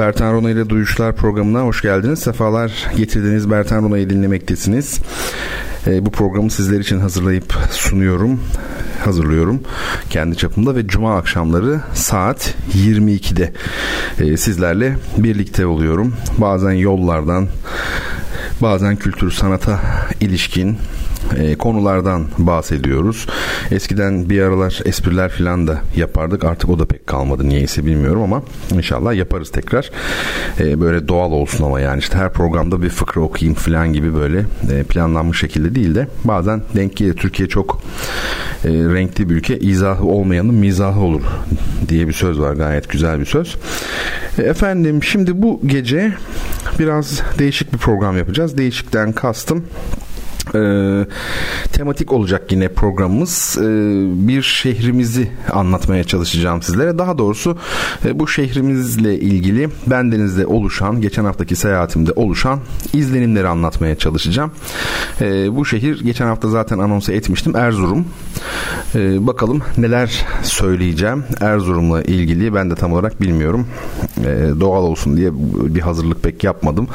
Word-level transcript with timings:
Bertan 0.00 0.32
Rona 0.32 0.50
ile 0.50 0.68
Duyuşlar 0.68 1.16
programına 1.16 1.60
hoş 1.60 1.82
geldiniz. 1.82 2.18
Sefalar 2.18 2.86
getirdiniz. 2.96 3.50
Bertan 3.50 3.82
Rona'yı 3.82 4.10
dinlemektesiniz. 4.10 5.00
E, 5.86 6.06
bu 6.06 6.10
programı 6.10 6.50
sizler 6.50 6.80
için 6.80 7.00
hazırlayıp 7.00 7.54
sunuyorum. 7.70 8.40
Hazırlıyorum 9.04 9.60
kendi 10.10 10.36
çapımda 10.36 10.76
ve 10.76 10.86
cuma 10.86 11.16
akşamları 11.16 11.80
saat 11.94 12.54
22'de 12.74 13.52
e, 14.18 14.36
sizlerle 14.36 14.96
birlikte 15.18 15.66
oluyorum. 15.66 16.14
Bazen 16.38 16.72
yollardan, 16.72 17.48
bazen 18.62 18.96
kültür 18.96 19.30
sanata 19.30 19.80
ilişkin 20.20 20.78
e, 21.36 21.54
konulardan 21.54 22.26
bahsediyoruz. 22.38 23.26
Eskiden 23.70 24.30
bir 24.30 24.42
aralar 24.42 24.80
espriler 24.84 25.28
falan 25.28 25.66
da 25.66 25.78
yapardık. 25.96 26.44
Artık 26.44 26.70
o 26.70 26.78
da 26.78 26.86
pek 26.86 27.06
kalmadı 27.06 27.48
niyeyse 27.48 27.86
bilmiyorum 27.86 28.22
ama 28.22 28.42
inşallah 28.74 29.14
yaparız 29.14 29.50
tekrar. 29.50 29.90
E, 30.60 30.80
böyle 30.80 31.08
doğal 31.08 31.32
olsun 31.32 31.64
ama 31.64 31.80
yani 31.80 31.98
işte 31.98 32.18
her 32.18 32.32
programda 32.32 32.82
bir 32.82 32.88
fıkra 32.88 33.20
okuyayım 33.20 33.54
falan 33.54 33.92
gibi 33.92 34.14
böyle 34.14 34.44
e, 34.72 34.82
planlanmış 34.82 35.40
şekilde 35.40 35.74
değil 35.74 35.94
de 35.94 36.08
bazen 36.24 36.62
denk 36.76 36.96
gelir. 36.96 37.14
Türkiye 37.14 37.48
çok 37.48 37.82
e, 38.64 38.68
renkli 38.68 39.30
bir 39.30 39.34
ülke. 39.34 39.58
İzahı 39.58 40.04
olmayanın 40.04 40.54
mizahı 40.54 41.00
olur 41.00 41.22
diye 41.88 42.08
bir 42.08 42.12
söz 42.12 42.40
var. 42.40 42.54
Gayet 42.54 42.88
güzel 42.88 43.20
bir 43.20 43.26
söz. 43.26 43.56
E, 44.38 44.42
efendim 44.42 45.02
şimdi 45.02 45.42
bu 45.42 45.60
gece 45.66 46.12
biraz 46.78 47.22
değişik 47.38 47.72
bir 47.72 47.78
program 47.78 48.18
yapacağız. 48.18 48.58
Değişikten 48.58 49.12
kastım 49.12 49.64
e, 50.54 51.06
tematik 51.72 52.12
olacak 52.12 52.52
yine 52.52 52.68
programımız. 52.68 53.58
E, 53.60 53.64
bir 54.28 54.42
şehrimizi 54.42 55.30
anlatmaya 55.52 56.04
çalışacağım 56.04 56.62
sizlere. 56.62 56.98
Daha 56.98 57.18
doğrusu 57.18 57.58
e, 58.04 58.18
bu 58.18 58.28
şehrimizle 58.28 59.20
ilgili 59.20 59.68
bendenizde 59.86 60.46
oluşan, 60.46 61.00
geçen 61.00 61.24
haftaki 61.24 61.56
seyahatimde 61.56 62.12
oluşan 62.12 62.60
izlenimleri 62.92 63.48
anlatmaya 63.48 63.98
çalışacağım. 63.98 64.50
E, 65.20 65.56
bu 65.56 65.64
şehir 65.64 66.04
geçen 66.04 66.26
hafta 66.26 66.48
zaten 66.48 66.78
anons 66.78 67.08
etmiştim. 67.08 67.56
Erzurum. 67.56 68.04
E, 68.94 69.26
bakalım 69.26 69.62
neler 69.78 70.26
söyleyeceğim 70.42 71.24
Erzurum'la 71.40 72.02
ilgili. 72.02 72.54
Ben 72.54 72.70
de 72.70 72.74
tam 72.74 72.92
olarak 72.92 73.20
bilmiyorum. 73.20 73.66
E, 74.18 74.60
doğal 74.60 74.82
olsun 74.82 75.16
diye 75.16 75.30
bir 75.74 75.80
hazırlık 75.80 76.22
pek 76.22 76.44
yapmadım. 76.44 76.88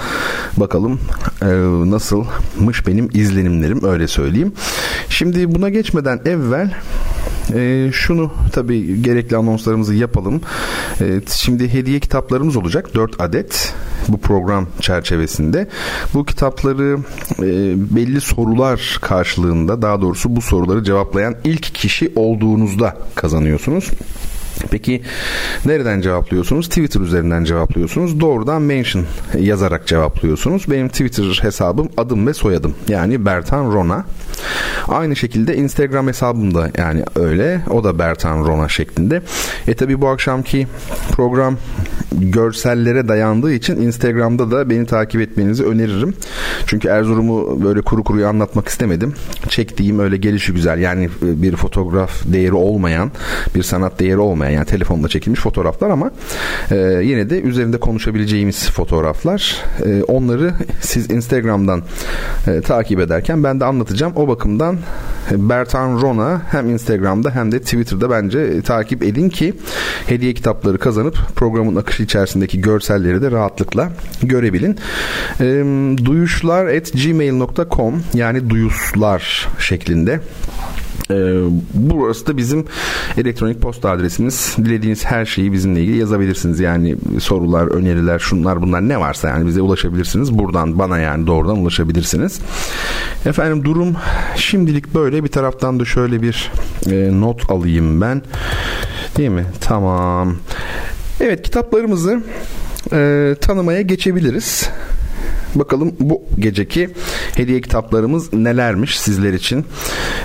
Bakalım 0.58 1.00
e, 1.42 1.45
nasılmış 1.92 2.88
benim 2.88 3.09
izlenimim 3.14 3.44
izlenimlerim 3.45 3.83
öyle 3.83 4.07
söyleyeyim. 4.07 4.53
Şimdi 5.09 5.55
buna 5.55 5.69
geçmeden 5.69 6.21
evvel 6.25 6.71
e, 7.53 7.89
şunu 7.93 8.31
tabii 8.51 9.01
gerekli 9.01 9.38
anonslarımızı 9.38 9.95
yapalım. 9.95 10.41
E, 11.01 11.21
şimdi 11.27 11.73
hediye 11.73 11.99
kitaplarımız 11.99 12.55
olacak 12.55 12.95
4 12.95 13.21
adet 13.21 13.73
bu 14.07 14.17
program 14.17 14.67
çerçevesinde. 14.81 15.67
Bu 16.13 16.25
kitapları 16.25 16.97
e, 17.39 17.45
belli 17.95 18.22
sorular 18.22 19.00
karşılığında 19.01 19.81
daha 19.81 20.01
doğrusu 20.01 20.35
bu 20.35 20.41
soruları 20.41 20.84
cevaplayan 20.84 21.35
ilk 21.44 21.75
kişi 21.75 22.11
olduğunuzda 22.16 22.97
kazanıyorsunuz. 23.16 23.91
Peki 24.71 25.01
nereden 25.66 26.01
cevaplıyorsunuz? 26.01 26.67
Twitter 26.67 27.01
üzerinden 27.01 27.43
cevaplıyorsunuz. 27.43 28.19
Doğrudan 28.19 28.61
mention 28.61 29.05
yazarak 29.39 29.88
cevaplıyorsunuz. 29.88 30.66
Benim 30.71 30.89
Twitter 30.89 31.39
hesabım 31.41 31.89
adım 31.97 32.27
ve 32.27 32.33
soyadım. 32.33 32.75
Yani 32.88 33.25
Bertan 33.25 33.73
Rona. 33.73 34.05
Aynı 34.88 35.16
şekilde 35.16 35.57
Instagram 35.57 36.07
hesabım 36.07 36.55
da 36.55 36.71
yani 36.77 37.03
öyle. 37.16 37.61
O 37.69 37.83
da 37.83 37.99
Bertan 37.99 38.45
Rona 38.45 38.69
şeklinde. 38.69 39.21
E 39.67 39.73
tabi 39.73 40.01
bu 40.01 40.07
akşamki 40.07 40.67
program 41.11 41.57
görsellere 42.11 43.07
dayandığı 43.07 43.53
için 43.53 43.75
Instagram'da 43.75 44.51
da 44.51 44.69
beni 44.69 44.85
takip 44.85 45.22
etmenizi 45.22 45.63
öneririm. 45.63 46.13
Çünkü 46.66 46.87
Erzurum'u 46.87 47.63
böyle 47.63 47.81
kuru 47.81 48.03
kuruyu 48.03 48.27
anlatmak 48.27 48.67
istemedim. 48.67 49.13
Çektiğim 49.49 49.99
öyle 49.99 50.17
gelişi 50.17 50.53
güzel 50.53 50.79
yani 50.79 51.09
bir 51.22 51.55
fotoğraf 51.55 52.11
değeri 52.25 52.53
olmayan, 52.53 53.11
bir 53.55 53.63
sanat 53.63 53.99
değeri 53.99 54.17
olmayan 54.17 54.44
yani 54.50 54.66
telefonla 54.66 55.07
çekilmiş 55.07 55.39
fotoğraflar 55.39 55.89
ama 55.89 56.11
e, 56.72 56.75
yine 57.03 57.29
de 57.29 57.41
üzerinde 57.41 57.78
konuşabileceğimiz 57.78 58.69
fotoğraflar. 58.69 59.63
E, 59.85 60.03
onları 60.03 60.53
siz 60.81 61.11
Instagram'dan 61.11 61.83
e, 62.47 62.61
takip 62.61 63.00
ederken 63.00 63.44
ben 63.44 63.59
de 63.59 63.66
anlatacağım. 63.66 64.13
O 64.16 64.28
bakımdan 64.28 64.78
Bertan 65.31 66.01
Rona 66.01 66.41
hem 66.51 66.69
Instagram'da 66.69 67.31
hem 67.31 67.51
de 67.51 67.59
Twitter'da 67.59 68.09
bence 68.09 68.61
takip 68.61 69.03
edin 69.03 69.29
ki 69.29 69.53
hediye 70.07 70.34
kitapları 70.34 70.78
kazanıp 70.78 71.17
programın 71.35 71.75
akışı 71.75 72.03
içerisindeki 72.03 72.61
görselleri 72.61 73.22
de 73.22 73.31
rahatlıkla 73.31 73.91
görebilin. 74.23 74.78
E, 75.39 75.45
duyuşlar 76.05 76.66
at 76.66 76.94
gmail.com 76.94 78.03
yani 78.13 78.50
duyuslar 78.50 79.47
şeklinde 79.59 80.19
ee, 81.11 81.41
burası 81.73 82.27
da 82.27 82.38
bizim 82.38 82.66
elektronik 83.17 83.61
posta 83.61 83.89
adresimiz. 83.89 84.55
Dilediğiniz 84.57 85.05
her 85.05 85.25
şeyi 85.25 85.53
bizimle 85.53 85.81
ilgili 85.81 85.97
yazabilirsiniz. 85.97 86.59
Yani 86.59 86.95
sorular, 87.19 87.67
öneriler, 87.67 88.19
şunlar 88.19 88.61
bunlar 88.61 88.89
ne 88.89 88.99
varsa 88.99 89.29
yani 89.29 89.47
bize 89.47 89.61
ulaşabilirsiniz. 89.61 90.38
Buradan 90.38 90.79
bana 90.79 90.97
yani 90.97 91.27
doğrudan 91.27 91.57
ulaşabilirsiniz. 91.57 92.39
Efendim 93.25 93.66
durum 93.66 93.95
şimdilik 94.35 94.95
böyle. 94.95 95.23
Bir 95.23 95.29
taraftan 95.29 95.79
da 95.79 95.85
şöyle 95.85 96.21
bir 96.21 96.51
e, 96.91 97.22
not 97.22 97.51
alayım 97.51 98.01
ben. 98.01 98.22
Değil 99.17 99.29
mi? 99.29 99.45
Tamam. 99.61 100.35
Evet 101.22 101.41
kitaplarımızı 101.43 102.22
e, 102.93 103.35
tanımaya 103.41 103.81
geçebiliriz. 103.81 104.69
Bakalım 105.55 105.95
bu 105.99 106.23
geceki 106.39 106.89
hediye 107.35 107.61
kitaplarımız 107.61 108.33
nelermiş 108.33 108.99
sizler 108.99 109.33
için. 109.33 109.66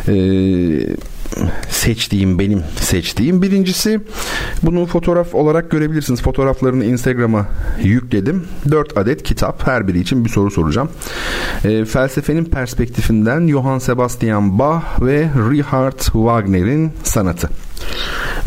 Ee, 0.08 0.96
seçtiğim 1.70 2.38
benim 2.38 2.62
seçtiğim. 2.80 3.42
Birincisi 3.42 4.00
bunu 4.62 4.86
fotoğraf 4.86 5.34
olarak 5.34 5.70
görebilirsiniz. 5.70 6.22
Fotoğraflarını 6.22 6.84
Instagram'a 6.84 7.46
yükledim. 7.82 8.44
4 8.70 8.98
adet 8.98 9.22
kitap. 9.22 9.66
Her 9.66 9.88
biri 9.88 10.00
için 10.00 10.24
bir 10.24 10.30
soru 10.30 10.50
soracağım. 10.50 10.88
E, 11.64 11.84
felsefenin 11.84 12.44
perspektifinden 12.44 13.48
Johann 13.48 13.78
Sebastian 13.78 14.58
Bach 14.58 14.84
ve 15.00 15.28
Richard 15.50 16.00
Wagner'in 16.00 16.92
sanatı. 17.02 17.50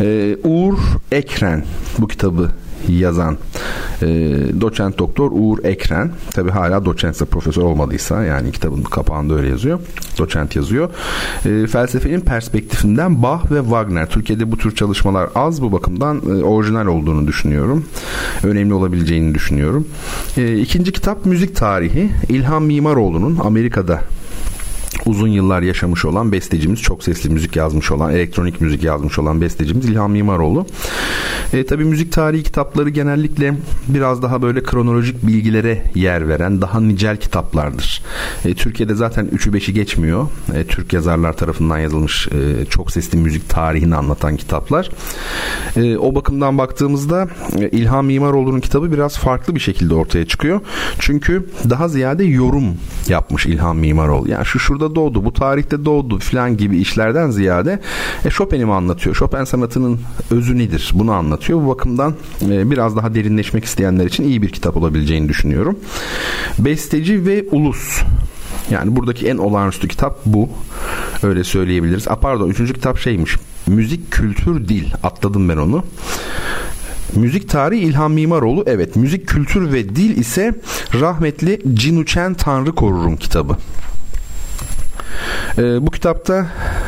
E, 0.00 0.36
Uğur 0.44 0.78
Ekren 1.12 1.64
bu 1.98 2.08
kitabı 2.08 2.50
yazan 2.92 3.36
e, 4.02 4.06
doçent 4.60 4.98
doktor 4.98 5.30
Uğur 5.34 5.64
Ekren. 5.64 6.10
Tabi 6.30 6.50
hala 6.50 6.84
doçentse 6.84 7.24
profesör 7.24 7.62
olmadıysa 7.62 8.24
yani 8.24 8.52
kitabın 8.52 8.82
kapağında 8.82 9.34
öyle 9.34 9.48
yazıyor 9.48 9.80
doçent 10.18 10.56
yazıyor. 10.56 10.90
E, 11.46 11.66
felsefenin 11.66 12.20
perspektifinden 12.20 13.22
Bach 13.22 13.50
ve 13.50 13.60
Wagner. 13.60 14.08
Türkiye'de 14.08 14.52
bu 14.52 14.56
tür 14.56 14.74
çalışmalar 14.74 15.28
az 15.34 15.62
bu 15.62 15.72
bakımdan 15.72 16.22
e, 16.26 16.44
orijinal 16.44 16.86
olduğunu 16.86 17.26
düşünüyorum. 17.26 17.84
Önemli 18.42 18.74
olabileceğini 18.74 19.34
düşünüyorum. 19.34 19.88
E, 20.36 20.58
ikinci 20.58 20.92
kitap 20.92 21.26
müzik 21.26 21.56
tarihi. 21.56 22.10
İlhan 22.28 22.62
Mimaroğlu'nun 22.62 23.38
Amerika'da 23.44 24.00
uzun 25.06 25.28
yıllar 25.28 25.62
yaşamış 25.62 26.04
olan 26.04 26.32
bestecimiz, 26.32 26.82
çok 26.82 27.04
sesli 27.04 27.30
müzik 27.30 27.56
yazmış 27.56 27.90
olan, 27.90 28.12
elektronik 28.12 28.60
müzik 28.60 28.84
yazmış 28.84 29.18
olan 29.18 29.40
bestecimiz 29.40 29.84
İlhan 29.84 30.10
Mimaroğlu. 30.10 30.66
E, 31.52 31.66
tabii 31.66 31.84
müzik 31.84 32.12
tarihi 32.12 32.42
kitapları 32.42 32.90
genellikle 32.90 33.54
biraz 33.88 34.22
daha 34.22 34.42
böyle 34.42 34.62
kronolojik 34.62 35.26
bilgilere 35.26 35.82
yer 35.94 36.28
veren 36.28 36.60
daha 36.60 36.80
nicel 36.80 37.16
kitaplardır. 37.16 38.02
E, 38.44 38.54
Türkiye'de 38.54 38.94
zaten 38.94 39.26
3'ü 39.26 39.50
5'i 39.50 39.74
geçmiyor. 39.74 40.28
E, 40.54 40.64
Türk 40.64 40.92
yazarlar 40.92 41.36
tarafından 41.36 41.78
yazılmış 41.78 42.28
e, 42.28 42.64
çok 42.64 42.90
sesli 42.90 43.18
müzik 43.18 43.48
tarihini 43.48 43.96
anlatan 43.96 44.36
kitaplar. 44.36 44.90
E, 45.76 45.96
o 45.96 46.14
bakımdan 46.14 46.58
baktığımızda 46.58 47.28
e, 47.58 47.68
İlhan 47.68 48.04
Mimaroğlu'nun 48.04 48.60
kitabı 48.60 48.92
biraz 48.92 49.18
farklı 49.18 49.54
bir 49.54 49.60
şekilde 49.60 49.94
ortaya 49.94 50.26
çıkıyor. 50.26 50.60
Çünkü 50.98 51.46
daha 51.70 51.88
ziyade 51.88 52.24
yorum 52.24 52.64
yapmış 53.08 53.46
İlhan 53.46 53.76
Mimaroğlu. 53.76 54.30
Yani 54.30 54.46
şu 54.46 54.58
şurada 54.58 54.83
burada 54.84 54.94
doğdu, 54.94 55.24
bu 55.24 55.32
tarihte 55.32 55.84
doğdu 55.84 56.18
falan 56.18 56.56
gibi 56.56 56.78
işlerden 56.78 57.30
ziyade 57.30 57.80
e, 58.24 58.30
Chopin'i 58.30 58.64
mi 58.64 58.72
anlatıyor? 58.72 59.16
Chopin 59.16 59.44
sanatının 59.44 60.00
özü 60.30 60.58
nedir? 60.58 60.90
Bunu 60.94 61.12
anlatıyor. 61.12 61.62
Bu 61.64 61.68
bakımdan 61.68 62.14
e, 62.42 62.70
biraz 62.70 62.96
daha 62.96 63.14
derinleşmek 63.14 63.64
isteyenler 63.64 64.06
için 64.06 64.24
iyi 64.24 64.42
bir 64.42 64.48
kitap 64.48 64.76
olabileceğini 64.76 65.28
düşünüyorum. 65.28 65.78
Besteci 66.58 67.26
ve 67.26 67.44
Ulus 67.50 68.02
yani 68.70 68.96
buradaki 68.96 69.28
en 69.28 69.36
olağanüstü 69.36 69.88
kitap 69.88 70.20
bu. 70.26 70.48
Öyle 71.22 71.44
söyleyebiliriz. 71.44 72.08
A 72.08 72.16
pardon 72.16 72.48
üçüncü 72.48 72.74
kitap 72.74 72.98
şeymiş. 72.98 73.36
Müzik, 73.66 74.10
kültür, 74.10 74.68
dil. 74.68 74.84
Atladım 75.02 75.48
ben 75.48 75.56
onu. 75.56 75.84
Müzik 77.16 77.48
tarihi 77.48 77.80
İlhan 77.80 78.10
Mimaroğlu 78.10 78.64
evet. 78.66 78.96
Müzik, 78.96 79.26
kültür 79.28 79.72
ve 79.72 79.88
dil 79.88 80.16
ise 80.16 80.54
rahmetli 81.00 81.60
Cinuçen 81.74 82.34
Tanrı 82.34 82.74
Korur'un 82.74 83.16
kitabı. 83.16 83.56
E, 85.58 85.86
bu 85.86 85.90
kitapta 85.90 86.46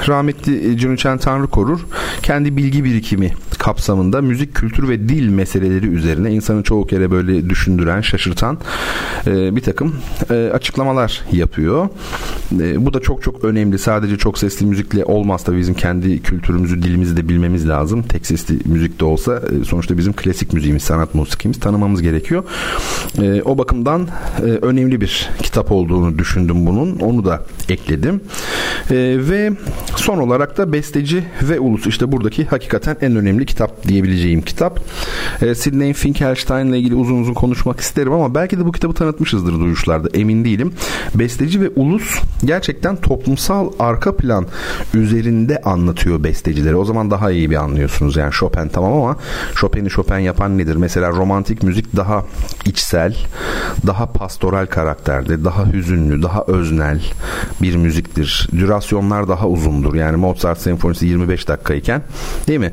rahmetli 0.09 0.79
Cüneyt 0.79 1.23
Tanrı 1.23 1.47
Korur. 1.47 1.81
Kendi 2.23 2.57
bilgi 2.57 2.85
birikimi 2.85 3.33
kapsamında 3.67 4.23
müzik, 4.23 4.55
kültür 4.55 4.89
ve 4.89 5.09
dil 5.09 5.29
meseleleri 5.29 5.87
üzerine 5.87 6.33
insanı 6.33 6.63
çoğu 6.63 6.87
kere 6.87 7.11
böyle 7.11 7.51
düşündüren, 7.51 8.01
şaşırtan 8.01 8.59
e, 9.27 9.57
bir 9.57 9.61
takım 9.61 9.95
e, 10.31 10.51
açıklamalar 10.55 11.23
yapıyor. 11.33 11.89
E, 12.61 12.87
bu 12.87 12.95
da 12.95 13.01
çok 13.01 13.23
çok 13.23 13.45
önemli. 13.45 13.79
Sadece 13.79 14.17
çok 14.17 14.39
sesli 14.39 14.67
müzikle 14.67 15.05
olmaz 15.05 15.45
tabii 15.45 15.59
bizim 15.59 15.75
kendi 15.75 16.23
kültürümüzü, 16.23 16.83
dilimizi 16.83 17.17
de 17.17 17.29
bilmemiz 17.29 17.69
lazım. 17.69 18.03
Tek 18.03 18.27
sesli 18.27 18.59
müzik 18.65 19.01
de 19.01 19.05
olsa 19.05 19.43
e, 19.61 19.65
sonuçta 19.65 19.99
bizim 19.99 20.13
klasik 20.13 20.53
müziğimiz, 20.53 20.83
sanat 20.83 21.15
musikimiz 21.15 21.61
tanımamız 21.61 22.03
gerekiyor. 22.03 22.45
E, 23.23 23.43
o 23.43 23.59
bakımdan 23.59 24.09
e, 24.39 24.43
önemli 24.43 25.01
bir 25.01 25.31
kitap 25.43 25.73
olduğunu 25.73 26.19
düşündüm 26.19 26.67
bunun. 26.67 26.99
Onu 26.99 27.25
da 27.25 27.43
ekledim. 27.69 28.21
E, 28.91 28.95
ve 29.19 29.53
son 29.97 30.19
olarak 30.19 30.59
da 30.59 30.73
Besteci 30.73 31.25
ve 31.43 31.61
Ulus 31.61 31.87
işte 31.87 32.13
buradaki 32.13 32.45
hakikaten 32.45 32.97
en 33.01 33.17
önemli 33.17 33.47
kitap 33.47 33.56
diyebileceğim 33.89 34.43
kitap. 34.43 34.81
E, 35.43 35.55
Sidney 35.55 35.93
Finkelstein 35.93 36.67
ile 36.67 36.79
ilgili 36.79 36.95
uzun 36.95 37.23
uzun 37.23 37.35
konuşmak 37.35 37.81
isterim 37.81 38.13
ama 38.13 38.35
belki 38.35 38.59
de 38.59 38.67
bu 38.67 38.73
kitabı 38.73 38.95
tanıtmışızdır 38.95 39.53
duyuşlarda 39.53 40.09
emin 40.15 40.45
değilim. 40.45 40.73
Besteci 41.15 41.61
ve 41.61 41.71
Ulus 41.77 42.21
gerçekten 42.45 42.97
toplumsal 42.97 43.73
arka 43.79 44.17
plan 44.17 44.47
üzerinde 44.95 45.61
anlatıyor 45.61 46.25
bestecileri. 46.25 46.77
O 46.77 46.85
zaman 46.85 47.11
daha 47.11 47.31
iyi 47.31 47.51
bir 47.51 47.57
anlıyorsunuz. 47.57 48.17
Yani 48.17 48.33
Chopin 48.33 48.69
tamam 48.69 48.93
ama 48.93 49.17
Chopin'i 49.55 49.91
Chopin 49.91 50.19
yapan 50.19 50.59
nedir? 50.59 50.77
Mesela 50.77 51.11
romantik 51.11 51.63
müzik 51.63 51.97
daha 51.97 52.25
içsel, 52.65 53.17
daha 53.87 54.07
pastoral 54.07 54.67
karakterde, 54.67 55.45
daha 55.45 55.73
hüzünlü, 55.73 56.23
daha 56.23 56.45
öznel 56.47 57.01
bir 57.63 57.77
müziktir. 57.77 58.49
Dürasyonlar 58.53 59.29
daha 59.29 59.49
uzundur. 59.49 59.95
Yani 59.95 60.17
Mozart 60.17 60.61
senfonisi 60.61 61.07
25 61.07 61.49
dakikayken 61.49 62.03
değil 62.49 62.61
mi? 62.61 62.73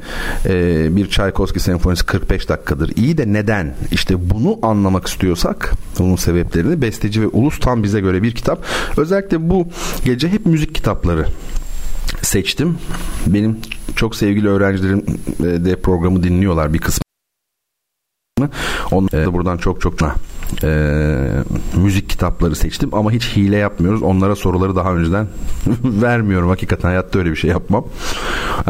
Ee, 0.73 0.95
bir 0.95 1.09
Tchaikovsky 1.09 1.59
senfonisi 1.63 2.05
45 2.05 2.49
dakikadır. 2.49 2.97
İyi 2.97 3.17
de 3.17 3.33
neden? 3.33 3.75
İşte 3.91 4.29
bunu 4.29 4.59
anlamak 4.61 5.07
istiyorsak 5.07 5.73
bunun 5.99 6.15
sebeplerini 6.15 6.81
Besteci 6.81 7.21
ve 7.21 7.27
Ulus 7.27 7.59
tam 7.59 7.83
bize 7.83 7.99
göre 7.99 8.23
bir 8.23 8.31
kitap. 8.31 8.65
Özellikle 8.97 9.49
bu 9.49 9.67
gece 10.05 10.29
hep 10.29 10.45
müzik 10.45 10.75
kitapları 10.75 11.25
seçtim. 12.21 12.77
Benim 13.27 13.57
çok 13.95 14.15
sevgili 14.15 14.49
öğrencilerim 14.49 15.05
de 15.39 15.75
programı 15.75 16.23
dinliyorlar 16.23 16.73
bir 16.73 16.79
kısmı. 16.79 17.03
Onu 18.91 19.07
buradan 19.11 19.57
çok 19.57 19.81
çok 19.81 19.97
e, 20.63 20.69
müzik 21.75 22.09
kitapları 22.09 22.55
seçtim 22.55 22.89
ama 22.93 23.11
hiç 23.11 23.35
hile 23.35 23.57
yapmıyoruz. 23.57 24.01
Onlara 24.03 24.35
soruları 24.35 24.75
daha 24.75 24.93
önceden 24.93 25.27
vermiyorum. 25.83 26.49
Hakikaten 26.49 26.87
hayatta 26.87 27.19
öyle 27.19 27.31
bir 27.31 27.35
şey 27.35 27.49
yapmam. 27.49 27.85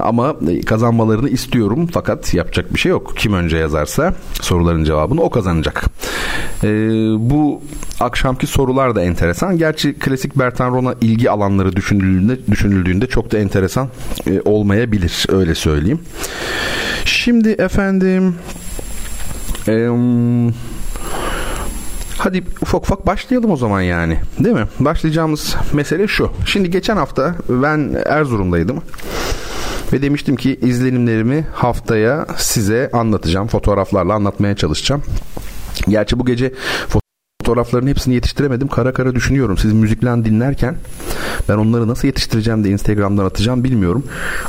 Ama 0.01 0.35
kazanmalarını 0.65 1.29
istiyorum 1.29 1.89
fakat 1.93 2.33
yapacak 2.33 2.73
bir 2.73 2.79
şey 2.79 2.89
yok. 2.89 3.13
Kim 3.17 3.33
önce 3.33 3.57
yazarsa 3.57 4.13
soruların 4.41 4.83
cevabını 4.83 5.21
o 5.21 5.29
kazanacak. 5.29 5.83
E, 6.63 6.67
bu 7.19 7.61
akşamki 7.99 8.47
sorular 8.47 8.95
da 8.95 9.01
enteresan. 9.01 9.57
Gerçi 9.57 9.93
klasik 9.93 10.39
Bertan 10.39 10.71
Rona 10.71 10.95
ilgi 11.01 11.31
alanları 11.31 11.75
düşünüldüğünde, 11.75 12.47
düşünüldüğünde 12.51 13.07
çok 13.07 13.31
da 13.31 13.37
enteresan 13.37 13.89
e, 14.27 14.41
olmayabilir. 14.45 15.25
Öyle 15.29 15.55
söyleyeyim. 15.55 15.99
Şimdi 17.05 17.49
efendim 17.49 18.35
eee 19.67 19.89
Hadi 22.23 22.43
ufak 22.61 22.83
ufak 22.83 23.07
başlayalım 23.07 23.51
o 23.51 23.57
zaman 23.57 23.81
yani. 23.81 24.17
Değil 24.39 24.55
mi? 24.55 24.67
Başlayacağımız 24.79 25.55
mesele 25.73 26.07
şu. 26.07 26.31
Şimdi 26.45 26.69
geçen 26.69 26.97
hafta 26.97 27.35
ben 27.49 27.95
Erzurum'daydım. 28.05 28.81
Ve 29.93 30.01
demiştim 30.01 30.35
ki 30.35 30.59
izlenimlerimi 30.61 31.47
haftaya 31.53 32.25
size 32.37 32.89
anlatacağım. 32.93 33.47
Fotoğraflarla 33.47 34.13
anlatmaya 34.13 34.55
çalışacağım. 34.55 35.03
Gerçi 35.87 36.19
bu 36.19 36.25
gece 36.25 36.53
fotoğrafların 37.39 37.87
hepsini 37.87 38.13
yetiştiremedim. 38.13 38.67
Kara 38.67 38.93
kara 38.93 39.15
düşünüyorum. 39.15 39.57
Siz 39.57 39.73
müziklen 39.73 40.25
dinlerken 40.25 40.75
ben 41.49 41.55
onları 41.55 41.87
nasıl 41.87 42.07
yetiştireceğim 42.07 42.63
de 42.63 42.69
Instagram'dan 42.69 43.25
atacağım 43.25 43.63
bilmiyorum. 43.63 44.03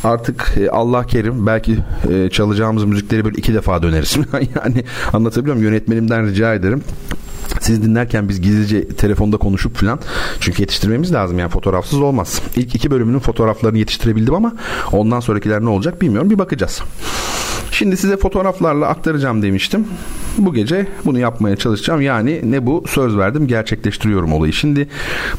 Artık 0.04 0.54
e, 0.56 0.70
Allah 0.70 1.06
kerim 1.06 1.46
belki 1.46 1.78
e, 2.10 2.30
çalacağımız 2.30 2.84
müzikleri 2.84 3.24
böyle 3.24 3.36
iki 3.36 3.54
defa 3.54 3.82
döneriz. 3.82 4.16
yani 4.32 4.84
anlatabiliyor 5.12 5.56
muyum? 5.56 5.72
Yönetmenimden 5.72 6.26
rica 6.26 6.54
ederim 6.54 6.82
siz 7.60 7.82
dinlerken 7.82 8.28
biz 8.28 8.40
gizlice 8.40 8.88
telefonda 8.88 9.36
konuşup 9.36 9.76
falan 9.76 10.00
çünkü 10.40 10.62
yetiştirmemiz 10.62 11.12
lazım 11.12 11.38
yani 11.38 11.50
fotoğrafsız 11.50 12.00
olmaz. 12.00 12.42
İlk 12.56 12.74
iki 12.74 12.90
bölümünün 12.90 13.18
fotoğraflarını 13.18 13.78
yetiştirebildim 13.78 14.34
ama 14.34 14.52
ondan 14.92 15.20
sonrakiler 15.20 15.60
ne 15.60 15.68
olacak 15.68 16.02
bilmiyorum 16.02 16.30
bir 16.30 16.38
bakacağız. 16.38 16.82
Şimdi 17.74 17.96
size 17.96 18.16
fotoğraflarla 18.16 18.86
aktaracağım 18.86 19.42
demiştim. 19.42 19.86
Bu 20.38 20.54
gece 20.54 20.86
bunu 21.04 21.18
yapmaya 21.18 21.56
çalışacağım. 21.56 22.00
Yani 22.00 22.40
ne 22.44 22.66
bu? 22.66 22.84
Söz 22.88 23.16
verdim, 23.16 23.46
gerçekleştiriyorum 23.46 24.32
olayı. 24.32 24.52
Şimdi 24.52 24.88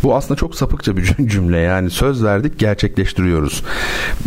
bu 0.03 0.15
aslında 0.15 0.35
çok 0.35 0.55
sapıkça 0.55 0.97
bir 0.97 1.03
cümle. 1.27 1.57
Yani 1.57 1.89
söz 1.89 2.23
verdik, 2.23 2.59
gerçekleştiriyoruz. 2.59 3.63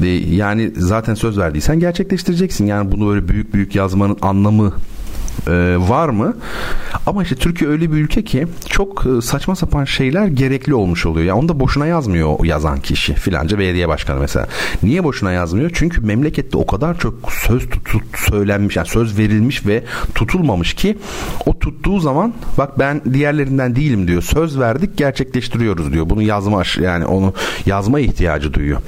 Ee, 0.02 0.06
yani 0.08 0.72
zaten 0.76 1.14
söz 1.14 1.38
verdiysen 1.38 1.80
gerçekleştireceksin. 1.80 2.66
Yani 2.66 2.92
bunu 2.92 3.08
böyle 3.08 3.28
büyük 3.28 3.54
büyük 3.54 3.74
yazmanın 3.74 4.16
anlamı 4.22 4.72
e, 5.46 5.76
var 5.78 6.08
mı? 6.08 6.36
Ama 7.06 7.22
işte 7.22 7.34
Türkiye 7.34 7.70
öyle 7.70 7.92
bir 7.92 7.96
ülke 7.96 8.24
ki 8.24 8.46
çok 8.68 9.06
e, 9.06 9.20
saçma 9.20 9.56
sapan 9.56 9.84
şeyler 9.84 10.26
gerekli 10.26 10.74
olmuş 10.74 11.06
oluyor. 11.06 11.24
Ya 11.24 11.28
yani 11.28 11.38
onu 11.38 11.48
da 11.48 11.60
boşuna 11.60 11.86
yazmıyor 11.86 12.44
yazan 12.44 12.80
kişi 12.80 13.14
filanca 13.14 13.58
belediye 13.58 13.88
başkanı 13.88 14.20
mesela. 14.20 14.46
Niye 14.82 15.04
boşuna 15.04 15.32
yazmıyor? 15.32 15.70
Çünkü 15.74 16.00
memlekette 16.00 16.58
o 16.58 16.66
kadar 16.66 16.98
çok 16.98 17.14
söz 17.32 17.70
tutut 17.70 18.18
söylenmiş 18.18 18.76
yani 18.76 18.88
söz 18.88 19.18
verilmiş 19.18 19.66
ve 19.66 19.84
tutulmamış 20.14 20.74
ki 20.74 20.98
o 21.46 21.58
tuttuğu 21.58 22.00
zaman 22.00 22.34
bak 22.58 22.78
ben 22.78 23.02
diğerlerinden 23.12 23.76
değilim 23.76 24.08
diyor. 24.08 24.22
Söz 24.22 24.58
verdik 24.58 24.96
gerçekleştiriyoruz 24.96 25.92
diyor. 25.92 26.10
Bunu 26.10 26.22
yazma 26.22 26.62
yani 26.80 27.06
onu 27.06 27.34
yazma 27.66 28.00
ihtiyacı 28.00 28.54
duyuyor. 28.54 28.80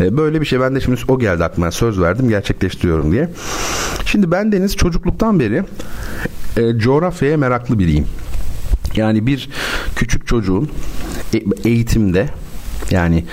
E, 0.00 0.16
böyle 0.16 0.40
bir 0.40 0.46
şey 0.46 0.60
ben 0.60 0.74
de 0.74 0.80
şimdi 0.80 1.00
o 1.08 1.18
geldi 1.18 1.44
aklıma 1.44 1.70
söz 1.70 2.00
verdim 2.00 2.28
gerçekleştiriyorum 2.28 3.12
diye. 3.12 3.28
Şimdi 4.04 4.30
ben 4.30 4.52
Deniz 4.52 4.76
çocukluktan 4.76 5.40
beri 5.40 5.64
e, 6.56 6.78
coğrafyaya 6.78 7.36
meraklı 7.36 7.78
biriyim. 7.78 8.06
Yani 8.96 9.26
bir 9.26 9.48
küçük 9.96 10.26
çocuğun 10.26 10.70
e, 11.34 11.68
eğitimde 11.68 12.28
yani 12.90 13.24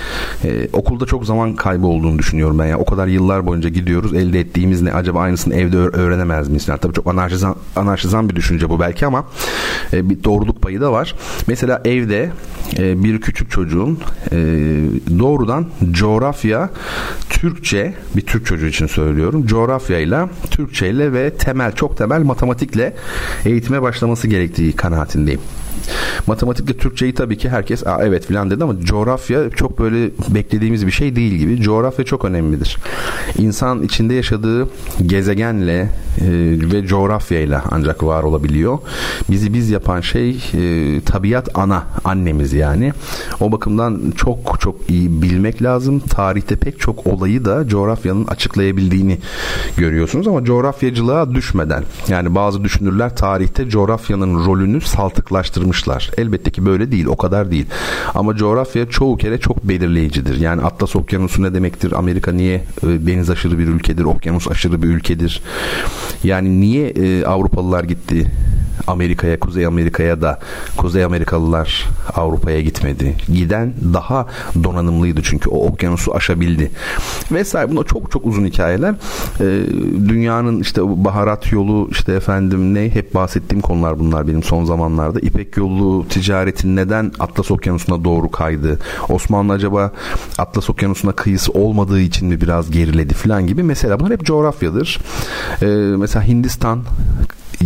e, 0.43 0.67
okulda 0.73 1.05
çok 1.05 1.25
zaman 1.25 1.55
kaybı 1.55 1.87
olduğunu 1.87 2.19
düşünüyorum 2.19 2.59
ben. 2.59 2.65
Yani 2.65 2.81
o 2.81 2.85
kadar 2.85 3.07
yıllar 3.07 3.47
boyunca 3.47 3.69
gidiyoruz. 3.69 4.13
Elde 4.13 4.39
ettiğimiz 4.39 4.81
ne? 4.81 4.93
Acaba 4.93 5.19
aynısını 5.19 5.55
evde 5.55 5.77
öğrenemez 5.77 6.47
miyiz? 6.47 6.67
Yani 6.67 6.79
tabii 6.79 6.93
çok 6.93 7.07
anarşizan, 7.07 7.55
anarşizan 7.75 8.29
bir 8.29 8.35
düşünce 8.35 8.69
bu 8.69 8.79
belki 8.79 9.05
ama 9.05 9.25
e, 9.93 10.09
bir 10.09 10.23
doğruluk 10.23 10.61
payı 10.61 10.81
da 10.81 10.91
var. 10.91 11.15
Mesela 11.47 11.81
evde 11.85 12.31
e, 12.77 13.03
bir 13.03 13.21
küçük 13.21 13.51
çocuğun 13.51 13.99
e, 14.31 14.35
doğrudan 15.19 15.67
coğrafya, 15.91 16.69
Türkçe, 17.29 17.93
bir 18.15 18.21
Türk 18.21 18.45
çocuğu 18.45 18.67
için 18.67 18.87
söylüyorum. 18.87 19.45
Coğrafyayla, 19.45 20.29
Türkçeyle 20.51 21.13
ve 21.13 21.29
temel, 21.29 21.71
çok 21.71 21.97
temel 21.97 22.21
matematikle 22.21 22.95
eğitime 23.45 23.81
başlaması 23.81 24.27
gerektiği 24.27 24.73
kanaatindeyim. 24.73 25.41
Matematikle 26.27 26.77
Türkçeyi 26.77 27.13
tabii 27.13 27.37
ki 27.37 27.49
herkes 27.49 27.87
Aa, 27.87 27.99
evet 28.03 28.25
filan 28.25 28.49
dedi 28.51 28.63
ama 28.63 28.79
coğrafya 28.79 29.49
çok 29.49 29.79
böyle 29.79 30.09
beklediğimiz 30.29 30.87
bir 30.87 30.91
şey 30.91 31.15
değil 31.15 31.33
gibi. 31.33 31.61
Coğrafya 31.61 32.05
çok 32.05 32.25
önemlidir. 32.25 32.77
İnsan 33.37 33.83
içinde 33.83 34.13
yaşadığı 34.13 34.67
gezegenle 35.05 35.89
e, 36.21 36.27
ve 36.73 36.87
coğrafyayla 36.87 37.63
ancak 37.71 38.03
var 38.03 38.23
olabiliyor. 38.23 38.77
Bizi 39.29 39.53
biz 39.53 39.69
yapan 39.69 40.01
şey 40.01 40.29
e, 40.29 41.01
tabiat 41.01 41.49
ana 41.53 41.83
annemiz 42.03 42.53
yani. 42.53 42.93
O 43.39 43.51
bakımdan 43.51 44.13
çok 44.17 44.59
çok 44.59 44.89
iyi 44.89 45.21
bilmek 45.21 45.63
lazım. 45.63 45.99
Tarihte 45.99 46.55
pek 46.55 46.79
çok 46.79 47.07
olayı 47.07 47.45
da 47.45 47.67
coğrafyanın 47.67 48.25
açıklayabildiğini 48.27 49.17
görüyorsunuz 49.77 50.27
ama 50.27 50.43
coğrafyacılığa 50.43 51.35
düşmeden 51.35 51.83
yani 52.07 52.35
bazı 52.35 52.63
düşünürler 52.63 53.15
tarihte 53.15 53.69
coğrafyanın 53.69 54.45
rolünü 54.45 54.81
saltıklaştırmış 54.81 55.74
anlamışlar. 55.75 56.11
Elbette 56.17 56.51
ki 56.51 56.65
böyle 56.65 56.91
değil 56.91 57.05
o 57.05 57.15
kadar 57.15 57.51
değil. 57.51 57.65
Ama 58.15 58.35
coğrafya 58.35 58.89
çoğu 58.89 59.17
kere 59.17 59.37
çok 59.37 59.63
belirleyicidir. 59.63 60.39
Yani 60.39 60.61
Atlas 60.61 60.95
Okyanusu 60.95 61.43
ne 61.43 61.53
demektir? 61.53 61.91
Amerika 61.91 62.31
niye 62.31 62.55
e, 62.55 62.87
deniz 62.87 63.29
aşırı 63.29 63.59
bir 63.59 63.67
ülkedir? 63.67 64.03
Okyanus 64.03 64.47
aşırı 64.47 64.81
bir 64.81 64.87
ülkedir? 64.87 65.41
Yani 66.23 66.61
niye 66.61 66.89
e, 66.89 67.25
Avrupalılar 67.25 67.83
gitti 67.83 68.25
Amerika'ya, 68.87 69.39
Kuzey 69.39 69.65
Amerika'ya 69.65 70.21
da 70.21 70.39
Kuzey 70.77 71.03
Amerikalılar 71.03 71.87
Avrupa'ya 72.15 72.61
gitmedi. 72.61 73.15
Giden 73.33 73.73
daha 73.93 74.27
donanımlıydı 74.63 75.21
çünkü 75.23 75.49
o 75.49 75.67
okyanusu 75.67 76.15
aşabildi. 76.15 76.71
Vesaire. 77.31 77.71
Bunlar 77.71 77.83
çok 77.83 78.11
çok 78.11 78.25
uzun 78.25 78.45
hikayeler. 78.45 78.95
Ee, 79.39 79.43
dünyanın 80.09 80.59
işte 80.59 80.81
baharat 81.05 81.51
yolu 81.51 81.87
işte 81.91 82.13
efendim 82.13 82.73
ne 82.73 82.89
hep 82.89 83.15
bahsettiğim 83.15 83.61
konular 83.61 83.99
bunlar 83.99 84.27
benim 84.27 84.43
son 84.43 84.65
zamanlarda. 84.65 85.19
İpek 85.19 85.57
yolu 85.57 86.07
ticaretin 86.07 86.75
neden 86.75 87.11
Atlas 87.19 87.51
Okyanusu'na 87.51 88.03
doğru 88.03 88.31
kaydı? 88.31 88.79
Osmanlı 89.09 89.53
acaba 89.53 89.91
Atlas 90.37 90.69
Okyanusu'na 90.69 91.11
kıyısı 91.11 91.51
olmadığı 91.51 91.99
için 91.99 92.27
mi 92.27 92.41
biraz 92.41 92.71
geriledi 92.71 93.13
falan 93.13 93.47
gibi 93.47 93.63
mesela 93.63 93.99
bunlar 93.99 94.11
hep 94.11 94.25
coğrafyadır. 94.25 94.99
Ee, 95.61 95.65
mesela 95.97 96.27
Hindistan 96.27 96.83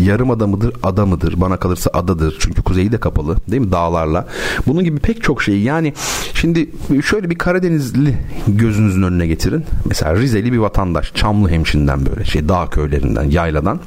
yarım 0.06 0.32
ada 0.32 0.48
mıdır, 0.48 0.74
ada 0.84 1.06
mıdır? 1.06 1.34
Bana 1.38 1.58
kalırsa 1.58 1.90
adadır. 1.94 2.38
Çünkü 2.40 2.62
kuzeyi 2.62 2.92
de 2.92 2.98
kapalı 2.98 3.38
değil 3.48 3.62
mi? 3.62 3.72
Dağlarla. 3.72 4.28
Bunun 4.68 4.84
gibi 4.84 5.00
pek 5.00 5.24
çok 5.24 5.44
şey. 5.44 5.62
Yani 5.62 5.94
şimdi 6.34 6.70
şöyle 7.06 7.30
bir 7.30 7.36
Karadenizli 7.36 8.18
gözünüzün 8.48 9.04
önüne 9.04 9.28
getirin. 9.28 9.66
Mesela 9.86 10.16
Rizeli 10.16 10.54
bir 10.54 10.58
vatandaş. 10.58 11.14
Çamlı 11.14 11.50
hemşinden 11.50 12.06
böyle 12.06 12.26
şey 12.26 12.50
dağ 12.50 12.68
köylerinden, 12.70 13.24
yayladan. 13.24 13.80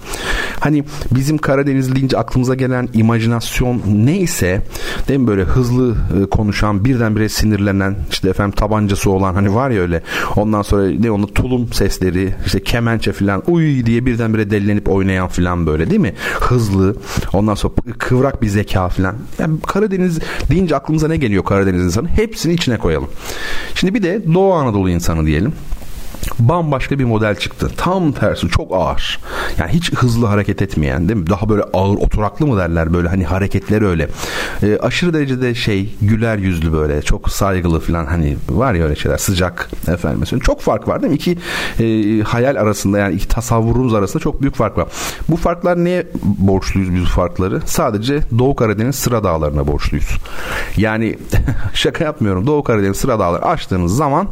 Hani 0.60 0.84
bizim 1.10 1.38
Karadeniz 1.38 1.94
deyince 1.94 2.18
aklımıza 2.18 2.54
gelen 2.54 2.88
imajinasyon 2.94 3.82
neyse 3.86 4.62
değil 5.08 5.20
mi 5.20 5.26
böyle 5.26 5.42
hızlı 5.42 5.94
e, 6.22 6.26
konuşan 6.30 6.84
birdenbire 6.84 7.28
sinirlenen 7.28 7.96
işte 8.10 8.28
efendim 8.28 8.54
tabancası 8.56 9.10
olan 9.10 9.34
hani 9.34 9.54
var 9.54 9.70
ya 9.70 9.82
öyle 9.82 10.02
ondan 10.36 10.62
sonra 10.62 10.90
ne 10.90 11.10
onu 11.10 11.26
tulum 11.26 11.72
sesleri 11.72 12.34
işte 12.46 12.62
kemençe 12.62 13.12
filan 13.12 13.42
uy 13.46 13.86
diye 13.86 14.06
birdenbire 14.06 14.50
delilenip 14.50 14.88
oynayan 14.88 15.28
filan 15.28 15.66
böyle 15.66 15.90
değil 15.90 16.00
mi? 16.00 16.01
Hızlı 16.40 16.96
ondan 17.32 17.54
sonra 17.54 17.72
kıvrak 17.98 18.42
bir 18.42 18.48
zeka 18.48 18.88
filan. 18.88 19.14
Yani 19.38 19.60
Karadeniz 19.66 20.18
deyince 20.50 20.76
aklımıza 20.76 21.08
ne 21.08 21.16
geliyor 21.16 21.44
Karadeniz 21.44 21.84
insanı? 21.84 22.08
Hepsini 22.08 22.52
içine 22.52 22.78
koyalım. 22.78 23.08
Şimdi 23.74 23.94
bir 23.94 24.02
de 24.02 24.22
Doğu 24.34 24.52
Anadolu 24.52 24.90
insanı 24.90 25.26
diyelim 25.26 25.52
bambaşka 26.38 26.98
bir 26.98 27.04
model 27.04 27.34
çıktı. 27.34 27.70
Tam 27.76 28.12
tersi 28.12 28.48
çok 28.48 28.74
ağır. 28.74 29.20
Yani 29.58 29.72
hiç 29.72 29.92
hızlı 29.92 30.26
hareket 30.26 30.62
etmeyen 30.62 31.08
değil 31.08 31.20
mi? 31.20 31.30
Daha 31.30 31.48
böyle 31.48 31.62
ağır 31.62 31.96
oturaklı 31.96 32.46
mı 32.46 32.58
derler 32.58 32.94
böyle 32.94 33.08
hani 33.08 33.24
hareketleri 33.24 33.86
öyle. 33.86 34.08
E, 34.62 34.78
aşırı 34.78 35.14
derecede 35.14 35.54
şey 35.54 35.94
güler 36.00 36.36
yüzlü 36.38 36.72
böyle 36.72 37.02
çok 37.02 37.30
saygılı 37.30 37.80
falan 37.80 38.06
hani 38.06 38.36
var 38.48 38.74
ya 38.74 38.84
öyle 38.84 38.96
şeyler 38.96 39.18
sıcak 39.18 39.70
efendim 39.88 40.20
mesela. 40.20 40.40
Çok 40.40 40.60
fark 40.60 40.88
var 40.88 41.02
değil 41.02 41.10
mi? 41.10 41.16
İki 41.16 41.38
e, 41.80 42.22
hayal 42.22 42.56
arasında 42.56 42.98
yani 42.98 43.14
iki 43.14 43.28
tasavvurumuz 43.28 43.94
arasında 43.94 44.22
çok 44.22 44.42
büyük 44.42 44.54
fark 44.54 44.78
var. 44.78 44.88
Bu 45.28 45.36
farklar 45.36 45.84
neye 45.84 46.06
borçluyuz 46.22 46.94
biz 46.94 47.02
bu 47.02 47.06
farkları? 47.06 47.60
Sadece 47.66 48.20
Doğu 48.38 48.56
Karadeniz 48.56 48.96
sıra 48.96 49.24
dağlarına 49.24 49.66
borçluyuz. 49.66 50.16
Yani 50.76 51.18
şaka 51.74 52.04
yapmıyorum. 52.04 52.46
Doğu 52.46 52.62
Karadeniz 52.62 52.96
sıra 52.96 53.18
dağları 53.18 53.44
açtığınız 53.44 53.96
zaman 53.96 54.28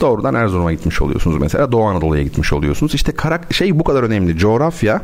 doğrudan 0.00 0.34
Erzurum'a 0.34 0.72
gitmiş 0.72 1.02
oluyorsunuz 1.02 1.29
mesela 1.38 1.72
Doğu 1.72 1.84
Anadolu'ya 1.84 2.22
gitmiş 2.22 2.52
oluyorsunuz. 2.52 2.94
İşte 2.94 3.12
karak 3.12 3.54
şey 3.54 3.78
bu 3.78 3.84
kadar 3.84 4.02
önemli. 4.02 4.38
Coğrafya 4.38 5.02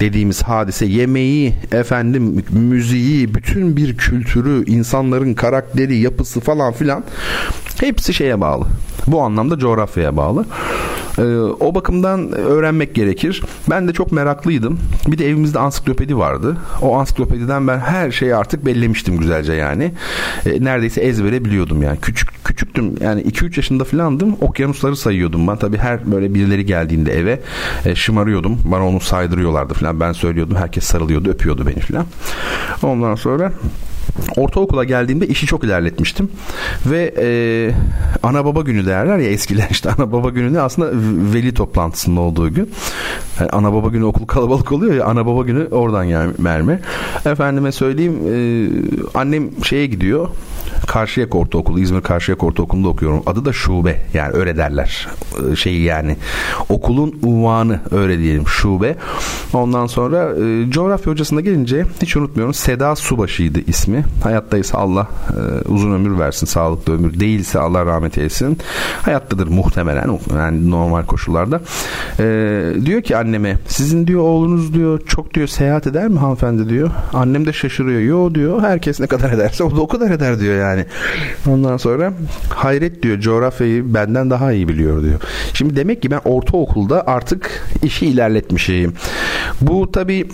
dediğimiz 0.00 0.42
hadise 0.42 0.86
yemeği, 0.86 1.54
efendim 1.72 2.44
müziği, 2.50 3.34
bütün 3.34 3.76
bir 3.76 3.96
kültürü, 3.96 4.64
insanların 4.70 5.34
karakteri, 5.34 5.96
yapısı 5.96 6.40
falan 6.40 6.72
filan 6.72 7.04
hepsi 7.80 8.14
şeye 8.14 8.40
bağlı. 8.40 8.64
Bu 9.06 9.22
anlamda 9.22 9.58
coğrafyaya 9.58 10.16
bağlı. 10.16 10.46
Ee, 11.18 11.22
o 11.60 11.74
bakımdan 11.74 12.32
öğrenmek 12.32 12.94
gerekir. 12.94 13.42
Ben 13.70 13.88
de 13.88 13.92
çok 13.92 14.12
meraklıydım. 14.12 14.78
Bir 15.08 15.18
de 15.18 15.26
evimizde 15.26 15.58
ansiklopedi 15.58 16.18
vardı. 16.18 16.56
O 16.82 16.96
ansiklopediden 16.96 17.68
ben 17.68 17.78
her 17.78 18.10
şeyi 18.10 18.36
artık 18.36 18.66
bellemiştim 18.66 19.18
güzelce 19.18 19.52
yani. 19.52 19.92
Ee, 20.46 20.64
neredeyse 20.64 21.00
ezbere 21.00 21.44
biliyordum 21.44 21.82
yani. 21.82 21.98
Küçük 22.00 22.44
küçüktüm 22.44 22.94
yani 23.00 23.22
2-3 23.22 23.56
yaşında 23.56 23.84
filandım. 23.84 24.36
Okyanusları 24.40 24.96
sayıyordum 24.96 25.48
ben. 25.48 25.55
Tabii 25.56 25.78
her 25.78 26.12
böyle 26.12 26.34
birileri 26.34 26.66
geldiğinde 26.66 27.12
eve 27.12 27.40
e, 27.84 27.94
şımarıyordum. 27.94 28.58
Bana 28.64 28.88
onu 28.88 29.00
saydırıyorlardı 29.00 29.74
filan. 29.74 30.00
Ben 30.00 30.12
söylüyordum. 30.12 30.56
Herkes 30.56 30.84
sarılıyordu, 30.84 31.30
öpüyordu 31.30 31.66
beni 31.66 31.80
filan. 31.80 32.06
Ondan 32.82 33.14
sonra 33.14 33.52
ortaokula 34.36 34.84
geldiğimde 34.84 35.26
işi 35.26 35.46
çok 35.46 35.64
ilerletmiştim 35.64 36.30
ve 36.86 37.14
e, 37.18 37.28
ana 38.22 38.44
baba 38.44 38.60
günü 38.60 38.86
derler 38.86 39.18
ya 39.18 39.28
eskiler 39.28 39.68
işte 39.70 39.90
ana 39.90 40.12
baba 40.12 40.30
günü 40.30 40.52
ne 40.52 40.60
aslında 40.60 40.90
veli 41.34 41.54
toplantısında 41.54 42.20
olduğu 42.20 42.54
gün 42.54 42.70
yani 43.40 43.50
ana 43.50 43.72
baba 43.72 43.88
günü 43.88 44.04
okul 44.04 44.26
kalabalık 44.26 44.72
oluyor 44.72 44.94
ya 44.94 45.04
ana 45.04 45.26
baba 45.26 45.42
günü 45.42 45.66
oradan 45.66 46.04
yani 46.04 46.32
mermi 46.38 46.80
efendime 47.24 47.72
söyleyeyim 47.72 48.18
e, 48.32 48.36
annem 49.18 49.64
şeye 49.64 49.86
gidiyor 49.86 50.28
Karşıyaka 50.86 51.38
Ortaokulu, 51.38 51.80
İzmir 51.80 52.00
Karşıyaka 52.00 52.46
Ortaokulu'nda 52.46 52.88
okuyorum. 52.88 53.22
Adı 53.26 53.44
da 53.44 53.52
şube 53.52 54.00
yani 54.14 54.32
öyle 54.34 54.56
derler. 54.56 55.08
Ee, 55.52 55.56
şeyi 55.56 55.82
yani 55.82 56.16
okulun 56.68 57.18
unvanı 57.22 57.80
öyle 57.90 58.18
diyelim 58.18 58.46
şube. 58.46 58.96
Ondan 59.52 59.86
sonra 59.86 60.30
e, 60.44 60.70
coğrafya 60.70 61.12
hocasına 61.12 61.40
gelince 61.40 61.84
hiç 62.02 62.16
unutmuyorum 62.16 62.54
Seda 62.54 62.96
Subaşı'ydı 62.96 63.60
ismi. 63.66 64.04
Hayattaysa 64.22 64.78
Allah 64.78 65.08
e, 65.30 65.68
uzun 65.68 65.92
ömür 65.92 66.18
versin, 66.18 66.46
sağlıklı 66.46 66.94
ömür. 66.94 67.20
Değilse 67.20 67.58
Allah 67.58 67.86
rahmet 67.86 68.18
eylesin. 68.18 68.58
Hayattadır 69.02 69.46
muhtemelen 69.48 70.18
yani 70.36 70.70
normal 70.70 71.02
koşullarda. 71.02 71.60
E, 72.18 72.24
diyor 72.84 73.02
ki 73.02 73.16
anneme 73.16 73.58
sizin 73.68 74.06
diyor 74.06 74.22
oğlunuz 74.22 74.74
diyor 74.74 75.00
çok 75.06 75.34
diyor 75.34 75.46
seyahat 75.46 75.86
eder 75.86 76.08
mi 76.08 76.18
hanımefendi 76.18 76.68
diyor. 76.68 76.90
Annem 77.12 77.46
de 77.46 77.52
şaşırıyor. 77.52 78.00
Yo 78.00 78.34
diyor 78.34 78.62
herkes 78.62 79.00
ne 79.00 79.06
kadar 79.06 79.32
ederse 79.32 79.64
o 79.64 79.76
da 79.76 79.80
o 79.80 79.88
kadar 79.88 80.10
eder 80.10 80.40
diyor 80.40 80.60
yani. 80.60 80.65
Ondan 81.48 81.76
sonra 81.76 82.12
hayret 82.48 83.02
diyor 83.02 83.20
coğrafyayı 83.20 83.94
benden 83.94 84.30
daha 84.30 84.52
iyi 84.52 84.68
biliyor 84.68 85.02
diyor. 85.02 85.20
Şimdi 85.52 85.76
demek 85.76 86.02
ki 86.02 86.10
ben 86.10 86.20
ortaokulda 86.24 87.06
artık 87.06 87.68
işi 87.82 88.06
ilerletmişim. 88.06 88.94
Bu 89.60 89.92
tabi 89.92 90.28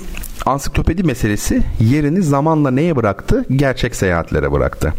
ansiklopedi 0.46 1.02
meselesi 1.02 1.62
yerini 1.80 2.22
zamanla 2.22 2.70
neye 2.70 2.96
bıraktı? 2.96 3.44
Gerçek 3.56 3.96
seyahatlere 3.96 4.52
bıraktı. 4.52 4.94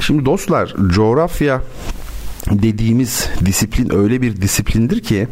Şimdi 0.00 0.24
dostlar 0.24 0.74
coğrafya 0.86 1.60
dediğimiz 2.50 3.28
disiplin 3.44 3.94
öyle 3.94 4.22
bir 4.22 4.42
disiplindir 4.42 5.00
ki 5.00 5.28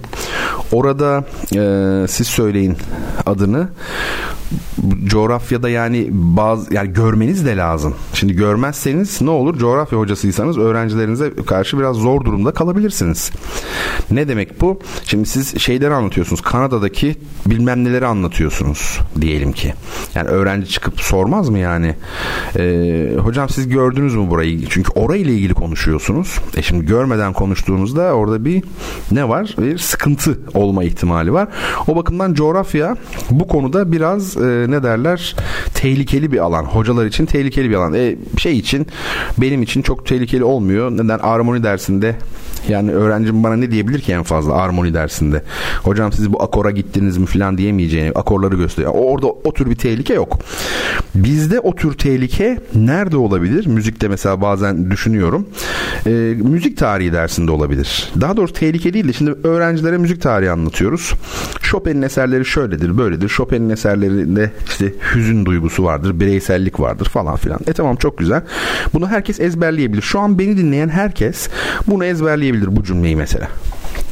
orada 0.73 1.25
e, 1.57 2.09
siz 2.09 2.27
söyleyin 2.27 2.77
adını 3.27 3.69
coğrafyada 5.04 5.69
yani 5.69 6.09
bazı 6.11 6.75
yani 6.75 6.92
görmeniz 6.92 7.47
de 7.47 7.57
lazım. 7.57 7.95
Şimdi 8.14 8.37
görmezseniz 8.37 9.23
ne 9.23 9.30
olur? 9.30 9.59
Coğrafya 9.59 9.99
hocasıysanız 9.99 10.59
öğrencilerinize 10.59 11.35
karşı 11.47 11.78
biraz 11.78 11.97
zor 11.97 12.25
durumda 12.25 12.50
kalabilirsiniz. 12.50 13.30
Ne 14.11 14.28
demek 14.28 14.61
bu? 14.61 14.80
Şimdi 15.04 15.28
siz 15.28 15.59
şeyleri 15.59 15.95
anlatıyorsunuz. 15.95 16.40
Kanada'daki 16.40 17.16
bilmem 17.47 17.85
neleri 17.85 18.07
anlatıyorsunuz 18.07 18.99
diyelim 19.21 19.52
ki. 19.52 19.75
Yani 20.14 20.28
öğrenci 20.28 20.69
çıkıp 20.69 21.00
sormaz 21.00 21.49
mı 21.49 21.59
yani? 21.59 21.95
Ee, 22.59 23.11
hocam 23.19 23.49
siz 23.49 23.69
gördünüz 23.69 24.14
mü 24.14 24.30
burayı? 24.30 24.69
Çünkü 24.69 24.92
orayla 24.92 25.33
ilgili 25.33 25.54
konuşuyorsunuz. 25.54 26.38
E 26.57 26.62
şimdi 26.62 26.87
görmeden 26.87 27.33
konuştuğunuzda 27.33 28.02
orada 28.02 28.45
bir 28.45 28.62
ne 29.11 29.28
var? 29.28 29.54
Bir 29.59 29.78
sıkıntı 29.78 30.38
olma 30.54 30.85
ihtimali 30.85 31.33
var. 31.33 31.49
O 31.88 31.97
bakımdan 31.97 32.35
coğrafya 32.35 32.97
bu 33.30 33.49
konuda 33.49 33.92
biraz 33.92 34.37
e, 34.40 34.70
ne 34.70 34.82
derler 34.82 35.37
tehlikeli 35.75 36.32
bir 36.32 36.38
alan. 36.38 36.64
Hocalar 36.64 37.06
için 37.06 37.26
tehlikeli 37.26 37.70
bir 37.70 37.75
alan. 37.75 37.94
E, 37.94 38.16
şey 38.38 38.59
için 38.59 38.87
benim 39.38 39.62
için 39.62 39.82
çok 39.82 40.06
tehlikeli 40.06 40.44
olmuyor. 40.44 40.90
Neden? 40.90 41.18
Armoni 41.18 41.62
dersinde 41.62 42.16
yani 42.68 42.92
öğrencim 42.92 43.44
bana 43.44 43.56
ne 43.56 43.70
diyebilir 43.70 44.00
ki 44.00 44.12
en 44.12 44.23
fazla 44.23 44.54
armoni 44.54 44.94
dersinde? 44.94 45.42
Hocam 45.82 46.12
siz 46.12 46.32
bu 46.32 46.42
akora 46.42 46.70
gittiniz 46.70 47.18
mi 47.18 47.26
falan 47.26 47.59
diyemeyeceğini 47.59 48.12
akorları 48.14 48.56
gösteriyor. 48.56 48.92
Orada 48.94 49.26
o 49.26 49.52
tür 49.52 49.70
bir 49.70 49.76
tehlike 49.76 50.14
yok. 50.14 50.38
Bizde 51.14 51.61
o 51.61 51.75
tür 51.75 51.92
tehlike 51.92 52.59
nerede 52.75 53.16
olabilir? 53.16 53.66
Müzikte 53.66 54.09
mesela 54.09 54.40
bazen 54.40 54.90
düşünüyorum. 54.90 55.47
E, 56.06 56.11
müzik 56.42 56.76
tarihi 56.76 57.12
dersinde 57.12 57.50
olabilir. 57.50 58.12
Daha 58.20 58.37
doğrusu 58.37 58.54
tehlike 58.54 58.92
değil 58.92 59.09
de 59.09 59.12
şimdi 59.12 59.35
öğrencilere 59.44 59.99
müzik 59.99 60.23
tarihi 60.23 60.50
anlatıyoruz. 60.50 61.12
Chopin'in 61.62 62.02
eserleri 62.02 62.44
şöyledir, 62.44 62.99
böyledir. 62.99 63.28
Chopin'in 63.28 63.70
eserlerinde 64.31 64.51
işte 64.67 64.93
hüzün 65.15 65.47
duygusu 65.47 65.85
vardır, 65.85 66.21
bireysellik 66.21 66.81
vardır 66.81 67.07
falan 67.07 67.37
filan. 67.37 67.61
E 67.67 67.73
tamam 67.73 67.97
çok 67.97 68.19
güzel. 68.19 68.43
Bunu 68.95 69.09
herkes 69.09 69.41
ezberleyebilir. 69.41 70.03
Şu 70.03 70.21
an 70.21 70.39
beni 70.39 70.57
dinleyen 70.57 70.89
herkes 70.89 71.49
bunu 71.87 72.05
ezberleyebilir 72.05 72.77
bu 72.77 72.85
cümleyi 72.85 73.17
mesela 73.17 73.49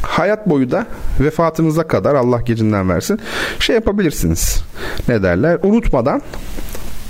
hayat 0.03 0.49
boyu 0.49 0.71
da 0.71 0.87
vefatınıza 1.21 1.87
kadar 1.87 2.15
Allah 2.15 2.41
gecinden 2.41 2.89
versin 2.89 3.21
şey 3.59 3.75
yapabilirsiniz. 3.75 4.63
Ne 5.09 5.23
derler? 5.23 5.59
Unutmadan 5.63 6.23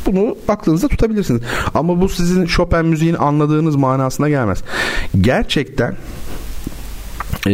Bunu 0.07 0.37
aklınızda 0.49 0.89
tutabilirsiniz. 0.89 1.43
Ama 1.75 2.01
bu 2.01 2.09
sizin 2.09 2.47
Chopin 2.47 2.87
müziğini 2.87 3.17
anladığınız 3.17 3.77
manasına 3.77 4.29
gelmez. 4.29 4.63
Gerçekten 5.21 5.95
e, 7.47 7.53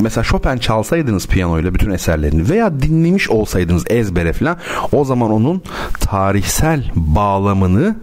mesela 0.00 0.24
Chopin 0.24 0.58
çalsaydınız 0.58 1.26
piyanoyla 1.26 1.74
bütün 1.74 1.90
eserlerini 1.90 2.48
veya 2.48 2.80
dinlemiş 2.80 3.30
olsaydınız 3.30 3.84
ezbere 3.90 4.32
falan 4.32 4.56
o 4.92 5.04
zaman 5.04 5.32
onun 5.32 5.62
tarihsel 6.00 6.90
bağlamını 6.94 7.96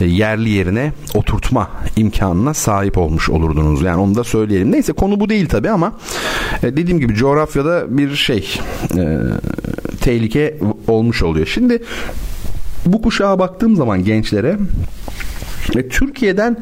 e, 0.00 0.04
yerli 0.06 0.50
yerine 0.50 0.92
oturtma 1.14 1.70
imkanına 1.96 2.54
sahip 2.54 2.98
olmuş 2.98 3.30
olurdunuz. 3.30 3.82
Yani 3.82 4.00
onu 4.00 4.14
da 4.14 4.24
söyleyelim. 4.24 4.72
Neyse 4.72 4.92
konu 4.92 5.20
bu 5.20 5.28
değil 5.28 5.48
tabi 5.48 5.70
ama 5.70 5.92
e, 6.62 6.76
dediğim 6.76 7.00
gibi 7.00 7.14
coğrafyada 7.14 7.98
bir 7.98 8.14
şey 8.14 8.58
e, 8.96 9.18
tehlike 10.00 10.58
olmuş 10.88 11.22
oluyor. 11.22 11.46
Şimdi 11.46 11.82
bu 12.86 13.02
kuşağa 13.02 13.38
baktığım 13.38 13.76
zaman 13.76 14.04
gençlere 14.04 14.58
ve 15.76 15.88
Türkiye'den 15.88 16.56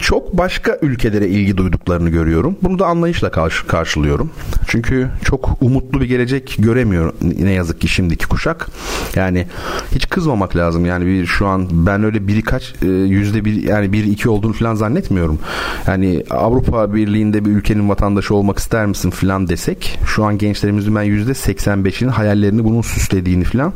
çok 0.00 0.38
başka 0.38 0.78
ülkelere 0.82 1.28
ilgi 1.28 1.56
duyduklarını 1.56 2.10
görüyorum. 2.10 2.56
Bunu 2.62 2.78
da 2.78 2.86
anlayışla 2.86 3.30
karşı, 3.30 3.66
karşılıyorum. 3.66 4.30
Çünkü 4.66 5.08
çok 5.24 5.56
umutlu 5.60 6.00
bir 6.00 6.06
gelecek 6.06 6.56
göremiyor 6.58 7.12
ne 7.40 7.52
yazık 7.52 7.80
ki 7.80 7.88
şimdiki 7.88 8.26
kuşak. 8.26 8.68
Yani 9.14 9.46
hiç 9.94 10.08
kızmamak 10.08 10.56
lazım. 10.56 10.86
Yani 10.86 11.06
bir 11.06 11.26
şu 11.26 11.46
an 11.46 11.68
ben 11.72 12.04
öyle 12.04 12.28
birkaç 12.28 12.74
e, 12.82 12.86
yüzde 12.86 13.44
bir 13.44 13.62
yani 13.62 13.92
bir 13.92 14.04
iki 14.04 14.28
olduğunu 14.28 14.52
falan 14.52 14.74
zannetmiyorum. 14.74 15.38
Yani 15.86 16.24
Avrupa 16.30 16.94
Birliği'nde 16.94 17.44
bir 17.44 17.50
ülkenin 17.50 17.88
vatandaşı 17.88 18.34
olmak 18.34 18.58
ister 18.58 18.86
misin 18.86 19.10
falan 19.10 19.48
desek 19.48 19.98
şu 20.06 20.24
an 20.24 20.38
gençlerimizin 20.38 20.94
ben 20.94 21.02
yüzde 21.02 21.32
85'inin 21.32 22.10
hayallerini 22.10 22.64
bunun 22.64 22.82
süslediğini 22.82 23.44
falan 23.44 23.72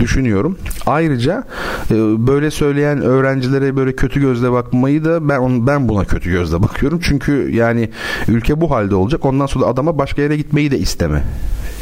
düşünüyorum. 0.00 0.58
Ayrıca 0.86 1.44
e, 1.90 1.94
böyle 2.26 2.50
söyleyen 2.50 3.00
öğrencilere 3.00 3.76
böyle 3.76 3.96
kötü 3.96 4.20
gözle 4.20 4.52
bakmayı 4.52 5.04
da 5.04 5.21
ben 5.28 5.38
on, 5.38 5.66
ben 5.66 5.88
buna 5.88 6.04
kötü 6.04 6.30
gözle 6.30 6.62
bakıyorum. 6.62 7.00
Çünkü 7.02 7.50
yani 7.54 7.90
ülke 8.28 8.60
bu 8.60 8.70
halde 8.70 8.94
olacak. 8.94 9.24
Ondan 9.24 9.46
sonra 9.46 9.66
adama 9.66 9.98
başka 9.98 10.22
yere 10.22 10.36
gitmeyi 10.36 10.70
de 10.70 10.78
isteme. 10.78 11.22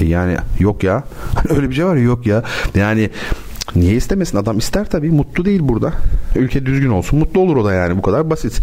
E 0.00 0.04
yani 0.04 0.36
yok 0.58 0.84
ya. 0.84 1.04
Öyle 1.48 1.70
bir 1.70 1.74
şey 1.74 1.86
var 1.86 1.96
ya 1.96 2.02
yok 2.02 2.26
ya. 2.26 2.42
Yani 2.74 3.10
Niye 3.76 3.94
istemesin? 3.94 4.38
Adam 4.38 4.58
ister 4.58 4.90
tabii. 4.90 5.10
Mutlu 5.10 5.44
değil 5.44 5.60
burada. 5.62 5.92
Ülke 6.36 6.66
düzgün 6.66 6.90
olsun. 6.90 7.18
Mutlu 7.18 7.40
olur 7.40 7.56
o 7.56 7.64
da 7.64 7.72
yani. 7.72 7.98
Bu 7.98 8.02
kadar 8.02 8.30
basit. 8.30 8.62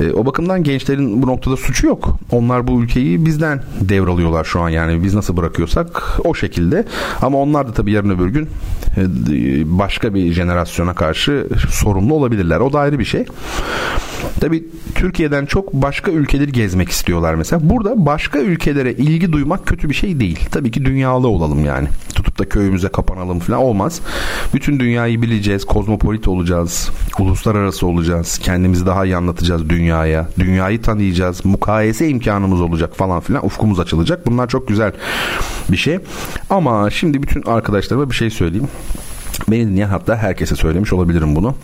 E, 0.00 0.12
o 0.12 0.26
bakımdan 0.26 0.62
gençlerin 0.62 1.22
bu 1.22 1.26
noktada 1.26 1.56
suçu 1.56 1.86
yok. 1.86 2.18
Onlar 2.30 2.66
bu 2.66 2.82
ülkeyi 2.82 3.26
bizden 3.26 3.62
devralıyorlar 3.80 4.44
şu 4.44 4.60
an 4.60 4.68
yani. 4.68 5.04
Biz 5.04 5.14
nasıl 5.14 5.36
bırakıyorsak 5.36 6.20
o 6.24 6.34
şekilde. 6.34 6.84
Ama 7.22 7.38
onlar 7.38 7.68
da 7.68 7.72
tabii 7.72 7.92
yarın 7.92 8.10
öbür 8.10 8.28
gün 8.28 8.48
başka 9.64 10.14
bir 10.14 10.32
jenerasyona 10.32 10.94
karşı 10.94 11.46
sorumlu 11.70 12.14
olabilirler. 12.14 12.60
O 12.60 12.72
da 12.72 12.80
ayrı 12.80 12.98
bir 12.98 13.04
şey. 13.04 13.26
Tabii 14.40 14.64
Türkiye'den 14.94 15.46
çok 15.46 15.72
başka 15.72 16.10
ülkeleri 16.10 16.52
gezmek 16.52 16.88
istiyorlar 16.88 17.34
mesela. 17.34 17.70
Burada 17.70 18.06
başka 18.06 18.38
ülkelere 18.38 18.92
ilgi 18.92 19.32
duymak 19.32 19.66
kötü 19.66 19.88
bir 19.88 19.94
şey 19.94 20.20
değil. 20.20 20.38
Tabii 20.50 20.70
ki 20.70 20.84
dünyalı 20.84 21.28
olalım 21.28 21.64
yani. 21.64 21.88
Tutup 22.14 22.38
da 22.38 22.48
köyümüze 22.48 22.88
kapanalım 22.88 23.38
falan 23.38 23.60
olmaz. 23.60 24.00
Bütün 24.54 24.80
dünyayı 24.80 25.22
bileceğiz, 25.22 25.64
kozmopolit 25.64 26.28
olacağız, 26.28 26.90
uluslararası 27.18 27.86
olacağız, 27.86 28.38
kendimizi 28.38 28.86
daha 28.86 29.04
iyi 29.04 29.16
anlatacağız 29.16 29.68
dünyaya, 29.68 30.28
dünyayı 30.38 30.82
tanıyacağız, 30.82 31.44
mukayese 31.44 32.08
imkanımız 32.08 32.60
olacak 32.60 32.96
falan 32.96 33.20
filan, 33.20 33.46
ufkumuz 33.46 33.80
açılacak. 33.80 34.26
Bunlar 34.26 34.48
çok 34.48 34.68
güzel 34.68 34.92
bir 35.68 35.76
şey. 35.76 35.98
Ama 36.50 36.90
şimdi 36.90 37.22
bütün 37.22 37.42
arkadaşlarıma 37.42 38.10
bir 38.10 38.14
şey 38.14 38.30
söyleyeyim. 38.30 38.68
Beni 39.50 39.66
dinleyen 39.66 39.88
hatta 39.88 40.16
herkese 40.16 40.56
söylemiş 40.56 40.92
olabilirim 40.92 41.36
bunu. 41.36 41.54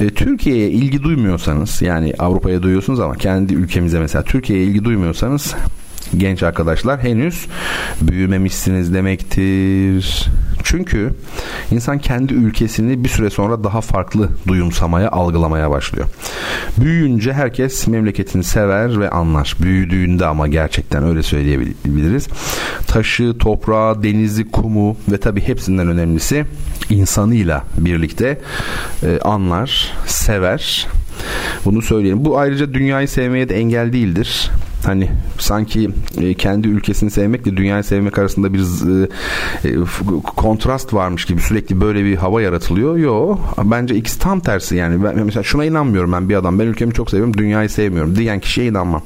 E, 0.00 0.10
Türkiye'ye 0.10 0.70
ilgi 0.70 1.02
duymuyorsanız 1.02 1.82
yani 1.82 2.14
Avrupa'ya 2.18 2.62
duyuyorsunuz 2.62 3.00
ama 3.00 3.14
kendi 3.14 3.54
ülkemize 3.54 4.00
mesela 4.00 4.24
Türkiye'ye 4.24 4.64
ilgi 4.64 4.84
duymuyorsanız 4.84 5.54
genç 6.16 6.42
arkadaşlar 6.42 7.02
henüz 7.02 7.46
büyümemişsiniz 8.00 8.94
demektir. 8.94 10.26
Çünkü 10.68 11.14
insan 11.70 11.98
kendi 11.98 12.34
ülkesini 12.34 13.04
bir 13.04 13.08
süre 13.08 13.30
sonra 13.30 13.64
daha 13.64 13.80
farklı 13.80 14.28
duyumsamaya, 14.46 15.10
algılamaya 15.10 15.70
başlıyor. 15.70 16.06
Büyüyünce 16.78 17.32
herkes 17.32 17.86
memleketini 17.86 18.44
sever 18.44 19.00
ve 19.00 19.10
anlar. 19.10 19.56
Büyüdüğünde 19.60 20.26
ama 20.26 20.48
gerçekten 20.48 21.04
öyle 21.04 21.22
söyleyebiliriz. 21.22 22.28
Taşı, 22.86 23.38
toprağı, 23.38 24.02
denizi, 24.02 24.50
kumu 24.50 24.96
ve 25.12 25.18
tabii 25.18 25.40
hepsinden 25.40 25.88
önemlisi 25.88 26.44
insanıyla 26.90 27.64
birlikte 27.78 28.40
e, 29.02 29.18
anlar, 29.20 29.92
sever. 30.06 30.86
Bunu 31.64 31.82
söyleyelim. 31.82 32.24
Bu 32.24 32.38
ayrıca 32.38 32.74
dünyayı 32.74 33.08
sevmeye 33.08 33.48
de 33.48 33.56
engel 33.60 33.92
değildir. 33.92 34.50
Hani 34.84 35.10
sanki 35.38 35.90
e, 36.20 36.34
kendi 36.34 36.68
ülkesini 36.68 37.10
sevmekle 37.10 37.56
dünyayı 37.56 37.84
sevmek 37.84 38.18
arasında 38.18 38.54
bir 38.54 38.60
e, 38.60 39.08
e, 39.68 39.74
kontrast 40.36 40.94
varmış 40.94 41.24
gibi 41.24 41.40
sürekli 41.40 41.80
böyle 41.80 42.04
bir 42.04 42.16
hava 42.16 42.42
yaratılıyor. 42.42 42.96
Yo 42.96 43.38
bence 43.64 43.94
ikisi 43.94 44.18
tam 44.18 44.40
tersi 44.40 44.76
yani. 44.76 45.04
Ben 45.04 45.24
mesela 45.24 45.42
şuna 45.42 45.64
inanmıyorum 45.64 46.12
ben 46.12 46.28
bir 46.28 46.34
adam. 46.34 46.58
Ben 46.58 46.64
ülkemi 46.64 46.94
çok 46.94 47.10
seviyorum, 47.10 47.34
dünyayı 47.34 47.68
sevmiyorum 47.68 48.16
diyen 48.16 48.40
kişiye 48.40 48.66
inanmam. 48.66 49.02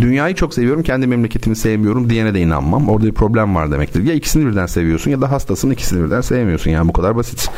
Dünyayı 0.00 0.34
çok 0.34 0.54
seviyorum, 0.54 0.82
kendi 0.82 1.06
memleketimi 1.06 1.56
sevmiyorum 1.56 2.10
diyene 2.10 2.34
de 2.34 2.40
inanmam. 2.40 2.88
Orada 2.88 3.06
bir 3.06 3.12
problem 3.12 3.54
var 3.54 3.72
demektir. 3.72 4.04
Ya 4.04 4.14
ikisini 4.14 4.46
birden 4.46 4.66
seviyorsun 4.66 5.10
ya 5.10 5.20
da 5.20 5.30
hastasın 5.30 5.70
ikisini 5.70 6.04
birden 6.04 6.20
sevmiyorsun. 6.20 6.70
Yani 6.70 6.88
bu 6.88 6.92
kadar 6.92 7.16
basit. 7.16 7.50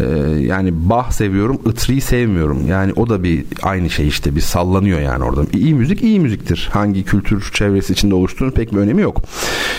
Ee, 0.00 0.04
yani 0.38 0.70
Bach 0.74 1.10
seviyorum, 1.10 1.58
Itri'yi 1.66 2.00
sevmiyorum. 2.00 2.66
Yani 2.68 2.92
o 2.96 3.08
da 3.08 3.22
bir 3.22 3.44
aynı 3.62 3.90
şey 3.90 4.08
işte 4.08 4.36
bir 4.36 4.40
sallanıyor 4.40 5.00
yani 5.00 5.24
orada. 5.24 5.42
İyi 5.52 5.74
müzik 5.74 6.02
iyi 6.02 6.20
müziktir 6.20 6.61
hangi 6.70 7.04
kültür 7.04 7.50
çevresi 7.54 7.92
içinde 7.92 8.14
oluştuğunun 8.14 8.50
pek 8.50 8.72
bir 8.72 8.78
önemi 8.78 9.02
yok. 9.02 9.22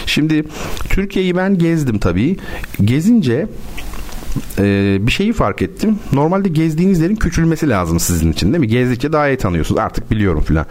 Şimdi 0.06 0.44
Türkiye'yi 0.90 1.36
ben 1.36 1.58
gezdim 1.58 2.00
tabii. 2.00 2.38
Gezince 2.84 3.48
e, 4.60 4.98
bir 5.02 5.12
şeyi 5.12 5.34
fark 5.34 5.62
ettim. 5.62 6.00
Normalde 6.14 6.50
gezdiğiniz 6.50 7.00
yerin 7.00 7.16
küçülmesi 7.16 7.70
lazım 7.70 8.00
sizin 8.00 8.32
için 8.32 8.54
değil 8.54 8.60
mi? 8.60 8.68
Gezdikçe 8.68 9.14
daha 9.14 9.30
iyi 9.30 9.38
tanıyorsunuz. 9.38 9.82
Artık 9.82 10.12
biliyorum 10.12 10.44
filan. 10.44 10.66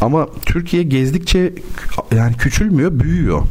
Ama 0.00 0.28
Türkiye 0.46 0.82
gezdikçe 0.82 1.52
yani 2.16 2.36
küçülmüyor, 2.36 3.00
büyüyor. 3.00 3.42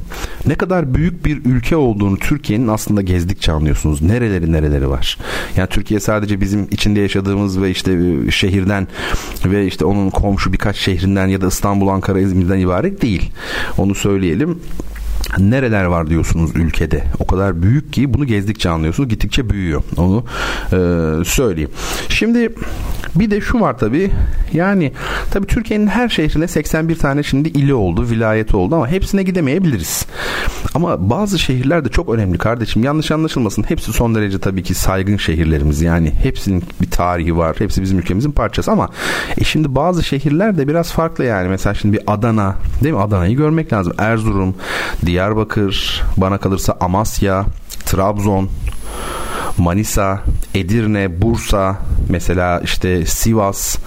Ne 0.46 0.56
kadar 0.56 0.96
büyük 0.96 1.26
bir 1.26 1.46
ülke 1.46 1.76
olduğunu 1.76 2.18
Türkiye'nin 2.18 2.68
aslında 2.68 3.02
gezdikçe 3.02 3.52
anlıyorsunuz. 3.52 4.02
Nereleri 4.02 4.52
nereleri 4.52 4.90
var. 4.90 5.18
Yani 5.58 5.70
Türkiye 5.70 6.00
sadece 6.00 6.42
bizim 6.42 6.68
içinde 6.72 7.00
yaşadığımız 7.00 7.62
ve 7.62 7.70
işte 7.72 7.92
e, 8.28 8.32
şehirden 8.32 8.88
ve 9.46 9.68
işte 9.68 9.86
onun 9.86 10.10
komşu 10.10 10.54
birkaç 10.54 10.78
şehrinden 10.78 11.28
ya 11.28 11.42
da 11.42 11.48
İstanbul, 11.48 11.88
Ankara, 11.88 12.20
İzmir'den 12.20 12.60
ibaret 12.60 13.02
değil. 13.02 13.32
Onu 13.78 13.96
söyleyelim 13.96 14.60
nereler 15.38 15.86
var 15.86 16.10
diyorsunuz 16.10 16.52
ülkede. 16.56 17.04
O 17.20 17.28
kadar 17.28 17.62
büyük 17.62 17.94
ki 17.94 18.14
bunu 18.14 18.26
gezdikçe 18.26 18.70
anlıyorsunuz. 18.70 19.10
Gittikçe 19.10 19.50
büyüyor. 19.50 19.84
Onu 19.98 20.24
e, 20.66 20.78
söyleyeyim. 21.26 21.72
Şimdi 22.10 22.54
bir 23.16 23.32
de 23.32 23.42
şu 23.42 23.60
var 23.60 23.78
tabii. 23.78 24.12
Yani 24.54 24.92
tabii 25.32 25.48
Türkiye'nin 25.48 25.88
her 25.88 26.10
şehrine 26.10 26.48
81 26.48 26.96
tane 26.96 27.24
şimdi 27.24 27.50
ili 27.50 27.74
oldu, 27.74 28.10
vilayeti 28.10 28.58
oldu 28.58 28.76
ama 28.76 28.88
hepsine 28.88 29.24
gidemeyebiliriz. 29.24 30.06
Ama 30.74 31.10
bazı 31.10 31.40
şehirler 31.40 31.86
de 31.86 31.90
çok 31.90 32.10
önemli 32.10 32.38
kardeşim. 32.38 32.84
Yanlış 32.84 33.12
anlaşılmasın. 33.12 33.64
Hepsi 33.64 33.94
son 33.94 34.16
derece 34.16 34.40
tabii 34.40 34.64
ki 34.64 34.74
saygın 34.74 35.18
şehirlerimiz. 35.18 35.82
Yani 35.82 36.12
hepsinin 36.24 36.64
bir 36.82 36.92
tarihi 36.92 37.38
var. 37.38 37.56
Hepsi 37.60 37.82
bizim 37.82 38.00
ülkemizin 38.00 38.32
parçası 38.32 38.72
ama 38.72 38.90
e 39.38 39.44
şimdi 39.44 39.76
bazı 39.76 40.04
şehirler 40.04 40.58
de 40.58 40.68
biraz 40.68 40.92
farklı 40.92 41.26
yani. 41.26 41.50
Mesela 41.50 41.74
şimdi 41.74 41.98
bir 41.98 42.04
Adana, 42.08 42.56
değil 42.84 42.94
mi? 42.94 43.02
Adana'yı 43.02 43.38
görmek 43.38 43.74
lazım. 43.74 43.94
Erzurum, 43.98 44.56
Diyarbakır, 45.20 46.04
bana 46.18 46.38
kalırsa 46.38 46.78
Amasya, 46.80 47.46
Trabzon, 47.86 48.50
Manisa, 49.58 50.20
Edirne, 50.56 51.22
Bursa, 51.22 51.78
mesela 52.10 52.60
işte 52.60 53.06
Sivas, 53.06 53.78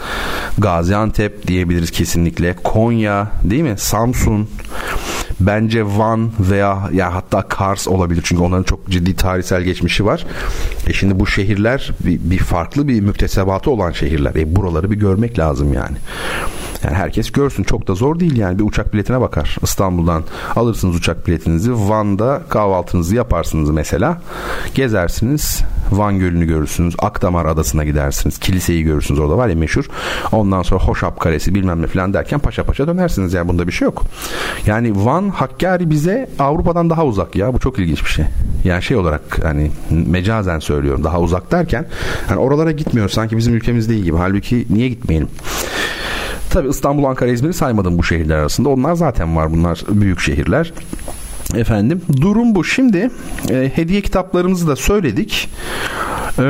Gaziantep 0.58 1.46
diyebiliriz 1.46 1.90
kesinlikle. 1.90 2.56
Konya, 2.64 3.30
değil 3.44 3.62
mi? 3.62 3.74
Samsun, 3.78 4.48
bence 5.40 5.84
Van 5.84 6.32
veya 6.40 6.90
ya 6.92 7.14
hatta 7.14 7.42
Kars 7.42 7.88
olabilir 7.88 8.22
çünkü 8.24 8.42
onların 8.42 8.62
çok 8.62 8.88
ciddi 8.88 9.16
tarihsel 9.16 9.62
geçmişi 9.62 10.04
var. 10.04 10.26
E 10.86 10.92
şimdi 10.92 11.20
bu 11.20 11.26
şehirler 11.26 11.90
bir, 12.00 12.20
bir 12.30 12.38
farklı 12.38 12.88
bir 12.88 13.00
müktesebatı 13.00 13.70
olan 13.70 13.92
şehirler. 13.92 14.34
E 14.34 14.56
buraları 14.56 14.90
bir 14.90 14.96
görmek 14.96 15.38
lazım 15.38 15.72
yani. 15.72 15.96
Yani 16.84 16.94
herkes 16.94 17.30
görsün 17.30 17.62
çok 17.62 17.88
da 17.88 17.94
zor 17.94 18.20
değil 18.20 18.36
yani 18.36 18.58
bir 18.58 18.64
uçak 18.64 18.94
biletine 18.94 19.20
bakar. 19.20 19.56
İstanbul'dan 19.62 20.22
alırsınız 20.56 20.96
uçak 20.96 21.26
biletinizi 21.26 21.72
Van'da 21.74 22.42
kahvaltınızı 22.48 23.16
yaparsınız 23.16 23.70
mesela. 23.70 24.20
Gezersiniz. 24.74 25.62
Van 25.92 26.18
Gölü'nü 26.18 26.44
görürsünüz. 26.44 26.94
Akdamar 26.98 27.46
Adası'na 27.46 27.84
gidersiniz. 27.84 28.38
Kiliseyi 28.38 28.82
görürsünüz 28.82 29.20
orada 29.20 29.36
var 29.36 29.48
ya 29.48 29.54
meşhur. 29.54 29.84
Ondan 30.32 30.62
sonra 30.62 30.84
Hoşap 30.84 31.20
Kalesi 31.20 31.54
bilmem 31.54 31.82
ne 31.82 31.86
falan 31.86 32.14
derken 32.14 32.38
paşa 32.38 32.64
paşa 32.64 32.86
dönersiniz. 32.86 33.32
Yani 33.32 33.48
bunda 33.48 33.66
bir 33.66 33.72
şey 33.72 33.86
yok. 33.86 34.02
Yani 34.66 35.04
Van 35.04 35.28
Hakkari 35.28 35.90
bize 35.90 36.30
Avrupa'dan 36.38 36.90
daha 36.90 37.04
uzak 37.04 37.36
ya. 37.36 37.54
Bu 37.54 37.58
çok 37.58 37.78
ilginç 37.78 38.04
bir 38.04 38.10
şey. 38.10 38.24
Yani 38.64 38.82
şey 38.82 38.96
olarak 38.96 39.22
hani 39.42 39.70
mecazen 39.90 40.58
söylüyorum 40.58 41.04
daha 41.04 41.20
uzak 41.20 41.52
derken 41.52 41.86
hani 42.28 42.38
oralara 42.38 42.70
gitmiyor 42.70 43.08
sanki 43.08 43.36
bizim 43.36 43.54
ülkemiz 43.54 43.88
değil 43.88 44.04
gibi. 44.04 44.16
Halbuki 44.16 44.66
niye 44.70 44.88
gitmeyelim? 44.88 45.28
Tabi 46.52 46.68
İstanbul, 46.68 47.04
Ankara, 47.04 47.30
İzmir'i 47.30 47.54
saymadım 47.54 47.98
bu 47.98 48.04
şehirler 48.04 48.36
arasında. 48.36 48.68
Onlar 48.68 48.94
zaten 48.94 49.36
var 49.36 49.52
bunlar 49.52 49.84
büyük 49.88 50.20
şehirler. 50.20 50.72
Efendim 51.54 52.02
durum 52.20 52.54
bu. 52.54 52.64
Şimdi 52.64 53.10
e, 53.50 53.72
hediye 53.74 54.00
kitaplarımızı 54.00 54.68
da 54.68 54.76
söyledik. 54.76 55.48
E, 56.38 56.42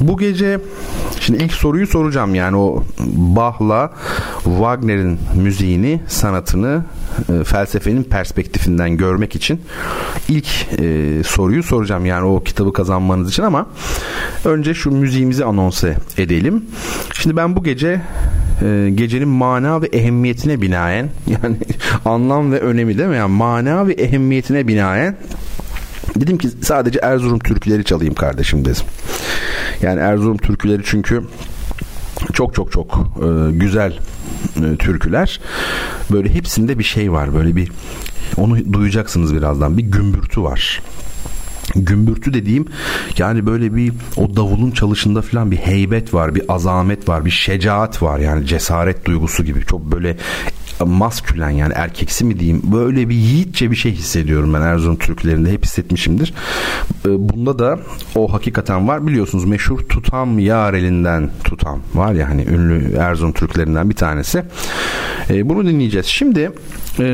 bu 0.00 0.18
gece 0.18 0.60
şimdi 1.20 1.44
ilk 1.44 1.52
soruyu 1.52 1.86
soracağım 1.86 2.34
yani 2.34 2.56
o 2.56 2.84
Bach'la 3.16 3.92
Wagner'in 4.44 5.18
müziğini, 5.34 6.00
sanatını 6.08 6.84
e, 7.28 7.44
felsefenin 7.44 8.02
perspektifinden 8.02 8.96
görmek 8.96 9.36
için 9.36 9.60
ilk 10.28 10.46
e, 10.78 11.22
soruyu 11.24 11.62
soracağım 11.62 12.06
yani 12.06 12.26
o 12.26 12.42
kitabı 12.42 12.72
kazanmanız 12.72 13.30
için 13.30 13.42
ama 13.42 13.66
önce 14.44 14.74
şu 14.74 14.90
müziğimizi 14.90 15.44
anonse 15.44 15.96
edelim. 16.16 16.64
Şimdi 17.14 17.36
ben 17.36 17.56
bu 17.56 17.64
gece 17.64 18.00
e, 18.62 18.90
gecenin 18.94 19.28
mana 19.28 19.82
ve 19.82 19.86
ehemmiyetine 19.86 20.60
binaen 20.60 21.08
yani 21.26 21.56
anlam 22.04 22.52
ve 22.52 22.60
önemi 22.60 22.98
değil 22.98 23.08
mi? 23.08 23.16
Yani 23.16 23.32
mana 23.32 23.86
ve 23.86 23.92
ehemmiyetine 23.92 24.68
binaen 24.68 25.16
dedim 26.16 26.38
ki 26.38 26.48
sadece 26.62 26.98
Erzurum 27.02 27.38
türküleri 27.38 27.84
çalayım 27.84 28.14
kardeşim 28.14 28.64
dedim. 28.64 28.86
Yani 29.82 30.00
Erzurum 30.00 30.36
türküleri 30.36 30.82
çünkü 30.84 31.24
çok 32.32 32.54
çok 32.54 32.72
çok 32.72 33.10
e, 33.16 33.52
güzel 33.52 33.98
e, 34.56 34.76
türküler. 34.76 35.40
Böyle 36.10 36.34
hepsinde 36.34 36.78
bir 36.78 36.84
şey 36.84 37.12
var. 37.12 37.34
Böyle 37.34 37.56
bir 37.56 37.70
onu 38.36 38.72
duyacaksınız 38.72 39.34
birazdan. 39.34 39.78
Bir 39.78 39.82
gümbürtü 39.82 40.42
var 40.42 40.82
gümbürtü 41.76 42.34
dediğim 42.34 42.66
yani 43.18 43.46
böyle 43.46 43.74
bir 43.74 43.92
o 44.16 44.36
davulun 44.36 44.70
çalışında 44.70 45.22
falan 45.22 45.50
bir 45.50 45.56
heybet 45.56 46.14
var, 46.14 46.34
bir 46.34 46.42
azamet 46.48 47.08
var, 47.08 47.24
bir 47.24 47.30
şecaat 47.30 48.02
var 48.02 48.18
yani 48.18 48.46
cesaret 48.46 49.04
duygusu 49.04 49.44
gibi. 49.44 49.66
Çok 49.66 49.80
böyle 49.80 50.16
maskülen 50.84 51.50
yani 51.50 51.72
erkeksi 51.76 52.24
mi 52.24 52.40
diyeyim 52.40 52.62
böyle 52.64 53.08
bir 53.08 53.14
yiğitçe 53.14 53.70
bir 53.70 53.76
şey 53.76 53.92
hissediyorum 53.92 54.54
ben 54.54 54.60
Erzurum 54.60 54.96
türkülerinde 54.96 55.52
hep 55.52 55.64
hissetmişimdir. 55.64 56.34
Ee, 57.06 57.08
bunda 57.28 57.58
da 57.58 57.78
o 58.14 58.32
hakikaten 58.32 58.88
var 58.88 59.06
biliyorsunuz 59.06 59.44
meşhur 59.44 59.78
tutam 59.78 60.38
yar 60.38 60.74
elinden 60.74 61.30
tutam 61.44 61.80
var 61.94 62.12
ya 62.12 62.28
hani 62.28 62.42
ünlü 62.42 62.96
Erzurum 62.96 63.32
türkülerinden 63.32 63.90
bir 63.90 63.94
tanesi. 63.94 64.42
Ee, 65.30 65.48
bunu 65.48 65.66
dinleyeceğiz. 65.66 66.06
Şimdi 66.06 66.40
e, 66.98 67.04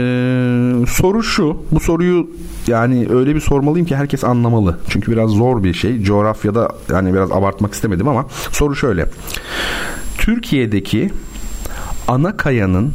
soru 0.88 1.22
şu 1.22 1.56
bu 1.70 1.80
soruyu 1.80 2.30
yani 2.66 3.06
öyle 3.10 3.34
bir 3.34 3.40
sormalıyım 3.40 3.86
ki 3.86 3.96
herkes 3.96 4.24
anlamalı. 4.24 4.78
Çünkü 4.88 5.12
biraz 5.12 5.30
zor 5.30 5.64
bir 5.64 5.74
şey. 5.74 6.02
Coğrafyada 6.02 6.68
yani 6.92 7.12
biraz 7.12 7.32
abartmak 7.32 7.74
istemedim 7.74 8.08
ama 8.08 8.26
soru 8.52 8.76
şöyle. 8.76 9.06
Türkiye'deki 10.18 11.10
ana 12.08 12.36
kayanın 12.36 12.92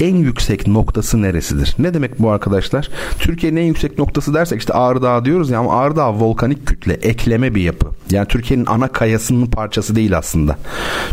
en 0.00 0.16
yüksek 0.16 0.66
noktası 0.66 1.22
neresidir? 1.22 1.74
Ne 1.78 1.94
demek 1.94 2.18
bu 2.18 2.30
arkadaşlar? 2.30 2.88
Türkiye'nin 3.18 3.56
en 3.56 3.64
yüksek 3.64 3.98
noktası 3.98 4.34
dersek 4.34 4.58
işte 4.58 4.72
Ağrı 4.72 5.02
Dağı 5.02 5.24
diyoruz 5.24 5.50
ya 5.50 5.58
ama 5.58 5.80
Ağrı 5.80 5.96
Dağı 5.96 6.12
volkanik 6.12 6.66
kütle, 6.66 6.92
ekleme 6.92 7.54
bir 7.54 7.62
yapı. 7.62 7.86
Yani 8.10 8.28
Türkiye'nin 8.28 8.66
ana 8.66 8.88
kayasının 8.88 9.46
parçası 9.46 9.96
değil 9.96 10.18
aslında. 10.18 10.56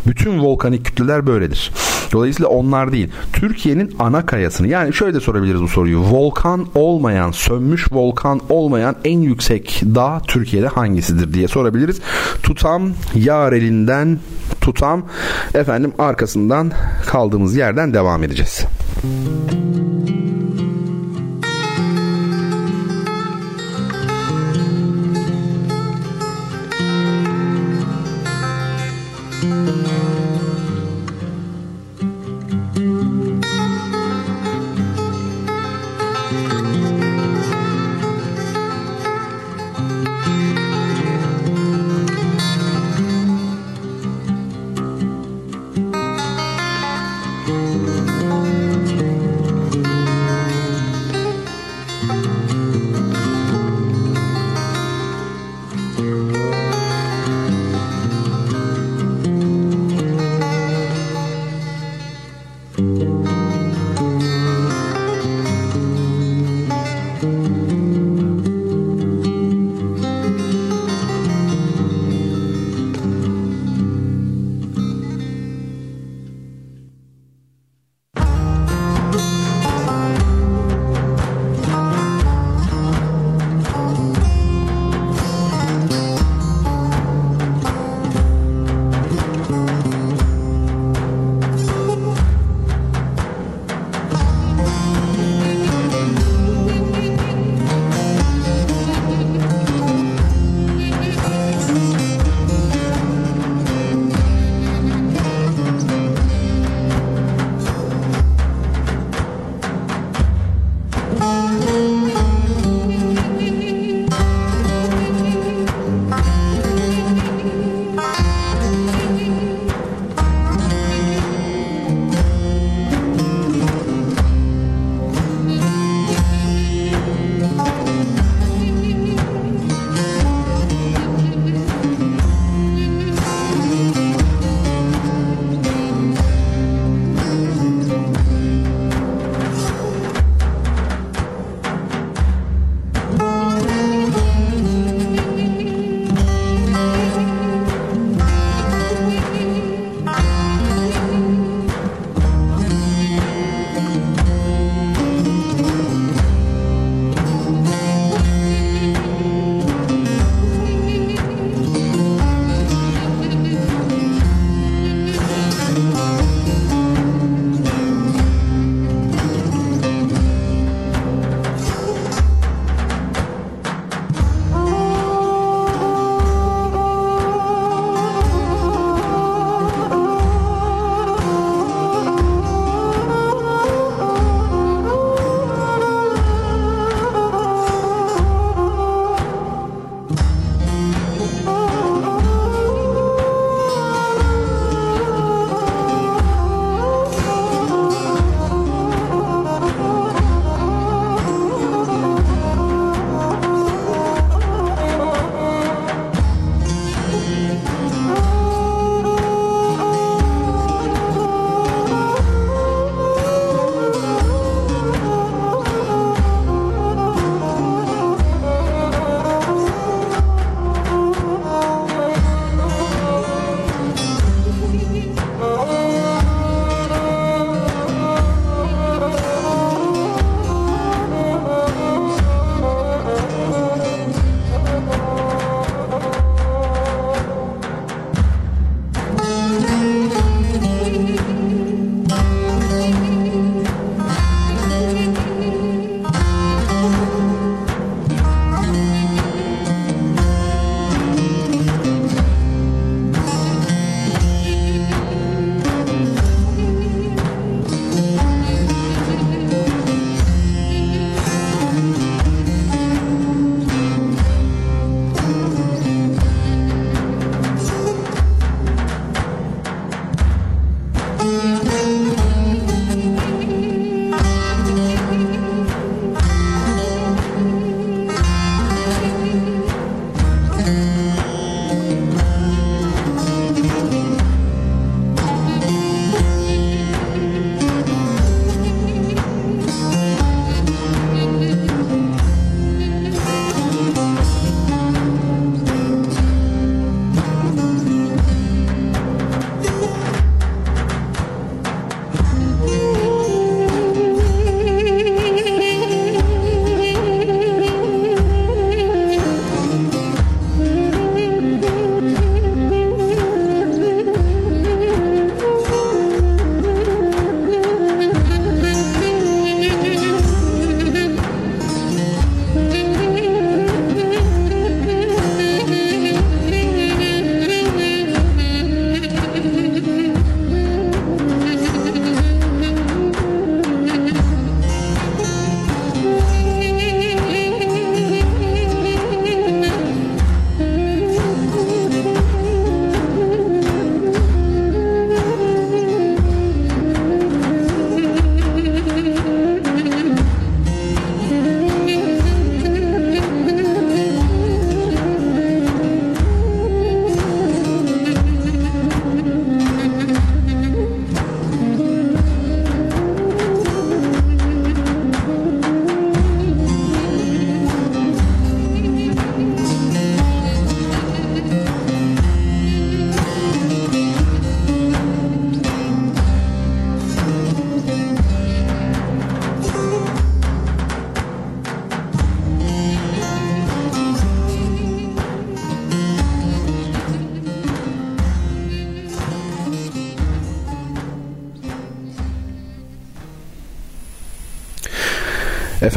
Bütün 0.08 0.40
volkanik 0.40 0.86
kütleler 0.86 1.28
böyledir. 1.28 1.72
Dolayısıyla 2.12 2.50
onlar 2.50 2.92
değil. 2.92 3.10
Türkiye'nin 3.34 3.96
ana 4.00 4.26
kayasını 4.26 4.68
yani 4.68 4.94
şöyle 4.94 5.14
de 5.14 5.20
sorabiliriz 5.20 5.62
bu 5.62 5.68
soruyu. 5.68 6.00
Volkan 6.00 6.68
olmayan, 6.76 7.32
sönmüş 7.32 7.92
volkan 7.92 8.42
olmayan 8.50 8.96
en 9.06 9.20
yüksek 9.20 9.82
dağ 9.96 10.22
Türkiye'de 10.28 10.68
hangisidir 10.68 11.34
diye 11.34 11.48
sorabiliriz. 11.48 12.00
Tutam 12.44 12.92
yar 13.16 13.54
elinden 13.54 14.20
tutam 14.68 15.04
efendim 15.54 15.94
arkasından 16.00 16.72
kaldığımız 17.06 17.56
yerden 17.56 17.94
devam 17.94 18.24
edeceğiz. 18.24 18.66
Müzik 19.04 20.37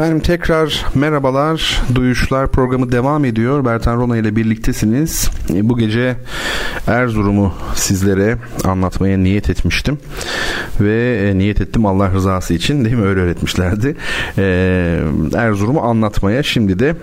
Efendim 0.01 0.21
tekrar 0.21 0.87
merhabalar. 0.95 1.83
Duyuşlar 1.95 2.51
programı 2.51 2.93
devam 2.93 3.25
ediyor. 3.25 3.65
Bertan 3.65 3.97
Rona 3.97 4.17
ile 4.17 4.37
birliktesiniz. 4.37 5.31
E, 5.55 5.69
bu 5.69 5.79
gece 5.79 6.17
Erzurum'u 6.87 7.53
sizlere 7.75 8.37
anlatmaya 8.65 9.19
niyet 9.19 9.51
etmiştim. 9.51 9.99
Ve 10.81 11.29
e, 11.29 11.39
niyet 11.39 11.61
ettim 11.61 11.87
Allah 11.87 12.13
rızası 12.13 12.55
için. 12.55 12.85
Değil 12.85 12.97
mi? 12.97 13.07
Öyle 13.07 13.21
öğretmişlerdi. 13.21 13.97
E, 14.39 14.43
Erzurum'u 15.35 15.83
anlatmaya 15.83 16.43
şimdi 16.43 16.79
de 16.79 16.97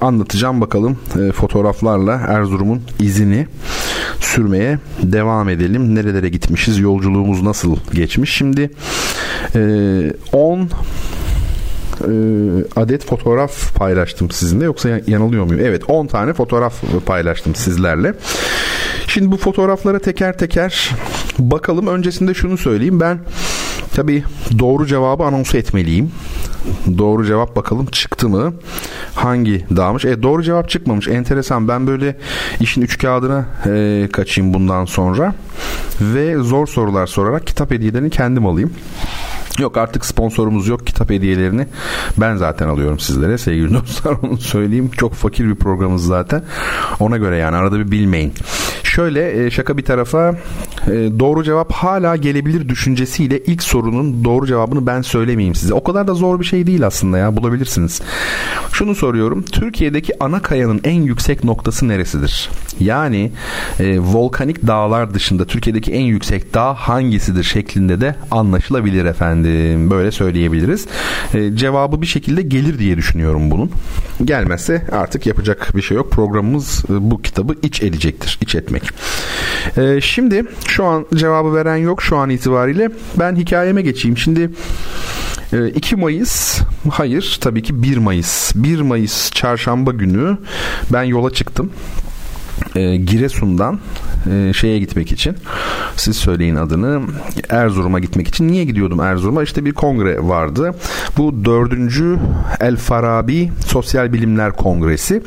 anlatacağım 0.00 0.60
bakalım 0.60 0.98
fotoğraflarla 1.34 2.12
Erzurum'un 2.12 2.82
izini 3.00 3.46
sürmeye 4.20 4.78
devam 5.02 5.48
edelim. 5.48 5.94
Nerelere 5.94 6.28
gitmişiz? 6.28 6.78
Yolculuğumuz 6.78 7.42
nasıl 7.42 7.76
geçmiş? 7.92 8.36
Şimdi 8.36 8.70
10 10.32 10.60
e, 10.60 10.68
adet 12.76 13.06
fotoğraf 13.06 13.74
paylaştım 13.74 14.30
sizinle 14.30 14.64
yoksa 14.64 14.88
yanılıyor 15.06 15.44
muyum? 15.44 15.62
Evet 15.64 15.82
10 15.88 16.06
tane 16.06 16.32
fotoğraf 16.32 16.82
paylaştım 17.06 17.54
sizlerle. 17.54 18.14
Şimdi 19.06 19.30
bu 19.30 19.36
fotoğraflara 19.36 19.98
teker 19.98 20.38
teker 20.38 20.90
bakalım. 21.38 21.86
Öncesinde 21.86 22.34
şunu 22.34 22.58
söyleyeyim. 22.58 23.00
Ben 23.00 23.18
tabii 23.94 24.24
doğru 24.58 24.86
cevabı 24.86 25.22
anons 25.22 25.54
etmeliyim. 25.54 26.12
Doğru 26.98 27.26
cevap 27.26 27.56
bakalım 27.56 27.86
çıktı 27.86 28.28
mı? 28.28 28.54
Hangi 29.14 29.66
dağmış? 29.76 30.04
E 30.04 30.22
doğru 30.22 30.42
cevap 30.42 30.68
çıkmamış. 30.68 31.08
Enteresan. 31.08 31.68
Ben 31.68 31.86
böyle 31.86 32.16
işin 32.60 32.82
üç 32.82 32.98
kağıdına 32.98 33.46
e, 33.66 34.08
kaçayım 34.12 34.54
bundan 34.54 34.84
sonra 34.84 35.34
ve 36.00 36.36
zor 36.36 36.66
sorular 36.66 37.06
sorarak 37.06 37.46
kitap 37.46 37.70
hediyelerini 37.70 38.10
kendim 38.10 38.46
alayım. 38.46 38.72
Yok 39.58 39.76
artık 39.76 40.04
sponsorumuz 40.04 40.68
yok. 40.68 40.86
Kitap 40.86 41.10
hediyelerini 41.10 41.66
ben 42.16 42.36
zaten 42.36 42.68
alıyorum 42.68 42.98
sizlere. 42.98 43.38
Sevgili 43.38 43.74
dostlar 43.74 44.16
onu 44.22 44.36
söyleyeyim. 44.36 44.90
Çok 44.96 45.14
fakir 45.14 45.44
bir 45.44 45.54
programımız 45.54 46.06
zaten. 46.06 46.42
Ona 47.00 47.16
göre 47.16 47.36
yani 47.36 47.56
arada 47.56 47.78
bir 47.78 47.90
bilmeyin. 47.90 48.34
Şöyle 48.82 49.46
e, 49.46 49.50
şaka 49.50 49.78
bir 49.78 49.84
tarafa 49.84 50.34
e, 50.86 50.90
doğru 51.18 51.44
cevap 51.44 51.72
hala 51.72 52.16
gelebilir 52.16 52.68
düşüncesiyle 52.68 53.38
ilk 53.38 53.62
sorunun 53.62 54.24
doğru 54.24 54.46
cevabını 54.46 54.86
ben 54.86 55.02
söylemeyeyim 55.02 55.54
size 55.54 55.74
o 55.74 55.84
kadar 55.84 56.08
da 56.08 56.14
zor 56.14 56.40
bir 56.40 56.44
şey 56.44 56.66
değil 56.66 56.86
aslında 56.86 57.18
ya 57.18 57.36
bulabilirsiniz 57.36 58.02
şunu 58.72 58.94
soruyorum 58.94 59.42
Türkiye'deki 59.42 60.12
ana 60.24 60.42
kayanın 60.42 60.80
en 60.84 61.02
yüksek 61.02 61.44
noktası 61.44 61.88
neresidir 61.88 62.50
yani 62.80 63.32
e, 63.80 63.98
volkanik 63.98 64.66
dağlar 64.66 65.14
dışında 65.14 65.44
Türkiye'deki 65.44 65.92
en 65.92 66.00
yüksek 66.00 66.54
dağ 66.54 66.74
hangisidir 66.74 67.44
şeklinde 67.44 68.00
de 68.00 68.16
anlaşılabilir 68.30 69.04
efendim. 69.04 69.90
Böyle 69.90 70.10
söyleyebiliriz. 70.10 70.86
E, 71.34 71.56
cevabı 71.56 72.02
bir 72.02 72.06
şekilde 72.06 72.42
gelir 72.42 72.78
diye 72.78 72.96
düşünüyorum 72.96 73.50
bunun. 73.50 73.70
Gelmezse 74.24 74.82
artık 74.92 75.26
yapacak 75.26 75.76
bir 75.76 75.82
şey 75.82 75.96
yok. 75.96 76.10
Programımız 76.12 76.84
e, 76.90 77.10
bu 77.10 77.22
kitabı 77.22 77.54
iç 77.62 77.82
edecektir. 77.82 78.38
İç 78.40 78.54
etmek. 78.54 78.82
E, 79.76 80.00
şimdi 80.00 80.44
şu 80.74 80.84
an 80.84 81.06
cevabı 81.14 81.54
veren 81.54 81.76
yok 81.76 82.02
şu 82.02 82.16
an 82.16 82.30
itibariyle. 82.30 82.90
Ben 83.18 83.36
hikayeme 83.36 83.82
geçeyim. 83.82 84.18
Şimdi 84.18 84.50
2 85.74 85.94
e, 85.94 85.98
Mayıs 85.98 86.60
hayır 86.90 87.38
tabii 87.40 87.62
ki 87.62 87.82
1 87.82 87.96
Mayıs 87.96 88.52
1 88.54 88.80
Mayıs 88.80 89.30
çarşamba 89.30 89.92
günü 89.92 90.38
ben 90.92 91.02
yola 91.02 91.30
çıktım 91.30 91.70
e, 92.76 92.96
Giresun'dan 92.96 93.78
e, 94.30 94.52
şeye 94.52 94.78
gitmek 94.78 95.12
için. 95.12 95.36
Siz 95.96 96.16
söyleyin 96.16 96.54
adını. 96.54 97.02
Erzurum'a 97.48 97.98
gitmek 97.98 98.28
için. 98.28 98.48
Niye 98.48 98.64
gidiyordum 98.64 99.00
Erzurum'a? 99.00 99.42
İşte 99.42 99.64
bir 99.64 99.72
kongre 99.72 100.28
vardı. 100.28 100.74
Bu 101.18 101.44
dördüncü 101.44 102.18
El 102.60 102.76
Farabi 102.76 103.50
Sosyal 103.66 104.12
Bilimler 104.12 104.52
Kongresi. 104.52 105.22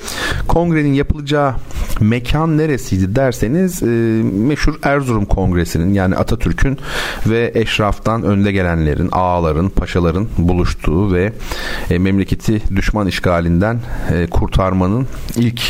Kongrenin 0.47 0.93
yapılacağı 0.93 1.55
mekan 1.99 2.57
neresiydi 2.57 3.15
derseniz 3.15 3.83
e, 3.83 3.86
meşhur 4.23 4.75
Erzurum 4.83 5.25
Kongresi'nin 5.25 5.93
yani 5.93 6.15
Atatürk'ün 6.15 6.77
ve 7.27 7.51
eşraftan 7.55 8.23
önde 8.23 8.51
gelenlerin 8.51 9.10
ağaların 9.12 9.69
paşaların 9.69 10.27
buluştuğu 10.38 11.13
ve 11.13 11.33
e, 11.89 11.97
memleketi 11.97 12.62
düşman 12.75 13.07
işgalinden 13.07 13.79
e, 14.13 14.27
kurtarmanın 14.27 15.07
ilk 15.36 15.62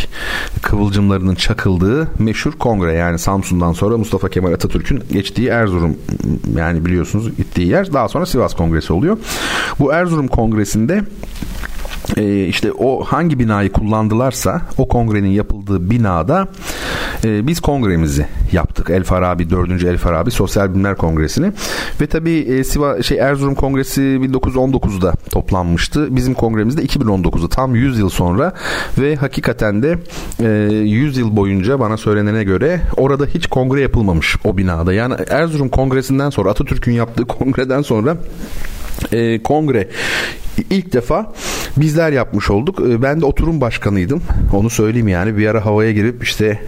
kıvılcımlarının 0.62 1.36
çakıldığı 1.68 2.08
meşhur 2.20 2.52
kongre 2.52 2.94
yani 2.94 3.20
Samsun'dan 3.20 3.74
sonra 3.74 3.98
Mustafa 3.98 4.30
Kemal 4.30 4.54
Atatürk'ün 4.54 5.04
geçtiği 5.12 5.48
Erzurum 5.48 5.98
yani 6.58 6.86
biliyorsunuz 6.86 7.38
gittiği 7.38 7.68
yer 7.68 7.94
daha 7.94 8.08
sonra 8.08 8.26
Sivas 8.26 8.54
Kongresi 8.54 8.94
oluyor. 8.94 9.18
Bu 9.80 9.94
Erzurum 9.94 10.28
Kongresi'nde 10.28 11.02
e, 12.18 12.46
işte 12.46 12.72
o 12.72 13.04
hangi 13.04 13.40
binayı 13.40 13.72
kullandılarsa 13.72 14.62
o 14.78 14.88
kongrenin 14.88 15.30
yapıldığı 15.30 15.90
binada 15.90 16.48
e, 17.24 17.48
biz 17.48 17.60
kongremizi 17.60 18.28
yaptık. 18.52 18.90
El 18.90 19.04
Farabi 19.04 19.50
4. 19.50 19.84
El 19.84 19.98
Farabi 19.98 20.32
Sosyal 20.32 20.70
Bilimler 20.70 20.96
Kongresi'ni 20.96 21.52
ve 22.02 22.08
tabii 22.08 22.38
e, 22.38 22.64
Siva 22.64 23.04
şey 23.04 23.18
Erzurum 23.18 23.56
Kongresi 23.56 24.02
1919'da 24.02 25.14
toplanmıştı. 25.32 26.16
Bizim 26.16 26.34
kongremiz 26.34 26.78
de 26.78 26.86
2019'da 26.86 27.50
tam 27.50 27.76
100 27.76 28.00
yıl 28.00 28.10
sonra 28.10 28.54
ve 28.98 29.16
hakikaten 29.16 29.84
de 29.84 29.98
e, 30.40 30.74
100 30.74 31.18
yıl 31.18 31.36
boyunca 31.36 31.80
bana 31.80 31.98
söylenene 31.98 32.44
göre 32.44 32.82
orada 32.98 33.26
hiç 33.26 33.48
kongre 33.48 33.82
yapılmamış 33.82 34.36
o 34.44 34.58
binada. 34.58 34.94
Yani 34.94 35.14
Erzurum 35.30 35.70
Kongresi'nden 35.70 36.30
sonra 36.30 36.50
Atatürk'ün 36.50 36.92
yaptığı 36.92 37.26
kongreden 37.28 37.82
sonra 37.82 38.18
e, 39.12 39.44
kongre 39.44 39.88
ilk 40.70 40.94
defa 40.94 41.34
bizler 41.78 42.12
yapmış 42.12 42.50
olduk. 42.50 42.80
E, 42.80 43.02
ben 43.02 43.22
de 43.22 43.26
oturum 43.26 43.62
başkanıydım. 43.62 44.22
Onu 44.54 44.70
söyleyeyim 44.70 45.08
yani. 45.08 45.38
Bir 45.38 45.48
ara 45.48 45.66
havaya 45.66 45.92
girip 45.92 46.24
işte 46.24 46.60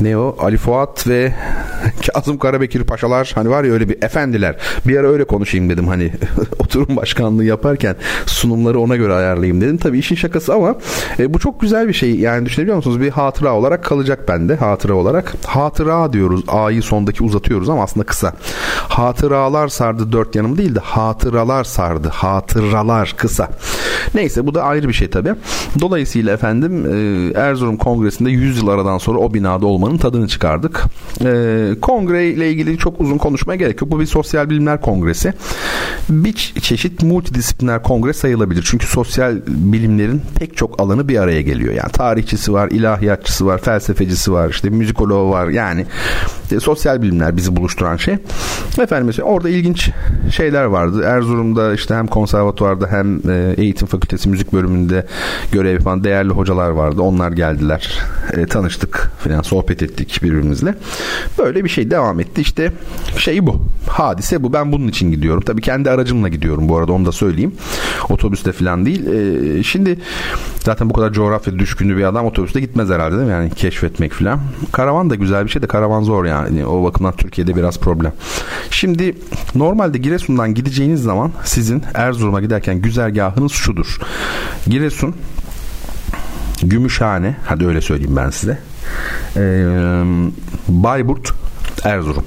ne 0.00 0.16
o 0.16 0.36
Ali 0.40 0.56
Fuat 0.56 1.06
ve 1.08 1.32
Kazım 2.14 2.38
Karabekir 2.38 2.84
paşalar 2.84 3.32
hani 3.34 3.50
var 3.50 3.64
ya 3.64 3.72
öyle 3.72 3.88
bir 3.88 4.02
efendiler. 4.02 4.56
Bir 4.86 4.96
ara 4.96 5.08
öyle 5.08 5.24
konuşayım 5.24 5.70
dedim 5.70 5.88
hani 5.88 6.12
oturum 6.58 6.96
başkanlığı 6.96 7.44
yaparken 7.44 7.96
sunumları 8.26 8.80
ona 8.80 8.96
göre 8.96 9.14
ayarlayayım 9.14 9.60
dedim. 9.60 9.76
Tabii 9.76 9.98
işin 9.98 10.14
şakası 10.14 10.54
ama 10.54 10.74
e, 11.18 11.34
bu 11.34 11.38
çok 11.38 11.60
güzel 11.60 11.88
bir 11.88 11.92
şey. 11.92 12.16
Yani 12.16 12.46
düşünebiliyor 12.46 12.76
musunuz? 12.76 13.00
Bir 13.00 13.10
hatıra 13.10 13.54
olarak 13.54 13.84
kalacak 13.84 14.28
bende 14.28 14.56
hatıra 14.56 14.94
olarak. 14.94 15.34
Hatıra 15.46 16.12
diyoruz. 16.12 16.44
A'yı 16.48 16.82
sondaki 16.82 17.24
uzatıyoruz 17.24 17.68
ama 17.68 17.82
aslında 17.82 18.06
kısa. 18.06 18.32
Hatıralar 18.76 19.68
sardı 19.68 20.12
dört 20.12 20.34
yanım 20.34 20.58
değil 20.58 20.74
de 20.74 20.80
hatıralar 21.30 21.64
sardı. 21.64 22.08
Hatıralar 22.08 23.14
kısa. 23.16 23.50
Neyse 24.14 24.46
bu 24.46 24.54
da 24.54 24.62
ayrı 24.62 24.88
bir 24.88 24.92
şey 24.92 25.10
tabii. 25.10 25.34
Dolayısıyla 25.80 26.32
efendim 26.32 26.86
e, 26.86 27.40
Erzurum 27.40 27.76
Kongresi'nde 27.76 28.30
100 28.30 28.58
yıl 28.58 28.68
aradan 28.68 28.98
sonra 28.98 29.18
o 29.18 29.34
binada 29.34 29.66
olmanın 29.66 29.96
tadını 29.96 30.28
çıkardık. 30.28 30.84
E, 31.24 31.70
kongre 31.82 32.28
ile 32.28 32.50
ilgili 32.50 32.78
çok 32.78 33.00
uzun 33.00 33.18
konuşmaya 33.18 33.56
gerek 33.56 33.80
yok. 33.80 33.90
Bu 33.90 34.00
bir 34.00 34.06
sosyal 34.06 34.50
bilimler 34.50 34.80
kongresi. 34.80 35.32
Bir 36.08 36.54
çeşit 36.60 37.02
multidisipliner 37.02 37.82
kongre 37.82 38.12
sayılabilir. 38.12 38.62
Çünkü 38.70 38.86
sosyal 38.86 39.36
bilimlerin 39.46 40.22
pek 40.38 40.56
çok 40.56 40.80
alanı 40.80 41.08
bir 41.08 41.18
araya 41.18 41.42
geliyor. 41.42 41.74
Yani 41.74 41.92
tarihçisi 41.92 42.52
var, 42.52 42.68
ilahiyatçısı 42.70 43.46
var, 43.46 43.58
felsefecisi 43.58 44.32
var, 44.32 44.50
işte 44.50 44.70
müzikoloğu 44.70 45.30
var. 45.30 45.48
Yani 45.48 45.86
e, 46.52 46.60
sosyal 46.60 47.02
bilimler 47.02 47.36
bizi 47.36 47.56
buluşturan 47.56 47.96
şey. 47.96 48.14
Efendim 48.80 49.06
mesela 49.06 49.28
orada 49.28 49.48
ilginç 49.48 49.90
şeyler 50.30 50.64
vardı. 50.64 51.04
Erzurum'da 51.20 51.74
işte 51.74 51.94
hem 51.94 52.06
konservatuvarda 52.06 52.86
hem 52.86 53.30
e, 53.30 53.54
eğitim 53.56 53.88
fakültesi 53.88 54.28
müzik 54.28 54.52
bölümünde 54.52 55.06
görev 55.52 55.72
yapan 55.72 56.04
değerli 56.04 56.30
hocalar 56.30 56.70
vardı. 56.70 57.02
Onlar 57.02 57.32
geldiler. 57.32 57.98
E, 58.32 58.46
tanıştık 58.46 59.10
falan 59.18 59.42
sohbet 59.42 59.82
ettik 59.82 60.20
birbirimizle. 60.22 60.74
Böyle 61.38 61.64
bir 61.64 61.68
şey 61.68 61.90
devam 61.90 62.20
etti. 62.20 62.40
İşte 62.40 62.72
şey 63.18 63.46
bu. 63.46 63.62
Hadise 63.88 64.42
bu. 64.42 64.52
Ben 64.52 64.72
bunun 64.72 64.88
için 64.88 65.10
gidiyorum. 65.10 65.42
Tabii 65.46 65.62
kendi 65.62 65.90
aracımla 65.90 66.28
gidiyorum 66.28 66.68
bu 66.68 66.76
arada 66.76 66.92
onu 66.92 67.06
da 67.06 67.12
söyleyeyim. 67.12 67.54
Otobüste 68.10 68.52
falan 68.52 68.86
değil. 68.86 69.06
E, 69.06 69.62
şimdi 69.62 69.98
zaten 70.64 70.90
bu 70.90 70.94
kadar 70.94 71.12
coğrafya 71.12 71.58
düşkünlü 71.58 71.96
bir 71.96 72.04
adam 72.04 72.26
otobüste 72.26 72.60
gitmez 72.60 72.88
herhalde 72.88 73.16
değil 73.16 73.26
mi? 73.26 73.32
Yani 73.32 73.50
keşfetmek 73.50 74.12
falan. 74.12 74.40
Karavan 74.72 75.10
da 75.10 75.14
güzel 75.14 75.44
bir 75.44 75.50
şey 75.50 75.62
de 75.62 75.66
karavan 75.66 76.02
zor 76.02 76.24
yani. 76.24 76.66
O 76.66 76.84
bakımdan 76.84 77.12
Türkiye'de 77.16 77.56
biraz 77.56 77.78
problem. 77.78 78.12
Şimdi 78.70 79.14
normalde 79.54 79.98
Giresun'dan 79.98 80.54
gideceğiniz 80.54 80.99
zaman 81.00 81.32
sizin 81.44 81.82
Erzurum'a 81.94 82.40
giderken 82.40 82.82
güzergahınız 82.82 83.52
şudur. 83.52 83.98
Giresun 84.66 85.14
Gümüşhane 86.62 87.36
hadi 87.44 87.66
öyle 87.66 87.80
söyleyeyim 87.80 88.16
ben 88.16 88.30
size. 88.30 88.58
Ee, 89.36 90.02
Bayburt 90.68 91.32
Erzurum. 91.84 92.24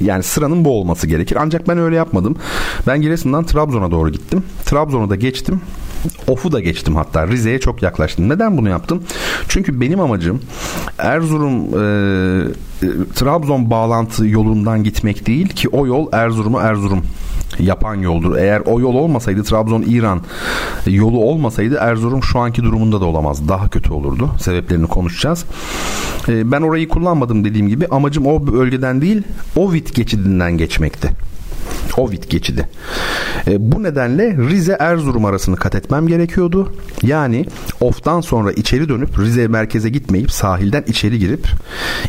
Yani 0.00 0.22
sıranın 0.22 0.64
bu 0.64 0.80
olması 0.80 1.06
gerekir. 1.06 1.36
Ancak 1.40 1.68
ben 1.68 1.78
öyle 1.78 1.96
yapmadım. 1.96 2.36
Ben 2.86 3.02
Giresun'dan 3.02 3.44
Trabzon'a 3.44 3.90
doğru 3.90 4.10
gittim. 4.10 4.42
Trabzon'u 4.64 5.10
da 5.10 5.16
geçtim. 5.16 5.60
Of'u 6.26 6.52
da 6.52 6.60
geçtim 6.60 6.96
hatta 6.96 7.28
Rize'ye 7.28 7.58
çok 7.60 7.82
yaklaştım. 7.82 8.28
Neden 8.28 8.58
bunu 8.58 8.68
yaptım? 8.68 9.02
Çünkü 9.48 9.80
benim 9.80 10.00
amacım 10.00 10.40
Erzurum 10.98 11.54
e, 11.54 12.86
e 12.86 12.88
Trabzon 13.14 13.70
bağlantı 13.70 14.26
yolundan 14.26 14.84
gitmek 14.84 15.26
değil 15.26 15.48
ki 15.48 15.68
o 15.68 15.86
yol 15.86 16.08
Erzurum'a 16.12 16.62
Erzurum 16.62 17.02
yapan 17.58 17.94
yoldur. 17.94 18.36
Eğer 18.36 18.62
o 18.66 18.80
yol 18.80 18.94
olmasaydı 18.94 19.40
Trabzon-İran 19.44 20.20
yolu 20.86 21.18
olmasaydı 21.18 21.76
Erzurum 21.80 22.22
şu 22.22 22.38
anki 22.38 22.62
durumunda 22.62 23.00
da 23.00 23.04
olamaz. 23.04 23.48
Daha 23.48 23.68
kötü 23.68 23.92
olurdu. 23.92 24.30
Sebeplerini 24.40 24.86
konuşacağız. 24.86 25.44
Ee, 26.28 26.52
ben 26.52 26.62
orayı 26.62 26.88
kullanmadım 26.88 27.44
dediğim 27.44 27.68
gibi. 27.68 27.86
Amacım 27.86 28.26
o 28.26 28.46
bölgeden 28.46 29.00
değil 29.00 29.22
Ovid 29.56 29.88
geçidinden 29.94 30.52
geçmekti. 30.52 31.10
Ovid 31.96 32.24
geçidi. 32.28 32.68
E, 33.46 33.72
bu 33.72 33.82
nedenle 33.82 34.36
Rize 34.36 34.76
Erzurum 34.80 35.24
arasını 35.24 35.56
kat 35.56 35.74
etmem 35.74 36.06
gerekiyordu. 36.06 36.72
Yani 37.02 37.46
Of'tan 37.80 38.20
sonra 38.20 38.52
içeri 38.52 38.88
dönüp 38.88 39.18
Rize 39.18 39.48
merkeze 39.48 39.88
gitmeyip 39.88 40.32
sahilden 40.32 40.84
içeri 40.86 41.18
girip 41.18 41.48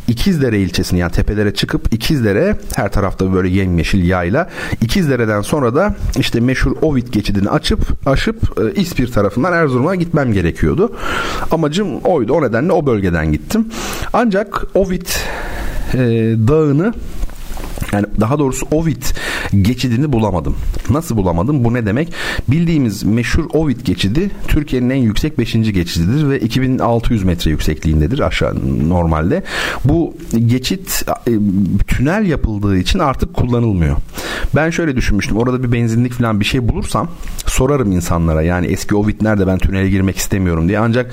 İkizdere 0.07 0.59
ilçesini 0.59 0.99
yani 0.99 1.11
tepelere 1.11 1.53
çıkıp 1.53 1.93
İkizdere 1.93 2.57
her 2.75 2.91
tarafta 2.91 3.33
böyle 3.33 3.49
yemyeşil 3.49 4.07
yayla 4.07 4.49
İkizdere'den 4.81 5.41
sonra 5.41 5.75
da 5.75 5.95
işte 6.19 6.39
meşhur 6.39 6.75
Ovid 6.81 7.07
geçidini 7.07 7.49
açıp 7.49 7.79
aşıp 8.05 8.59
e, 8.59 8.81
İspir 8.81 9.11
tarafından 9.11 9.53
Erzurum'a 9.53 9.95
gitmem 9.95 10.33
gerekiyordu. 10.33 10.95
Amacım 11.51 11.99
oydu. 11.99 12.33
O 12.33 12.41
nedenle 12.41 12.71
o 12.71 12.85
bölgeden 12.85 13.31
gittim. 13.31 13.67
Ancak 14.13 14.65
Ovid 14.73 15.07
e, 15.93 15.99
dağını 16.47 16.93
yani 17.93 18.05
daha 18.19 18.39
doğrusu 18.39 18.67
Ovid 18.71 19.03
geçidini 19.61 20.13
bulamadım. 20.13 20.55
Nasıl 20.89 21.17
bulamadım? 21.17 21.63
Bu 21.63 21.73
ne 21.73 21.85
demek? 21.85 22.13
Bildiğimiz 22.47 23.03
meşhur 23.03 23.45
Ovid 23.53 23.79
geçidi 23.81 24.31
Türkiye'nin 24.47 24.89
en 24.89 24.95
yüksek 24.95 25.39
5. 25.39 25.53
geçididir 25.53 26.29
ve 26.29 26.39
2600 26.39 27.23
metre 27.23 27.51
yüksekliğindedir 27.51 28.19
aşağı 28.19 28.55
normalde. 28.89 29.43
Bu 29.85 30.17
geçit 30.45 31.05
e, 31.27 31.31
tünel 31.87 32.25
yapıldığı 32.25 32.77
için 32.77 32.99
artık 32.99 33.33
kullanılmıyor. 33.33 33.97
Ben 34.55 34.69
şöyle 34.69 34.95
düşünmüştüm. 34.95 35.37
Orada 35.37 35.63
bir 35.63 35.71
benzinlik 35.71 36.13
falan 36.13 36.39
bir 36.39 36.45
şey 36.45 36.69
bulursam 36.69 37.09
sorarım 37.45 37.91
insanlara. 37.91 38.41
Yani 38.41 38.67
eski 38.67 38.95
Ovid 38.95 39.21
nerede 39.21 39.47
ben 39.47 39.57
tünele 39.57 39.89
girmek 39.89 40.17
istemiyorum 40.17 40.67
diye. 40.67 40.79
Ancak 40.79 41.11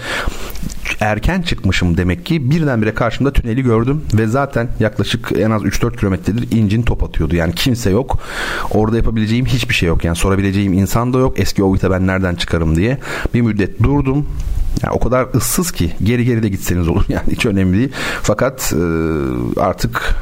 erken 1.00 1.42
çıkmışım 1.42 1.96
demek 1.96 2.26
ki 2.26 2.50
birdenbire 2.50 2.94
karşımda 2.94 3.32
tüneli 3.32 3.62
gördüm 3.62 4.02
ve 4.14 4.26
zaten 4.26 4.68
yaklaşık 4.80 5.32
en 5.38 5.50
az 5.50 5.62
3-4 5.62 5.96
kilometredir 5.96 6.56
incin 6.56 6.82
top 6.82 7.02
atıyordu. 7.02 7.36
Yani 7.36 7.54
kimse 7.54 7.90
yok. 7.90 8.18
Orada 8.70 8.96
yapabileceğim 8.96 9.46
hiçbir 9.46 9.74
şey 9.74 9.88
yok. 9.88 10.04
Yani 10.04 10.16
sorabileceğim 10.16 10.72
insan 10.72 11.12
da 11.12 11.18
yok. 11.18 11.40
Eski 11.40 11.64
Ovid'e 11.64 11.90
ben 11.90 12.06
nereden 12.06 12.34
çıkarım 12.34 12.76
diye. 12.76 12.98
Bir 13.34 13.40
müddet 13.40 13.82
durdum. 13.82 14.26
Yani 14.82 14.92
o 14.92 15.00
kadar 15.00 15.26
ıssız 15.34 15.72
ki 15.72 15.92
geri 16.02 16.24
geri 16.24 16.42
de 16.42 16.48
gitseniz 16.48 16.88
olur 16.88 17.04
yani 17.08 17.26
hiç 17.30 17.46
önemli 17.46 17.78
değil. 17.78 17.92
Fakat 18.22 18.74
artık 19.56 20.16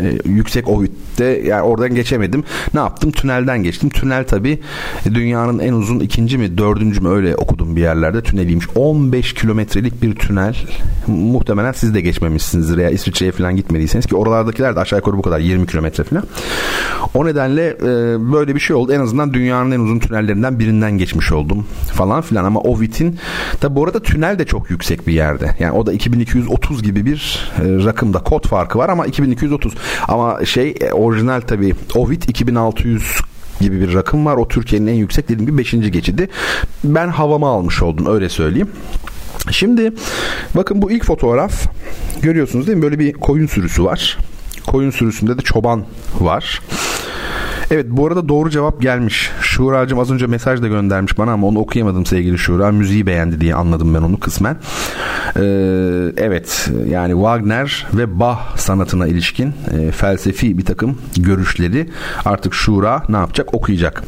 e, 0.00 0.18
yüksek 0.24 0.68
Ovid'de 0.68 1.42
yani 1.44 1.62
oradan 1.62 1.94
geçemedim. 1.94 2.44
Ne 2.74 2.80
yaptım? 2.80 3.10
Tünelden 3.10 3.62
geçtim. 3.62 3.88
Tünel 3.88 4.26
tabi 4.26 4.58
dünyanın 5.04 5.58
en 5.58 5.72
uzun 5.72 6.00
ikinci 6.00 6.38
mi 6.38 6.58
dördüncü 6.58 7.00
mü 7.00 7.08
öyle 7.08 7.36
okudum 7.36 7.76
bir 7.76 7.80
yerlerde 7.80 8.22
tüneliymiş. 8.22 8.66
15 8.74 9.32
kilometrelik 9.34 10.02
bir 10.02 10.14
tünel. 10.14 10.56
Muhtemelen 11.06 11.72
siz 11.72 11.94
de 11.94 12.00
geçmemişsinizdir 12.00 12.78
ya 12.78 12.90
İsviçre'ye 12.90 13.32
falan 13.32 13.56
gitmediyseniz 13.56 14.06
ki 14.06 14.16
oralardakiler 14.16 14.76
de 14.76 14.80
aşağı 14.80 14.98
yukarı 14.98 15.16
bu 15.16 15.22
kadar 15.22 15.38
20 15.38 15.66
kilometre 15.66 16.04
falan. 16.04 16.24
O 17.14 17.26
nedenle 17.26 17.68
e, 17.68 17.84
böyle 18.32 18.54
bir 18.54 18.60
şey 18.60 18.76
oldu. 18.76 18.92
En 18.92 19.00
azından 19.00 19.34
dünyanın 19.34 19.70
en 19.70 19.80
uzun 19.80 19.98
tünellerinden 19.98 20.58
birinden 20.58 20.98
geçmiş 20.98 21.32
oldum 21.32 21.66
falan 21.94 22.20
filan 22.20 22.44
ama 22.44 22.60
Ovid'in 22.60 23.18
tabi 23.60 23.74
bu 23.74 23.84
arada 23.84 24.02
tünel 24.02 24.38
de 24.38 24.46
çok 24.46 24.70
yüksek 24.70 25.06
bir 25.06 25.12
yerde. 25.12 25.56
Yani 25.58 25.72
o 25.72 25.86
da 25.86 25.92
2230 25.92 26.82
gibi 26.82 27.06
bir 27.06 27.50
e, 27.58 27.84
rakımda 27.84 28.18
kod 28.18 28.48
farkı 28.48 28.78
var 28.78 28.88
ama 28.88 29.06
2230 29.06 29.74
ama 30.08 30.44
şey 30.44 30.74
e, 30.80 30.92
orijinal 30.92 31.40
tabii 31.40 31.74
Ovid 31.94 32.22
2600 32.22 33.02
gibi 33.60 33.80
bir 33.80 33.94
rakım 33.94 34.26
var. 34.26 34.36
O 34.36 34.48
Türkiye'nin 34.48 34.86
en 34.86 34.94
yüksek 34.94 35.28
dediğim 35.28 35.46
gibi 35.46 35.58
5. 35.58 35.70
geçidi. 35.70 36.28
Ben 36.84 37.08
havamı 37.08 37.46
almış 37.46 37.82
oldum 37.82 38.06
öyle 38.06 38.28
söyleyeyim. 38.28 38.70
Şimdi 39.50 39.92
bakın 40.56 40.82
bu 40.82 40.90
ilk 40.90 41.04
fotoğraf 41.04 41.66
görüyorsunuz 42.22 42.66
değil 42.66 42.78
mi? 42.78 42.82
Böyle 42.82 42.98
bir 42.98 43.12
koyun 43.12 43.46
sürüsü 43.46 43.84
var. 43.84 44.18
Koyun 44.66 44.90
sürüsünde 44.90 45.38
de 45.38 45.42
çoban 45.42 45.84
var. 46.20 46.62
Evet 47.70 47.86
bu 47.90 48.06
arada 48.06 48.28
doğru 48.28 48.50
cevap 48.50 48.82
gelmiş. 48.82 49.30
Şuracığım 49.40 49.98
az 49.98 50.10
önce 50.10 50.26
mesaj 50.26 50.62
da 50.62 50.68
göndermiş 50.68 51.18
bana 51.18 51.32
ama 51.32 51.46
onu 51.46 51.58
okuyamadım 51.58 52.06
sevgili 52.06 52.38
Şura. 52.38 52.72
Müziği 52.72 53.06
beğendi 53.06 53.40
diye 53.40 53.54
anladım 53.54 53.94
ben 53.94 54.02
onu 54.02 54.20
kısmen. 54.20 54.56
Ee, 55.36 55.42
evet 56.16 56.70
yani 56.88 57.12
Wagner 57.12 57.86
ve 57.94 58.20
Bach 58.20 58.56
sanatına 58.56 59.06
ilişkin 59.06 59.54
e, 59.78 59.90
felsefi 59.90 60.58
bir 60.58 60.64
takım 60.64 60.98
görüşleri 61.16 61.90
artık 62.24 62.54
Şura 62.54 63.02
ne 63.08 63.16
yapacak? 63.16 63.54
Okuyacak. 63.54 64.02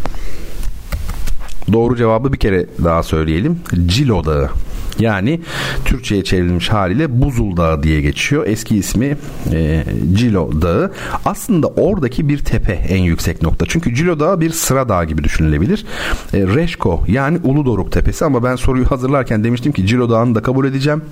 Doğru 1.72 1.96
cevabı 1.96 2.32
bir 2.32 2.38
kere 2.38 2.66
daha 2.84 3.02
söyleyelim. 3.02 3.60
Cilo 3.86 4.24
Dağı. 4.24 4.50
Yani 4.98 5.40
Türkçe'ye 5.84 6.24
çevrilmiş 6.24 6.68
haliyle 6.68 7.22
Buzul 7.22 7.56
Dağı 7.56 7.82
diye 7.82 8.00
geçiyor. 8.00 8.46
Eski 8.46 8.76
ismi 8.76 9.16
e, 9.52 9.84
Cilo 10.14 10.62
Dağı. 10.62 10.92
Aslında 11.24 11.66
oradaki 11.66 12.28
bir 12.28 12.38
tepe 12.38 12.72
en 12.72 13.02
yüksek 13.02 13.42
nokta. 13.42 13.66
Çünkü 13.68 13.94
Cilo 13.94 14.20
Dağı 14.20 14.40
bir 14.40 14.50
sıra 14.50 14.88
dağ 14.88 15.04
gibi 15.04 15.24
düşünülebilir. 15.24 15.84
E, 16.34 16.38
Reşko 16.38 17.04
yani 17.08 17.38
Uludoruk 17.44 17.92
Tepesi 17.92 18.24
ama 18.24 18.44
ben 18.44 18.56
soruyu 18.56 18.90
hazırlarken 18.90 19.44
demiştim 19.44 19.72
ki 19.72 19.86
Cilo 19.86 20.10
Dağı'nı 20.10 20.34
da 20.34 20.42
kabul 20.42 20.66
edeceğim. 20.66 21.02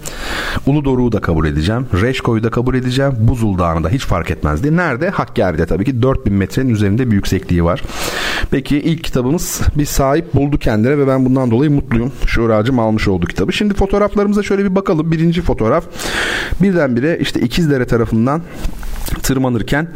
Uludoruk'u 0.66 1.12
da 1.12 1.20
kabul 1.20 1.46
edeceğim. 1.46 1.86
Reşko'yu 2.02 2.42
da 2.42 2.50
kabul 2.50 2.74
edeceğim. 2.74 3.12
Buzul 3.18 3.58
Dağı'nı 3.58 3.84
da 3.84 3.88
hiç 3.88 4.02
fark 4.02 4.30
etmezdi. 4.30 4.76
Nerede? 4.76 5.10
Hakkari'de 5.10 5.66
tabii 5.66 5.84
ki 5.84 6.02
4000 6.02 6.32
metrenin 6.32 6.68
üzerinde 6.68 7.10
bir 7.10 7.14
yüksekliği 7.14 7.64
var. 7.64 7.82
Peki 8.50 8.78
ilk 8.78 9.04
kitabımız 9.04 9.60
bir 9.78 9.84
sahip 9.84 10.34
buldu 10.34 10.58
kendine 10.58 10.98
ve 10.98 11.06
ben 11.06 11.24
bundan 11.24 11.50
dolayı 11.50 11.70
mutluyum. 11.70 12.12
Şuracım 12.26 12.78
almış 12.78 13.08
oldu 13.08 13.26
kitabı. 13.26 13.52
Şimdi 13.52 13.69
fotoğraflarımıza 13.74 14.42
şöyle 14.42 14.64
bir 14.64 14.74
bakalım. 14.74 15.12
Birinci 15.12 15.42
fotoğraf 15.42 15.84
birdenbire 16.62 17.18
işte 17.20 17.40
İkizdere 17.40 17.86
tarafından 17.86 18.42
tırmanırken 19.14 19.88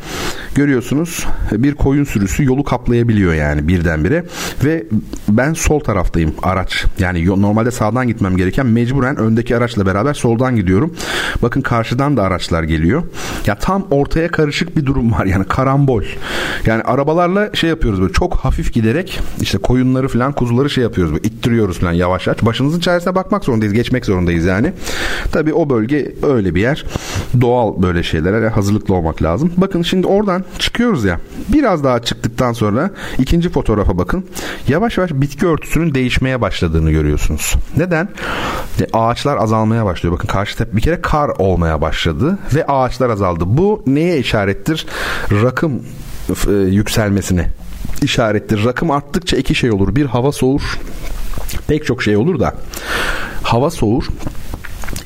görüyorsunuz 0.54 1.26
bir 1.52 1.74
koyun 1.74 2.04
sürüsü 2.04 2.44
yolu 2.44 2.64
kaplayabiliyor 2.64 3.34
yani 3.34 3.68
birdenbire. 3.68 4.24
Ve 4.64 4.84
ben 5.28 5.52
sol 5.52 5.80
taraftayım 5.80 6.34
araç. 6.42 6.84
Yani 6.98 7.42
normalde 7.42 7.70
sağdan 7.70 8.08
gitmem 8.08 8.36
gereken 8.36 8.66
mecburen 8.66 9.16
öndeki 9.16 9.56
araçla 9.56 9.86
beraber 9.86 10.14
soldan 10.14 10.56
gidiyorum. 10.56 10.94
Bakın 11.42 11.60
karşıdan 11.60 12.16
da 12.16 12.22
araçlar 12.22 12.62
geliyor. 12.62 13.02
Ya 13.46 13.54
tam 13.54 13.86
ortaya 13.90 14.28
karışık 14.28 14.76
bir 14.76 14.86
durum 14.86 15.12
var 15.12 15.26
yani 15.26 15.44
karambol. 15.44 16.02
Yani 16.66 16.82
arabalarla 16.82 17.50
şey 17.54 17.70
yapıyoruz 17.70 18.00
böyle 18.00 18.12
çok 18.12 18.36
hafif 18.36 18.72
giderek 18.72 19.20
işte 19.40 19.58
koyunları 19.58 20.08
falan 20.08 20.32
kuzuları 20.32 20.70
şey 20.70 20.84
yapıyoruz 20.84 21.14
böyle 21.14 21.28
ittiriyoruz 21.28 21.78
falan 21.78 21.92
yavaş 21.92 22.26
yavaş. 22.26 22.44
Başımızın 22.46 22.80
çaresine 22.80 23.14
bakmak 23.14 23.44
zorundayız 23.44 23.74
geçmek 23.74 24.04
zorundayız 24.04 24.44
yani. 24.44 24.72
Tabi 25.32 25.54
o 25.54 25.70
bölge 25.70 26.14
öyle 26.22 26.54
bir 26.54 26.60
yer. 26.60 26.84
Doğal 27.40 27.82
böyle 27.82 28.02
şeylere 28.02 28.48
hazırlıklı 28.48 28.94
olmak 28.94 29.03
lazım 29.22 29.52
bakın 29.56 29.82
şimdi 29.82 30.06
oradan 30.06 30.44
çıkıyoruz 30.58 31.04
ya. 31.04 31.20
Biraz 31.48 31.84
daha 31.84 32.02
çıktıktan 32.02 32.52
sonra 32.52 32.90
ikinci 33.18 33.48
fotoğrafa 33.48 33.98
bakın. 33.98 34.26
Yavaş 34.68 34.98
yavaş 34.98 35.10
bitki 35.10 35.46
örtüsünün 35.46 35.94
değişmeye 35.94 36.40
başladığını 36.40 36.90
görüyorsunuz. 36.90 37.54
Neden? 37.76 38.08
E, 38.80 38.86
ağaçlar 38.92 39.36
azalmaya 39.36 39.84
başlıyor. 39.84 40.14
Bakın 40.14 40.28
karşı 40.28 40.56
tepe 40.56 40.76
bir 40.76 40.82
kere 40.82 41.00
kar 41.00 41.28
olmaya 41.38 41.80
başladı 41.80 42.38
ve 42.54 42.66
ağaçlar 42.66 43.10
azaldı. 43.10 43.44
Bu 43.46 43.82
neye 43.86 44.18
işarettir? 44.18 44.86
Rakım 45.30 45.82
e, 46.48 46.52
yükselmesine 46.52 47.50
işarettir. 48.02 48.64
Rakım 48.64 48.90
arttıkça 48.90 49.36
iki 49.36 49.54
şey 49.54 49.72
olur. 49.72 49.96
Bir 49.96 50.06
hava 50.06 50.32
soğur. 50.32 50.78
Pek 51.66 51.86
çok 51.86 52.02
şey 52.02 52.16
olur 52.16 52.40
da 52.40 52.54
hava 53.42 53.70
soğur 53.70 54.04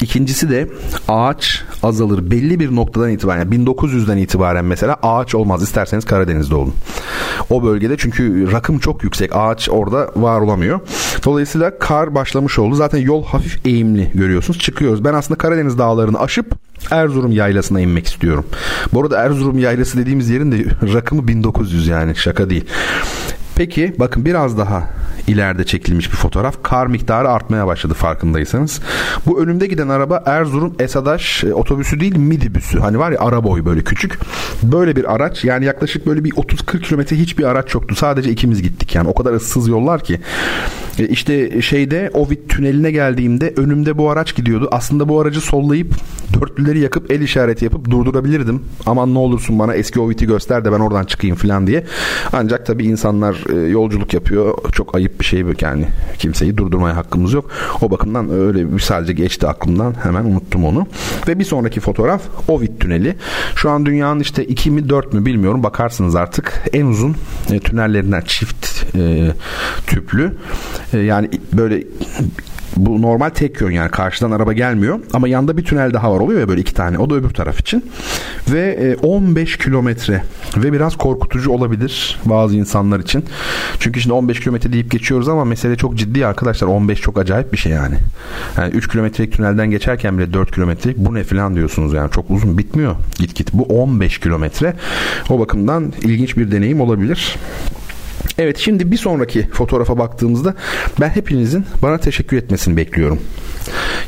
İkincisi 0.03 0.51
de 0.51 0.68
ağaç 1.09 1.62
azalır. 1.82 2.30
Belli 2.30 2.61
bir 2.61 2.76
noktadan 2.76 3.11
itibaren 3.11 3.38
yani 3.38 3.55
1900'den 3.55 4.16
itibaren 4.16 4.64
mesela 4.64 4.96
ağaç 5.03 5.34
olmaz. 5.34 5.62
İsterseniz 5.62 6.05
Karadeniz'de 6.05 6.55
olun. 6.55 6.74
O 7.51 7.62
bölgede 7.64 7.96
çünkü 7.96 8.53
rakım 8.53 8.78
çok 8.78 9.05
yüksek. 9.05 9.36
Ağaç 9.36 9.68
orada 9.68 10.11
var 10.16 10.40
olamıyor. 10.40 10.80
Dolayısıyla 11.24 11.78
kar 11.78 12.14
başlamış 12.14 12.59
oldu. 12.59 12.74
Zaten 12.74 12.99
yol 12.99 13.24
hafif 13.24 13.66
eğimli 13.66 14.11
görüyorsunuz. 14.14 14.59
Çıkıyoruz. 14.59 15.05
Ben 15.05 15.14
aslında 15.14 15.38
Karadeniz 15.38 15.78
dağlarını 15.78 16.20
aşıp 16.20 16.55
Erzurum 16.90 17.32
yaylasına 17.32 17.80
inmek 17.80 18.07
istiyorum. 18.07 18.46
Bu 18.92 19.03
arada 19.03 19.18
Erzurum 19.22 19.59
yaylası 19.59 19.99
dediğimiz 19.99 20.30
yerin 20.30 20.53
de 20.53 20.64
rakımı 20.94 21.28
1900 21.28 21.88
yani 21.88 22.16
şaka 22.16 22.51
değil. 22.51 22.64
Peki 23.57 23.94
bakın 23.99 24.24
biraz 24.24 24.59
daha 24.59 24.90
ileride 25.29 25.64
çekilmiş 25.64 26.12
bir 26.12 26.16
fotoğraf. 26.16 26.62
Kar 26.62 26.87
miktarı 26.87 27.29
artmaya 27.29 27.66
başladı 27.66 27.95
farkındaysanız. 27.95 28.81
Bu 29.26 29.43
önümde 29.43 29.66
giden 29.66 29.89
araba 29.89 30.22
Erzurum 30.26 30.74
Esadaş 30.79 31.45
e, 31.45 31.55
otobüsü 31.55 32.01
değil 32.01 32.16
midibüsü. 32.16 32.79
Hani 32.79 32.99
var 32.99 33.12
ya 33.12 33.18
ara 33.20 33.45
boy 33.45 33.64
böyle 33.64 33.81
küçük. 33.85 34.18
Böyle 34.62 34.97
bir 34.97 35.14
araç 35.14 35.45
yani 35.45 35.64
yaklaşık 35.64 36.07
böyle 36.07 36.24
bir 36.24 36.31
30-40 36.31 36.81
kilometre 36.81 37.16
hiçbir 37.16 37.45
araç 37.45 37.74
yoktu. 37.74 37.95
Sadece 37.95 38.31
ikimiz 38.31 38.62
gittik 38.62 38.95
yani. 38.95 39.09
O 39.09 39.14
kadar 39.14 39.33
ıssız 39.33 39.68
yollar 39.68 40.05
ki. 40.05 40.20
E, 40.99 41.09
işte 41.09 41.62
şeyde 41.62 42.11
Ovid 42.14 42.49
tüneline 42.49 42.91
geldiğimde 42.91 43.53
önümde 43.57 43.99
bu 43.99 44.11
araç 44.11 44.35
gidiyordu. 44.35 44.68
Aslında 44.72 45.09
bu 45.09 45.20
aracı 45.20 45.41
sollayıp 45.41 45.95
dörtlüleri 46.41 46.81
yakıp 46.81 47.11
el 47.11 47.20
işareti 47.20 47.64
yapıp 47.64 47.91
durdurabilirdim. 47.91 48.62
Aman 48.87 49.14
ne 49.14 49.18
olursun 49.18 49.59
bana 49.59 49.74
eski 49.74 50.01
Ovid'i 50.01 50.26
göster 50.26 50.64
de 50.64 50.72
ben 50.72 50.81
oradan 50.81 51.05
çıkayım 51.05 51.37
falan 51.37 51.66
diye. 51.66 51.85
Ancak 52.33 52.66
tabii 52.66 52.85
insanlar 52.85 53.37
e, 53.53 53.68
yolculuk 53.68 54.14
yapıyor. 54.14 54.59
Çok 54.72 54.95
ayıp 54.95 55.18
bir 55.21 55.25
şey 55.25 55.47
yani. 55.62 55.87
Kimseyi 56.19 56.57
durdurmaya 56.57 56.97
hakkımız 56.97 57.33
yok. 57.33 57.51
O 57.83 57.91
bakımdan 57.91 58.31
öyle 58.31 58.73
bir 58.73 58.79
sadece 58.79 59.12
geçti 59.12 59.47
aklımdan. 59.47 59.95
Hemen 60.03 60.25
unuttum 60.25 60.64
onu. 60.64 60.87
Ve 61.29 61.39
bir 61.39 61.45
sonraki 61.45 61.81
fotoğraf 61.81 62.23
Ovid 62.49 62.81
tüneli. 62.81 63.16
Şu 63.55 63.71
an 63.71 63.87
dünyanın 63.87 64.21
işte 64.21 64.45
2 64.45 64.71
mi 64.71 64.89
4 64.89 65.12
mü 65.12 65.27
bilmiyorum. 65.27 65.62
Bakarsınız 65.62 66.14
artık. 66.16 66.62
En 66.73 66.87
uzun 66.87 67.16
e, 67.51 67.61
tünellerinden 67.61 68.21
çift 68.21 68.97
e, 68.97 69.33
tüplü. 69.87 70.37
E, 70.93 70.99
yani 70.99 71.31
böyle 71.53 71.85
bu 72.87 73.03
normal 73.03 73.31
tek 73.31 73.61
yön 73.61 73.70
yani 73.70 73.91
karşıdan 73.91 74.31
araba 74.31 74.53
gelmiyor. 74.53 75.01
Ama 75.12 75.29
yanda 75.29 75.57
bir 75.57 75.64
tünel 75.64 75.95
daha 75.95 76.12
var 76.12 76.20
oluyor 76.20 76.41
ya 76.41 76.49
böyle 76.49 76.61
iki 76.61 76.74
tane 76.74 76.99
o 76.99 77.11
da 77.11 77.14
öbür 77.14 77.31
taraf 77.31 77.61
için. 77.61 77.85
Ve 78.49 78.97
15 79.03 79.55
e, 79.55 79.59
kilometre 79.59 80.22
ve 80.57 80.72
biraz 80.72 80.97
korkutucu 80.97 81.51
olabilir 81.51 82.18
bazı 82.24 82.57
insanlar 82.57 83.01
için. 83.01 83.24
Çünkü 83.81 84.01
şimdi 84.01 84.12
15 84.12 84.41
kilometre 84.41 84.72
deyip 84.72 84.91
geçiyoruz 84.91 85.29
ama 85.29 85.45
mesele 85.45 85.76
çok 85.76 85.95
ciddi 85.95 86.26
arkadaşlar. 86.26 86.66
15 86.66 87.01
çok 87.01 87.18
acayip 87.18 87.53
bir 87.53 87.59
şey 87.59 87.72
yani, 87.72 87.95
yani 88.57 88.74
3 88.74 88.89
kilometrelik 88.89 89.33
tünelden 89.33 89.70
geçerken 89.70 90.18
bile 90.18 90.33
4 90.33 90.55
kilometrelik 90.55 90.99
bu 90.99 91.14
ne 91.14 91.24
falan 91.24 91.55
diyorsunuz 91.55 91.93
yani. 91.93 92.11
Çok 92.11 92.31
uzun 92.31 92.59
bitmiyor 92.59 92.97
git 93.18 93.35
git. 93.35 93.53
Bu 93.53 93.62
15 93.62 94.18
kilometre. 94.18 94.74
O 95.31 95.39
bakımdan 95.39 95.93
ilginç 96.03 96.37
bir 96.37 96.51
deneyim 96.51 96.81
olabilir 96.81 97.37
Evet 98.39 98.59
şimdi 98.59 98.91
bir 98.93 98.97
sonraki 98.97 99.49
fotoğrafa 99.51 99.99
baktığımızda 99.99 100.55
ben 101.01 101.09
hepinizin 101.09 101.66
bana 101.82 101.99
teşekkür 101.99 102.36
etmesini 102.36 102.76
bekliyorum. 102.76 103.18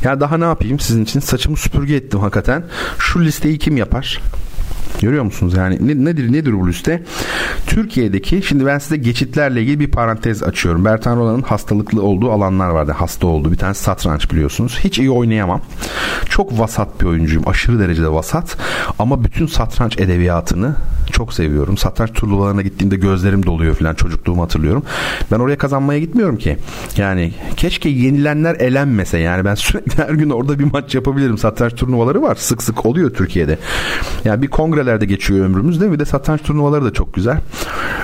Ya 0.04 0.20
daha 0.20 0.38
ne 0.38 0.44
yapayım 0.44 0.80
sizin 0.80 1.04
için 1.04 1.20
saçımı 1.20 1.56
süpürge 1.56 1.96
ettim 1.96 2.20
hakikaten. 2.20 2.64
Şu 2.98 3.24
listeyi 3.24 3.58
kim 3.58 3.76
yapar? 3.76 4.20
Görüyor 5.00 5.24
musunuz? 5.24 5.54
Yani 5.56 5.78
ne, 5.80 6.04
nedir 6.04 6.32
nedir 6.32 6.60
bu 6.60 6.68
liste? 6.68 7.02
Türkiye'deki 7.66 8.42
şimdi 8.42 8.66
ben 8.66 8.78
size 8.78 8.96
geçitlerle 8.96 9.62
ilgili 9.62 9.80
bir 9.80 9.90
parantez 9.90 10.42
açıyorum. 10.42 10.84
Bertan 10.84 11.16
Rola'nın 11.16 11.42
hastalıklı 11.42 12.02
olduğu 12.02 12.32
alanlar 12.32 12.68
vardı. 12.68 12.92
Hasta 12.92 13.26
olduğu 13.26 13.52
bir 13.52 13.56
tane 13.56 13.74
satranç 13.74 14.30
biliyorsunuz. 14.32 14.78
Hiç 14.84 14.98
iyi 14.98 15.10
oynayamam. 15.10 15.60
Çok 16.28 16.58
vasat 16.58 17.00
bir 17.00 17.06
oyuncuyum. 17.06 17.48
Aşırı 17.48 17.78
derecede 17.78 18.12
vasat. 18.12 18.56
Ama 18.98 19.24
bütün 19.24 19.46
satranç 19.46 19.98
edebiyatını 19.98 20.76
çok 21.10 21.32
seviyorum. 21.32 21.76
Satranç 21.76 22.12
turnuvalarına 22.12 22.62
gittiğimde 22.62 22.96
gözlerim 22.96 23.46
doluyor 23.46 23.74
falan. 23.74 23.94
Çocukluğumu 23.94 24.42
hatırlıyorum. 24.42 24.82
Ben 25.30 25.38
oraya 25.38 25.58
kazanmaya 25.58 26.00
gitmiyorum 26.00 26.36
ki. 26.36 26.56
Yani 26.96 27.32
keşke 27.56 27.88
yenilenler 27.88 28.54
elenmese. 28.54 29.18
Yani 29.18 29.44
ben 29.44 29.54
sürekli 29.60 30.02
her 30.02 30.10
gün 30.10 30.30
orada 30.30 30.58
bir 30.58 30.64
maç 30.64 30.94
yapabilirim. 30.94 31.38
Satranç 31.38 31.74
turnuvaları 31.74 32.22
var. 32.22 32.34
Sık 32.34 32.62
sık 32.62 32.86
oluyor 32.86 33.10
Türkiye'de. 33.10 33.58
Yani 34.24 34.42
bir 34.42 34.48
kongrelerde 34.48 35.06
geçiyor 35.06 35.44
ömrümüz 35.44 35.80
değil 35.80 35.90
mi? 35.90 35.94
Bir 35.94 36.00
de 36.00 36.04
satranç 36.04 36.42
turnuvaları 36.42 36.84
da 36.84 36.92
çok 36.92 37.14
güzel. 37.14 37.36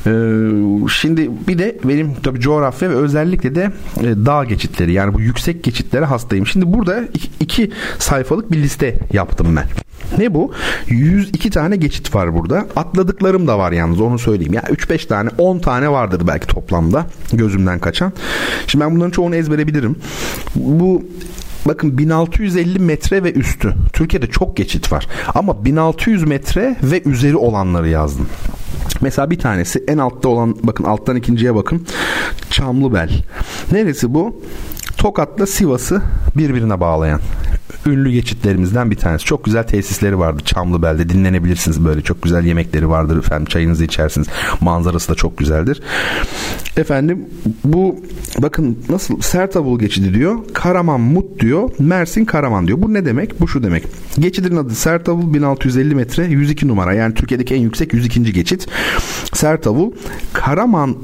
Ee, 0.06 0.88
şimdi 0.88 1.30
bir 1.48 1.58
de 1.58 1.78
benim 1.84 2.14
tabii 2.22 2.40
coğrafya 2.40 2.90
ve 2.90 2.94
özellikle 2.94 3.54
de 3.54 3.72
e, 4.00 4.04
dağ 4.26 4.44
geçitleri 4.44 4.92
yani 4.92 5.14
bu 5.14 5.20
yüksek 5.20 5.64
geçitlere 5.64 6.04
hastayım. 6.04 6.46
Şimdi 6.46 6.72
burada 6.72 7.04
iki, 7.40 7.70
sayfalık 7.98 8.52
bir 8.52 8.56
liste 8.56 8.98
yaptım 9.12 9.56
ben. 9.56 9.85
Ne 10.18 10.34
bu? 10.34 10.52
102 10.86 11.50
tane 11.50 11.76
geçit 11.76 12.14
var 12.14 12.34
burada. 12.34 12.66
Atladıklarım 12.76 13.46
da 13.46 13.58
var 13.58 13.72
yalnız 13.72 14.00
onu 14.00 14.18
söyleyeyim. 14.18 14.52
Ya 14.52 14.60
3-5 14.60 15.08
tane 15.08 15.30
10 15.38 15.58
tane 15.58 15.90
vardır 15.90 16.22
belki 16.26 16.46
toplamda 16.46 17.06
gözümden 17.32 17.78
kaçan. 17.78 18.12
Şimdi 18.66 18.84
ben 18.84 18.94
bunların 18.94 19.10
çoğunu 19.10 19.36
ezbere 19.36 19.66
bilirim. 19.66 19.96
Bu 20.54 21.02
Bakın 21.68 21.98
1650 21.98 22.78
metre 22.78 23.24
ve 23.24 23.32
üstü. 23.32 23.74
Türkiye'de 23.92 24.26
çok 24.26 24.56
geçit 24.56 24.92
var. 24.92 25.08
Ama 25.34 25.64
1600 25.64 26.24
metre 26.24 26.76
ve 26.82 27.02
üzeri 27.02 27.36
olanları 27.36 27.88
yazdım. 27.88 28.28
Mesela 29.00 29.30
bir 29.30 29.38
tanesi 29.38 29.84
en 29.88 29.98
altta 29.98 30.28
olan 30.28 30.56
bakın 30.62 30.84
alttan 30.84 31.16
ikinciye 31.16 31.54
bakın. 31.54 31.86
Çamlıbel. 32.50 33.10
Neresi 33.72 34.14
bu? 34.14 34.42
Tokat'la 34.96 35.46
Sivas'ı 35.46 36.02
birbirine 36.36 36.80
bağlayan 36.80 37.20
ünlü 37.86 38.10
geçitlerimizden 38.10 38.90
bir 38.90 38.96
tanesi. 38.96 39.24
Çok 39.24 39.44
güzel 39.44 39.62
tesisleri 39.62 40.18
vardı 40.18 40.42
Çamlıbel'de. 40.44 41.08
Dinlenebilirsiniz 41.08 41.84
böyle. 41.84 42.02
Çok 42.02 42.22
güzel 42.22 42.44
yemekleri 42.44 42.88
vardır 42.88 43.18
efendim. 43.18 43.46
Çayınızı 43.46 43.84
içersiniz. 43.84 44.28
Manzarası 44.60 45.12
da 45.12 45.14
çok 45.14 45.38
güzeldir. 45.38 45.82
Efendim 46.76 47.24
bu 47.64 47.96
bakın 48.38 48.78
nasıl 48.88 49.20
Sertabul 49.20 49.78
geçidi 49.78 50.14
diyor. 50.14 50.36
Karaman 50.52 51.00
Mut 51.00 51.40
diyor. 51.40 51.70
Mersin 51.78 52.24
Karaman 52.24 52.66
diyor. 52.66 52.82
Bu 52.82 52.94
ne 52.94 53.04
demek? 53.04 53.40
Bu 53.40 53.48
şu 53.48 53.62
demek. 53.62 53.84
Geçidin 54.18 54.56
adı 54.56 54.74
Sertabul 54.74 55.34
1650 55.34 55.94
metre 55.94 56.24
102 56.24 56.68
numara. 56.68 56.94
Yani 56.94 57.14
Türkiye'deki 57.14 57.54
en 57.54 57.60
yüksek 57.60 57.94
102. 57.94 58.32
geçit. 58.32 58.66
Sertabul 59.32 59.92
Karaman 60.32 60.96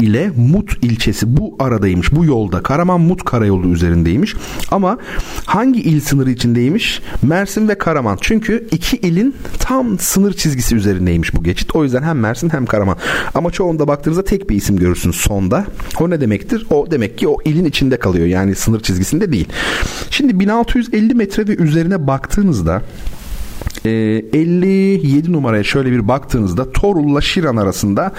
ile 0.00 0.30
Mut 0.36 0.84
ilçesi 0.84 1.36
bu 1.36 1.56
aradaymış. 1.58 2.12
Bu 2.12 2.24
yolda 2.24 2.62
Karaman 2.62 3.00
Mut 3.00 3.24
karayolu 3.24 3.68
üzerindeymiş. 3.68 4.34
Ama 4.70 4.98
hangi 5.46 5.80
il 5.80 6.00
sınırı 6.00 6.30
içindeymiş? 6.30 7.02
Mersin 7.22 7.68
ve 7.68 7.78
Karaman. 7.78 8.18
Çünkü 8.20 8.68
iki 8.70 8.96
ilin 8.96 9.34
tam 9.58 9.98
sınır 9.98 10.32
çizgisi 10.32 10.76
üzerindeymiş 10.76 11.34
bu 11.34 11.42
geçit. 11.42 11.76
O 11.76 11.84
yüzden 11.84 12.02
hem 12.02 12.18
Mersin 12.18 12.48
hem 12.48 12.66
Karaman. 12.66 12.96
Ama 13.34 13.50
çoğunda 13.50 13.88
baktığınızda 13.88 14.24
tek 14.24 14.50
bir 14.50 14.56
isim 14.56 14.76
görürsünüz 14.76 15.16
sonda. 15.16 15.66
O 16.00 16.10
ne 16.10 16.20
demektir? 16.20 16.66
O 16.70 16.90
demek 16.90 17.18
ki 17.18 17.28
o 17.28 17.36
ilin 17.44 17.64
içinde 17.64 17.96
kalıyor. 17.96 18.26
Yani 18.26 18.54
sınır 18.54 18.80
çizgisinde 18.80 19.32
değil. 19.32 19.48
Şimdi 20.10 20.40
1650 20.40 21.14
metre 21.14 21.48
ve 21.48 21.56
üzerine 21.56 22.06
baktığınızda 22.06 22.33
цинс, 22.34 22.58
да. 22.58 22.82
Ee, 23.84 23.90
e, 24.32 24.38
57 24.38 25.32
numaraya 25.32 25.64
şöyle 25.64 25.92
bir 25.92 26.08
baktığınızda 26.08 26.72
Torul'la 26.72 27.20
Şiran 27.20 27.56
arasında 27.56 28.12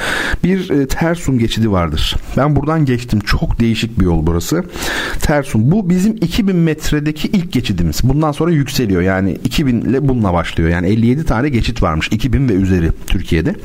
bir 0.44 0.70
e, 0.70 0.88
Tersun 0.88 1.40
geçidi 1.40 1.72
vardır. 1.72 2.16
Ben 2.38 2.56
buradan 2.56 2.86
geçtim. 2.86 3.20
Çok 3.20 3.60
değişik 3.60 4.00
bir 4.00 4.06
yol 4.06 4.28
burası. 4.28 4.64
Tersun. 5.22 5.72
Bu 5.72 5.90
bizim 5.90 6.16
2000 6.16 6.56
metredeki 6.56 7.28
ilk 7.28 7.52
geçidimiz. 7.52 8.00
Bundan 8.04 8.32
sonra 8.32 8.52
yükseliyor. 8.52 9.02
Yani 9.02 9.38
2000 9.44 9.82
ile 9.82 10.08
bununla 10.08 10.34
başlıyor. 10.34 10.70
Yani 10.70 10.88
57 10.88 11.26
tane 11.26 11.50
geçit 11.50 11.84
varmış. 11.84 12.08
2000 12.12 12.50
ve 12.50 12.54
üzeri 12.54 12.92
Türkiye'de. 13.08 13.56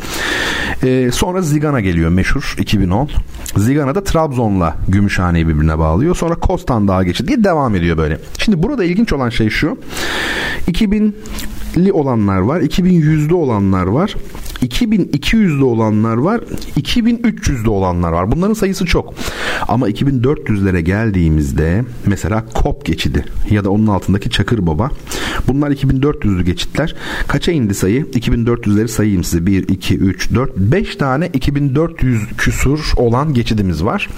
E, 0.82 1.11
sonra 1.12 1.42
Zigana 1.42 1.80
geliyor 1.80 2.11
meşhur 2.11 2.57
2010. 2.59 3.11
Zigana 3.57 3.94
da 3.94 4.05
Trabzon'la 4.05 4.76
Gümüşhane'yi 4.88 5.48
birbirine 5.48 5.78
bağlıyor. 5.78 6.16
Sonra 6.16 6.34
Kostan 6.34 6.88
Dağı 6.88 7.05
geçidi 7.05 7.28
diye 7.28 7.44
devam 7.44 7.74
ediyor 7.74 7.98
böyle. 7.98 8.18
Şimdi 8.38 8.62
burada 8.62 8.84
ilginç 8.84 9.12
olan 9.12 9.28
şey 9.28 9.51
şu. 9.51 9.78
2000'li 10.68 11.89
2000'li 11.91 11.93
olanlar 11.93 12.38
var, 12.38 12.61
2100'lü 12.61 13.34
olanlar 13.34 13.86
var, 13.86 14.16
2200'lü 14.62 15.62
olanlar 15.62 16.16
var, 16.16 16.41
2300'lü 16.76 17.68
olanlar 17.68 18.12
var. 18.12 18.32
Bunların 18.32 18.55
sayısı 18.55 18.86
çok. 18.86 19.14
Ama 19.68 19.91
2400'lere 19.91 20.80
geldiğimizde 20.80 21.84
mesela 22.07 22.45
Kop 22.55 22.84
geçidi 22.84 23.24
ya 23.51 23.64
da 23.64 23.70
onun 23.70 23.86
altındaki 23.86 24.30
Çakır 24.30 24.66
Baba. 24.66 24.91
Bunlar 25.49 25.70
2400'lü 25.70 26.43
geçitler. 26.43 26.95
Kaça 27.28 27.53
indi 27.53 27.74
sayı? 27.74 28.05
2400'leri 28.05 28.88
sayayım 28.88 29.24
size. 29.24 29.47
1, 29.47 29.68
2, 29.68 29.97
3, 29.99 30.34
4, 30.34 30.57
5 30.57 30.97
tane 30.97 31.30
2400 31.34 32.28
küsur 32.38 32.93
olan 32.97 33.34
geçidimiz 33.34 33.84
var. 33.84 34.09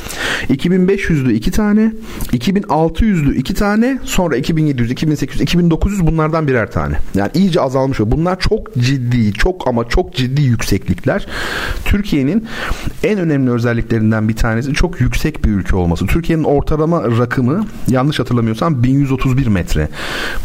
2500'lü 0.48 1.32
2 1.32 1.50
tane, 1.50 1.92
2600'lü 2.32 3.34
2 3.36 3.54
tane, 3.54 3.98
sonra 4.04 4.36
2700, 4.36 4.90
2800, 4.90 5.40
2900 5.40 6.06
bunlardan 6.06 6.48
birer 6.48 6.72
tane. 6.72 6.96
Yani 7.14 7.30
iyice 7.34 7.60
azalmış. 7.62 8.00
Bunlar 8.00 8.40
çok 8.40 8.74
ciddi, 8.74 9.32
çok 9.32 9.68
ama 9.68 9.88
çok 9.88 10.14
ciddi 10.14 10.42
yükseklikler. 10.42 11.26
Türkiye'nin 11.84 12.46
en 13.04 13.18
önemli 13.18 13.50
özelliklerinden 13.50 14.28
bir 14.28 14.36
tanesi 14.36 14.72
çok 14.74 15.00
yüksek 15.00 15.44
bir 15.44 15.50
ülke 15.50 15.76
olması. 15.76 16.06
Türkiye'nin 16.06 16.44
ortalama 16.44 17.02
rakımı 17.18 17.66
yanlış 17.88 18.20
hatırlamıyorsam 18.20 18.82
1131 18.82 19.46
metre. 19.46 19.88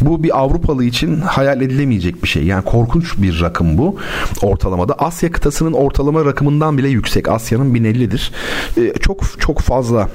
Bu 0.00 0.22
bir 0.22 0.38
Avrupalı 0.38 0.84
için 0.84 1.20
hayal 1.20 1.62
edilemeyecek 1.62 2.22
bir 2.22 2.28
şey. 2.28 2.42
Yani 2.42 2.64
korkunç 2.64 3.18
bir 3.18 3.40
rakım 3.40 3.78
bu 3.78 3.96
ortalamada. 4.42 4.94
Asya 4.94 5.32
kıtasının 5.32 5.72
ortalama 5.72 6.24
rakımından 6.24 6.78
bile 6.78 6.88
yüksek. 6.88 7.28
Asya'nın 7.28 7.74
1050'dir. 7.74 8.32
Ee, 8.76 8.92
çok 9.00 9.40
çok 9.40 9.60
fazla 9.60 10.08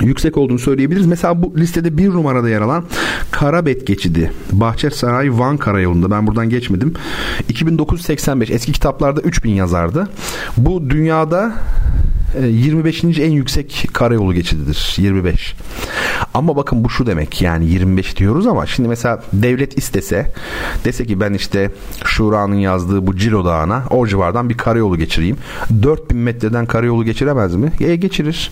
yüksek 0.00 0.36
olduğunu 0.36 0.58
söyleyebiliriz. 0.58 1.06
Mesela 1.06 1.42
bu 1.42 1.56
listede 1.56 1.98
bir 1.98 2.08
numarada 2.08 2.48
yer 2.48 2.60
alan 2.60 2.84
Karabet 3.30 3.86
geçidi. 3.86 4.32
Bahçesaray 4.52 5.38
Van 5.38 5.56
Karayolu'nda. 5.56 6.10
Ben 6.10 6.26
buradan 6.26 6.50
geçmedim. 6.50 6.94
2985. 7.48 8.50
Eski 8.50 8.72
kitaplarda 8.72 9.20
3000 9.20 9.50
yazardı. 9.50 10.08
Bu 10.56 10.90
dünyada 10.90 11.52
25. 12.46 13.04
E, 13.04 13.22
en 13.22 13.30
yüksek 13.30 13.88
karayolu 13.92 14.34
geçididir. 14.34 14.94
25. 14.98 15.54
Ama 16.34 16.56
bakın 16.56 16.84
bu 16.84 16.90
şu 16.90 17.06
demek 17.06 17.42
yani 17.42 17.66
25 17.66 18.16
diyoruz 18.16 18.46
ama 18.46 18.66
şimdi 18.66 18.88
mesela 18.88 19.22
devlet 19.32 19.78
istese 19.78 20.32
dese 20.84 21.06
ki 21.06 21.20
ben 21.20 21.32
işte 21.32 21.70
Şura'nın 22.04 22.54
yazdığı 22.54 23.06
bu 23.06 23.16
Cilo 23.16 23.44
Dağı'na 23.44 23.82
o 23.90 24.06
civardan 24.06 24.48
bir 24.48 24.56
karayolu 24.56 24.96
geçireyim. 24.96 25.36
4000 25.82 26.18
metreden 26.18 26.66
karayolu 26.66 27.04
geçiremez 27.04 27.54
mi? 27.54 27.72
E 27.80 27.96
geçirir. 27.96 28.50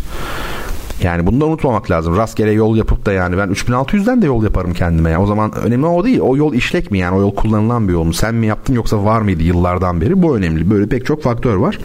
Yani 1.02 1.26
bunu 1.26 1.40
da 1.40 1.46
unutmamak 1.46 1.90
lazım. 1.90 2.16
Rastgele 2.16 2.52
yol 2.52 2.76
yapıp 2.76 3.06
da 3.06 3.12
yani 3.12 3.38
ben 3.38 3.48
3600'den 3.48 4.22
de 4.22 4.26
yol 4.26 4.44
yaparım 4.44 4.74
kendime. 4.74 5.10
Ya. 5.10 5.22
O 5.22 5.26
zaman 5.26 5.52
önemli 5.52 5.86
o 5.86 6.04
değil. 6.04 6.20
O 6.20 6.36
yol 6.36 6.54
işlek 6.54 6.90
mi 6.90 6.98
yani? 6.98 7.16
O 7.16 7.20
yol 7.20 7.34
kullanılan 7.34 7.88
bir 7.88 7.92
yol 7.92 8.04
mu? 8.04 8.14
Sen 8.14 8.34
mi 8.34 8.46
yaptın 8.46 8.74
yoksa 8.74 9.04
var 9.04 9.20
mıydı 9.20 9.42
yıllardan 9.42 10.00
beri? 10.00 10.22
Bu 10.22 10.36
önemli. 10.36 10.70
Böyle 10.70 10.86
pek 10.86 11.06
çok 11.06 11.22
faktör 11.22 11.56
var. 11.56 11.78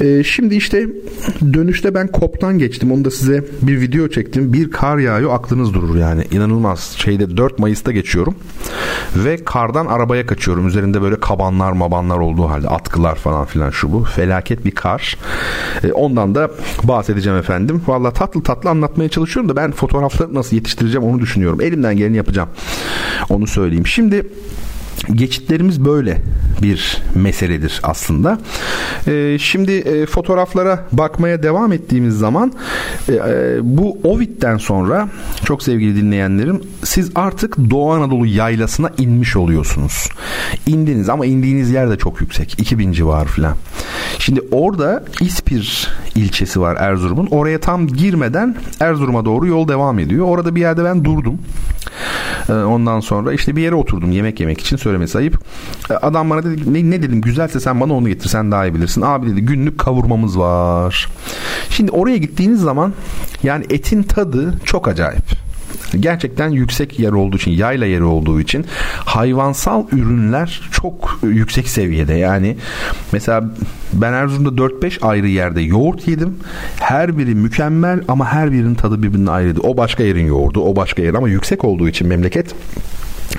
Ee, 0.00 0.24
şimdi 0.24 0.54
işte 0.54 0.86
dönüşte 1.52 1.94
ben 1.94 2.06
koptan 2.06 2.58
geçtim. 2.58 2.92
Onu 2.92 3.04
da 3.04 3.10
size 3.10 3.44
bir 3.62 3.80
video 3.80 4.08
çektim. 4.08 4.52
Bir 4.52 4.70
kar 4.70 4.98
yağıyor 4.98 5.34
aklınız 5.34 5.74
durur 5.74 5.96
yani. 5.96 6.24
İnanılmaz. 6.30 6.94
Şeyde 6.98 7.36
4 7.36 7.58
Mayıs'ta 7.58 7.92
geçiyorum. 7.92 8.34
Ve 9.16 9.44
kardan 9.44 9.86
arabaya 9.86 10.26
kaçıyorum. 10.26 10.66
Üzerinde 10.66 11.02
böyle 11.02 11.20
kabanlar 11.20 11.72
mabanlar 11.72 12.18
olduğu 12.18 12.48
halde 12.48 12.68
atkılar 12.68 13.14
falan 13.14 13.44
filan 13.44 13.70
şu 13.70 13.92
bu. 13.92 14.04
Felaket 14.04 14.64
bir 14.64 14.70
kar. 14.70 15.18
Ee, 15.84 15.92
ondan 15.92 16.34
da 16.34 16.50
bahsedeceğim 16.82 17.38
efendim. 17.38 17.82
Valla 18.06 18.14
tatlı 18.14 18.42
tatlı 18.42 18.70
anlatmaya 18.70 19.08
çalışıyorum 19.08 19.48
da 19.48 19.56
ben 19.56 19.72
fotoğrafları 19.72 20.34
nasıl 20.34 20.56
yetiştireceğim 20.56 21.06
onu 21.06 21.20
düşünüyorum. 21.20 21.60
Elimden 21.60 21.96
geleni 21.96 22.16
yapacağım. 22.16 22.48
Onu 23.28 23.46
söyleyeyim. 23.46 23.86
Şimdi 23.86 24.26
Geçitlerimiz 25.14 25.84
böyle 25.84 26.22
bir 26.62 27.02
meseledir 27.14 27.80
aslında. 27.82 28.38
Ee, 29.06 29.36
şimdi 29.40 29.72
e, 29.72 30.06
fotoğraflara 30.06 30.84
bakmaya 30.92 31.42
devam 31.42 31.72
ettiğimiz 31.72 32.18
zaman 32.18 32.52
e, 33.08 33.12
e, 33.12 33.58
bu 33.62 33.98
Ovid'den 34.04 34.56
sonra 34.56 35.08
çok 35.44 35.62
sevgili 35.62 35.96
dinleyenlerim 35.96 36.60
siz 36.84 37.10
artık 37.14 37.70
Doğu 37.70 37.92
Anadolu 37.92 38.26
yaylasına 38.26 38.90
inmiş 38.98 39.36
oluyorsunuz. 39.36 40.08
İndiniz 40.66 41.08
ama 41.08 41.26
indiğiniz 41.26 41.70
yer 41.70 41.90
de 41.90 41.98
çok 41.98 42.20
yüksek. 42.20 42.60
2000 42.60 42.92
civarı 42.92 43.28
falan. 43.28 43.56
Şimdi 44.18 44.40
orada 44.50 45.04
İspir 45.20 45.88
ilçesi 46.14 46.60
var 46.60 46.76
Erzurum'un. 46.76 47.26
Oraya 47.26 47.60
tam 47.60 47.86
girmeden 47.86 48.56
Erzurum'a 48.80 49.24
doğru 49.24 49.46
yol 49.46 49.68
devam 49.68 49.98
ediyor. 49.98 50.26
Orada 50.26 50.54
bir 50.54 50.60
yerde 50.60 50.84
ben 50.84 51.04
durdum. 51.04 51.38
Ee, 52.48 52.52
ondan 52.52 53.00
sonra 53.00 53.32
işte 53.32 53.56
bir 53.56 53.62
yere 53.62 53.74
oturdum 53.74 54.12
yemek 54.12 54.40
yemek 54.40 54.60
için 54.60 54.76
söylemesi 54.86 55.18
ayıp. 55.18 55.38
Ee, 55.90 55.94
adam 55.94 56.30
bana 56.30 56.42
dedi 56.44 56.74
ne, 56.74 56.90
ne 56.90 57.02
dedim 57.02 57.20
güzelse 57.20 57.60
sen 57.60 57.80
bana 57.80 57.94
onu 57.94 58.08
getir 58.08 58.28
sen 58.28 58.52
daha 58.52 58.66
iyi 58.66 58.74
bilirsin. 58.74 59.02
Abi 59.02 59.30
dedi 59.30 59.40
günlük 59.40 59.78
kavurmamız 59.78 60.38
var. 60.38 61.08
Şimdi 61.70 61.90
oraya 61.90 62.16
gittiğiniz 62.16 62.60
zaman 62.60 62.92
yani 63.42 63.64
etin 63.70 64.02
tadı 64.02 64.54
çok 64.64 64.88
acayip 64.88 65.46
gerçekten 66.00 66.48
yüksek 66.48 66.98
yer 66.98 67.12
olduğu 67.12 67.36
için 67.36 67.50
yayla 67.50 67.86
yeri 67.86 68.02
olduğu 68.02 68.40
için 68.40 68.64
hayvansal 69.04 69.84
ürünler 69.92 70.60
çok 70.72 71.18
yüksek 71.22 71.68
seviyede 71.68 72.14
yani 72.14 72.56
mesela 73.12 73.44
ben 73.92 74.12
Erzurum'da 74.12 74.62
4-5 74.62 75.06
ayrı 75.06 75.28
yerde 75.28 75.60
yoğurt 75.60 76.08
yedim 76.08 76.36
her 76.80 77.18
biri 77.18 77.34
mükemmel 77.34 78.00
ama 78.08 78.32
her 78.32 78.52
birinin 78.52 78.74
tadı 78.74 79.02
birbirine 79.02 79.30
ayrıydı 79.30 79.60
o 79.60 79.76
başka 79.76 80.02
yerin 80.02 80.26
yoğurdu 80.26 80.60
o 80.60 80.76
başka 80.76 81.02
yer 81.02 81.14
ama 81.14 81.28
yüksek 81.28 81.64
olduğu 81.64 81.88
için 81.88 82.08
memleket 82.08 82.54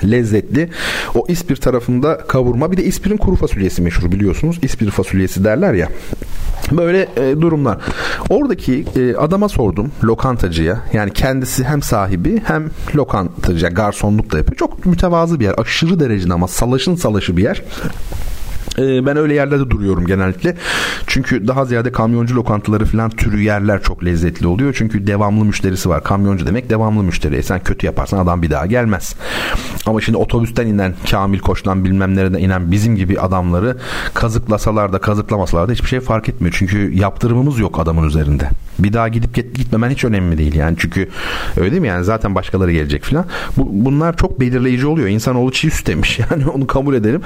lezzetli. 0.04 0.70
O 1.16 1.26
İspir 1.28 1.56
tarafında 1.56 2.18
kavurma 2.18 2.72
bir 2.72 2.78
de 2.78 2.84
İspir'in 2.84 3.18
kuru 3.18 3.36
fasulyesi 3.36 3.82
meşhur 3.82 4.12
biliyorsunuz. 4.12 4.60
İspir 4.62 4.92
fasulyesi 4.92 5.44
derler 5.44 5.74
ya. 5.74 5.90
Böyle 6.72 7.08
e, 7.18 7.42
durumlar. 7.42 7.78
Oradaki 8.30 8.86
e, 8.96 9.16
adama 9.16 9.50
sordum 9.50 9.92
lokantacıya. 10.04 10.80
Yani 10.94 11.14
kendisi 11.14 11.64
hem 11.64 11.82
sahibi 11.82 12.42
hem 12.46 12.70
lokantacı, 12.96 13.68
garsonluk 13.68 14.32
da 14.32 14.38
yapıyor. 14.38 14.58
Çok 14.58 14.86
mütevazı 14.86 15.40
bir 15.40 15.46
yer. 15.46 15.56
Aşırı 15.58 16.00
derecede 16.00 16.34
ama 16.34 16.48
salaşın 16.48 16.96
salaşı 16.96 17.38
bir 17.38 17.44
yer. 17.44 17.64
Ee, 18.80 19.06
ben 19.06 19.18
öyle 19.18 19.34
yerlerde 19.34 19.70
duruyorum 19.70 20.06
genellikle. 20.06 20.56
Çünkü 21.08 21.48
daha 21.48 21.66
ziyade 21.66 21.92
kamyoncu 21.92 22.36
lokantaları 22.36 22.86
falan 22.86 23.10
türü 23.10 23.42
yerler 23.42 23.82
çok 23.82 24.06
lezzetli 24.06 24.48
oluyor. 24.48 24.76
Çünkü 24.78 25.08
devamlı 25.08 25.46
müşterisi 25.46 25.90
var. 25.90 26.04
Kamyoncu 26.04 26.46
demek 26.46 26.70
devamlı 26.70 27.04
müşteri. 27.04 27.36
E, 27.36 27.44
sen 27.44 27.64
kötü 27.64 27.86
yaparsan 27.86 28.20
adam 28.20 28.42
bir 28.42 28.50
daha 28.50 28.66
gelmez. 28.66 29.16
Ama 29.86 30.02
şimdi 30.02 30.18
otobüsten 30.18 30.68
inen 30.68 30.94
Kamil 31.12 31.40
Koç'tan 31.40 31.86
bilmem 31.86 32.16
nereden 32.16 32.40
inen 32.40 32.72
bizim 32.72 32.96
gibi 32.96 33.20
adamları 33.20 33.78
kazıklasalar 34.14 34.94
da 34.94 35.00
kazıklamasalar 35.00 35.68
da 35.68 35.72
hiçbir 35.72 35.88
şey 35.88 36.00
fark 36.00 36.30
etmiyor. 36.30 36.56
Çünkü 36.58 36.94
yaptırımımız 36.94 37.60
yok 37.60 37.80
adamın 37.80 38.08
üzerinde. 38.08 38.50
Bir 38.80 38.94
daha 38.94 39.08
gidip 39.08 39.36
gitmemen 39.36 39.90
hiç 39.90 40.04
önemli 40.04 40.38
değil 40.38 40.56
yani. 40.56 40.76
Çünkü 40.80 41.10
öyle 41.58 41.72
değil 41.72 41.82
mi 41.82 41.88
yani 41.88 42.04
zaten 42.04 42.36
başkaları 42.36 42.72
gelecek 42.72 43.04
falan. 43.04 43.26
Bu, 43.58 43.68
bunlar 43.72 44.18
çok 44.18 44.40
belirleyici 44.40 44.88
oluyor. 44.88 45.08
İnsanoğlu 45.08 45.52
çiğ 45.52 45.72
süt 45.72 45.88
demiş. 45.88 46.20
Yani 46.32 46.48
onu 46.48 46.68
kabul 46.68 46.96
edelim. 46.96 47.22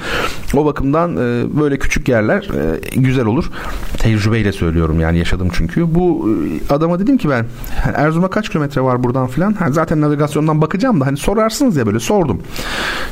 O 0.54 0.64
bakımdan 0.64 1.16
e, 1.16 1.41
böyle 1.60 1.78
küçük 1.78 2.08
yerler 2.08 2.48
e, 2.94 3.00
güzel 3.00 3.26
olur. 3.26 3.50
Tecrübeyle 3.98 4.52
söylüyorum 4.52 5.00
yani 5.00 5.18
yaşadım 5.18 5.48
çünkü. 5.52 5.94
Bu 5.94 6.28
e, 6.70 6.74
adama 6.74 6.98
dedim 6.98 7.18
ki 7.18 7.28
ben 7.30 7.46
Erzurum'a 7.94 8.30
kaç 8.30 8.48
kilometre 8.48 8.80
var 8.80 9.04
buradan 9.04 9.26
filan. 9.26 9.52
Hani 9.52 9.74
zaten 9.74 10.00
navigasyondan 10.00 10.60
bakacağım 10.60 11.00
da 11.00 11.06
hani 11.06 11.16
sorarsınız 11.16 11.76
ya 11.76 11.86
böyle 11.86 12.00
sordum. 12.00 12.42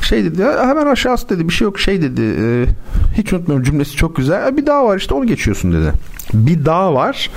Şey 0.01 0.25
dedi 0.25 0.45
hemen 0.45 0.87
aşağısı 0.87 1.29
dedi 1.29 1.49
bir 1.49 1.53
şey 1.53 1.65
yok 1.65 1.81
şey 1.81 2.03
dedi 2.03 2.23
e, 2.23 2.67
hiç 3.15 3.33
unutmuyorum 3.33 3.65
cümlesi 3.65 3.97
çok 3.97 4.17
güzel. 4.17 4.57
Bir 4.57 4.67
daha 4.67 4.87
var 4.87 4.97
işte 4.97 5.15
onu 5.15 5.27
geçiyorsun 5.27 5.73
dedi 5.73 5.93
bir 6.35 6.65
dağ 6.65 6.95
var 6.95 7.31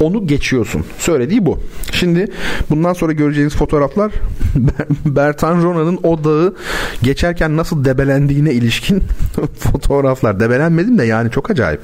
onu 0.00 0.26
geçiyorsun. 0.26 0.84
Söylediği 0.98 1.46
bu. 1.46 1.60
Şimdi 1.92 2.26
bundan 2.70 2.92
sonra 2.92 3.12
göreceğiniz 3.12 3.54
fotoğraflar 3.54 4.12
Bertan 5.06 5.62
Rona'nın 5.62 5.98
o 6.02 6.24
dağı 6.24 6.54
geçerken 7.02 7.56
nasıl 7.56 7.84
debelendiğine 7.84 8.52
ilişkin 8.52 9.02
fotoğraflar. 9.58 10.40
Debelenmedim 10.40 10.98
de 10.98 11.04
yani 11.04 11.30
çok 11.30 11.50
acayip. 11.50 11.82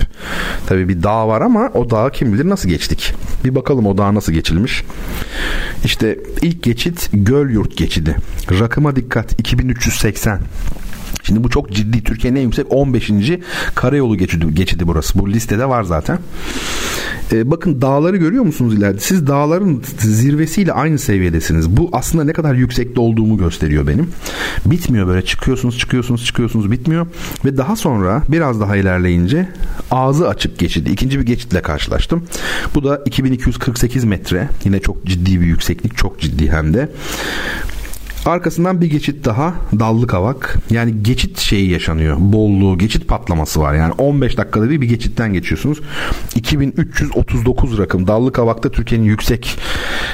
Tabii 0.66 0.88
bir 0.88 1.02
dağ 1.02 1.28
var 1.28 1.40
ama 1.40 1.70
o 1.74 1.90
dağı 1.90 2.10
kim 2.10 2.32
bilir 2.32 2.48
nasıl 2.48 2.68
geçtik. 2.68 3.14
Bir 3.44 3.54
bakalım 3.54 3.86
o 3.86 3.98
dağ 3.98 4.14
nasıl 4.14 4.32
geçilmiş. 4.32 4.84
İşte 5.84 6.18
ilk 6.42 6.62
geçit 6.62 7.10
Gölyurt 7.12 7.76
geçidi. 7.76 8.16
Rakıma 8.60 8.96
dikkat 8.96 9.40
2380. 9.40 10.40
Şimdi 11.22 11.44
bu 11.44 11.50
çok 11.50 11.72
ciddi. 11.72 12.02
Türkiye'nin 12.04 12.40
en 12.40 12.44
yüksek 12.44 12.66
15. 12.70 13.10
karayolu 13.74 14.16
geçidi, 14.16 14.54
geçidi 14.54 14.86
burası. 14.86 15.18
Bu 15.18 15.30
listede 15.30 15.68
var 15.68 15.82
zaten. 15.82 16.18
Ee, 17.32 17.50
bakın 17.50 17.80
dağları 17.80 18.16
görüyor 18.16 18.44
musunuz 18.44 18.74
ileride? 18.74 19.00
Siz 19.00 19.26
dağların 19.26 19.82
zirvesiyle 19.98 20.72
aynı 20.72 20.98
seviyedesiniz. 20.98 21.70
Bu 21.76 21.90
aslında 21.92 22.24
ne 22.24 22.32
kadar 22.32 22.54
yüksekte 22.54 23.00
olduğumu 23.00 23.38
gösteriyor 23.38 23.86
benim. 23.86 24.10
Bitmiyor 24.66 25.08
böyle 25.08 25.24
çıkıyorsunuz 25.24 25.78
çıkıyorsunuz 25.78 26.24
çıkıyorsunuz 26.24 26.70
bitmiyor. 26.70 27.06
Ve 27.44 27.56
daha 27.56 27.76
sonra 27.76 28.22
biraz 28.28 28.60
daha 28.60 28.76
ilerleyince 28.76 29.48
ağzı 29.90 30.28
açık 30.28 30.58
geçidi. 30.58 30.90
İkinci 30.90 31.20
bir 31.20 31.26
geçitle 31.26 31.62
karşılaştım. 31.62 32.24
Bu 32.74 32.84
da 32.84 33.02
2248 33.06 34.04
metre. 34.04 34.48
Yine 34.64 34.80
çok 34.80 35.04
ciddi 35.06 35.40
bir 35.40 35.46
yükseklik. 35.46 35.96
Çok 35.96 36.20
ciddi 36.20 36.50
hem 36.50 36.74
de. 36.74 36.88
Arkasından 38.26 38.80
bir 38.80 38.86
geçit 38.90 39.24
daha 39.24 39.54
dallı 39.78 40.06
kavak. 40.06 40.58
Yani 40.70 41.02
geçit 41.02 41.38
şeyi 41.38 41.70
yaşanıyor. 41.70 42.16
Bolluğu, 42.20 42.78
geçit 42.78 43.08
patlaması 43.08 43.60
var. 43.60 43.74
Yani 43.74 43.92
15 43.92 44.36
dakikada 44.36 44.70
bir 44.70 44.80
bir 44.80 44.88
geçitten 44.88 45.32
geçiyorsunuz. 45.32 45.80
2339 46.34 47.78
rakım. 47.78 48.06
Dallı 48.06 48.32
kavakta 48.32 48.70
Türkiye'nin 48.70 49.06
yüksek 49.06 49.58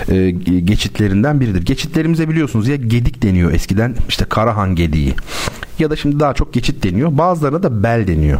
e, 0.08 0.30
geçitlerinden 0.30 1.40
biridir. 1.40 1.62
Geçitlerimize 1.62 2.28
biliyorsunuz 2.28 2.68
ya 2.68 2.76
gedik 2.76 3.22
deniyor 3.22 3.52
eskiden. 3.52 3.94
işte 4.08 4.24
Karahan 4.24 4.74
gediği. 4.74 5.14
Ya 5.78 5.90
da 5.90 5.96
şimdi 5.96 6.20
daha 6.20 6.34
çok 6.34 6.52
geçit 6.52 6.84
deniyor. 6.84 7.18
Bazılarına 7.18 7.62
da 7.62 7.82
bel 7.82 8.06
deniyor. 8.06 8.38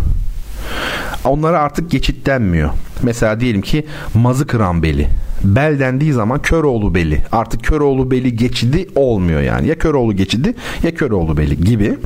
Onlara 1.24 1.58
artık 1.58 1.90
geçit 1.90 2.26
denmiyor. 2.26 2.70
Mesela 3.02 3.40
diyelim 3.40 3.62
ki 3.62 3.86
mazı 4.14 4.46
kıran 4.46 4.82
beli 4.82 5.08
bel 5.44 5.78
dendiği 5.80 6.12
zaman 6.12 6.42
Köroğlu 6.42 6.94
beli. 6.94 7.22
Artık 7.32 7.64
Köroğlu 7.64 8.10
beli 8.10 8.36
geçidi 8.36 8.88
olmuyor 8.94 9.40
yani. 9.40 9.68
Ya 9.68 9.78
Köroğlu 9.78 10.12
geçidi 10.16 10.54
ya 10.82 10.94
Köroğlu 10.94 11.36
beli 11.36 11.60
gibi. 11.64 11.98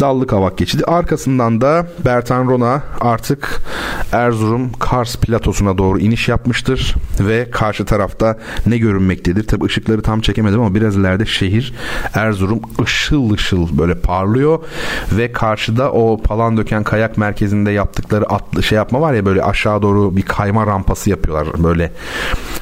Dallı 0.00 0.26
kavak 0.26 0.58
geçidi. 0.58 0.84
Arkasından 0.84 1.60
da 1.60 1.86
Bertan 2.04 2.48
Rona 2.48 2.82
artık 3.00 3.62
Erzurum 4.12 4.72
Kars 4.72 5.16
platosuna 5.16 5.78
doğru 5.78 5.98
iniş 5.98 6.28
yapmıştır 6.28 6.94
ve 7.20 7.50
karşı 7.50 7.84
tarafta 7.84 8.38
ne 8.66 8.78
görünmektedir? 8.78 9.46
Tabi 9.46 9.64
ışıkları 9.64 10.02
tam 10.02 10.20
çekemedim 10.20 10.60
ama 10.60 10.74
biraz 10.74 10.96
ileride 10.96 11.26
şehir 11.26 11.74
Erzurum 12.14 12.60
ışıl 12.82 13.30
ışıl 13.30 13.78
böyle 13.78 13.94
parlıyor 13.94 14.58
ve 15.12 15.32
karşıda 15.32 15.92
o 15.92 16.22
Palandöken 16.22 16.84
kayak 16.84 17.18
merkezinde 17.18 17.70
yaptıkları 17.70 18.24
atlı 18.24 18.62
şey 18.62 18.76
yapma 18.76 19.00
var 19.00 19.14
ya 19.14 19.26
böyle 19.26 19.42
aşağı 19.42 19.82
doğru 19.82 20.09
bir 20.16 20.22
kayma 20.22 20.66
rampası 20.66 21.10
yapıyorlar. 21.10 21.64
Böyle 21.64 21.92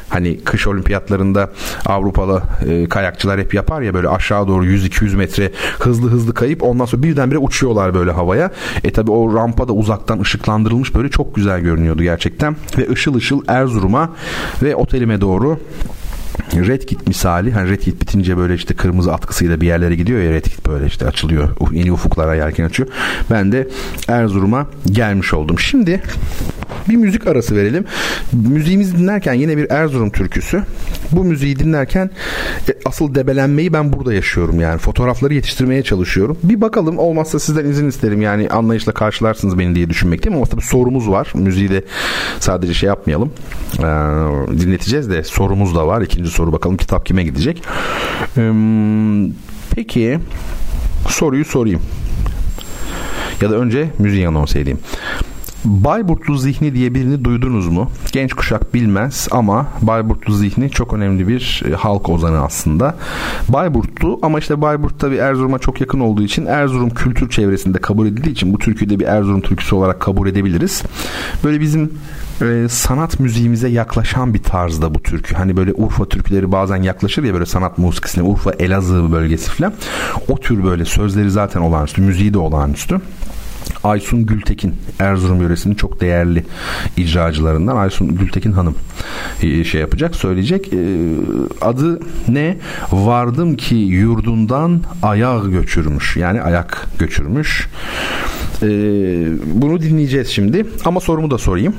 hani 0.09 0.41
kış 0.45 0.67
olimpiyatlarında 0.67 1.51
Avrupalı 1.87 2.43
e, 2.67 2.89
kayakçılar 2.89 3.41
hep 3.41 3.55
yapar 3.55 3.83
ya 3.83 3.95
böyle 3.95 4.09
aşağı 4.09 4.49
doğru 4.49 4.67
100-200 4.67 5.17
metre 5.17 5.53
hızlı 5.79 6.11
hızlı 6.11 6.35
kayıp 6.35 6.63
ondan 6.63 6.85
sonra 6.85 7.03
birdenbire 7.03 7.39
uçuyorlar 7.39 7.95
böyle 7.95 8.11
havaya. 8.11 8.51
E 8.85 8.93
tabi 8.93 9.11
o 9.11 9.35
rampa 9.35 9.69
da 9.69 9.73
uzaktan 9.73 10.21
ışıklandırılmış 10.21 10.95
böyle 10.95 11.09
çok 11.09 11.35
güzel 11.35 11.61
görünüyordu 11.61 12.03
gerçekten. 12.03 12.57
Ve 12.79 12.91
ışıl 12.91 13.15
ışıl 13.15 13.43
Erzurum'a 13.49 14.11
ve 14.63 14.77
otelime 14.77 15.21
doğru 15.21 15.59
Red 16.55 16.83
Kit 16.83 17.07
misali 17.07 17.53
hani 17.53 17.71
Red 17.71 17.81
Kit 17.81 18.01
bitince 18.01 18.37
böyle 18.37 18.55
işte 18.55 18.75
kırmızı 18.75 19.13
atkısıyla 19.13 19.61
bir 19.61 19.67
yerlere 19.67 19.95
gidiyor 19.95 20.21
ya 20.21 20.31
Red 20.31 20.45
Kit 20.45 20.67
böyle 20.67 20.87
işte 20.87 21.07
açılıyor 21.07 21.49
yeni 21.73 21.93
ufuklara 21.93 22.35
yelken 22.35 22.65
açıyor. 22.65 22.89
Ben 23.31 23.53
de 23.53 23.69
Erzurum'a 24.09 24.67
gelmiş 24.87 25.35
oldum. 25.35 25.59
Şimdi 25.59 26.03
bir 26.89 26.97
müzik 26.97 27.27
arası 27.27 27.57
verelim. 27.57 27.85
Müziğimizi 28.33 28.99
dinlerken 28.99 29.35
yine 29.35 29.57
bir 29.57 29.71
Erzurum 29.71 30.11
türküsü. 30.11 30.63
Bu 31.13 31.25
müziği 31.25 31.59
dinlerken 31.59 32.11
e, 32.69 32.73
asıl 32.85 33.15
debelenmeyi 33.15 33.73
ben 33.73 33.93
burada 33.93 34.15
yaşıyorum 34.15 34.61
yani. 34.61 34.79
Fotoğrafları 34.79 35.35
yetiştirmeye 35.35 35.83
çalışıyorum. 35.83 36.39
Bir 36.43 36.61
bakalım 36.61 36.99
olmazsa 36.99 37.39
sizden 37.39 37.65
izin 37.65 37.89
isterim 37.89 38.23
yani 38.23 38.49
anlayışla 38.49 38.93
karşılarsınız 38.93 39.59
beni 39.59 39.75
diye 39.75 39.91
düşünmekteyim 39.91 40.37
ama 40.37 40.47
tabii 40.47 40.63
sorumuz 40.63 41.09
var. 41.09 41.33
Müziği 41.35 41.71
de 41.71 41.85
sadece 42.41 42.75
şey 42.75 42.87
yapmayalım. 42.87 43.33
Ee, 43.79 43.83
dinleteceğiz 44.61 45.11
de 45.11 45.25
sorumuz 45.25 45.75
da 45.75 45.87
var. 45.87 46.03
İkinci 46.19 46.31
soru 46.31 46.53
bakalım 46.53 46.77
kitap 46.77 47.07
kime 47.07 47.23
gidecek. 47.23 47.63
Ee, 48.37 48.53
peki 49.75 50.19
soruyu 51.09 51.45
sorayım. 51.45 51.81
Ya 53.41 53.51
da 53.51 53.57
önce 53.57 53.91
müziği 53.99 54.29
anons 54.29 54.57
edeyim. 54.57 54.79
Bayburtlu 55.69 56.39
Zihni 56.39 56.75
diye 56.75 56.95
birini 56.95 57.25
duydunuz 57.25 57.69
mu? 57.69 57.91
Genç 58.13 58.33
kuşak 58.33 58.75
bilmez 58.75 59.29
ama 59.31 59.67
Bayburtlu 59.83 60.35
Zihni 60.35 60.71
çok 60.71 60.93
önemli 60.93 61.29
bir 61.29 61.63
e, 61.71 61.75
halk 61.75 62.09
ozanı 62.09 62.45
aslında. 62.45 62.97
Bayburtlu 63.49 64.19
ama 64.23 64.39
işte 64.39 64.61
Bayburt 64.61 65.01
tabi 65.01 65.17
Erzurum'a 65.17 65.59
çok 65.59 65.81
yakın 65.81 66.01
olduğu 66.01 66.23
için 66.23 66.47
Erzurum 66.47 66.91
kültür 66.91 67.31
çevresinde 67.31 67.79
kabul 67.79 68.07
edildiği 68.07 68.33
için 68.33 68.53
bu 68.53 68.59
türküyü 68.59 68.91
de 68.91 69.01
bir 69.01 69.05
Erzurum 69.05 69.41
türküsü 69.41 69.75
olarak 69.75 70.01
kabul 70.01 70.29
edebiliriz. 70.29 70.83
Böyle 71.45 71.61
bizim 71.61 71.93
e, 72.43 72.67
sanat 72.69 73.21
müziğimize 73.21 73.69
yaklaşan 73.69 74.35
bir 74.35 74.43
tarzda 74.43 74.95
bu 74.95 75.03
türkü. 75.03 75.35
Hani 75.35 75.57
böyle 75.57 75.73
Urfa 75.73 76.05
türküleri 76.05 76.53
bazen 76.53 76.83
yaklaşır 76.83 77.25
ya 77.25 77.35
böyle 77.35 77.47
sanat 77.47 77.79
musikisine 77.79 78.25
Urfa 78.25 78.53
Elazığ 78.53 79.13
bölgesi 79.13 79.51
falan. 79.51 79.73
O 80.29 80.41
tür 80.41 80.65
böyle 80.65 80.85
sözleri 80.85 81.31
zaten 81.31 81.61
olağanüstü, 81.61 82.03
müziği 82.03 82.35
de 82.35 82.39
olağanüstü. 82.39 83.01
Aysun 83.85 84.27
Gültekin 84.27 84.75
Erzurum 84.99 85.43
yöresinin 85.43 85.75
çok 85.75 86.01
değerli 86.01 86.45
icracılarından 86.97 87.77
Aysun 87.77 88.17
Gültekin 88.17 88.53
Hanım 88.53 88.75
e, 89.43 89.65
şey 89.65 89.81
yapacak 89.81 90.17
söyleyecek. 90.17 90.73
E, 90.73 90.79
adı 91.61 92.01
ne? 92.29 92.57
Vardım 92.93 93.57
ki 93.57 93.75
yurdundan 93.75 94.83
ayak 95.03 95.53
göçürmüş. 95.53 96.17
Yani 96.17 96.43
ayak 96.43 96.87
göçürmüş. 96.99 97.69
E, 98.63 98.69
bunu 99.45 99.83
dinleyeceğiz 99.83 100.29
şimdi. 100.29 100.67
Ama 100.85 101.01
sorumu 101.01 101.31
da 101.31 101.39
sorayım. 101.39 101.75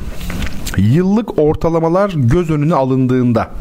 Yıllık 0.77 1.39
ortalamalar 1.39 2.11
göz 2.15 2.49
önüne 2.49 2.75
alındığında 2.75 3.51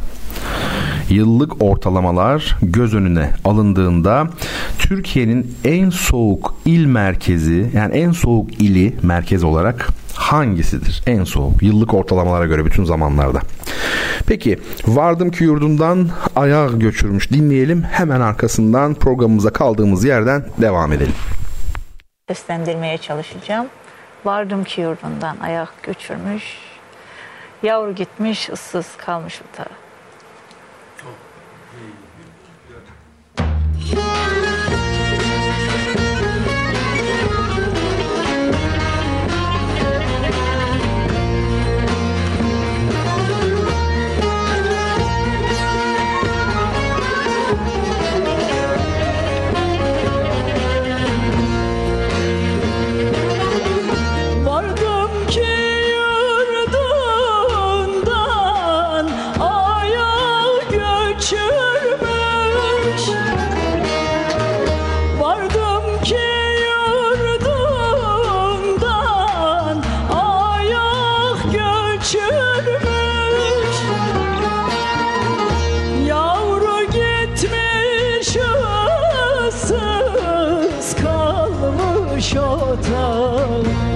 yıllık 1.10 1.62
ortalamalar 1.62 2.56
göz 2.62 2.94
önüne 2.94 3.30
alındığında 3.44 4.28
Türkiye'nin 4.78 5.54
en 5.64 5.90
soğuk 5.90 6.54
il 6.64 6.86
merkezi 6.86 7.70
yani 7.74 7.96
en 7.96 8.12
soğuk 8.12 8.62
ili 8.62 8.94
merkez 9.02 9.44
olarak 9.44 9.88
hangisidir? 10.14 11.02
En 11.06 11.24
soğuk 11.24 11.62
yıllık 11.62 11.94
ortalamalara 11.94 12.46
göre 12.46 12.64
bütün 12.64 12.84
zamanlarda. 12.84 13.40
Peki 14.26 14.58
vardım 14.86 15.30
ki 15.30 15.44
yurdundan 15.44 16.08
ayağa 16.36 16.66
göçürmüş 16.66 17.30
dinleyelim 17.30 17.82
hemen 17.82 18.20
arkasından 18.20 18.94
programımıza 18.94 19.50
kaldığımız 19.50 20.04
yerden 20.04 20.44
devam 20.58 20.92
edelim. 20.92 21.14
Seslendirmeye 22.28 22.98
çalışacağım. 22.98 23.66
Vardım 24.24 24.64
ki 24.64 24.80
yurdundan 24.80 25.36
ayak 25.42 25.82
göçürmüş, 25.82 26.44
yavru 27.62 27.94
gitmiş 27.94 28.50
ıssız 28.50 28.96
kalmış 28.96 29.40
bu 29.40 29.56
taraf. 33.94 34.47
boş 82.36 83.87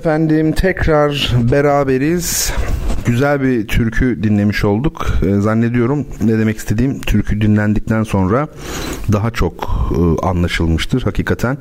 efendim 0.00 0.52
tekrar 0.52 1.34
beraberiz. 1.52 2.52
Güzel 3.06 3.42
bir 3.42 3.68
türkü 3.68 4.22
dinlemiş 4.22 4.64
olduk. 4.64 5.06
Ee, 5.26 5.40
zannediyorum 5.40 6.06
ne 6.24 6.38
demek 6.38 6.56
istediğim 6.56 7.00
türkü 7.00 7.40
dinlendikten 7.40 8.02
sonra 8.02 8.48
daha 9.12 9.30
çok 9.30 9.54
e, 9.92 10.26
anlaşılmıştır 10.26 11.02
hakikaten. 11.02 11.58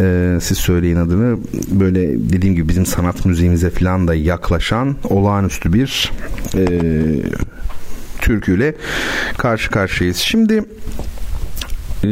Ee, 0.00 0.38
siz 0.40 0.58
söyleyin 0.58 0.96
adını. 0.96 1.38
Böyle 1.70 2.00
dediğim 2.32 2.54
gibi 2.54 2.68
bizim 2.68 2.86
sanat 2.86 3.24
müziğimize 3.26 3.70
falan 3.70 4.08
da 4.08 4.14
yaklaşan 4.14 4.96
olağanüstü 5.04 5.72
bir 5.72 6.12
e, 6.54 6.64
türküyle 8.20 8.74
karşı 9.38 9.70
karşıyayız. 9.70 10.16
Şimdi 10.16 10.64
e, 12.04 12.08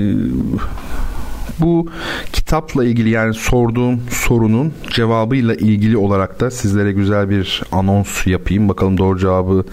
bu 1.60 1.86
kitapla 2.32 2.84
ilgili 2.84 3.10
yani 3.10 3.34
sorduğum 3.34 4.00
sorunun 4.10 4.72
cevabıyla 4.90 5.54
ilgili 5.54 5.96
olarak 5.96 6.40
da 6.40 6.50
sizlere 6.50 6.92
güzel 6.92 7.30
bir 7.30 7.62
anons 7.72 8.26
yapayım. 8.26 8.68
Bakalım 8.68 8.98
doğru 8.98 9.18
cevabı 9.18 9.64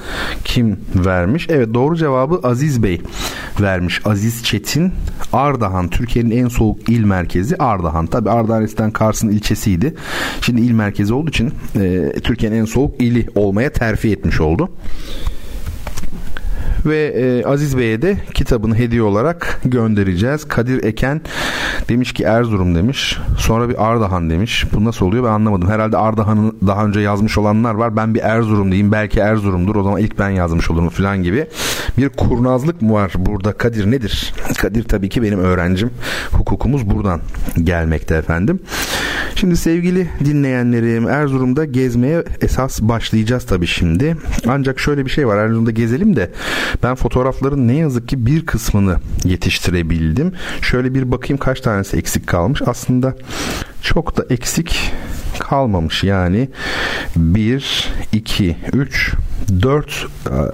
kim 0.44 0.80
vermiş? 0.96 1.48
Evet 1.50 1.74
doğru 1.74 1.96
cevabı 1.96 2.40
Aziz 2.48 2.84
Bey 2.84 3.02
vermiş. 3.62 4.02
Aziz 4.06 4.44
Çetin 4.44 4.94
Ardahan 5.34 5.88
Türkiye'nin 5.88 6.32
en 6.32 6.48
soğuk 6.48 6.90
il 6.90 7.04
merkezi 7.04 7.58
Ardahan. 7.58 8.06
Tabi 8.06 8.30
Ardahan 8.30 8.64
eskiden 8.64 8.92
Kars'ın 8.92 9.30
ilçesiydi. 9.30 9.96
Şimdi 10.42 10.62
il 10.62 10.72
merkezi 10.72 11.14
olduğu 11.14 11.30
için 11.30 11.54
e, 11.76 12.12
Türkiye'nin 12.24 12.58
en 12.58 12.66
soğuk 12.66 13.02
ili 13.02 13.28
olmaya 13.36 13.70
terfi 13.70 14.12
etmiş 14.12 14.42
oldu 14.42 14.70
ve 16.86 17.08
e, 17.08 17.46
Aziz 17.46 17.78
Bey'e 17.78 18.02
de 18.02 18.18
kitabını 18.34 18.76
hediye 18.76 19.02
olarak 19.02 19.60
göndereceğiz. 19.66 20.48
Kadir 20.48 20.84
Eken 20.84 21.22
demiş 21.90 22.14
ki 22.14 22.24
Erzurum 22.24 22.76
demiş. 22.76 23.18
Sonra 23.38 23.70
bir 23.70 23.92
Ardahan 23.92 24.30
demiş. 24.30 24.66
Bu 24.74 24.86
nasıl 24.86 25.06
oluyor 25.06 25.24
ben 25.24 25.30
anlamadım. 25.30 25.70
Herhalde 25.70 25.98
Ardahan'ı 25.98 26.54
daha 26.68 26.86
önce 26.86 27.00
yazmış 27.00 27.38
olanlar 27.38 27.74
var. 27.74 27.96
Ben 27.96 28.16
bir 28.16 28.20
Erzurum 28.20 28.72
diyeyim. 28.72 28.92
Belki 28.92 29.20
Erzurum'dur. 29.20 29.76
O 29.76 29.84
zaman 29.84 30.02
ilk 30.02 30.20
ben 30.20 30.30
yazmış 30.30 30.72
olurum 30.72 30.90
falan 30.90 31.24
gibi. 31.24 31.48
Bir 31.98 32.10
kurnazlık 32.10 32.82
mı 32.82 32.94
var 32.94 33.12
burada? 33.18 33.54
Kadir 33.54 33.92
nedir? 33.92 34.34
Kadir 34.58 34.84
tabii 34.84 35.10
ki 35.10 35.24
benim 35.24 35.40
öğrencim. 35.40 35.90
Hukukumuz 36.32 36.90
buradan 36.90 37.22
gelmekte 37.64 38.16
efendim. 38.16 38.60
Şimdi 39.36 39.58
sevgili 39.58 40.10
dinleyenlerim 40.26 41.08
Erzurum'da 41.08 41.66
gezmeye 41.66 42.24
esas 42.42 42.82
başlayacağız 42.82 43.46
tabii 43.46 43.68
şimdi. 43.68 44.18
Ancak 44.48 44.80
şöyle 44.80 45.06
bir 45.06 45.10
şey 45.10 45.28
var 45.28 45.38
Erzurum'da 45.38 45.72
gezelim 45.72 46.16
de 46.16 46.30
ben 46.84 46.96
fotoğrafların 46.96 47.68
ne 47.68 47.76
yazık 47.76 48.08
ki 48.08 48.26
bir 48.26 48.46
kısmını 48.46 48.98
yetiştirebildim. 49.24 50.34
Şöyle 50.62 50.94
bir 50.94 51.12
bakayım 51.12 51.38
kaç 51.38 51.62
tanesi 51.62 51.98
eksik 51.98 52.28
kalmış. 52.28 52.62
Aslında 52.66 53.16
çok 53.82 54.18
da 54.18 54.26
eksik 54.30 54.92
kalmamış 55.40 56.04
yani 56.04 56.50
1 57.16 57.94
2 58.14 58.58
3 58.74 59.14
4 59.62 60.08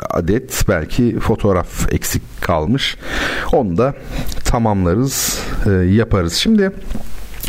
adet 0.09 0.65
belki 0.69 1.19
fotoğraf 1.19 1.93
eksik 1.93 2.41
kalmış. 2.41 2.97
Onu 3.51 3.77
da 3.77 3.95
tamamlarız, 4.45 5.39
e, 5.65 5.71
yaparız. 5.71 6.33
Şimdi 6.33 6.71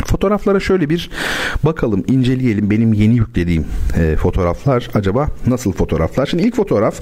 Fotoğraflara 0.05 0.59
şöyle 0.59 0.89
bir 0.89 1.09
bakalım, 1.63 2.03
inceleyelim. 2.07 2.69
Benim 2.69 2.93
yeni 2.93 3.15
yüklediğim 3.15 3.65
e, 3.97 4.15
fotoğraflar 4.15 4.89
acaba 4.93 5.27
nasıl 5.47 5.73
fotoğraflar? 5.73 6.25
Şimdi 6.25 6.43
ilk 6.43 6.55
fotoğraf 6.55 6.99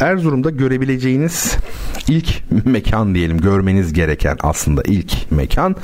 Erzurum'da 0.00 0.50
görebileceğiniz 0.50 1.56
ilk 2.08 2.42
mekan 2.64 3.14
diyelim. 3.14 3.40
Görmeniz 3.40 3.92
gereken 3.92 4.36
aslında 4.40 4.82
ilk 4.84 5.32
mekan. 5.32 5.76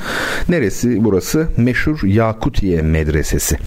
Neresi 0.49 1.03
burası? 1.03 1.47
Meşhur 1.57 2.03
Yakutiye 2.03 2.81
Medresesi. 2.81 3.57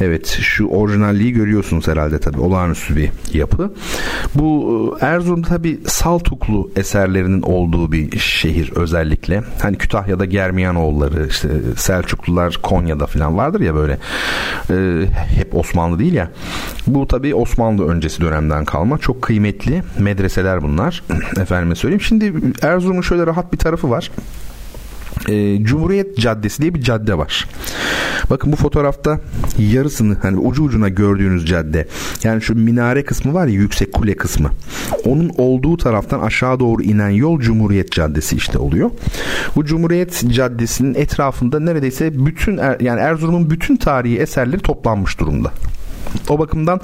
Evet 0.00 0.26
şu 0.26 0.66
orijinalliği 0.66 1.32
görüyorsunuz 1.32 1.88
herhalde 1.88 2.18
tabii. 2.18 2.40
Olağanüstü 2.40 2.96
bir 2.96 3.10
yapı. 3.32 3.74
Bu 4.34 4.98
e, 5.00 5.06
Erzurum 5.06 5.42
tabii 5.42 5.80
Saltuklu 5.86 6.70
eserlerinin 6.76 7.42
olduğu 7.42 7.92
bir 7.92 8.18
şehir 8.18 8.72
özellikle. 8.76 9.42
Hani 9.62 9.78
Kütahya'da 9.78 10.24
Germiyanoğulları 10.24 11.26
işte 11.26 11.48
Selçuklular 11.76 12.58
Konya'da 12.62 13.06
falan 13.06 13.36
vardır 13.36 13.60
ya 13.60 13.74
böyle 13.74 13.98
e, 14.70 15.06
hep 15.36 15.54
Osmanlı 15.54 15.98
değil 15.98 16.14
ya. 16.14 16.30
Bu 16.86 17.08
tabii 17.08 17.34
Osmanlı 17.34 17.88
öncesi 17.88 18.20
dönemden 18.20 18.64
kalma 18.64 18.98
çok 18.98 19.22
kıymetli 19.22 19.82
medreseler 19.98 20.62
bunlar. 20.62 21.02
Efendime 21.40 21.74
söyleyeyim. 21.74 22.00
Şimdi 22.00 22.32
Erzurum'un 22.62 23.02
şöyle 23.02 23.26
rahat 23.26 23.52
bir 23.52 23.58
tarafı 23.58 23.90
var 23.90 24.10
e, 25.28 25.64
Cumhuriyet 25.64 26.18
Caddesi 26.18 26.62
diye 26.62 26.74
bir 26.74 26.82
cadde 26.82 27.18
var. 27.18 27.46
Bakın 28.30 28.52
bu 28.52 28.56
fotoğrafta 28.56 29.20
yarısını 29.58 30.16
hani 30.22 30.38
ucu 30.38 30.62
ucuna 30.62 30.88
gördüğünüz 30.88 31.46
cadde 31.46 31.88
yani 32.22 32.42
şu 32.42 32.54
minare 32.54 33.04
kısmı 33.04 33.34
var 33.34 33.46
ya 33.46 33.52
yüksek 33.52 33.92
kule 33.92 34.16
kısmı. 34.16 34.50
Onun 35.04 35.30
olduğu 35.36 35.76
taraftan 35.76 36.20
aşağı 36.20 36.60
doğru 36.60 36.82
inen 36.82 37.10
yol 37.10 37.40
Cumhuriyet 37.40 37.92
Caddesi 37.92 38.36
işte 38.36 38.58
oluyor. 38.58 38.90
Bu 39.56 39.64
Cumhuriyet 39.64 40.24
Caddesi'nin 40.28 40.94
etrafında 40.94 41.60
neredeyse 41.60 42.26
bütün 42.26 42.58
er, 42.58 42.80
yani 42.80 43.00
Erzurum'un 43.00 43.50
bütün 43.50 43.76
tarihi 43.76 44.18
eserleri 44.18 44.60
toplanmış 44.60 45.20
durumda. 45.20 45.52
O 46.28 46.38
bakımdan 46.38 46.80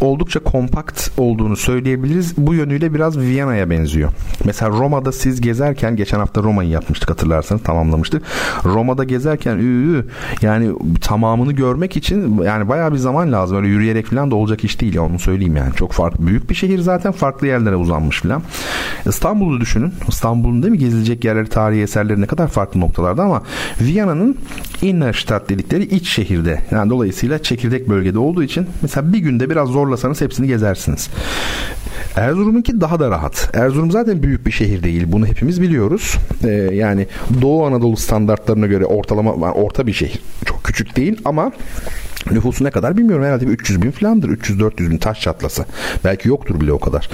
oldukça 0.00 0.40
kompakt 0.40 1.10
olduğunu 1.18 1.56
söyleyebiliriz. 1.56 2.36
Bu 2.36 2.54
yönüyle 2.54 2.94
biraz 2.94 3.18
Viyana'ya 3.18 3.70
benziyor. 3.70 4.12
Mesela 4.44 4.70
Roma'da 4.70 5.12
siz 5.12 5.40
gezerken 5.40 5.96
geçen 5.96 6.18
hafta 6.18 6.42
Roma'yı 6.42 6.70
yapmıştık 6.70 7.10
hatırlarsanız 7.10 7.62
tamamlamıştık. 7.62 8.22
Roma'da 8.64 9.04
gezerken 9.04 9.58
ü, 9.58 10.06
yani 10.42 10.70
tamamını 11.00 11.52
görmek 11.52 11.96
için 11.96 12.42
yani 12.42 12.68
bayağı 12.68 12.92
bir 12.92 12.98
zaman 12.98 13.32
lazım. 13.32 13.56
Öyle 13.56 13.68
yürüyerek 13.68 14.06
falan 14.06 14.30
da 14.30 14.34
olacak 14.34 14.64
iş 14.64 14.80
değil 14.80 14.98
onu 14.98 15.18
söyleyeyim 15.18 15.56
yani. 15.56 15.74
Çok 15.74 15.92
farklı 15.92 16.26
büyük 16.26 16.50
bir 16.50 16.54
şehir 16.54 16.78
zaten 16.78 17.12
farklı 17.12 17.46
yerlere 17.46 17.76
uzanmış 17.76 18.20
falan. 18.20 18.42
İstanbul'u 19.06 19.60
düşünün. 19.60 19.92
İstanbul'un 20.08 20.62
değil 20.62 20.72
mi 20.72 20.78
gezilecek 20.78 21.24
yerleri, 21.24 21.48
tarihi 21.48 21.82
eserleri 21.82 22.20
ne 22.20 22.26
kadar 22.26 22.48
farklı 22.48 22.80
noktalarda 22.80 23.22
ama 23.22 23.42
Viyana'nın 23.80 24.36
Innenstadt 24.82 25.48
dedikleri 25.48 25.84
iç 25.84 26.08
şehirde. 26.08 26.64
Yani 26.70 26.90
dolayısıyla 26.90 27.42
çekirdek 27.42 27.88
bölgede 27.88 28.18
olduğu 28.18 28.42
için 28.42 28.57
mesela 28.82 29.12
bir 29.12 29.18
günde 29.18 29.50
biraz 29.50 29.68
zorlasanız 29.68 30.20
hepsini 30.20 30.46
gezersiniz. 30.46 31.10
Erzurum'unki 32.16 32.80
daha 32.80 33.00
da 33.00 33.10
rahat. 33.10 33.50
Erzurum 33.54 33.90
zaten 33.90 34.22
büyük 34.22 34.46
bir 34.46 34.50
şehir 34.50 34.82
değil. 34.82 35.04
Bunu 35.06 35.26
hepimiz 35.26 35.62
biliyoruz. 35.62 36.14
Ee, 36.44 36.48
yani 36.72 37.06
Doğu 37.40 37.66
Anadolu 37.66 37.96
standartlarına 37.96 38.66
göre 38.66 38.84
ortalama 38.84 39.32
orta 39.52 39.86
bir 39.86 39.92
şehir. 39.92 40.20
Çok 40.44 40.64
küçük 40.64 40.96
değil 40.96 41.20
ama 41.24 41.52
Nüfusu 42.30 42.64
ne 42.64 42.70
kadar 42.70 42.96
bilmiyorum. 42.96 43.24
Herhalde 43.24 43.46
bir 43.46 43.52
300 43.52 43.82
bin 43.82 43.90
falandır 43.90 44.28
300-400 44.28 44.90
bin 44.90 44.98
taş 44.98 45.20
çatlası. 45.20 45.64
Belki 46.04 46.28
yoktur 46.28 46.60
bile 46.60 46.72
o 46.72 46.78
kadar. 46.78 47.08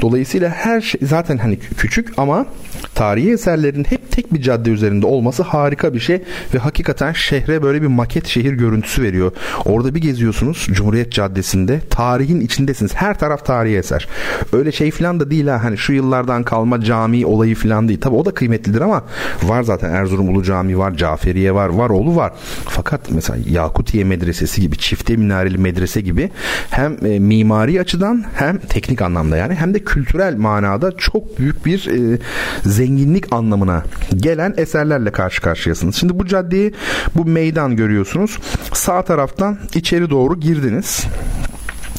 Dolayısıyla 0.00 0.50
her 0.50 0.80
şey 0.80 1.00
zaten 1.04 1.38
hani 1.38 1.58
küçük 1.58 2.18
ama 2.18 2.46
tarihi 2.94 3.32
eserlerin 3.32 3.84
hep 3.84 4.12
tek 4.12 4.34
bir 4.34 4.42
cadde 4.42 4.70
üzerinde 4.70 5.06
olması 5.06 5.42
harika 5.42 5.94
bir 5.94 6.00
şey 6.00 6.22
ve 6.54 6.58
hakikaten 6.58 7.12
şehre 7.12 7.62
böyle 7.62 7.82
bir 7.82 7.86
maket 7.86 8.26
şehir 8.26 8.52
görüntüsü 8.52 9.02
veriyor. 9.02 9.32
Orada 9.64 9.94
bir 9.94 10.00
geziyorsunuz 10.00 10.68
Cumhuriyet 10.72 11.12
Caddesi'nde. 11.12 11.80
Tarihin 11.90 12.40
içindesiniz. 12.40 12.94
Her 12.94 13.18
taraf 13.18 13.46
tarihi 13.46 13.76
eser. 13.76 14.08
Öyle 14.52 14.72
şey 14.72 14.90
falan 14.90 15.20
da 15.20 15.30
değil 15.30 15.46
ha. 15.46 15.64
Hani 15.64 15.78
şu 15.78 15.92
yıllardan 15.92 16.42
kalma 16.42 16.80
cami 16.80 17.26
olayı 17.26 17.54
falan 17.54 17.88
değil. 17.88 18.00
Tabi 18.00 18.14
o 18.14 18.24
da 18.24 18.30
kıymetlidir 18.30 18.80
ama 18.80 19.04
var 19.42 19.62
zaten. 19.62 19.92
Erzurum 19.92 20.28
Ulu 20.28 20.42
Cami 20.42 20.78
var 20.78 20.94
Caferiye 20.94 21.54
var 21.54 21.68
Varoğlu 21.68 22.16
var. 22.16 22.32
Fakat 22.68 23.00
mesela 23.10 23.38
Yakutiye 23.48 24.04
Medresesi 24.04 24.49
medresesi 24.50 24.60
gibi 24.60 24.76
çifte 24.76 25.16
minareli 25.16 25.58
medrese 25.58 26.00
gibi 26.00 26.30
hem 26.70 27.06
e, 27.06 27.18
mimari 27.18 27.80
açıdan 27.80 28.24
hem 28.34 28.58
teknik 28.58 29.02
anlamda 29.02 29.36
yani 29.36 29.54
hem 29.54 29.74
de 29.74 29.78
kültürel 29.78 30.36
manada 30.36 30.92
çok 30.96 31.38
büyük 31.38 31.66
bir 31.66 31.86
e, 31.86 32.18
zenginlik 32.64 33.32
anlamına 33.32 33.84
gelen 34.16 34.54
eserlerle 34.56 35.12
karşı 35.12 35.42
karşıyasınız. 35.42 35.96
Şimdi 35.96 36.18
bu 36.18 36.26
caddeyi 36.26 36.72
bu 37.14 37.24
meydan 37.24 37.76
görüyorsunuz. 37.76 38.38
Sağ 38.72 39.02
taraftan 39.02 39.58
içeri 39.74 40.10
doğru 40.10 40.40
girdiniz. 40.40 41.06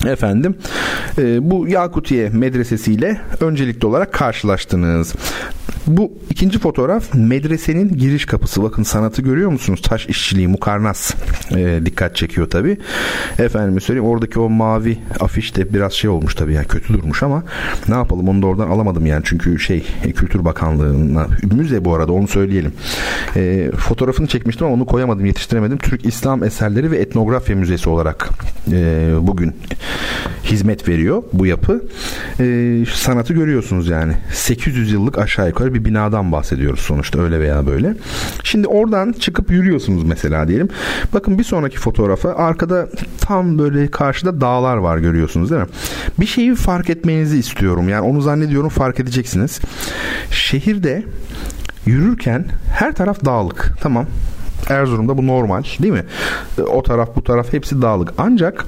Efendim 0.06 0.56
e, 1.18 1.52
bu 1.52 1.68
Yakutiye 1.68 2.30
medresesiyle 2.30 3.22
öncelikli 3.40 3.86
olarak 3.86 4.14
karşılaştınız. 4.14 5.14
Bu 5.88 6.12
ikinci 6.30 6.60
fotoğraf 6.60 7.14
medresenin 7.14 7.98
giriş 7.98 8.26
kapısı. 8.26 8.64
Bakın 8.64 8.84
sanatı 8.84 9.22
görüyor 9.22 9.52
musunuz? 9.52 9.82
Taş 9.82 10.06
işçiliği, 10.06 10.48
mukarnas 10.48 11.14
e, 11.56 11.82
dikkat 11.86 12.16
çekiyor 12.16 12.50
tabi. 12.50 12.78
Efendim 13.40 13.82
söyleyeyim 13.82 14.10
oradaki 14.10 14.40
o 14.40 14.50
mavi 14.50 14.98
afiş 15.20 15.56
de 15.56 15.74
biraz 15.74 15.94
şey 15.94 16.10
olmuş 16.10 16.36
tabi 16.36 16.54
yani 16.54 16.68
kötü 16.68 16.94
durmuş 16.94 17.24
ama 17.24 17.44
ne 17.88 17.96
yapalım 17.96 18.30
onu 18.30 18.42
da 18.42 18.48
oradan 18.48 18.70
alamadım 18.70 19.06
yani 19.06 19.22
çünkü 19.26 19.60
şey 19.60 19.86
e, 20.04 20.12
Kültür 20.12 20.46
Bakanlığı'na 20.46 21.28
müze 21.56 21.86
bu 21.86 21.96
arada 21.96 22.12
onu 22.12 22.28
söyleyelim. 22.28 22.74
E, 23.36 23.72
fotoğrafını 23.78 24.28
çekmiştim 24.28 24.68
ama 24.68 24.76
onu 24.76 24.86
koyamadım 24.86 25.26
yetiştiremedim. 25.26 25.78
Türk 25.78 26.06
İslam 26.06 26.44
Eserleri 26.44 26.92
ve 26.92 26.98
Etnografya 26.98 27.56
Müzesi 27.56 27.90
olarak 27.90 28.30
e, 28.72 29.10
bugün 29.22 29.56
hizmet 30.44 30.88
veriyor 30.88 31.24
bu 31.34 31.46
yapı. 31.46 31.84
E, 32.40 32.86
sanatı 32.94 33.34
görüyorsunuz 33.34 33.88
yani. 33.88 34.14
800 34.34 34.92
yıllık 34.92 35.18
aşağı 35.18 35.48
yukarı 35.48 35.71
bir 35.74 35.86
binadan 35.86 36.32
bahsediyoruz 36.32 36.80
sonuçta 36.80 37.22
öyle 37.22 37.40
veya 37.40 37.68
böyle. 37.68 37.96
Şimdi 38.44 38.68
oradan 38.68 39.12
çıkıp 39.12 39.52
yürüyorsunuz 39.52 40.04
mesela 40.04 40.48
diyelim. 40.48 40.70
Bakın 41.14 41.40
bir 41.40 41.44
sonraki 41.44 41.78
fotoğrafa 41.78 42.30
arkada 42.30 42.88
tam 43.22 43.58
böyle 43.60 43.88
karşıda 43.88 44.42
dağlar 44.42 44.78
var 44.78 44.98
görüyorsunuz 44.98 45.52
değil 45.52 45.62
mi? 45.62 45.68
Bir 46.20 46.26
şeyi 46.26 46.56
fark 46.56 46.90
etmenizi 46.90 47.40
istiyorum. 47.40 47.90
Yani 47.90 48.02
onu 48.02 48.22
zannediyorum 48.22 48.70
fark 48.70 49.00
edeceksiniz. 49.00 49.60
Şehirde 50.32 51.04
yürürken 51.86 52.46
her 52.74 52.96
taraf 52.96 53.26
dağlık. 53.26 53.72
Tamam. 53.82 54.06
Erzurum'da 54.70 55.18
bu 55.18 55.28
normal 55.28 55.64
değil 55.80 55.94
mi? 55.94 56.04
E, 56.58 56.62
o 56.62 56.84
taraf 56.84 57.16
bu 57.16 57.24
taraf 57.24 57.54
hepsi 57.54 57.82
dağlık. 57.82 58.14
Ancak 58.18 58.66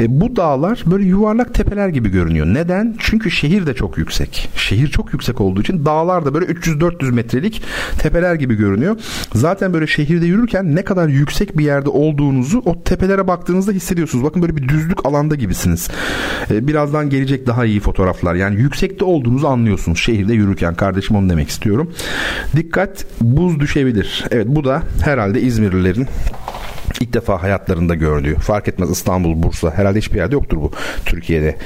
e, 0.00 0.20
bu 0.20 0.36
dağlar 0.36 0.82
böyle 0.86 1.04
yuvarlak 1.04 1.54
tepeler 1.54 1.88
gibi 1.88 2.08
görünüyor. 2.08 2.46
Neden? 2.46 2.96
Çünkü 2.98 3.30
şehir 3.30 3.66
de 3.66 3.74
çok 3.74 3.98
yüksek. 3.98 4.48
Şehir 4.56 4.88
çok 4.88 5.12
yüksek 5.12 5.40
olduğu 5.40 5.60
için 5.60 5.84
dağlar 5.84 6.24
da 6.24 6.34
böyle 6.34 6.46
300-400 6.46 7.12
metrelik 7.12 7.62
tepeler 7.98 8.34
gibi 8.34 8.54
görünüyor. 8.54 8.96
Zaten 9.34 9.72
böyle 9.72 9.86
şehirde 9.86 10.26
yürürken 10.26 10.76
ne 10.76 10.82
kadar 10.82 11.08
yüksek 11.08 11.58
bir 11.58 11.64
yerde 11.64 11.88
olduğunuzu 11.88 12.62
o 12.64 12.82
tepelere 12.82 13.26
baktığınızda 13.26 13.72
hissediyorsunuz. 13.72 14.24
Bakın 14.24 14.42
böyle 14.42 14.56
bir 14.56 14.68
düzlük 14.68 15.06
alanda 15.06 15.34
gibisiniz. 15.34 15.88
E, 16.50 16.66
birazdan 16.66 17.10
gelecek 17.10 17.46
daha 17.46 17.64
iyi 17.64 17.80
fotoğraflar. 17.80 18.34
Yani 18.34 18.60
yüksekte 18.60 19.04
olduğunuzu 19.04 19.46
anlıyorsunuz 19.46 19.98
şehirde 19.98 20.34
yürürken. 20.34 20.74
Kardeşim 20.74 21.16
onu 21.16 21.30
demek 21.30 21.48
istiyorum. 21.48 21.90
Dikkat 22.56 23.06
buz 23.20 23.60
düşebilir. 23.60 24.24
Evet 24.30 24.46
bu 24.48 24.64
da 24.64 24.82
herhalde 25.24 25.40
İzmirlilerin 25.40 26.08
ilk 27.00 27.12
defa 27.12 27.42
hayatlarında 27.42 27.94
gördüğü. 27.94 28.34
Fark 28.34 28.68
etmez 28.68 28.90
İstanbul, 28.90 29.42
Bursa 29.42 29.70
herhalde 29.70 29.98
hiçbir 29.98 30.16
yerde 30.16 30.34
yoktur 30.34 30.56
bu 30.56 30.70
Türkiye'de. 31.04 31.56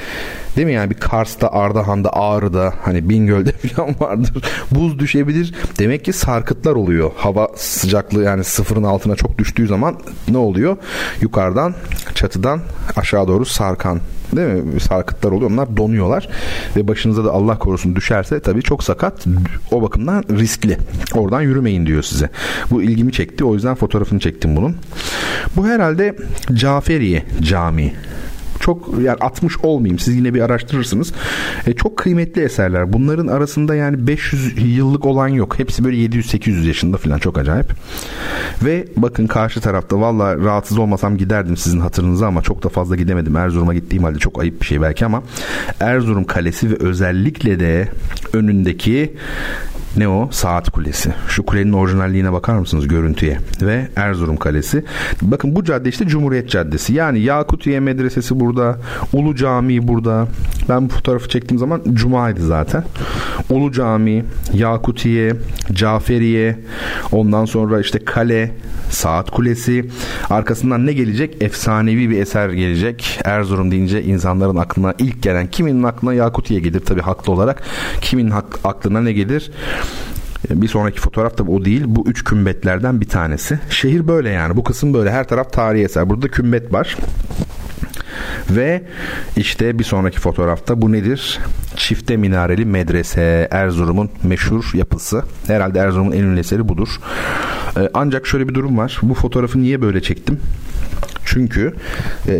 Değil 0.55 0.67
mi 0.67 0.73
yani 0.73 0.89
bir 0.89 0.95
Kars'ta, 0.95 1.51
Ardahan'da, 1.51 2.13
Ağrı'da 2.13 2.73
hani 2.81 3.09
Bingöl'de 3.09 3.51
falan 3.75 3.95
vardır. 3.99 4.43
Buz 4.71 4.99
düşebilir. 4.99 5.53
Demek 5.79 6.05
ki 6.05 6.13
sarkıtlar 6.13 6.71
oluyor. 6.71 7.11
Hava 7.15 7.49
sıcaklığı 7.55 8.23
yani 8.23 8.43
sıfırın 8.43 8.83
altına 8.83 9.15
çok 9.15 9.37
düştüğü 9.37 9.67
zaman 9.67 9.99
ne 10.29 10.37
oluyor? 10.37 10.77
Yukarıdan 11.21 11.75
çatıdan 12.15 12.61
aşağı 12.95 13.27
doğru 13.27 13.45
sarkan 13.45 13.99
değil 14.35 14.63
mi? 14.63 14.79
Sarkıtlar 14.79 15.31
oluyor. 15.31 15.51
Onlar 15.51 15.77
donuyorlar 15.77 16.29
ve 16.75 16.87
başınıza 16.87 17.25
da 17.25 17.31
Allah 17.31 17.59
korusun 17.59 17.95
düşerse 17.95 18.39
tabii 18.39 18.61
çok 18.61 18.83
sakat. 18.83 19.25
O 19.71 19.81
bakımdan 19.81 20.23
riskli. 20.29 20.77
Oradan 21.13 21.41
yürümeyin 21.41 21.85
diyor 21.85 22.03
size. 22.03 22.29
Bu 22.71 22.83
ilgimi 22.83 23.11
çekti. 23.11 23.45
O 23.45 23.53
yüzden 23.53 23.75
fotoğrafını 23.75 24.19
çektim 24.19 24.55
bunun. 24.55 24.75
Bu 25.55 25.67
herhalde 25.67 26.15
Caferiye 26.53 27.23
Camii 27.41 27.93
çok 28.59 28.89
yani 29.01 29.17
60 29.19 29.57
olmayayım 29.63 29.99
siz 29.99 30.15
yine 30.15 30.33
bir 30.33 30.41
araştırırsınız. 30.41 31.13
E, 31.65 31.73
çok 31.73 31.97
kıymetli 31.97 32.41
eserler. 32.41 32.93
Bunların 32.93 33.27
arasında 33.27 33.75
yani 33.75 34.07
500 34.07 34.53
yıllık 34.77 35.05
olan 35.05 35.27
yok. 35.27 35.59
Hepsi 35.59 35.83
böyle 35.83 35.97
700-800 35.97 36.67
yaşında 36.67 36.97
falan 36.97 37.17
çok 37.17 37.37
acayip. 37.37 37.73
Ve 38.63 38.87
bakın 38.97 39.27
karşı 39.27 39.61
tarafta 39.61 40.01
valla 40.01 40.37
rahatsız 40.37 40.77
olmasam 40.77 41.17
giderdim 41.17 41.57
sizin 41.57 41.79
hatırınıza 41.79 42.27
ama 42.27 42.41
çok 42.41 42.63
da 42.63 42.69
fazla 42.69 42.95
gidemedim. 42.95 43.35
Erzurum'a 43.35 43.73
gittiğim 43.73 44.03
halde 44.03 44.19
çok 44.19 44.39
ayıp 44.41 44.61
bir 44.61 44.65
şey 44.65 44.81
belki 44.81 45.05
ama 45.05 45.23
Erzurum 45.79 46.23
Kalesi 46.23 46.71
ve 46.71 46.75
özellikle 46.79 47.59
de 47.59 47.87
önündeki 48.33 49.13
ne 49.97 50.07
o? 50.07 50.29
Saat 50.31 50.69
Kulesi. 50.69 51.13
Şu 51.27 51.45
kulenin 51.45 51.73
orijinalliğine 51.73 52.33
bakar 52.33 52.53
mısınız 52.59 52.87
görüntüye? 52.87 53.37
Ve 53.61 53.87
Erzurum 53.95 54.37
Kalesi. 54.37 54.83
Bakın 55.21 55.55
bu 55.55 55.63
cadde 55.63 55.89
işte 55.89 56.07
Cumhuriyet 56.07 56.49
Caddesi. 56.49 56.93
Yani 56.93 57.19
Yakutiye 57.19 57.79
Medresesi 57.79 58.39
burada. 58.39 58.77
Ulu 59.13 59.35
Camii 59.35 59.87
burada. 59.87 60.27
Ben 60.69 60.89
bu 60.89 60.93
fotoğrafı 60.93 61.29
çektiğim 61.29 61.59
zaman 61.59 61.81
Cuma'ydı 61.93 62.45
zaten. 62.45 62.83
Ulu 63.49 63.71
Camii, 63.71 64.25
Yakutiye, 64.53 65.35
Caferiye, 65.73 66.59
ondan 67.11 67.45
sonra 67.45 67.79
işte 67.79 67.99
kale, 68.05 68.51
Saat 68.89 69.31
Kulesi. 69.31 69.85
Arkasından 70.29 70.85
ne 70.85 70.93
gelecek? 70.93 71.41
Efsanevi 71.41 72.09
bir 72.09 72.21
eser 72.21 72.49
gelecek. 72.49 73.19
Erzurum 73.25 73.71
deyince 73.71 74.03
insanların 74.03 74.55
aklına 74.55 74.93
ilk 74.99 75.23
gelen 75.23 75.47
kiminin 75.47 75.83
aklına 75.83 76.13
Yakutiye 76.13 76.59
gelir 76.59 76.79
tabii 76.79 77.01
haklı 77.01 77.33
olarak. 77.33 77.63
Kimin 78.01 78.33
aklına 78.63 79.01
ne 79.01 79.13
gelir? 79.13 79.51
Bir 80.49 80.67
sonraki 80.67 80.99
fotoğraf 80.99 81.37
da 81.37 81.43
o 81.43 81.65
değil. 81.65 81.83
Bu 81.85 82.03
üç 82.07 82.23
kümbetlerden 82.23 83.01
bir 83.01 83.07
tanesi. 83.07 83.59
Şehir 83.69 84.07
böyle 84.07 84.29
yani. 84.29 84.57
Bu 84.57 84.63
kısım 84.63 84.93
böyle. 84.93 85.11
Her 85.11 85.27
taraf 85.27 85.53
tarihi 85.53 85.83
eser. 85.83 86.09
Burada 86.09 86.27
kümbet 86.27 86.73
var. 86.73 86.97
Ve 88.49 88.83
işte 89.37 89.79
bir 89.79 89.83
sonraki 89.83 90.19
fotoğrafta 90.19 90.81
bu 90.81 90.91
nedir? 90.91 91.39
Çifte 91.75 92.17
minareli 92.17 92.65
medrese 92.65 93.47
Erzurum'un 93.51 94.09
meşhur 94.23 94.71
yapısı. 94.73 95.23
Herhalde 95.47 95.79
Erzurum'un 95.79 96.11
en 96.11 96.23
ünlü 96.23 96.39
eseri 96.39 96.67
budur. 96.67 96.89
Ee, 97.77 97.89
ancak 97.93 98.27
şöyle 98.27 98.47
bir 98.47 98.53
durum 98.53 98.77
var. 98.77 98.99
Bu 99.01 99.13
fotoğrafı 99.13 99.61
niye 99.61 99.81
böyle 99.81 100.01
çektim? 100.01 100.39
Çünkü 101.33 101.73
e, 102.27 102.33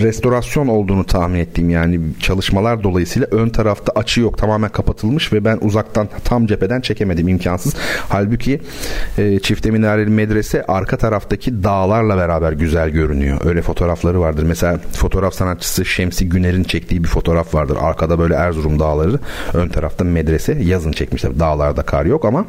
restorasyon 0.00 0.68
olduğunu 0.68 1.04
tahmin 1.04 1.38
ettiğim 1.38 1.70
yani 1.70 2.00
çalışmalar 2.20 2.82
dolayısıyla 2.82 3.28
ön 3.30 3.48
tarafta 3.48 3.92
açı 3.92 4.20
yok. 4.20 4.38
Tamamen 4.38 4.70
kapatılmış 4.70 5.32
ve 5.32 5.44
ben 5.44 5.58
uzaktan 5.60 6.08
tam 6.24 6.46
cepheden 6.46 6.80
çekemedim 6.80 7.28
imkansız. 7.28 7.74
Halbuki 8.08 8.60
e, 9.18 9.38
çifte 9.38 9.70
minareli 9.70 10.10
medrese 10.10 10.64
arka 10.66 10.96
taraftaki 10.96 11.64
dağlarla 11.64 12.16
beraber 12.16 12.52
güzel 12.52 12.90
görünüyor. 12.90 13.38
Öyle 13.44 13.62
fotoğrafları 13.62 14.20
vardır. 14.20 14.42
Mesela 14.42 14.78
fotoğraf 14.92 15.34
sanatçısı 15.34 15.84
Şemsi 15.84 16.28
Güner'in 16.28 16.64
çektiği 16.64 17.04
bir 17.04 17.08
fotoğraf 17.08 17.54
vardır. 17.54 17.78
Arkada 17.80 18.18
böyle 18.18 18.34
Erzurum 18.34 18.78
dağları, 18.78 19.18
ön 19.54 19.68
tarafta 19.68 20.04
medrese. 20.04 20.58
Yazın 20.62 20.92
çekmişler. 20.92 21.40
Dağlarda 21.40 21.82
kar 21.82 22.04
yok 22.04 22.24
ama 22.24 22.46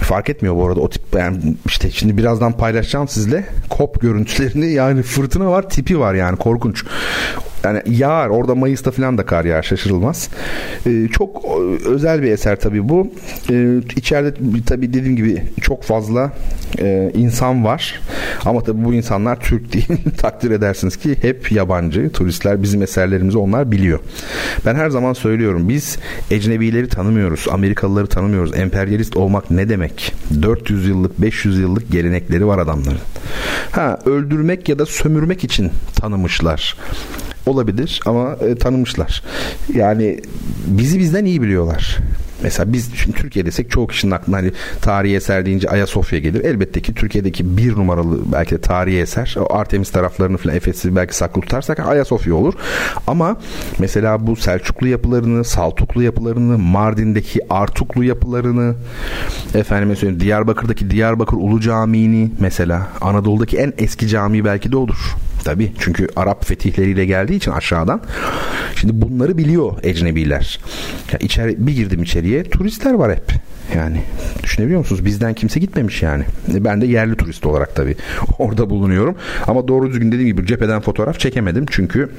fark 0.00 0.30
etmiyor 0.30 0.56
bu 0.56 0.66
arada 0.66 0.80
o 0.80 0.88
tip 0.88 1.02
yani 1.16 1.38
işte 1.66 1.90
şimdi 1.90 2.16
birazdan 2.16 2.52
paylaşacağım 2.52 3.08
sizle. 3.08 3.46
Kop 3.70 4.00
görüntülerini 4.00 4.72
yani 4.72 5.02
fırtına 5.02 5.50
var 5.50 5.68
tipi 5.68 6.00
var 6.00 6.14
yani 6.14 6.36
korkunç 6.36 6.84
yani 7.64 7.82
yağar 7.86 8.28
orada 8.28 8.54
Mayıs'ta 8.54 8.90
falan 8.90 9.18
da 9.18 9.26
kar 9.26 9.44
yağar 9.44 9.62
şaşırılmaz. 9.62 10.30
Ee, 10.86 11.08
çok 11.12 11.44
özel 11.86 12.22
bir 12.22 12.30
eser 12.30 12.60
tabii 12.60 12.88
bu. 12.88 13.12
Ee, 13.50 13.76
içeride 13.96 14.34
tabii 14.66 14.92
dediğim 14.92 15.16
gibi 15.16 15.42
çok 15.60 15.82
fazla 15.82 16.32
e, 16.78 17.10
insan 17.14 17.64
var. 17.64 18.00
Ama 18.44 18.60
tabii 18.60 18.84
bu 18.84 18.94
insanlar 18.94 19.40
Türk 19.40 19.72
değil. 19.72 19.86
Takdir 20.18 20.50
edersiniz 20.50 20.96
ki 20.96 21.16
hep 21.20 21.52
yabancı 21.52 22.12
turistler 22.12 22.62
bizim 22.62 22.82
eserlerimizi 22.82 23.38
onlar 23.38 23.72
biliyor. 23.72 23.98
Ben 24.66 24.74
her 24.74 24.90
zaman 24.90 25.12
söylüyorum 25.12 25.68
biz 25.68 25.98
ecnebileri 26.30 26.88
tanımıyoruz. 26.88 27.46
Amerikalıları 27.50 28.06
tanımıyoruz. 28.06 28.58
Emperyalist 28.58 29.16
olmak 29.16 29.50
ne 29.50 29.68
demek? 29.68 30.14
400 30.42 30.88
yıllık 30.88 31.20
500 31.20 31.58
yıllık 31.58 31.92
gelenekleri 31.92 32.46
var 32.46 32.58
adamların. 32.58 32.98
Ha 33.70 33.98
öldürmek 34.04 34.68
ya 34.68 34.78
da 34.78 34.86
sömürmek 34.86 35.44
için 35.44 35.70
tanımışlar 35.96 36.76
olabilir 37.46 38.00
ama 38.06 38.36
e, 38.40 38.54
tanımışlar. 38.54 39.22
Yani 39.74 40.20
bizi 40.66 40.98
bizden 40.98 41.24
iyi 41.24 41.42
biliyorlar. 41.42 41.98
Mesela 42.42 42.72
biz 42.72 42.94
şimdi 42.94 43.16
Türkiye 43.16 43.46
desek 43.46 43.70
çoğu 43.70 43.86
kişinin 43.86 44.12
aklına 44.12 44.36
hani 44.36 44.52
tarihi 44.80 45.16
eser 45.16 45.46
deyince 45.46 45.68
Ayasofya 45.68 46.18
gelir. 46.18 46.44
Elbette 46.44 46.80
ki 46.80 46.94
Türkiye'deki 46.94 47.56
bir 47.56 47.72
numaralı 47.72 48.32
belki 48.32 48.50
de 48.50 48.60
tarihi 48.60 48.98
eser 48.98 49.34
o 49.38 49.54
Artemis 49.54 49.90
taraflarını 49.90 50.36
falan 50.36 50.56
Efes'i 50.56 50.96
belki 50.96 51.16
saklı 51.16 51.40
tutarsak 51.40 51.80
Ayasofya 51.80 52.34
olur. 52.34 52.54
Ama 53.06 53.36
mesela 53.78 54.26
bu 54.26 54.36
Selçuklu 54.36 54.88
yapılarını, 54.88 55.44
Saltuklu 55.44 56.02
yapılarını, 56.02 56.58
Mardin'deki 56.58 57.40
Artuklu 57.50 58.04
yapılarını 58.04 58.74
efendim 59.54 59.96
söyleyeyim 59.96 60.20
Diyarbakır'daki 60.20 60.90
Diyarbakır 60.90 61.36
Ulu 61.36 61.60
Camii'ni 61.60 62.30
mesela 62.40 62.88
Anadolu'daki 63.00 63.56
en 63.56 63.72
eski 63.78 64.08
cami 64.08 64.44
belki 64.44 64.72
de 64.72 64.76
odur. 64.76 65.16
Tabii 65.44 65.72
çünkü 65.78 66.06
Arap 66.16 66.44
fetihleriyle 66.46 67.04
geldiği 67.04 67.36
için 67.36 67.50
aşağıdan. 67.50 68.00
Şimdi 68.76 69.02
bunları 69.02 69.38
biliyor 69.38 69.72
ecnebiler. 69.82 70.60
Ya 71.12 71.18
içeri, 71.18 71.66
bir 71.66 71.72
girdim 71.72 72.02
içeriye 72.02 72.42
turistler 72.42 72.94
var 72.94 73.12
hep. 73.12 73.32
Yani 73.76 74.00
düşünebiliyor 74.42 74.80
musunuz? 74.80 75.04
Bizden 75.04 75.34
kimse 75.34 75.60
gitmemiş 75.60 76.02
yani. 76.02 76.24
E, 76.54 76.64
ben 76.64 76.80
de 76.80 76.86
yerli 76.86 77.16
turist 77.16 77.46
olarak 77.46 77.76
tabii 77.76 77.96
orada 78.38 78.70
bulunuyorum. 78.70 79.16
Ama 79.46 79.68
doğru 79.68 79.90
düzgün 79.90 80.12
dediğim 80.12 80.26
gibi 80.26 80.46
cepheden 80.46 80.80
fotoğraf 80.80 81.18
çekemedim. 81.18 81.66
Çünkü 81.70 82.10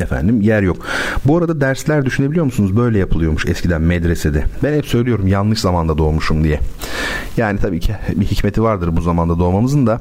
efendim 0.00 0.40
yer 0.40 0.62
yok. 0.62 0.76
Bu 1.24 1.38
arada 1.38 1.60
dersler 1.60 2.04
düşünebiliyor 2.04 2.44
musunuz? 2.44 2.76
Böyle 2.76 2.98
yapılıyormuş 2.98 3.46
eskiden 3.46 3.82
medresede. 3.82 4.44
Ben 4.62 4.74
hep 4.74 4.86
söylüyorum 4.86 5.26
yanlış 5.26 5.60
zamanda 5.60 5.98
doğmuşum 5.98 6.44
diye. 6.44 6.60
Yani 7.36 7.58
tabii 7.58 7.80
ki 7.80 7.96
bir 8.16 8.26
hikmeti 8.26 8.62
vardır 8.62 8.96
bu 8.96 9.02
zamanda 9.02 9.38
doğmamızın 9.38 9.86
da. 9.86 10.00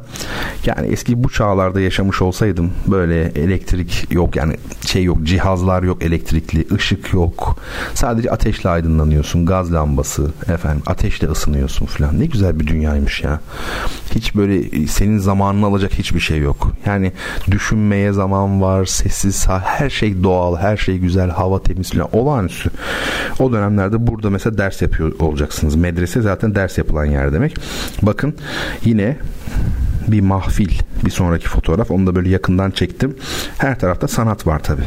Yani 0.66 0.88
eski 0.88 1.24
bu 1.24 1.30
çağlarda 1.30 1.82
yaşamış 1.82 2.22
olsaydım 2.22 2.72
böyle 2.88 3.22
elektrik 3.24 4.08
yok 4.12 4.36
yani 4.36 4.56
şey 4.86 5.04
yok 5.04 5.24
cihazlar 5.24 5.84
yok 5.84 6.04
elektrikli 6.04 6.68
ışık 6.74 7.14
yok. 7.14 7.60
Sadece 7.94 8.32
ateşle 8.32 8.70
aydınlanıyorsun 8.70 9.46
gaz 9.46 9.74
lambası 9.74 10.32
efendim 10.54 10.84
ateşle 10.86 11.28
ısınıyorsun 11.28 11.86
falan. 11.86 12.20
Ne 12.20 12.26
güzel 12.26 12.60
bir 12.60 12.68
dünyaymış 12.68 13.24
ya. 13.24 13.42
Hiç 14.16 14.36
böyle 14.36 14.88
senin 14.88 15.18
zamanını 15.18 15.66
alacak 15.66 15.94
hiçbir 15.94 16.20
şey 16.20 16.40
yok. 16.40 16.72
Yani 16.86 17.12
düşünmeye 17.52 18.12
zaman 18.12 18.62
var 18.62 18.86
sessiz 18.86 19.48
her 19.80 19.90
şey 19.90 20.24
doğal 20.24 20.58
her 20.58 20.78
şey 20.78 20.98
güzel 20.98 21.30
hava 21.30 21.64
temiz 21.64 21.92
falan 21.92 22.16
olağanüstü. 22.16 22.70
O 23.40 23.52
dönemlerde 23.52 24.08
burada 24.08 24.30
mesela 24.30 24.58
ders 24.58 24.82
yapıyor 24.82 25.20
olacaksınız. 25.20 25.76
Medrese 25.76 26.22
zaten 26.22 26.56
ders 26.56 26.78
yapılan 26.78 27.06
yer 27.06 27.34
demek. 27.34 27.56
Bakın 28.02 28.36
yine 28.86 29.18
bir 30.12 30.22
mahfil 30.22 30.70
bir 31.06 31.10
sonraki 31.12 31.48
fotoğraf 31.48 31.92
onu 31.92 32.08
da 32.08 32.16
böyle 32.16 32.30
yakından 32.30 32.72
çektim. 32.72 33.16
Her 33.58 33.80
tarafta 33.80 34.08
sanat 34.08 34.48
var 34.48 34.60
tabi. 34.64 34.82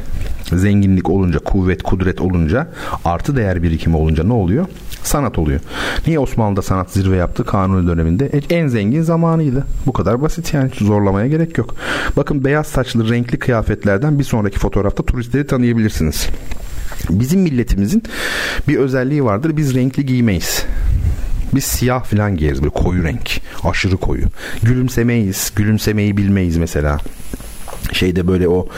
Zenginlik 0.53 1.11
olunca, 1.11 1.39
kuvvet, 1.39 1.83
kudret 1.83 2.21
olunca, 2.21 2.69
artı 3.05 3.37
değer 3.37 3.63
birikimi 3.63 3.97
olunca 3.97 4.25
ne 4.25 4.33
oluyor? 4.33 4.67
Sanat 5.03 5.39
oluyor. 5.39 5.61
Niye 6.07 6.19
Osmanlı'da 6.19 6.63
sanat 6.63 6.91
zirve 6.91 7.17
yaptı 7.17 7.45
Kanuni 7.45 7.89
döneminde? 7.89 8.27
E, 8.27 8.55
en 8.55 8.69
zengin 8.69 9.03
zamanıydı. 9.03 9.67
Bu 9.87 9.93
kadar 9.93 10.23
basit 10.23 10.55
yani 10.55 10.71
zorlamaya 10.81 11.27
gerek 11.27 11.59
yok. 11.59 11.75
Bakın 12.17 12.45
beyaz 12.45 12.67
saçlı 12.67 13.11
renkli 13.11 13.39
kıyafetlerden 13.39 14.19
bir 14.19 14.25
sonraki 14.25 14.59
fotoğrafta 14.59 15.03
turistleri 15.03 15.47
tanıyabilirsiniz. 15.47 16.29
Bizim 17.11 17.41
milletimizin 17.41 18.03
bir 18.69 18.77
özelliği 18.77 19.25
vardır. 19.25 19.57
Biz 19.57 19.75
renkli 19.75 20.07
giymeyiz. 20.07 20.65
Biz 21.55 21.65
siyah 21.65 22.05
falan 22.05 22.37
giyeriz 22.37 22.63
böyle 22.63 22.75
koyu 22.75 23.05
renk. 23.05 23.41
Aşırı 23.65 23.97
koyu. 23.97 24.25
Gülümsemeyiz. 24.63 25.53
Gülümsemeyi 25.57 26.17
bilmeyiz 26.17 26.57
mesela 26.57 26.99
şeyde 27.93 28.29
böyle 28.29 28.49
o 28.49 28.69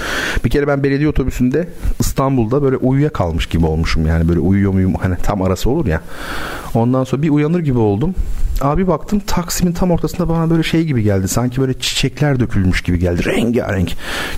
bir 0.44 0.50
kere 0.50 0.66
ben 0.66 0.82
belediye 0.82 1.08
otobüsünde 1.08 1.68
İstanbul'da 2.00 2.62
böyle 2.62 2.76
uyuya 2.76 3.08
kalmış 3.08 3.46
gibi 3.46 3.66
olmuşum 3.66 4.06
yani 4.06 4.28
böyle 4.28 4.40
uyuyor 4.40 4.72
muyum 4.72 4.94
hani 4.94 5.16
tam 5.22 5.42
arası 5.42 5.70
olur 5.70 5.86
ya. 5.86 6.00
Ondan 6.74 7.04
sonra 7.04 7.22
bir 7.22 7.30
uyanır 7.30 7.60
gibi 7.60 7.78
oldum. 7.78 8.14
Abi 8.60 8.86
baktım 8.86 9.20
Taksim'in 9.26 9.72
tam 9.72 9.90
ortasında 9.90 10.28
bana 10.28 10.50
böyle 10.50 10.62
şey 10.62 10.84
gibi 10.84 11.02
geldi 11.02 11.28
sanki 11.28 11.60
böyle 11.60 11.74
çiçekler 11.74 12.40
dökülmüş 12.40 12.82
gibi 12.82 12.98
geldi 12.98 13.24
rengarenk. 13.24 13.92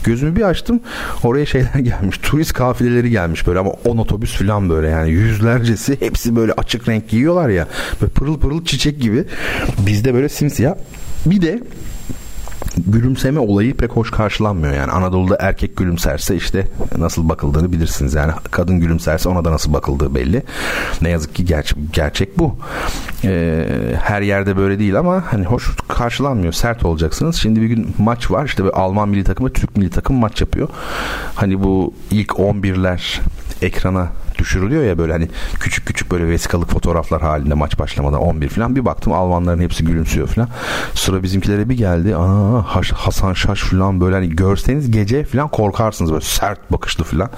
Gözümü 0.04 0.36
bir 0.36 0.42
açtım 0.42 0.80
oraya 1.24 1.46
şeyler 1.46 1.74
gelmiş 1.78 2.18
turist 2.18 2.52
kafileleri 2.52 3.10
gelmiş 3.10 3.46
böyle 3.46 3.58
ama 3.58 3.70
on 3.70 3.98
otobüs 3.98 4.38
falan 4.38 4.70
böyle 4.70 4.88
yani 4.88 5.10
yüzlercesi 5.10 6.00
hepsi 6.00 6.36
böyle 6.36 6.52
açık 6.52 6.88
renk 6.88 7.08
giyiyorlar 7.08 7.48
ya 7.48 7.66
böyle 8.00 8.12
pırıl 8.12 8.40
pırıl 8.40 8.64
çiçek 8.64 9.00
gibi. 9.00 9.24
Bizde 9.86 10.14
böyle 10.14 10.28
simsiyah. 10.28 10.74
Bir 11.26 11.42
de 11.42 11.62
gülümseme 12.86 13.40
olayı 13.40 13.74
pek 13.74 13.90
hoş 13.90 14.10
karşılanmıyor 14.10 14.74
yani. 14.74 14.92
Anadolu'da 14.92 15.36
erkek 15.40 15.76
gülümserse 15.76 16.36
işte 16.36 16.66
nasıl 16.98 17.28
bakıldığını 17.28 17.72
bilirsiniz 17.72 18.14
yani. 18.14 18.32
Kadın 18.50 18.80
gülümserse 18.80 19.28
ona 19.28 19.44
da 19.44 19.52
nasıl 19.52 19.72
bakıldığı 19.72 20.14
belli. 20.14 20.42
Ne 21.02 21.08
yazık 21.08 21.34
ki 21.34 21.44
ger- 21.44 21.74
gerçek 21.92 22.38
bu. 22.38 22.56
Ee, 23.24 23.66
her 24.02 24.22
yerde 24.22 24.56
böyle 24.56 24.78
değil 24.78 24.98
ama 24.98 25.24
hani 25.32 25.44
hoş 25.44 25.70
karşılanmıyor. 25.88 26.52
Sert 26.52 26.84
olacaksınız. 26.84 27.36
Şimdi 27.36 27.60
bir 27.60 27.66
gün 27.66 27.94
maç 27.98 28.30
var. 28.30 28.44
İşte 28.44 28.62
Alman 28.62 29.08
milli 29.08 29.24
takımı 29.24 29.52
Türk 29.52 29.76
milli 29.76 29.90
takım 29.90 30.16
maç 30.16 30.40
yapıyor. 30.40 30.68
Hani 31.34 31.62
bu 31.62 31.94
ilk 32.10 32.30
11'ler 32.30 33.20
ekrana 33.62 34.08
düşürülüyor 34.38 34.84
ya 34.84 34.98
böyle 34.98 35.12
hani 35.12 35.28
küçük 35.60 35.86
küçük 35.86 36.10
böyle 36.10 36.28
vesikalık 36.28 36.70
fotoğraflar 36.70 37.22
halinde 37.22 37.54
maç 37.54 37.78
başlamadan 37.78 38.20
11 38.20 38.48
falan 38.48 38.76
bir 38.76 38.84
baktım 38.84 39.12
Almanların 39.12 39.60
hepsi 39.60 39.84
gülümsüyor 39.84 40.26
falan. 40.26 40.48
Sıra 40.94 41.22
bizimkilere 41.22 41.68
bir 41.68 41.76
geldi. 41.76 42.16
Aa 42.16 42.64
Hasan 42.94 43.32
Şaş 43.32 43.60
falan 43.60 44.00
böyle 44.00 44.14
hani 44.14 44.36
görseniz 44.36 44.90
gece 44.90 45.24
falan 45.24 45.48
korkarsınız 45.48 46.12
böyle 46.12 46.24
sert 46.24 46.72
bakışlı 46.72 47.04
falan. 47.04 47.30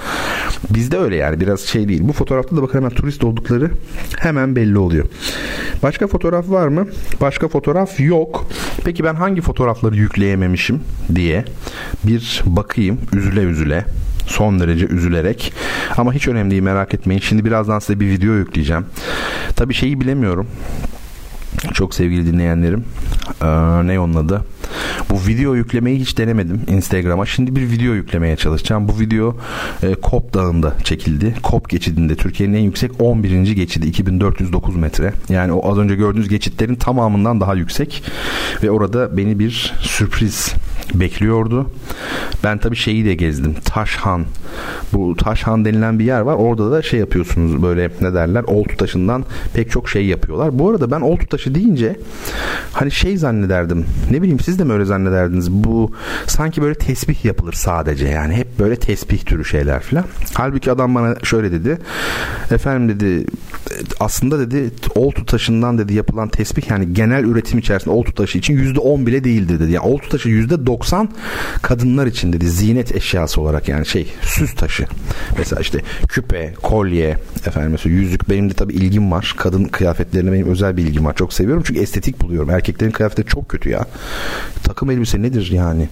Bizde 0.71 0.99
öyle 0.99 1.17
yani 1.17 1.41
biraz 1.41 1.61
şey 1.61 1.89
değil. 1.89 2.01
Bu 2.05 2.13
fotoğrafta 2.13 2.57
da 2.57 2.63
bakın 2.63 2.79
hemen 2.79 2.91
turist 2.91 3.25
oldukları 3.25 3.71
hemen 4.19 4.57
belli 4.57 4.79
oluyor. 4.79 5.07
Başka 5.83 6.07
fotoğraf 6.07 6.51
var 6.51 6.69
mı? 6.69 6.87
Başka 7.21 7.49
fotoğraf 7.49 8.01
yok. 8.01 8.47
Peki 8.85 9.05
ben 9.05 9.15
hangi 9.15 9.41
fotoğrafları 9.41 9.97
yükleyememişim 9.97 10.81
diye 11.15 11.45
bir 12.05 12.43
bakayım 12.47 12.99
üzüle 13.13 13.41
üzüle 13.41 13.85
son 14.29 14.61
derece 14.61 14.87
üzülerek. 14.87 15.53
Ama 15.97 16.13
hiç 16.13 16.29
önemli 16.29 16.51
değil 16.51 16.63
merak 16.63 16.95
etmeyin. 16.95 17.21
Şimdi 17.21 17.45
birazdan 17.45 17.79
size 17.79 18.01
bir 18.01 18.07
video 18.07 18.35
yükleyeceğim. 18.35 18.87
Tabii 19.57 19.75
şeyi 19.75 20.01
bilemiyorum. 20.01 20.47
Çok 21.75 21.95
sevgili 21.95 22.33
dinleyenlerim. 22.33 22.85
Ee, 23.43 23.47
ne 23.87 24.01
onun 24.01 24.15
adı? 24.15 24.45
Bu 25.11 25.27
video 25.27 25.55
yüklemeyi 25.55 26.01
hiç 26.01 26.19
denemedim 26.19 26.61
Instagram'a. 26.69 27.27
Şimdi 27.27 27.57
bir 27.57 27.71
video 27.71 27.93
yüklemeye 27.93 28.37
çalışacağım. 28.37 28.89
Bu 28.89 29.01
video 29.01 29.37
e, 29.83 29.95
Kop 29.95 30.35
Dağı'nda 30.35 30.75
çekildi. 30.85 31.35
Kop 31.43 31.69
geçidinde 31.69 32.17
Türkiye'nin 32.17 32.55
en 32.55 32.61
yüksek 32.61 32.91
11. 32.99 33.51
geçidi 33.53 33.87
2409 33.87 34.77
metre. 34.77 35.13
Yani 35.29 35.53
o 35.53 35.73
az 35.73 35.79
önce 35.79 35.95
gördüğünüz 35.95 36.29
geçitlerin 36.29 36.75
tamamından 36.75 37.41
daha 37.41 37.55
yüksek. 37.55 38.03
Ve 38.63 38.71
orada 38.71 39.17
beni 39.17 39.39
bir 39.39 39.75
sürpriz 39.81 40.55
bekliyordu. 40.95 41.71
Ben 42.45 42.59
tabii 42.59 42.77
şeyi 42.77 43.05
de 43.05 43.15
gezdim. 43.15 43.55
Taşhan. 43.65 44.25
Bu 44.93 45.17
Taşhan 45.17 45.65
denilen 45.65 45.99
bir 45.99 46.05
yer 46.05 46.21
var. 46.21 46.35
Orada 46.35 46.71
da 46.71 46.83
şey 46.83 47.01
yapıyorsunuz 47.01 47.63
böyle 47.63 47.91
ne 48.01 48.15
derler? 48.15 48.43
Oltu 48.43 48.77
taşından 48.77 49.25
pek 49.55 49.71
çok 49.71 49.89
şey 49.89 50.07
yapıyorlar. 50.07 50.59
Bu 50.59 50.71
arada 50.71 50.91
ben 50.91 51.01
oltu 51.01 51.27
taşı 51.27 51.55
deyince 51.55 51.97
hani 52.73 52.91
şey 52.91 53.17
zannederdim. 53.17 53.85
Ne 54.11 54.23
bileyim 54.23 54.41
siz 54.41 54.59
de 54.59 54.65
mi 54.65 54.73
öyle 54.73 54.85
zannederdiniz? 54.85 55.51
Bu 55.51 55.93
sanki 56.27 56.63
böyle 56.63 56.75
tesbih 56.75 57.25
yapılır 57.25 57.53
sadece 57.53 58.09
yani. 58.09 58.35
Hep 58.35 58.59
böyle 58.59 58.77
tesbih 58.77 59.19
türü 59.19 59.45
şeyler 59.45 59.81
falan. 59.81 60.05
Halbuki 60.35 60.73
adam 60.73 60.95
bana 60.95 61.15
şöyle 61.23 61.53
dedi. 61.53 61.79
Efendim 62.51 63.01
dedi 63.01 63.27
aslında 64.01 64.39
dedi 64.39 64.71
oltu 64.95 65.27
taşından 65.27 65.79
dedi 65.79 65.95
yapılan 65.95 66.29
tesbih 66.29 66.71
yani 66.71 66.93
genel 66.93 67.25
üretim 67.25 67.59
içerisinde 67.59 67.95
oltu 67.95 68.15
taşı 68.15 68.39
için 68.39 68.55
yüzde 68.55 68.79
on 68.81 69.07
bile 69.07 69.25
değildi 69.25 69.61
dedi. 69.61 69.73
Yani 69.73 69.87
oltu 69.87 70.09
taşı 70.09 70.29
yüzde 70.29 70.67
doksan 70.69 71.11
kadınlar 71.63 72.07
için 72.07 72.33
dedi 72.33 72.51
zinet 72.51 72.97
eşyası 72.97 73.41
olarak 73.41 73.69
yani 73.69 73.87
şey 73.87 74.13
süs 74.23 74.55
taşı. 74.55 74.87
Mesela 75.39 75.61
işte 75.61 75.81
küpe, 76.09 76.55
kolye, 76.63 77.19
efendim 77.47 77.71
mesela 77.71 77.95
yüzük 77.95 78.31
benim 78.31 78.51
de 78.51 78.55
tabii 78.55 78.73
ilgim 78.73 79.11
var. 79.13 79.35
Kadın 79.39 79.65
kıyafetlerine 79.65 80.33
benim 80.33 80.49
özel 80.49 80.77
bir 80.77 80.83
ilgim 80.83 81.05
var. 81.05 81.15
Çok 81.15 81.33
seviyorum 81.33 81.63
çünkü 81.67 81.81
estetik 81.81 82.21
buluyorum. 82.21 82.51
Erkeklerin 82.51 82.91
kıyafetleri 82.91 83.27
çok 83.27 83.49
kötü 83.49 83.71
ya. 83.71 83.87
Takım 84.63 84.91
elbise 84.91 85.23
nedir 85.23 85.51
yani? 85.53 85.89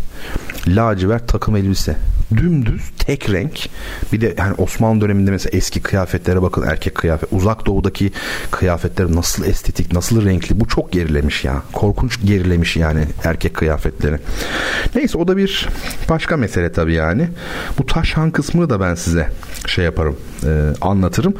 Lacivert 0.68 1.28
takım 1.28 1.56
elbise. 1.56 1.96
Dümdüz 2.36 2.82
tek 2.98 3.30
renk. 3.30 3.68
Bir 4.12 4.20
de 4.20 4.34
yani 4.38 4.54
Osmanlı 4.54 5.00
döneminde 5.00 5.30
mesela 5.30 5.50
eski 5.58 5.82
kıyafetlere 5.82 6.42
bakın 6.42 6.62
erkek 6.62 6.94
kıyafet. 6.94 7.28
Uzak 7.32 7.66
doğudaki 7.66 8.12
kıyafetler 8.50 9.06
nasıl 9.14 9.44
estetik, 9.44 9.92
nasıl 9.92 10.24
renkli. 10.24 10.60
Bu 10.60 10.68
çok 10.68 10.92
gerilemiş 10.92 11.44
ya. 11.44 11.62
Korkunç 11.72 12.20
gerilemiş 12.24 12.76
yani 12.76 13.04
erkek 13.24 13.54
kıyafetleri. 13.54 14.18
Neyse 14.94 15.18
o 15.18 15.28
da 15.28 15.36
bir 15.36 15.68
başka 16.08 16.36
mesele 16.36 16.72
tabii 16.72 16.94
yani. 16.94 17.28
Bu 17.78 17.86
taşhan 17.86 18.30
kısmını 18.30 18.70
da 18.70 18.80
ben 18.80 18.94
size 18.94 19.28
şey 19.66 19.84
yaparım, 19.84 20.16
e, 20.44 20.48
anlatırım. 20.80 21.34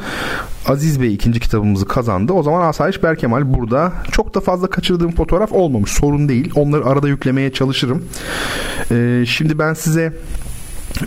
Aziz 0.67 1.01
Bey 1.01 1.13
ikinci 1.13 1.39
kitabımızı 1.39 1.85
kazandı. 1.85 2.33
O 2.33 2.43
zaman 2.43 2.61
Asayiş 2.67 3.03
Berkemal 3.03 3.53
burada. 3.53 3.93
Çok 4.11 4.35
da 4.35 4.39
fazla 4.39 4.67
kaçırdığım 4.67 5.11
fotoğraf 5.11 5.53
olmamış. 5.53 5.91
Sorun 5.91 6.29
değil. 6.29 6.51
Onları 6.55 6.85
arada 6.85 7.07
yüklemeye 7.07 7.53
çalışırım. 7.53 8.05
E, 8.91 9.23
şimdi 9.27 9.59
ben 9.59 9.73
size 9.73 10.13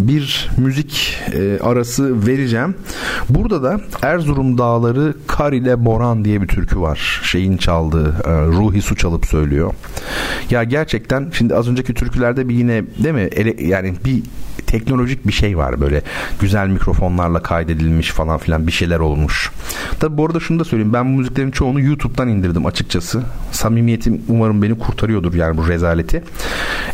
bir 0.01 0.51
müzik 0.59 1.19
e, 1.33 1.59
arası 1.63 2.27
vereceğim. 2.27 2.75
Burada 3.29 3.63
da 3.63 3.81
Erzurum 4.03 4.59
Dağları 4.59 5.15
Kar 5.27 5.53
ile 5.53 5.85
Boran 5.85 6.25
diye 6.25 6.43
bir 6.43 6.49
türkü 6.49 6.81
var. 6.81 7.21
Şeyin 7.25 7.57
çaldığı 7.57 8.09
e, 8.25 8.31
Ruhi 8.31 8.83
Su 8.83 8.97
çalıp 8.97 9.27
söylüyor. 9.27 9.75
Ya 10.51 10.65
gerçekten 10.65 11.31
şimdi 11.33 11.55
az 11.55 11.69
önceki 11.69 11.95
türkülerde 11.95 12.49
bir 12.49 12.55
yine 12.55 12.85
değil 13.03 13.15
mi? 13.15 13.29
Ele, 13.33 13.65
yani 13.65 13.95
bir 14.05 14.23
teknolojik 14.67 15.27
bir 15.27 15.33
şey 15.33 15.59
var 15.59 15.81
böyle 15.81 16.03
güzel 16.41 16.69
mikrofonlarla 16.69 17.43
kaydedilmiş 17.43 18.11
falan 18.11 18.39
filan 18.39 18.67
bir 18.67 18.73
şeyler 18.73 18.99
olmuş. 18.99 19.51
Tabi 20.01 20.17
bu 20.17 20.27
arada 20.27 20.41
şunu 20.41 20.61
da 20.61 20.65
söyleyeyim 20.65 20.93
ben 20.93 21.13
bu 21.13 21.19
müziklerin 21.19 21.51
çoğunu 21.51 21.81
YouTube'dan 21.81 22.29
indirdim 22.29 22.67
açıkçası. 22.67 23.23
Samimiyetim 23.61 24.23
umarım 24.29 24.63
beni 24.63 24.79
kurtarıyordur 24.79 25.35
yani 25.35 25.57
bu 25.57 25.69
rezaleti. 25.69 26.23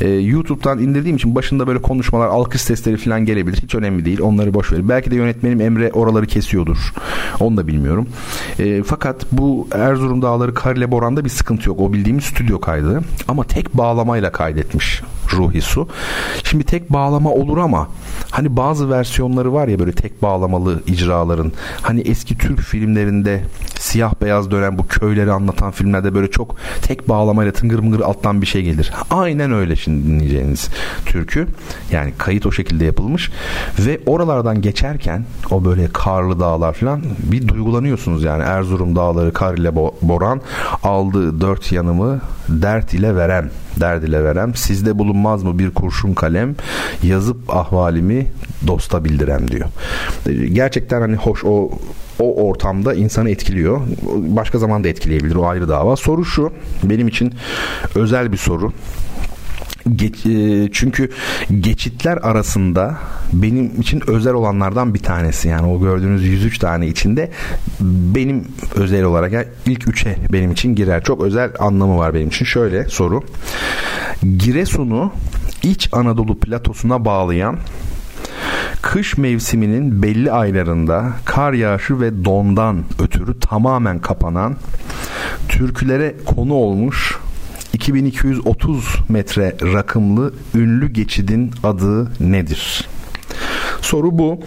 Ee, 0.00 0.08
YouTube'dan 0.08 0.78
indirdiğim 0.78 1.16
için 1.16 1.34
başında 1.34 1.66
böyle 1.66 1.82
konuşmalar, 1.82 2.26
alkış 2.26 2.60
sesleri 2.60 2.96
falan 2.96 3.24
gelebilir. 3.24 3.56
Hiç 3.62 3.74
önemli 3.74 4.04
değil. 4.04 4.20
Onları 4.20 4.54
boş 4.54 4.72
verin. 4.72 4.88
Belki 4.88 5.10
de 5.10 5.16
yönetmenim 5.16 5.60
Emre 5.60 5.92
oraları 5.92 6.26
kesiyordur. 6.26 6.92
Onu 7.40 7.56
da 7.56 7.66
bilmiyorum. 7.66 8.08
Ee, 8.58 8.82
fakat 8.82 9.26
bu 9.32 9.68
Erzurum 9.72 10.22
Dağları 10.22 10.54
Karile 10.54 10.90
Boran'da 10.90 11.24
bir 11.24 11.30
sıkıntı 11.30 11.68
yok. 11.68 11.80
O 11.80 11.92
bildiğimiz 11.92 12.24
stüdyo 12.24 12.60
kaydı. 12.60 13.00
Ama 13.28 13.44
tek 13.44 13.74
bağlamayla 13.74 14.32
kaydetmiş 14.32 15.02
Ruhi 15.32 15.60
Su. 15.60 15.88
Şimdi 16.44 16.64
tek 16.64 16.92
bağlama 16.92 17.30
olur 17.30 17.58
ama 17.58 17.88
hani 18.30 18.56
bazı 18.56 18.90
versiyonları 18.90 19.52
var 19.52 19.68
ya 19.68 19.78
böyle 19.78 19.92
tek 19.92 20.22
bağlamalı 20.22 20.82
icraların. 20.86 21.52
Hani 21.82 22.00
eski 22.00 22.38
Türk 22.38 22.60
filmlerinde 22.60 23.42
siyah 23.78 24.14
beyaz 24.22 24.50
dönen 24.50 24.78
bu 24.78 24.86
köyleri 24.86 25.32
anlatan 25.32 25.70
filmlerde 25.70 26.14
böyle 26.14 26.30
çok 26.30 26.55
tek 26.82 27.08
bağlamayla 27.08 27.52
tıngır 27.52 27.78
mıngır 27.78 28.00
alttan 28.00 28.42
bir 28.42 28.46
şey 28.46 28.62
gelir. 28.62 28.92
Aynen 29.10 29.52
öyle 29.52 29.76
şimdi 29.76 30.06
dinleyeceğiniz 30.06 30.68
türkü. 31.06 31.46
Yani 31.92 32.12
kayıt 32.18 32.46
o 32.46 32.52
şekilde 32.52 32.84
yapılmış 32.84 33.30
ve 33.78 34.00
oralardan 34.06 34.62
geçerken 34.62 35.24
o 35.50 35.64
böyle 35.64 35.88
karlı 35.92 36.40
dağlar 36.40 36.72
falan 36.72 37.02
bir 37.18 37.48
duygulanıyorsunuz 37.48 38.24
yani 38.24 38.42
Erzurum 38.42 38.96
dağları 38.96 39.32
kar 39.32 39.54
ile 39.54 39.76
boran 40.02 40.40
aldı 40.82 41.40
dört 41.40 41.72
yanımı 41.72 42.20
dert 42.48 42.94
ile 42.94 43.16
verem 43.16 43.50
derd 43.80 44.02
ile 44.02 44.24
verem 44.24 44.54
sizde 44.54 44.98
bulunmaz 44.98 45.42
mı 45.42 45.58
bir 45.58 45.70
kurşun 45.70 46.14
kalem 46.14 46.54
yazıp 47.02 47.56
ahvalimi 47.56 48.26
dosta 48.66 49.04
bildirem 49.04 49.50
diyor. 49.50 49.68
Gerçekten 50.52 51.00
hani 51.00 51.16
hoş 51.16 51.44
o 51.44 51.70
o 52.18 52.48
ortamda 52.48 52.94
insanı 52.94 53.30
etkiliyor. 53.30 53.80
Başka 54.16 54.58
zaman 54.58 54.84
da 54.84 54.88
etkileyebilir 54.88 55.34
o 55.34 55.46
ayrı 55.46 55.68
dava. 55.68 55.96
Soru 55.96 56.24
şu 56.24 56.52
benim 56.82 57.08
için 57.08 57.34
özel 57.94 58.32
bir 58.32 58.36
soru. 58.36 58.72
Geç, 59.96 60.26
e, 60.26 60.68
çünkü 60.72 61.10
geçitler 61.60 62.16
arasında 62.16 62.94
benim 63.32 63.80
için 63.80 64.02
özel 64.06 64.32
olanlardan 64.32 64.94
bir 64.94 64.98
tanesi 64.98 65.48
yani 65.48 65.66
o 65.66 65.80
gördüğünüz 65.80 66.24
103 66.24 66.58
tane 66.58 66.86
içinde 66.86 67.30
benim 67.80 68.44
özel 68.74 69.04
olarak 69.04 69.32
yani 69.32 69.46
ilk 69.66 69.82
3'e 69.82 70.16
benim 70.32 70.52
için 70.52 70.74
girer. 70.74 71.04
Çok 71.04 71.22
özel 71.22 71.50
anlamı 71.58 71.98
var 71.98 72.14
benim 72.14 72.28
için. 72.28 72.44
Şöyle 72.44 72.88
soru. 72.88 73.22
Giresun'u 74.38 75.12
İç 75.62 75.88
Anadolu 75.92 76.40
platosuna 76.40 77.04
bağlayan 77.04 77.58
kış 78.82 79.18
mevsiminin 79.18 80.02
belli 80.02 80.32
aylarında 80.32 81.12
kar 81.24 81.52
yağışı 81.52 82.00
ve 82.00 82.24
dondan 82.24 82.84
ötürü 82.98 83.40
tamamen 83.40 83.98
kapanan 83.98 84.56
türkülere 85.48 86.14
konu 86.26 86.54
olmuş 86.54 87.18
2230 87.72 88.84
metre 89.08 89.56
rakımlı 89.62 90.32
ünlü 90.54 90.92
geçidin 90.92 91.50
adı 91.64 92.12
nedir? 92.20 92.88
Soru 93.80 94.18
bu. 94.18 94.40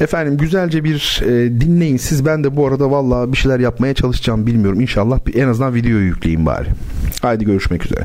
Efendim 0.00 0.36
güzelce 0.36 0.84
bir 0.84 1.22
e, 1.22 1.60
dinleyin 1.60 1.96
siz. 1.96 2.26
Ben 2.26 2.44
de 2.44 2.56
bu 2.56 2.66
arada 2.66 2.90
valla 2.90 3.32
bir 3.32 3.36
şeyler 3.36 3.60
yapmaya 3.60 3.94
çalışacağım 3.94 4.46
bilmiyorum. 4.46 4.80
İnşallah 4.80 5.26
bir, 5.26 5.34
en 5.34 5.48
azından 5.48 5.74
videoyu 5.74 6.04
yükleyeyim 6.04 6.46
bari. 6.46 6.68
Haydi 7.22 7.44
görüşmek 7.44 7.86
üzere. 7.86 8.04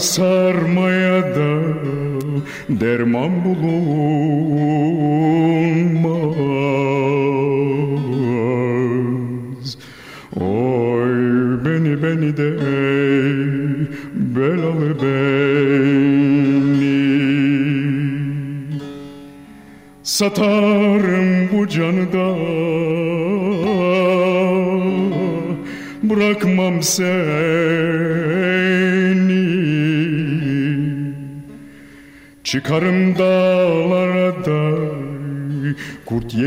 So. 0.00 0.29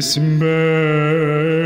Kurt 0.03 0.17
yesin 0.17 0.41
beni 0.41 1.63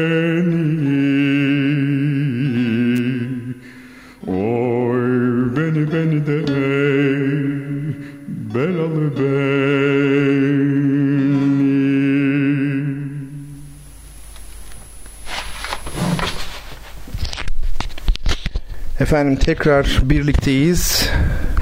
Oy 4.28 5.56
beni 5.56 5.94
beni 5.94 6.28
de 6.28 6.48
belalı 8.56 9.18
beni 9.18 9.58
Efendim 19.00 19.36
tekrar 19.36 20.00
birlikteyiz. 20.04 21.10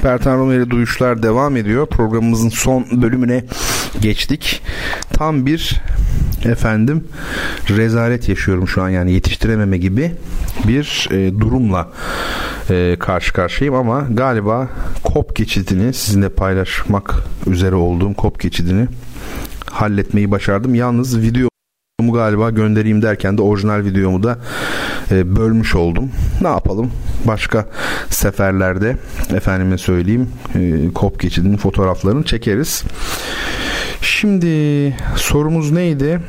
Bertan 0.04 0.50
ile 0.50 0.70
Duyuşlar 0.70 1.24
devam 1.24 1.58
ediyor. 1.58 1.88
Programımızın 1.88 2.50
son 2.50 3.02
bölümüne 3.02 3.44
geçtik. 4.02 4.62
Tam 5.14 5.46
bir 5.46 5.82
efendim 6.46 7.04
rezalet 7.70 8.30
yaşıyorum 8.30 8.68
şu 8.68 8.82
an 8.82 8.90
yani 8.90 9.12
yetiştirememe 9.12 9.78
gibi 9.78 10.12
bir 10.68 11.08
e, 11.12 11.40
durumla 11.40 11.90
e, 12.70 12.96
karşı 13.00 13.34
karşıyayım 13.34 13.76
ama 13.76 14.08
galiba 14.10 14.70
kop 15.04 15.36
geçidini 15.36 15.94
sizinle 15.94 16.30
paylaşmak 16.30 17.16
üzere 17.48 17.76
olduğum 17.76 18.14
kop 18.14 18.40
geçidini 18.40 18.88
halletmeyi 19.72 20.32
başardım. 20.32 20.76
Yalnız 20.76 21.22
video 21.22 21.50
galiba 22.00 22.50
göndereyim 22.50 23.02
derken 23.02 23.38
de 23.38 23.42
orijinal 23.42 23.86
videomu 23.86 24.24
da 24.24 24.38
e, 25.12 25.36
bölmüş 25.36 25.76
oldum. 25.76 26.12
Ne 26.42 26.48
yapalım? 26.48 26.92
Başka 27.26 27.66
seferlerde 28.10 28.98
efendime 29.36 29.78
söyleyeyim 29.78 30.30
e, 30.56 30.94
kop 30.94 31.20
geçidinin 31.20 31.58
fotoğraflarını 31.58 32.24
çekeriz. 32.24 32.84
Şimdi 34.02 34.96
sorumuz 35.16 35.72
neydi? 35.72 36.20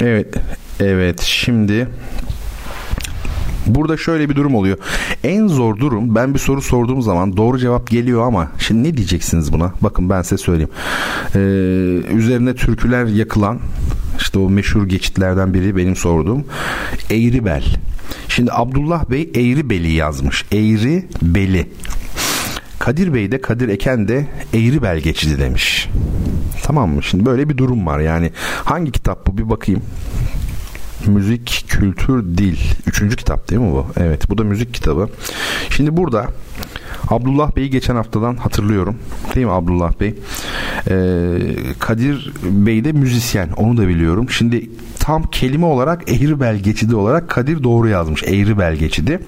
Evet, 0.00 0.34
evet 0.80 1.20
şimdi 1.20 1.88
Burada 3.66 3.96
şöyle 3.96 4.28
bir 4.28 4.36
durum 4.36 4.54
oluyor. 4.54 4.78
En 5.24 5.46
zor 5.46 5.76
durum 5.76 6.14
ben 6.14 6.34
bir 6.34 6.38
soru 6.38 6.62
sorduğum 6.62 7.02
zaman 7.02 7.36
doğru 7.36 7.58
cevap 7.58 7.90
geliyor 7.90 8.26
ama 8.26 8.52
şimdi 8.58 8.88
ne 8.88 8.96
diyeceksiniz 8.96 9.52
buna? 9.52 9.72
Bakın 9.80 10.10
ben 10.10 10.22
size 10.22 10.38
söyleyeyim. 10.38 10.70
Ee, 11.34 11.38
üzerine 12.14 12.54
türküler 12.54 13.06
yakılan 13.06 13.58
işte 14.18 14.38
o 14.38 14.50
meşhur 14.50 14.88
geçitlerden 14.88 15.54
biri 15.54 15.76
benim 15.76 15.96
sorduğum 15.96 16.44
Eğribel. 17.10 17.64
Şimdi 18.28 18.50
Abdullah 18.52 19.10
Bey 19.10 19.30
Eğribeli 19.34 19.92
yazmış. 19.92 20.44
Eğribeli. 20.52 21.68
Kadir 22.78 23.14
Bey 23.14 23.32
de 23.32 23.40
Kadir 23.40 23.68
Eken 23.68 24.08
de 24.08 24.26
Eğribel 24.54 24.98
geçidi 24.98 25.38
demiş. 25.38 25.88
Tamam 26.62 26.90
mı? 26.90 27.02
Şimdi 27.02 27.26
böyle 27.26 27.48
bir 27.48 27.56
durum 27.56 27.86
var. 27.86 27.98
Yani 27.98 28.32
hangi 28.64 28.92
kitap 28.92 29.26
bu? 29.26 29.38
Bir 29.38 29.50
bakayım. 29.50 29.82
Müzik, 31.06 31.64
kültür, 31.68 32.24
dil. 32.38 32.58
Üçüncü 32.86 33.16
kitap 33.16 33.50
değil 33.50 33.60
mi 33.60 33.72
bu? 33.72 33.86
Evet 33.96 34.30
bu 34.30 34.38
da 34.38 34.44
müzik 34.44 34.74
kitabı. 34.74 35.08
Şimdi 35.70 35.96
burada 35.96 36.26
Abdullah 37.08 37.56
Bey'i 37.56 37.70
geçen 37.70 37.96
haftadan 37.96 38.36
hatırlıyorum. 38.36 38.96
Değil 39.34 39.46
mi 39.46 39.52
Abdullah 39.52 39.92
Bey? 40.00 40.14
Ee, 40.88 41.38
Kadir 41.78 42.32
Bey 42.42 42.84
de 42.84 42.92
müzisyen. 42.92 43.48
Onu 43.56 43.76
da 43.76 43.88
biliyorum. 43.88 44.30
Şimdi 44.30 44.70
tam 45.10 45.22
kelime 45.22 45.66
olarak 45.66 46.10
Eğribel 46.10 46.56
geçidi 46.56 46.96
olarak 46.96 47.28
Kadir 47.28 47.62
doğru 47.62 47.88
yazmış. 47.88 48.22
Eğribel 48.22 48.76
geçidi. 48.76 49.20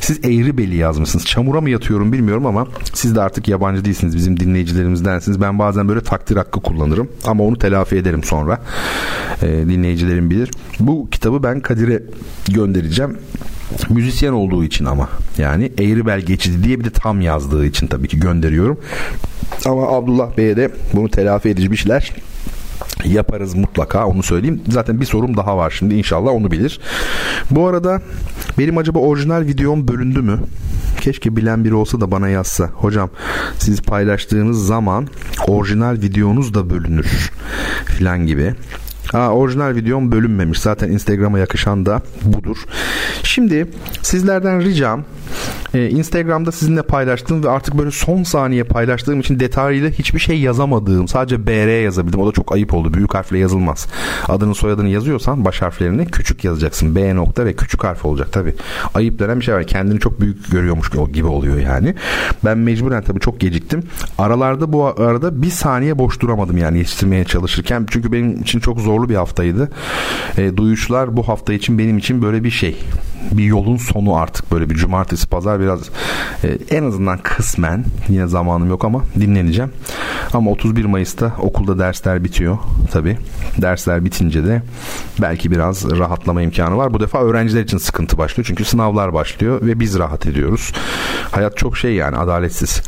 Siz 0.00 0.18
Eğribel'i 0.24 0.76
yazmışsınız. 0.76 1.26
Çamura 1.26 1.60
mı 1.60 1.70
yatıyorum 1.70 2.12
bilmiyorum 2.12 2.46
ama 2.46 2.66
siz 2.94 3.16
de 3.16 3.20
artık 3.20 3.48
yabancı 3.48 3.84
değilsiniz. 3.84 4.16
Bizim 4.16 4.40
dinleyicilerimizdensiniz. 4.40 5.40
Ben 5.40 5.58
bazen 5.58 5.88
böyle 5.88 6.00
takdir 6.00 6.36
hakkı 6.36 6.60
kullanırım. 6.60 7.08
Ama 7.24 7.44
onu 7.44 7.58
telafi 7.58 7.96
ederim 7.96 8.24
sonra. 8.24 8.60
Ee, 9.42 9.46
dinleyicilerim 9.46 10.30
bilir. 10.30 10.50
Bu 10.80 11.10
kitabı 11.10 11.42
ben 11.42 11.60
Kadir'e 11.60 12.02
göndereceğim. 12.54 13.18
Müzisyen 13.90 14.32
olduğu 14.32 14.64
için 14.64 14.84
ama 14.84 15.08
yani 15.38 15.72
Eğribel 15.78 16.20
geçidi 16.20 16.64
diye 16.64 16.80
bir 16.80 16.84
de 16.84 16.90
tam 16.90 17.20
yazdığı 17.20 17.66
için 17.66 17.86
tabii 17.86 18.08
ki 18.08 18.20
gönderiyorum. 18.20 18.78
Ama 19.66 19.88
Abdullah 19.88 20.36
Bey'e 20.36 20.56
de 20.56 20.70
bunu 20.94 21.08
telafi 21.08 21.48
edici 21.48 21.70
bir 21.70 21.76
şeyler 21.76 22.12
yaparız 23.04 23.54
mutlaka 23.54 24.06
onu 24.06 24.22
söyleyeyim. 24.22 24.60
Zaten 24.68 25.00
bir 25.00 25.06
sorum 25.06 25.36
daha 25.36 25.56
var 25.56 25.74
şimdi 25.78 25.94
inşallah 25.94 26.30
onu 26.30 26.50
bilir. 26.50 26.80
Bu 27.50 27.66
arada 27.66 28.02
benim 28.58 28.78
acaba 28.78 28.98
orijinal 28.98 29.40
videom 29.40 29.88
bölündü 29.88 30.22
mü? 30.22 30.40
Keşke 31.00 31.36
bilen 31.36 31.64
biri 31.64 31.74
olsa 31.74 32.00
da 32.00 32.10
bana 32.10 32.28
yazsa. 32.28 32.66
Hocam 32.66 33.10
siz 33.58 33.82
paylaştığınız 33.82 34.66
zaman 34.66 35.08
orijinal 35.46 35.94
videonuz 35.94 36.54
da 36.54 36.70
bölünür 36.70 37.30
filan 37.84 38.26
gibi. 38.26 38.54
Ha, 39.12 39.30
orijinal 39.30 39.74
videom 39.74 40.12
bölünmemiş. 40.12 40.60
Zaten 40.60 40.88
Instagram'a 40.90 41.38
yakışan 41.38 41.86
da 41.86 42.02
budur. 42.24 42.56
Şimdi 43.22 43.66
sizlerden 44.02 44.60
ricam 44.60 45.04
e, 45.74 45.88
Instagram'da 45.88 46.52
sizinle 46.52 46.82
paylaştığım 46.82 47.44
ve 47.44 47.50
artık 47.50 47.78
böyle 47.78 47.90
son 47.90 48.22
saniye 48.22 48.64
paylaştığım 48.64 49.20
için 49.20 49.40
detaylı 49.40 49.90
hiçbir 49.90 50.18
şey 50.18 50.40
yazamadığım 50.40 51.08
sadece 51.08 51.46
BR 51.46 51.82
yazabildim. 51.82 52.20
O 52.20 52.26
da 52.26 52.32
çok 52.32 52.52
ayıp 52.52 52.74
oldu. 52.74 52.94
Büyük 52.94 53.14
harfle 53.14 53.38
yazılmaz. 53.38 53.86
Adını 54.28 54.54
soyadını 54.54 54.88
yazıyorsan 54.88 55.44
baş 55.44 55.62
harflerini 55.62 56.06
küçük 56.06 56.44
yazacaksın. 56.44 56.96
B 56.96 57.14
nokta 57.16 57.44
ve 57.44 57.56
küçük 57.56 57.84
harf 57.84 58.04
olacak 58.04 58.32
tabi. 58.32 58.54
Ayıp 58.94 59.18
denen 59.18 59.40
bir 59.40 59.44
şey 59.44 59.54
var. 59.54 59.64
Kendini 59.64 60.00
çok 60.00 60.20
büyük 60.20 60.50
görüyormuş 60.50 60.90
gibi 61.12 61.26
oluyor 61.26 61.58
yani. 61.58 61.94
Ben 62.44 62.58
mecburen 62.58 63.02
tabii 63.02 63.20
çok 63.20 63.40
geciktim. 63.40 63.82
Aralarda 64.18 64.72
bu 64.72 64.86
arada 64.86 65.42
bir 65.42 65.50
saniye 65.50 65.98
boş 65.98 66.20
duramadım 66.20 66.58
yani 66.58 66.78
yetiştirmeye 66.78 67.24
çalışırken. 67.24 67.86
Çünkü 67.90 68.12
benim 68.12 68.42
için 68.42 68.60
çok 68.60 68.80
zorlu 68.98 69.08
bir 69.08 69.14
haftaydı. 69.14 69.70
E, 70.38 70.56
duyuşlar 70.56 71.16
bu 71.16 71.28
hafta 71.28 71.52
için 71.52 71.78
benim 71.78 71.98
için 71.98 72.22
böyle 72.22 72.44
bir 72.44 72.50
şey. 72.50 72.76
Bir 73.32 73.44
yolun 73.44 73.76
sonu 73.76 74.16
artık 74.16 74.52
böyle 74.52 74.70
bir 74.70 74.74
cumartesi 74.74 75.28
pazar 75.28 75.60
biraz 75.60 75.80
e, 76.44 76.58
en 76.70 76.84
azından 76.84 77.18
kısmen 77.18 77.84
yine 78.08 78.26
zamanım 78.26 78.68
yok 78.68 78.84
ama 78.84 79.02
dinleneceğim. 79.20 79.70
Ama 80.32 80.50
31 80.50 80.84
Mayıs'ta 80.84 81.32
okulda 81.38 81.78
dersler 81.78 82.24
bitiyor 82.24 82.58
tabi. 82.92 83.18
Dersler 83.62 84.04
bitince 84.04 84.44
de 84.44 84.62
belki 85.22 85.50
biraz 85.50 85.98
rahatlama 85.98 86.42
imkanı 86.42 86.76
var. 86.76 86.92
Bu 86.92 87.00
defa 87.00 87.22
öğrenciler 87.22 87.62
için 87.62 87.78
sıkıntı 87.78 88.18
başlıyor. 88.18 88.46
Çünkü 88.46 88.64
sınavlar 88.64 89.14
başlıyor 89.14 89.60
ve 89.62 89.80
biz 89.80 89.98
rahat 89.98 90.26
ediyoruz. 90.26 90.72
Hayat 91.30 91.56
çok 91.56 91.78
şey 91.78 91.94
yani 91.94 92.16
adaletsiz. 92.16 92.82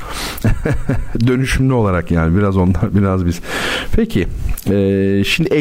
Dönüşümlü 1.27 1.73
olarak 1.73 2.11
yani 2.11 2.39
biraz 2.39 2.57
onlar 2.57 2.95
biraz 2.95 3.27
biz. 3.27 3.41
Peki 3.97 4.29
e, 4.71 5.25
şimdi 5.25 5.55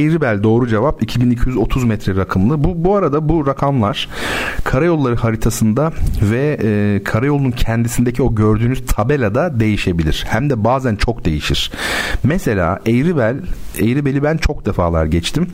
Doğru 0.43 0.67
cevap 0.67 1.03
2230 1.03 1.83
metre 1.83 2.15
rakımlı. 2.15 2.63
Bu, 2.63 2.83
bu 2.83 2.95
arada 2.95 3.29
bu 3.29 3.47
rakamlar 3.47 4.09
karayolları 4.63 5.15
haritasında 5.15 5.91
ve 6.21 6.59
e, 6.63 7.03
karayolunun 7.03 7.51
kendisindeki 7.51 8.23
o 8.23 8.35
gördüğünüz 8.35 8.85
tabelada 8.85 9.59
değişebilir. 9.59 10.25
Hem 10.27 10.49
de 10.49 10.63
bazen 10.63 10.95
çok 10.95 11.25
değişir. 11.25 11.71
Mesela 12.23 12.79
Eğribel, 12.85 13.35
Eğribel'i 13.79 14.23
ben 14.23 14.37
çok 14.37 14.65
defalar 14.65 15.05
geçtim. 15.05 15.47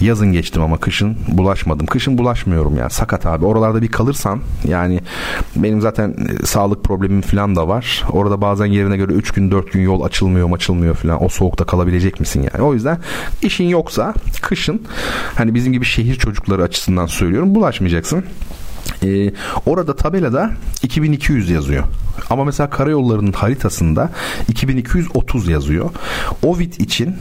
Yazın 0.00 0.32
geçtim 0.32 0.62
ama 0.62 0.76
kışın 0.76 1.16
bulaşmadım. 1.28 1.86
Kışın 1.86 2.18
bulaşmıyorum 2.18 2.76
ya. 2.76 2.90
Sakat 2.90 3.26
abi. 3.26 3.44
Oralarda 3.44 3.82
bir 3.82 3.88
kalırsan 3.88 4.40
yani 4.68 5.00
benim 5.56 5.80
zaten 5.80 6.14
e, 6.42 6.46
sağlık 6.46 6.84
problemim 6.84 7.20
falan 7.20 7.56
da 7.56 7.68
var. 7.68 8.04
Orada 8.12 8.40
bazen 8.40 8.66
yerine 8.66 8.96
göre 8.96 9.12
3 9.12 9.30
gün 9.30 9.50
4 9.50 9.72
gün 9.72 9.80
yol 9.80 10.02
açılmıyor 10.02 10.48
açılmıyor 10.56 10.94
falan. 10.94 11.24
O 11.24 11.28
soğukta 11.28 11.64
kalabilecek 11.64 12.20
misin 12.20 12.48
yani? 12.52 12.64
O 12.64 12.74
yüzden 12.74 12.98
işin 13.42 13.64
yoksa 13.64 14.14
kışın 14.42 14.82
hani 15.34 15.54
bizim 15.54 15.72
gibi 15.72 15.84
şehir 15.84 16.14
çocukları 16.14 16.62
açısından 16.62 17.06
söylüyorum 17.06 17.54
bulaşmayacaksın. 17.54 18.24
Ee, 19.02 19.32
orada 19.66 19.96
tabelada 19.96 20.50
2200 20.82 21.50
yazıyor. 21.50 21.84
Ama 22.30 22.44
mesela 22.44 22.70
karayollarının 22.70 23.32
haritasında 23.32 24.10
2230 24.48 25.48
yazıyor. 25.48 25.90
Ovid 26.42 26.72
için 26.74 27.16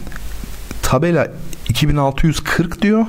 tabela 0.81 1.31
2640 1.69 2.81
diyor 2.81 3.05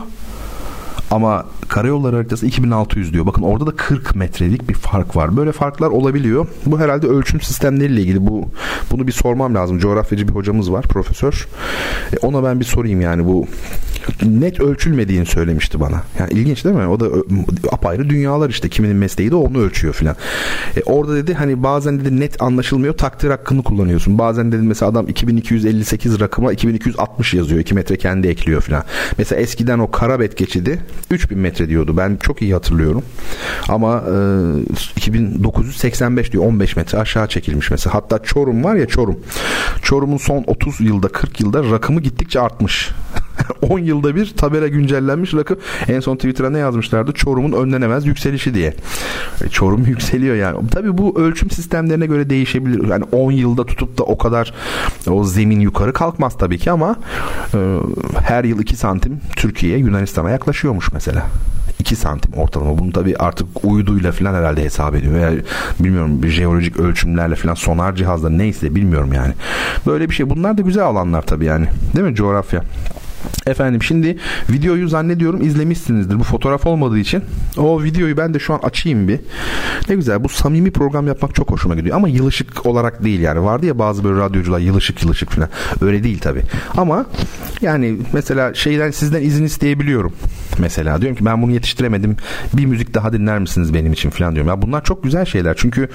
Ama 1.11 1.47
karayolları 1.69 2.17
haritası 2.17 2.47
2600 2.47 3.13
diyor. 3.13 3.27
Bakın 3.27 3.43
orada 3.43 3.67
da 3.67 3.77
40 3.77 4.17
metrelik 4.17 4.69
bir 4.69 4.75
fark 4.75 5.17
var. 5.17 5.37
Böyle 5.37 5.53
farklar 5.53 5.89
olabiliyor. 5.89 6.47
Bu 6.67 6.81
herhalde 6.81 7.07
ölçüm 7.07 7.41
sistemleriyle 7.41 8.01
ilgili. 8.01 8.27
Bu 8.27 8.49
bunu 8.91 9.07
bir 9.07 9.13
sormam 9.13 9.55
lazım. 9.55 9.79
Coğrafyacı 9.79 10.29
bir 10.29 10.33
hocamız 10.33 10.73
var, 10.73 10.83
profesör. 10.83 11.49
E, 12.13 12.27
ona 12.27 12.45
ben 12.45 12.61
bir 12.61 12.65
sorayım 12.65 13.01
yani 13.01 13.27
bu 13.27 13.47
net 14.23 14.61
ölçülmediğini 14.61 15.27
söylemişti 15.27 15.81
bana. 15.81 16.03
Yani 16.19 16.33
ilginç 16.33 16.65
değil 16.65 16.77
mi? 16.77 16.87
O 16.87 17.01
da 17.01 17.07
apayrı 17.73 18.09
dünyalar 18.09 18.51
işte. 18.51 18.69
Kiminin 18.69 18.97
mesleği 18.97 19.31
de 19.31 19.35
onu 19.35 19.59
ölçüyor 19.59 19.95
filan. 19.95 20.17
E, 20.77 20.83
orada 20.83 21.17
dedi 21.17 21.35
hani 21.35 21.63
bazen 21.63 22.01
dedi 22.01 22.21
net 22.21 22.43
anlaşılmıyor. 22.43 22.95
Takdir 22.95 23.31
hakkını 23.31 23.63
kullanıyorsun. 23.63 24.19
Bazen 24.19 24.53
dedi 24.53 24.63
mesela 24.63 24.91
adam 24.91 25.09
2258 25.09 26.21
rakıma 26.21 26.53
2260 26.53 27.35
yazıyor. 27.35 27.61
2 27.61 27.75
metre 27.75 27.97
kendi 27.97 28.29
ekliyor 28.29 28.61
filan. 28.61 28.85
Mesela 29.19 29.41
eskiden 29.41 29.79
o 29.79 29.91
Karabet 29.91 30.37
geçidi 30.37 30.79
3000 31.11 31.39
metre 31.39 31.69
diyordu. 31.69 31.97
Ben 31.97 32.17
çok 32.17 32.43
iyi 32.43 32.53
hatırlıyorum. 32.53 33.03
Ama 33.69 34.05
e, 34.11 34.97
2985 34.97 36.33
diyor 36.33 36.45
15 36.45 36.77
metre 36.77 36.99
aşağı 36.99 37.29
çekilmiş 37.29 37.71
mesela. 37.71 37.95
Hatta 37.95 38.19
Çorum 38.19 38.65
var 38.65 38.75
ya 38.75 38.87
Çorum. 38.87 39.19
Çorum'un 39.83 40.17
son 40.17 40.45
30 40.47 40.81
yılda 40.81 41.09
40 41.09 41.41
yılda 41.41 41.71
rakımı 41.71 42.01
gittikçe 42.01 42.41
artmış. 42.41 42.91
10 43.63 43.79
yılda 43.79 44.17
bir 44.17 44.35
tabela 44.37 44.69
güncellenmiş 44.69 45.35
rakı. 45.35 45.59
En 45.89 46.01
son 46.01 46.17
Twitter'a 46.17 46.51
ne 46.51 46.59
yazmışlardı? 46.59 47.13
Çorum'un 47.13 47.53
önlenemez 47.53 48.07
yükselişi 48.07 48.55
diye. 48.55 48.75
E, 49.45 49.49
Çorum 49.49 49.85
yükseliyor 49.87 50.37
yani. 50.37 50.69
Tabii 50.71 50.99
bu 50.99 51.21
ölçüm 51.21 51.51
sistemlerine 51.51 52.07
göre 52.07 52.31
değişebilir. 52.31 52.89
Yani 52.89 53.05
10 53.13 53.33
yılda 53.33 53.67
tutup 53.67 53.99
da 53.99 54.03
o 54.05 54.19
kadar 54.19 54.55
o 55.11 55.25
zemin 55.25 55.61
yukarı 55.61 55.93
kalkmaz 55.93 56.39
tabii 56.39 56.59
ki 56.59 56.71
ama 56.71 56.97
e, 57.55 57.59
her 58.23 58.45
yıl 58.45 58.61
2 58.61 58.77
santim 58.77 59.21
Türkiye 59.37 59.79
Yunanistan'a 59.79 60.31
yaklaşıyormuş 60.31 60.93
mesela. 60.93 61.27
2 61.79 61.97
santim 61.97 62.33
ortalama. 62.33 62.79
Bunu 62.79 62.93
tabii 62.93 63.17
artık 63.17 63.47
uyduyla 63.63 64.13
falan 64.13 64.35
herhalde 64.35 64.65
hesap 64.65 64.95
ediyor. 64.95 65.15
Veya 65.15 65.33
bilmiyorum 65.81 66.23
bir 66.23 66.29
jeolojik 66.29 66.81
ölçümlerle 66.81 67.35
falan 67.35 67.55
sonar 67.55 67.95
cihazla 67.97 68.31
neyse 68.31 68.75
bilmiyorum 68.75 69.13
yani. 69.13 69.33
Böyle 69.87 70.09
bir 70.11 70.15
şey. 70.15 70.31
Bunlar 70.31 70.59
da 70.59 70.63
güzel 70.63 70.85
alanlar 70.85 71.23
tabii 71.23 71.45
yani. 71.45 71.67
Değil 71.97 72.07
mi 72.07 72.15
coğrafya? 72.15 72.63
Efendim 73.47 73.83
şimdi 73.83 74.17
videoyu 74.51 74.89
zannediyorum 74.89 75.43
izlemişsinizdir. 75.43 76.19
Bu 76.19 76.25
fotoğraf 76.25 76.67
olmadığı 76.67 76.99
için 76.99 77.23
o 77.57 77.83
videoyu 77.83 78.17
ben 78.17 78.35
de 78.35 78.39
şu 78.39 78.55
an 78.55 78.61
açayım 78.63 79.09
bir. 79.09 79.21
Ne 79.89 79.95
güzel 79.95 80.25
bu 80.25 80.29
samimi 80.29 80.71
program 80.71 81.07
yapmak 81.07 81.35
çok 81.35 81.51
hoşuma 81.51 81.75
gidiyor. 81.75 81.97
Ama 81.97 82.09
yılışık 82.09 82.67
olarak 82.67 83.05
değil 83.05 83.21
yani. 83.21 83.43
Vardı 83.43 83.67
ya 83.67 83.79
bazı 83.79 84.05
böyle 84.05 84.21
radyocular 84.21 84.59
yılışık 84.59 85.03
yılışık 85.03 85.31
falan. 85.31 85.49
Öyle 85.81 86.05
değil 86.05 86.19
tabi. 86.19 86.43
Ama 86.77 87.07
yani 87.61 87.97
mesela 88.13 88.55
şeyden 88.55 88.91
sizden 88.91 89.23
izin 89.23 89.45
isteyebiliyorum. 89.45 90.13
Mesela 90.59 91.01
diyorum 91.01 91.19
ki 91.19 91.25
ben 91.25 91.43
bunu 91.43 91.51
yetiştiremedim. 91.51 92.17
Bir 92.53 92.67
müzik 92.67 92.95
daha 92.95 93.13
dinler 93.13 93.39
misiniz 93.39 93.75
benim 93.75 93.93
için 93.93 94.11
falan 94.11 94.35
diyorum. 94.35 94.49
Ya 94.49 94.63
bunlar 94.63 94.85
çok 94.85 95.03
güzel 95.03 95.25
şeyler. 95.25 95.55
Çünkü 95.57 95.89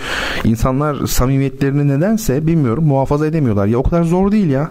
insanlar 0.43 1.07
samimiyetlerini 1.07 1.87
nedense 1.87 2.47
bilmiyorum 2.47 2.83
muhafaza 2.83 3.27
edemiyorlar. 3.27 3.65
Ya 3.65 3.77
o 3.77 3.83
kadar 3.83 4.03
zor 4.03 4.31
değil 4.31 4.49
ya. 4.49 4.69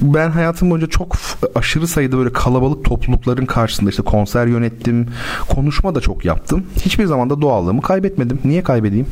Ben 0.00 0.30
hayatım 0.30 0.70
boyunca 0.70 0.86
çok 0.86 1.16
aşırı 1.54 1.65
sayıda 1.86 2.18
böyle 2.18 2.32
kalabalık 2.32 2.84
toplulukların 2.84 3.46
karşısında 3.46 3.90
işte 3.90 4.02
konser 4.02 4.46
yönettim. 4.46 5.06
Konuşma 5.48 5.94
da 5.94 6.00
çok 6.00 6.24
yaptım. 6.24 6.66
Hiçbir 6.84 7.06
zaman 7.06 7.30
da 7.30 7.40
doğallığımı 7.40 7.82
kaybetmedim. 7.82 8.38
Niye 8.44 8.62
kaybedeyim? 8.62 9.06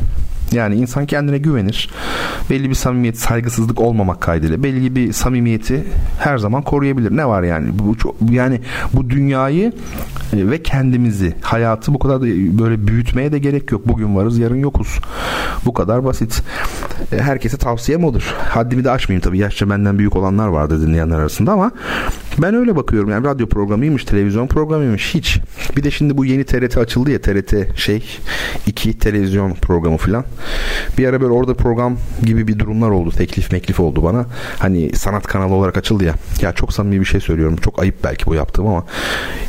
Yani 0.53 0.75
insan 0.75 1.07
kendine 1.07 1.39
güvenir. 1.39 1.91
Belli 2.51 2.71
bir 2.71 2.75
samimiyet, 2.75 3.19
saygısızlık 3.19 3.81
olmamak 3.81 4.21
kaydıyla 4.21 4.63
belli 4.63 4.97
bir 4.97 5.13
samimiyeti 5.13 5.85
her 6.19 6.39
zaman 6.39 6.63
koruyabilir. 6.63 7.17
Ne 7.17 7.27
var 7.27 7.43
yani? 7.43 7.79
Bu 7.79 7.99
çok, 7.99 8.17
yani 8.31 8.61
bu 8.93 9.11
dünyayı 9.11 9.73
e, 10.33 10.51
ve 10.51 10.63
kendimizi, 10.63 11.35
hayatı 11.41 11.95
bu 11.95 11.99
kadar 11.99 12.21
da 12.21 12.27
böyle 12.59 12.87
büyütmeye 12.87 13.33
de 13.33 13.39
gerek 13.39 13.73
yok. 13.73 13.89
Bugün 13.89 14.17
varız, 14.17 14.39
yarın 14.39 14.57
yokuz. 14.57 14.99
Bu 15.65 15.73
kadar 15.75 16.05
basit. 16.05 16.43
E, 17.13 17.19
herkese 17.19 17.57
tavsiyem 17.57 18.05
odur. 18.05 18.35
Haddimi 18.49 18.85
de 18.85 18.91
aşmayayım 18.91 19.23
tabii. 19.23 19.39
Yaşça 19.39 19.71
benden 19.71 19.99
büyük 19.99 20.17
olanlar 20.17 20.49
vardı 20.49 20.87
dinleyenler 20.87 21.19
arasında 21.19 21.53
ama 21.53 21.71
ben 22.39 22.55
öyle 22.55 22.77
bakıyorum. 22.77 23.11
Yani 23.11 23.27
radyo 23.27 23.47
programıymış, 23.47 24.05
televizyon 24.05 24.47
programıymış 24.47 25.15
hiç. 25.15 25.39
Bir 25.77 25.85
de 25.85 25.91
şimdi 25.91 26.17
bu 26.17 26.25
yeni 26.25 26.45
TRT 26.45 26.79
açıldı 26.79 27.11
ya 27.11 27.21
TRT 27.21 27.79
şey 27.79 28.19
iki 28.67 28.99
televizyon 28.99 29.55
programı 29.55 29.97
filan. 29.97 30.25
Bir 30.99 31.07
ara 31.07 31.21
böyle 31.21 31.33
orada 31.33 31.55
program 31.55 31.97
gibi 32.23 32.49
bir 32.49 32.59
durumlar 32.59 32.91
oldu. 32.91 33.11
Teklif 33.11 33.53
meklif 33.53 33.81
oldu 33.81 34.05
bana. 34.05 34.27
Hani 34.59 34.93
sanat 34.97 35.27
kanalı 35.27 35.55
olarak 35.55 35.77
açıldı 35.77 36.05
ya. 36.05 36.15
Ya 36.41 36.53
çok 36.53 36.73
samimi 36.73 37.01
bir 37.01 37.07
şey 37.07 37.21
söylüyorum. 37.21 37.57
Çok 37.57 37.83
ayıp 37.83 38.05
belki 38.05 38.27
bu 38.27 38.35
yaptığım 38.35 38.67
ama 38.67 38.85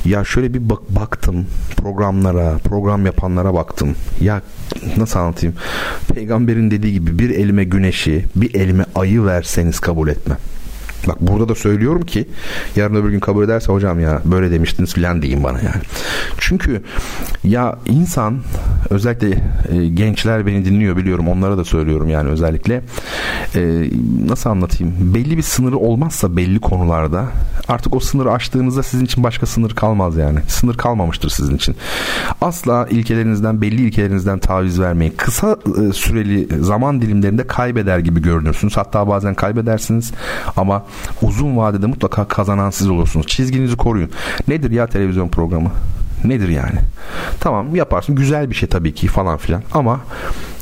ya 0.05 0.25
şöyle 0.25 0.53
bir 0.53 0.69
bak 0.69 0.81
baktım 0.89 1.45
programlara, 1.77 2.57
program 2.63 3.05
yapanlara 3.05 3.53
baktım. 3.53 3.95
Ya 4.21 4.41
nasıl 4.97 5.19
anlatayım? 5.19 5.55
Peygamberin 6.13 6.71
dediği 6.71 6.93
gibi 6.93 7.19
bir 7.19 7.29
elime 7.29 7.63
güneşi, 7.63 8.25
bir 8.35 8.55
elime 8.55 8.85
ayı 8.95 9.25
verseniz 9.25 9.79
kabul 9.79 10.07
etmem. 10.07 10.37
Bak 11.07 11.17
burada 11.21 11.49
da 11.49 11.55
söylüyorum 11.55 12.01
ki 12.01 12.27
yarın 12.75 12.95
öbür 12.95 13.09
gün 13.09 13.19
kabul 13.19 13.43
ederse 13.43 13.71
hocam 13.71 13.99
ya 13.99 14.21
böyle 14.25 14.51
demiştiniz 14.51 14.93
filan 14.93 15.21
diyeyim 15.21 15.43
bana 15.43 15.57
yani. 15.57 15.81
Çünkü 16.37 16.83
ya 17.43 17.77
insan 17.85 18.39
özellikle 18.89 19.29
e, 19.71 19.87
gençler 19.87 20.45
beni 20.45 20.65
dinliyor 20.65 20.97
biliyorum 20.97 21.27
onlara 21.27 21.57
da 21.57 21.63
söylüyorum 21.63 22.09
yani 22.09 22.29
özellikle 22.29 22.81
e, 23.55 23.89
nasıl 24.27 24.49
anlatayım 24.49 24.93
belli 24.99 25.37
bir 25.37 25.41
sınırı 25.41 25.77
olmazsa 25.77 26.37
belli 26.37 26.59
konularda 26.59 27.25
artık 27.67 27.95
o 27.95 27.99
sınırı 27.99 28.31
aştığınızda 28.31 28.83
sizin 28.83 29.05
için 29.05 29.23
başka 29.23 29.45
sınır 29.45 29.71
kalmaz 29.71 30.17
yani. 30.17 30.39
Sınır 30.47 30.77
kalmamıştır 30.77 31.29
sizin 31.29 31.55
için. 31.55 31.75
Asla 32.41 32.87
ilkelerinizden 32.89 33.61
belli 33.61 33.81
ilkelerinizden 33.87 34.39
taviz 34.39 34.79
vermeyin. 34.79 35.13
Kısa 35.17 35.57
e, 35.89 35.93
süreli 35.93 36.63
zaman 36.63 37.01
dilimlerinde 37.01 37.47
kaybeder 37.47 37.99
gibi 37.99 38.21
görünürsünüz. 38.21 38.77
Hatta 38.77 39.07
bazen 39.07 39.33
kaybedersiniz 39.33 40.11
ama 40.57 40.85
uzun 41.21 41.57
vadede 41.57 41.85
mutlaka 41.85 42.27
kazanan 42.27 42.69
siz 42.69 42.89
olursunuz. 42.89 43.27
Çizginizi 43.27 43.77
koruyun. 43.77 44.11
Nedir 44.47 44.71
ya 44.71 44.87
televizyon 44.87 45.27
programı? 45.27 45.71
Nedir 46.23 46.49
yani? 46.49 46.79
Tamam 47.39 47.75
yaparsın 47.75 48.15
güzel 48.15 48.49
bir 48.49 48.55
şey 48.55 48.69
tabii 48.69 48.93
ki 48.93 49.07
falan 49.07 49.37
filan 49.37 49.63
ama 49.71 49.99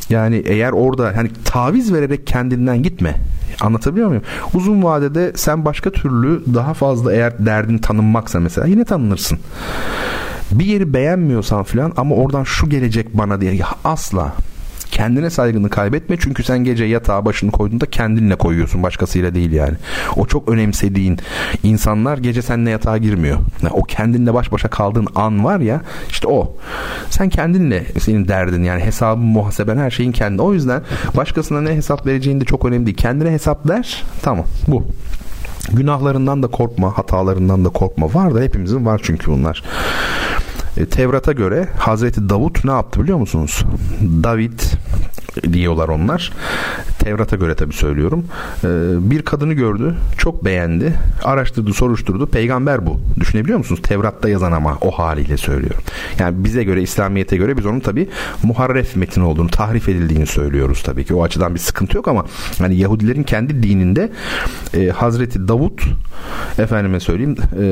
yani 0.10 0.44
eğer 0.46 0.72
orada 0.72 1.12
hani 1.16 1.30
taviz 1.46 1.94
vererek 1.94 2.28
kendinden 2.28 2.84
gitme. 2.84 3.16
Anlatabiliyor 3.62 4.08
muyum? 4.08 4.24
Uzun 4.54 4.84
vadede 4.84 5.32
sen 5.36 5.66
başka 5.66 5.90
türlü 5.90 6.44
daha 6.54 6.74
fazla 6.74 7.14
eğer 7.14 7.46
derdin 7.46 7.78
tanınmaksa 7.78 8.40
mesela 8.40 8.68
yine 8.68 8.86
tanınırsın. 8.86 9.40
Bir 10.52 10.66
yeri 10.66 10.94
beğenmiyorsan 10.94 11.64
filan 11.64 11.94
ama 11.98 12.16
oradan 12.16 12.44
şu 12.44 12.70
gelecek 12.70 13.18
bana 13.18 13.42
diye 13.42 13.60
asla 13.84 14.34
Kendine 14.94 15.30
saygını 15.30 15.70
kaybetme 15.70 16.18
çünkü 16.20 16.44
sen 16.44 16.64
gece 16.64 16.86
yatağa 16.86 17.26
başını 17.26 17.52
koyduğunda 17.52 17.86
kendinle 17.86 18.36
koyuyorsun 18.36 18.84
başkasıyla 18.84 19.36
değil 19.36 19.52
yani. 19.52 19.74
O 20.16 20.26
çok 20.26 20.50
önemsediğin 20.50 21.18
insanlar 21.64 22.18
gece 22.18 22.42
seninle 22.42 22.70
yatağa 22.70 22.98
girmiyor. 22.98 23.38
Yani 23.62 23.74
o 23.74 23.84
kendinle 23.84 24.34
baş 24.34 24.52
başa 24.52 24.68
kaldığın 24.68 25.08
an 25.16 25.46
var 25.46 25.60
ya 25.60 25.82
işte 26.10 26.28
o. 26.28 26.58
Sen 27.10 27.30
kendinle 27.30 27.86
senin 28.00 28.28
derdin 28.28 28.64
yani 28.64 28.84
hesabın 28.84 29.26
muhaseben 29.26 29.78
her 29.78 29.92
şeyin 29.92 30.12
kendi. 30.12 30.42
O 30.42 30.54
yüzden 30.54 30.82
başkasına 31.18 31.62
ne 31.62 31.76
hesap 31.76 32.06
vereceğin 32.06 32.42
de 32.42 32.46
çok 32.46 32.66
önemli 32.66 32.86
değil. 32.86 32.98
Kendine 32.98 33.32
hesap 33.32 33.70
ver 33.70 34.04
tamam 34.22 34.46
bu. 34.68 34.84
Günahlarından 35.72 36.44
da 36.44 36.48
korkma, 36.48 36.98
hatalarından 36.98 37.66
da 37.66 37.70
korkma. 37.70 38.14
Var 38.14 38.36
da 38.36 38.42
hepimizin 38.42 38.86
var 38.86 39.02
çünkü 39.04 39.32
bunlar. 39.32 39.64
E, 40.78 40.86
Tevrat'a 40.86 41.32
göre 41.32 41.68
Hazreti 41.78 42.30
Davut 42.30 42.66
ne 42.66 42.72
yaptı 42.72 43.04
biliyor 43.04 43.18
musunuz? 43.18 43.64
David 44.24 44.60
diyorlar 45.54 45.88
onlar. 45.90 46.32
Tevrat'a 47.00 47.36
göre 47.36 47.56
tabii 47.56 47.74
söylüyorum. 47.74 48.26
Ee, 48.64 48.68
bir 49.12 49.22
kadını 49.22 49.54
gördü. 49.54 49.96
Çok 50.18 50.46
beğendi. 50.46 50.94
Araştırdı, 51.24 51.74
soruşturdu. 51.74 52.28
Peygamber 52.28 52.86
bu. 52.86 53.02
Düşünebiliyor 53.20 53.58
musunuz? 53.58 53.82
Tevrat'ta 53.84 54.30
yazan 54.30 54.52
ama 54.52 54.78
o 54.82 54.92
haliyle 54.92 55.38
söylüyorum. 55.38 55.82
Yani 56.20 56.44
bize 56.44 56.64
göre, 56.64 56.82
İslamiyet'e 56.82 57.38
göre 57.38 57.58
biz 57.58 57.66
onun 57.66 57.80
tabii 57.80 58.10
muharref 58.44 58.96
metin 58.96 59.22
olduğunu, 59.22 59.50
tahrif 59.50 59.90
edildiğini 59.90 60.26
söylüyoruz 60.26 60.84
tabii 60.84 61.06
ki. 61.06 61.14
O 61.14 61.24
açıdan 61.24 61.54
bir 61.56 61.60
sıkıntı 61.60 61.98
yok 61.98 62.08
ama 62.08 62.26
hani 62.58 62.76
Yahudilerin 62.76 63.24
kendi 63.24 63.64
dininde 63.64 64.12
e, 64.74 64.90
Hazreti 64.90 65.48
Davut 65.48 65.84
efendime 66.60 67.00
söyleyeyim 67.00 67.36
e, 67.62 67.64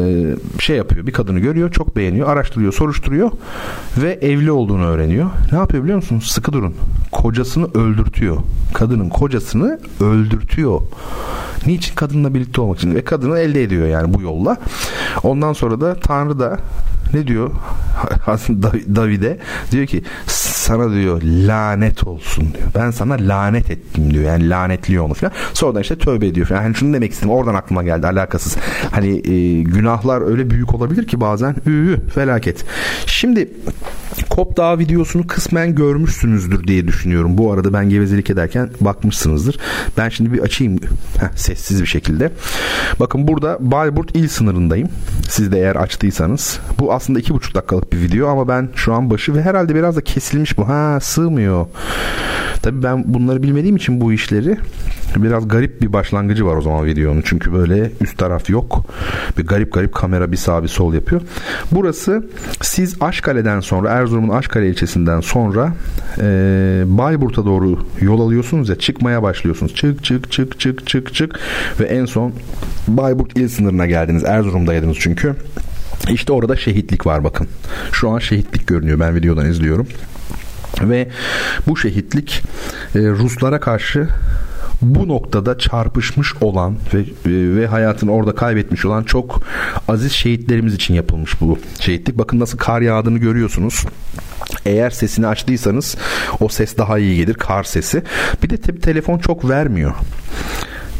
şey 0.61 0.77
yapıyor. 0.77 1.07
Bir 1.07 1.11
kadını 1.11 1.39
görüyor, 1.39 1.71
çok 1.71 1.95
beğeniyor, 1.95 2.29
araştırıyor, 2.29 2.73
soruşturuyor 2.73 3.31
ve 3.97 4.11
evli 4.21 4.51
olduğunu 4.51 4.85
öğreniyor. 4.85 5.29
Ne 5.51 5.57
yapıyor 5.57 5.83
biliyor 5.83 5.97
musunuz? 5.97 6.31
Sıkı 6.31 6.53
durun. 6.53 6.75
Kocasını 7.51 7.83
öldürtüyor. 7.83 8.37
Kadının 8.73 9.09
kocasını 9.09 9.79
öldürtüyor. 9.99 10.81
Niçin 11.67 11.95
kadınla 11.95 12.33
birlikte 12.33 12.61
olmak 12.61 12.77
için 12.77 12.95
ve 12.95 13.03
kadını 13.03 13.39
elde 13.39 13.63
ediyor 13.63 13.87
yani 13.87 14.13
bu 14.13 14.21
yolla. 14.21 14.57
Ondan 15.23 15.53
sonra 15.53 15.81
da 15.81 15.95
Tanrı 15.95 16.39
da 16.39 16.59
ne 17.13 17.27
diyor 17.27 17.51
David'e 18.95 19.39
diyor 19.71 19.87
ki 19.87 20.03
sana 20.61 20.93
diyor 20.93 21.21
lanet 21.21 22.03
olsun 22.07 22.43
diyor. 22.53 22.67
Ben 22.75 22.91
sana 22.91 23.13
lanet 23.19 23.71
ettim 23.71 24.13
diyor. 24.13 24.23
Yani 24.23 24.49
lanetliyor 24.49 25.05
onu 25.05 25.13
falan. 25.13 25.33
Sonra 25.53 25.81
işte 25.81 25.97
tövbe 25.97 26.27
ediyor 26.27 26.47
falan. 26.47 26.61
Hani 26.61 26.75
şunu 26.75 26.93
demek 26.93 27.11
istedim. 27.11 27.29
Oradan 27.29 27.55
aklıma 27.55 27.83
geldi 27.83 28.07
alakasız. 28.07 28.57
Hani 28.91 29.31
e, 29.33 29.61
günahlar 29.61 30.21
öyle 30.21 30.49
büyük 30.49 30.73
olabilir 30.73 31.07
ki 31.07 31.21
bazen 31.21 31.55
üü, 31.65 31.99
felaket. 32.09 32.65
Şimdi 33.05 33.49
Kop 34.29 34.57
Dağı 34.57 34.79
videosunu 34.79 35.27
kısmen 35.27 35.75
görmüşsünüzdür 35.75 36.67
diye 36.67 36.87
düşünüyorum. 36.87 37.37
Bu 37.37 37.51
arada 37.51 37.73
ben 37.73 37.89
gevezelik 37.89 38.29
ederken 38.29 38.69
bakmışsınızdır. 38.81 39.59
Ben 39.97 40.09
şimdi 40.09 40.33
bir 40.33 40.39
açayım 40.39 40.77
Heh, 41.19 41.27
sessiz 41.35 41.81
bir 41.81 41.87
şekilde. 41.87 42.31
Bakın 42.99 43.27
burada 43.27 43.57
Bayburt 43.59 44.15
il 44.15 44.27
sınırındayım. 44.27 44.89
Siz 45.29 45.51
de 45.51 45.59
eğer 45.59 45.75
açtıysanız. 45.75 46.59
Bu 46.79 46.93
aslında 46.93 47.19
iki 47.19 47.33
buçuk 47.33 47.55
dakikalık 47.55 47.93
bir 47.93 48.01
video 48.01 48.27
ama 48.27 48.47
ben 48.47 48.69
şu 48.75 48.93
an 48.93 49.09
başı 49.09 49.35
ve 49.35 49.41
herhalde 49.41 49.75
biraz 49.75 49.95
da 49.95 50.01
kesilmiş 50.01 50.57
bu. 50.61 50.69
Ha 50.69 50.99
sığmıyor. 51.01 51.65
Tabii 52.61 52.83
ben 52.83 53.03
bunları 53.13 53.43
bilmediğim 53.43 53.75
için 53.75 54.01
bu 54.01 54.13
işleri 54.13 54.57
biraz 55.15 55.47
garip 55.47 55.81
bir 55.81 55.93
başlangıcı 55.93 56.45
var 56.45 56.55
o 56.55 56.61
zaman 56.61 56.85
videonun. 56.85 57.21
Çünkü 57.25 57.53
böyle 57.53 57.91
üst 58.01 58.17
taraf 58.17 58.49
yok. 58.49 58.85
Bir 59.37 59.47
garip 59.47 59.73
garip 59.73 59.93
kamera 59.93 60.31
bir 60.31 60.37
sağ 60.37 60.63
bir 60.63 60.67
sol 60.67 60.93
yapıyor. 60.93 61.21
Burası 61.71 62.25
siz 62.61 62.95
Aşkale'den 63.01 63.59
sonra 63.59 63.89
Erzurum'un 63.89 64.29
Aşkale 64.29 64.69
ilçesinden 64.69 65.19
sonra 65.19 65.73
e, 66.17 66.23
Bayburt'a 66.85 67.45
doğru 67.45 67.79
yol 68.01 68.21
alıyorsunuz 68.21 68.69
ya 68.69 68.75
çıkmaya 68.75 69.23
başlıyorsunuz. 69.23 69.75
Çık 69.75 70.03
çık 70.03 70.31
çık 70.31 70.59
çık 70.59 70.87
çık 70.87 71.13
çık 71.13 71.39
ve 71.79 71.85
en 71.85 72.05
son 72.05 72.33
Bayburt 72.87 73.37
il 73.37 73.47
sınırına 73.47 73.85
geldiniz. 73.85 74.23
Erzurum'daydınız 74.23 74.97
çünkü. 74.99 75.35
İşte 76.09 76.33
orada 76.33 76.55
şehitlik 76.55 77.05
var 77.05 77.23
bakın. 77.23 77.47
Şu 77.91 78.09
an 78.09 78.19
şehitlik 78.19 78.67
görünüyor. 78.67 78.99
Ben 78.99 79.15
videodan 79.15 79.45
izliyorum. 79.49 79.87
Ve 80.81 81.07
bu 81.67 81.77
şehitlik 81.77 82.43
e, 82.95 82.99
Ruslara 82.99 83.59
karşı 83.59 84.07
bu 84.81 85.07
noktada 85.07 85.57
çarpışmış 85.57 86.33
olan 86.41 86.77
ve 86.93 86.99
e, 86.99 87.05
ve 87.55 87.67
hayatını 87.67 88.11
orada 88.11 88.35
kaybetmiş 88.35 88.85
olan 88.85 89.03
çok 89.03 89.41
aziz 89.87 90.11
şehitlerimiz 90.11 90.73
için 90.73 90.93
yapılmış 90.93 91.41
bu 91.41 91.59
şehitlik. 91.79 92.17
Bakın 92.17 92.39
nasıl 92.39 92.57
kar 92.57 92.81
yağdığını 92.81 93.17
görüyorsunuz. 93.17 93.85
Eğer 94.65 94.89
sesini 94.89 95.27
açtıysanız 95.27 95.97
o 96.39 96.49
ses 96.49 96.77
daha 96.77 96.99
iyi 96.99 97.15
gelir 97.15 97.33
kar 97.33 97.63
sesi. 97.63 98.03
Bir 98.43 98.49
de 98.49 98.57
tabii 98.57 98.79
telefon 98.79 99.17
çok 99.17 99.49
vermiyor. 99.49 99.93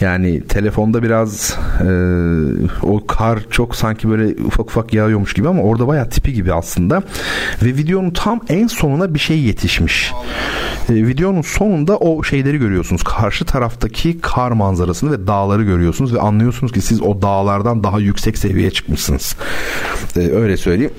Yani 0.01 0.41
telefonda 0.47 1.03
biraz 1.03 1.57
e, 1.81 1.89
o 2.83 3.07
kar 3.07 3.39
çok 3.49 3.75
sanki 3.75 4.09
böyle 4.09 4.43
ufak 4.43 4.69
ufak 4.69 4.93
yağıyormuş 4.93 5.33
gibi 5.33 5.49
ama 5.49 5.61
orada 5.61 5.87
bayağı 5.87 6.09
tipi 6.09 6.33
gibi 6.33 6.53
aslında. 6.53 7.03
Ve 7.63 7.67
videonun 7.67 8.11
tam 8.11 8.41
en 8.49 8.67
sonuna 8.67 9.13
bir 9.13 9.19
şey 9.19 9.39
yetişmiş. 9.39 10.13
E, 10.89 10.93
videonun 10.93 11.41
sonunda 11.41 11.97
o 11.97 12.23
şeyleri 12.23 12.57
görüyorsunuz. 12.57 13.03
Karşı 13.03 13.45
taraftaki 13.45 14.19
kar 14.21 14.51
manzarasını 14.51 15.11
ve 15.11 15.27
dağları 15.27 15.63
görüyorsunuz 15.63 16.13
ve 16.15 16.19
anlıyorsunuz 16.19 16.71
ki 16.71 16.81
siz 16.81 17.01
o 17.01 17.21
dağlardan 17.21 17.83
daha 17.83 17.99
yüksek 17.99 18.37
seviyeye 18.37 18.71
çıkmışsınız. 18.71 19.35
E, 20.15 20.19
öyle 20.19 20.57
söyleyeyim. 20.57 20.93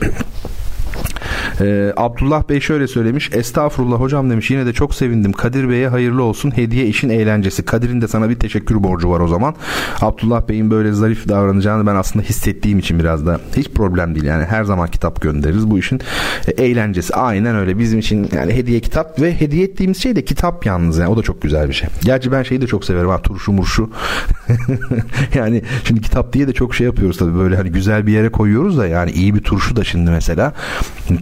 Ee, 1.60 1.92
Abdullah 1.96 2.48
Bey 2.48 2.60
şöyle 2.60 2.86
söylemiş. 2.86 3.30
Estağfurullah 3.32 4.00
hocam 4.00 4.30
demiş. 4.30 4.50
Yine 4.50 4.66
de 4.66 4.72
çok 4.72 4.94
sevindim. 4.94 5.32
Kadir 5.32 5.68
Bey'e 5.68 5.88
hayırlı 5.88 6.22
olsun. 6.22 6.56
Hediye 6.56 6.86
işin 6.86 7.08
eğlencesi. 7.08 7.64
Kadir'in 7.64 8.00
de 8.00 8.08
sana 8.08 8.30
bir 8.30 8.34
teşekkür 8.34 8.82
borcu 8.82 9.10
var 9.10 9.20
o 9.20 9.28
zaman. 9.28 9.54
Abdullah 10.00 10.48
Bey'in 10.48 10.70
böyle 10.70 10.92
zarif 10.92 11.28
davranacağını 11.28 11.86
ben 11.86 11.94
aslında 11.94 12.24
hissettiğim 12.24 12.78
için 12.78 12.98
biraz 12.98 13.26
da 13.26 13.40
hiç 13.56 13.70
problem 13.70 14.14
değil. 14.14 14.26
Yani 14.26 14.44
her 14.44 14.64
zaman 14.64 14.88
kitap 14.88 15.20
göndeririz. 15.20 15.70
Bu 15.70 15.78
işin 15.78 16.00
e, 16.48 16.64
eğlencesi. 16.64 17.14
Aynen 17.14 17.56
öyle. 17.56 17.78
Bizim 17.78 17.98
için 17.98 18.28
yani 18.36 18.52
hediye 18.54 18.80
kitap 18.80 19.20
ve 19.20 19.40
hediye 19.40 19.64
ettiğimiz 19.64 20.02
şey 20.02 20.16
de 20.16 20.24
kitap 20.24 20.66
yalnız. 20.66 20.98
Yani 20.98 21.10
o 21.10 21.16
da 21.16 21.22
çok 21.22 21.42
güzel 21.42 21.68
bir 21.68 21.74
şey. 21.74 21.88
Gerçi 22.04 22.32
ben 22.32 22.42
şeyi 22.42 22.60
de 22.60 22.66
çok 22.66 22.84
severim. 22.84 23.08
Ha, 23.08 23.22
turşu 23.22 23.52
murşu. 23.52 23.90
yani 25.34 25.62
şimdi 25.84 26.00
kitap 26.00 26.32
diye 26.32 26.48
de 26.48 26.52
çok 26.52 26.74
şey 26.74 26.86
yapıyoruz 26.86 27.16
tabii. 27.16 27.38
Böyle 27.38 27.56
hani 27.56 27.70
güzel 27.70 28.06
bir 28.06 28.12
yere 28.12 28.28
koyuyoruz 28.28 28.78
da 28.78 28.86
yani 28.86 29.10
iyi 29.10 29.34
bir 29.34 29.40
turşu 29.40 29.76
da 29.76 29.84
şimdi 29.84 30.10
mesela 30.10 30.52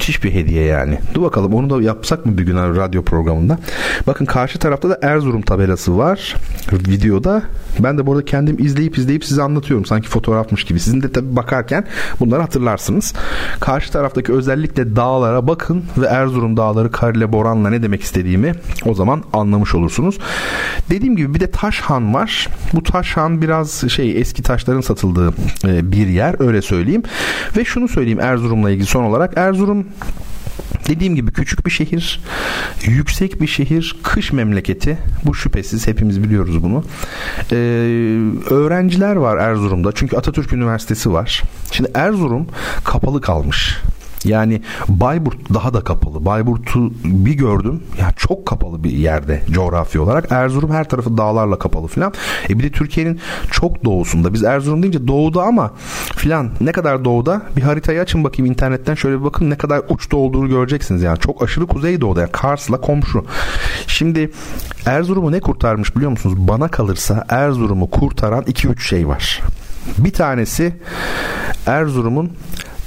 müthiş 0.00 0.24
bir 0.24 0.34
hediye 0.34 0.64
yani. 0.64 0.98
Dur 1.14 1.22
bakalım 1.22 1.54
onu 1.54 1.70
da 1.70 1.82
yapsak 1.82 2.26
mı 2.26 2.38
bir 2.38 2.42
gün 2.42 2.56
radyo 2.56 3.02
programında. 3.02 3.58
Bakın 4.06 4.24
karşı 4.24 4.58
tarafta 4.58 4.90
da 4.90 4.98
Erzurum 5.02 5.42
tabelası 5.42 5.98
var 5.98 6.36
videoda. 6.72 7.42
Ben 7.78 7.98
de 7.98 8.06
burada 8.06 8.24
kendim 8.24 8.56
izleyip 8.58 8.98
izleyip 8.98 9.24
size 9.24 9.42
anlatıyorum. 9.42 9.86
Sanki 9.86 10.08
fotoğrafmış 10.08 10.64
gibi. 10.64 10.80
Sizin 10.80 11.02
de 11.02 11.12
tabii 11.12 11.36
bakarken 11.36 11.84
bunları 12.20 12.40
hatırlarsınız. 12.40 13.14
Karşı 13.60 13.92
taraftaki 13.92 14.32
özellikle 14.32 14.96
dağlara 14.96 15.46
bakın 15.46 15.84
ve 15.98 16.06
Erzurum 16.06 16.56
dağları 16.56 16.90
kar 16.90 17.14
ile 17.14 17.32
boranla 17.32 17.70
ne 17.70 17.82
demek 17.82 18.02
istediğimi 18.02 18.52
o 18.84 18.94
zaman 18.94 19.22
anlamış 19.32 19.74
olursunuz. 19.74 20.18
Dediğim 20.90 21.16
gibi 21.16 21.34
bir 21.34 21.40
de 21.40 21.50
Taşhan 21.50 22.14
var. 22.14 22.48
Bu 22.72 22.82
Taşhan 22.82 23.42
biraz 23.42 23.90
şey 23.90 24.20
eski 24.20 24.42
taşların 24.42 24.80
satıldığı 24.80 25.34
e, 25.64 25.92
bir 25.92 26.06
yer 26.06 26.46
öyle 26.46 26.62
söyleyeyim. 26.62 27.02
Ve 27.56 27.64
şunu 27.64 27.88
söyleyeyim 27.88 28.20
Erzurum'la 28.20 28.70
ilgili 28.70 28.86
son 28.86 29.04
olarak. 29.04 29.32
Erzurum 29.36 29.86
Dediğim 30.88 31.14
gibi 31.14 31.32
küçük 31.32 31.66
bir 31.66 31.70
şehir, 31.70 32.20
yüksek 32.84 33.40
bir 33.40 33.46
şehir, 33.46 33.96
kış 34.02 34.32
memleketi. 34.32 34.98
Bu 35.24 35.34
şüphesiz 35.34 35.86
hepimiz 35.86 36.22
biliyoruz 36.22 36.62
bunu. 36.62 36.84
Ee, 37.52 37.56
öğrenciler 38.50 39.16
var 39.16 39.36
Erzurum'da. 39.36 39.92
Çünkü 39.94 40.16
Atatürk 40.16 40.52
Üniversitesi 40.52 41.12
var. 41.12 41.42
Şimdi 41.72 41.90
Erzurum 41.94 42.46
kapalı 42.84 43.20
kalmış. 43.20 43.76
Yani 44.24 44.62
Bayburt 44.88 45.54
daha 45.54 45.74
da 45.74 45.84
kapalı. 45.84 46.24
Bayburt'u 46.24 46.92
bir 47.04 47.34
gördüm. 47.34 47.82
Ya 48.00 48.12
çok 48.16 48.46
kapalı 48.46 48.84
bir 48.84 48.90
yerde 48.90 49.42
coğrafi 49.50 50.00
olarak. 50.00 50.32
Erzurum 50.32 50.70
her 50.70 50.88
tarafı 50.88 51.18
dağlarla 51.18 51.58
kapalı 51.58 51.86
filan. 51.86 52.12
E 52.48 52.58
bir 52.58 52.64
de 52.64 52.70
Türkiye'nin 52.70 53.20
çok 53.50 53.84
doğusunda. 53.84 54.34
Biz 54.34 54.44
Erzurum 54.44 54.82
deyince 54.82 55.08
doğuda 55.08 55.42
ama 55.42 55.70
filan 56.16 56.50
ne 56.60 56.72
kadar 56.72 57.04
doğuda? 57.04 57.42
Bir 57.56 57.62
haritayı 57.62 58.00
açın 58.00 58.24
bakayım 58.24 58.50
internetten 58.50 58.94
şöyle 58.94 59.18
bir 59.18 59.24
bakın 59.24 59.50
ne 59.50 59.58
kadar 59.58 59.82
uçta 59.88 60.16
olduğunu 60.16 60.48
göreceksiniz. 60.48 61.02
Yani 61.02 61.18
çok 61.18 61.42
aşırı 61.42 61.66
kuzeydoğuda. 61.66 62.20
Yani 62.20 62.32
Kars'la 62.32 62.80
komşu. 62.80 63.24
Şimdi 63.86 64.30
Erzurum'u 64.86 65.32
ne 65.32 65.40
kurtarmış 65.40 65.96
biliyor 65.96 66.10
musunuz? 66.10 66.34
Bana 66.38 66.68
kalırsa 66.68 67.24
Erzurum'u 67.28 67.90
kurtaran 67.90 68.42
2-3 68.42 68.80
şey 68.80 69.08
var. 69.08 69.40
Bir 69.98 70.12
tanesi 70.12 70.76
Erzurum'un 71.66 72.32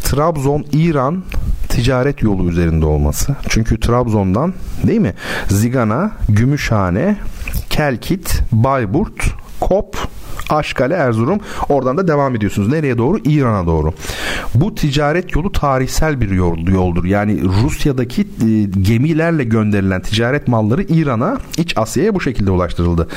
Trabzon-İran 0.04 1.24
ticaret 1.70 2.22
yolu 2.22 2.50
üzerinde 2.50 2.86
olması. 2.86 3.36
Çünkü 3.50 3.80
Trabzon'dan 3.80 4.54
değil 4.88 5.00
mi? 5.00 5.14
Zigana, 5.48 6.12
Gümüşhane, 6.30 7.18
Kelkit, 7.70 8.40
Bayburt, 8.52 9.24
Kop, 9.60 9.98
Aşkale, 10.50 10.94
Erzurum. 10.94 11.40
Oradan 11.70 11.98
da 11.98 12.08
devam 12.08 12.36
ediyorsunuz. 12.36 12.68
Nereye 12.68 12.98
doğru? 12.98 13.20
İran'a 13.26 13.66
doğru. 13.66 13.94
Bu 14.56 14.76
ticaret 14.76 15.36
yolu 15.36 15.52
tarihsel 15.52 16.22
bir 16.22 16.30
yol, 16.30 16.58
yoldur. 16.58 17.06
Yani 17.06 17.42
Rusya'daki 17.64 18.22
e, 18.22 18.64
gemilerle 18.82 19.44
gönderilen 19.44 20.02
ticaret 20.02 20.48
malları 20.48 20.84
İran'a, 20.84 21.38
İç 21.58 21.78
Asya'ya 21.78 22.16
bu 22.16 22.22
şekilde 22.22 22.52
ulaştırıldı. 22.52 23.08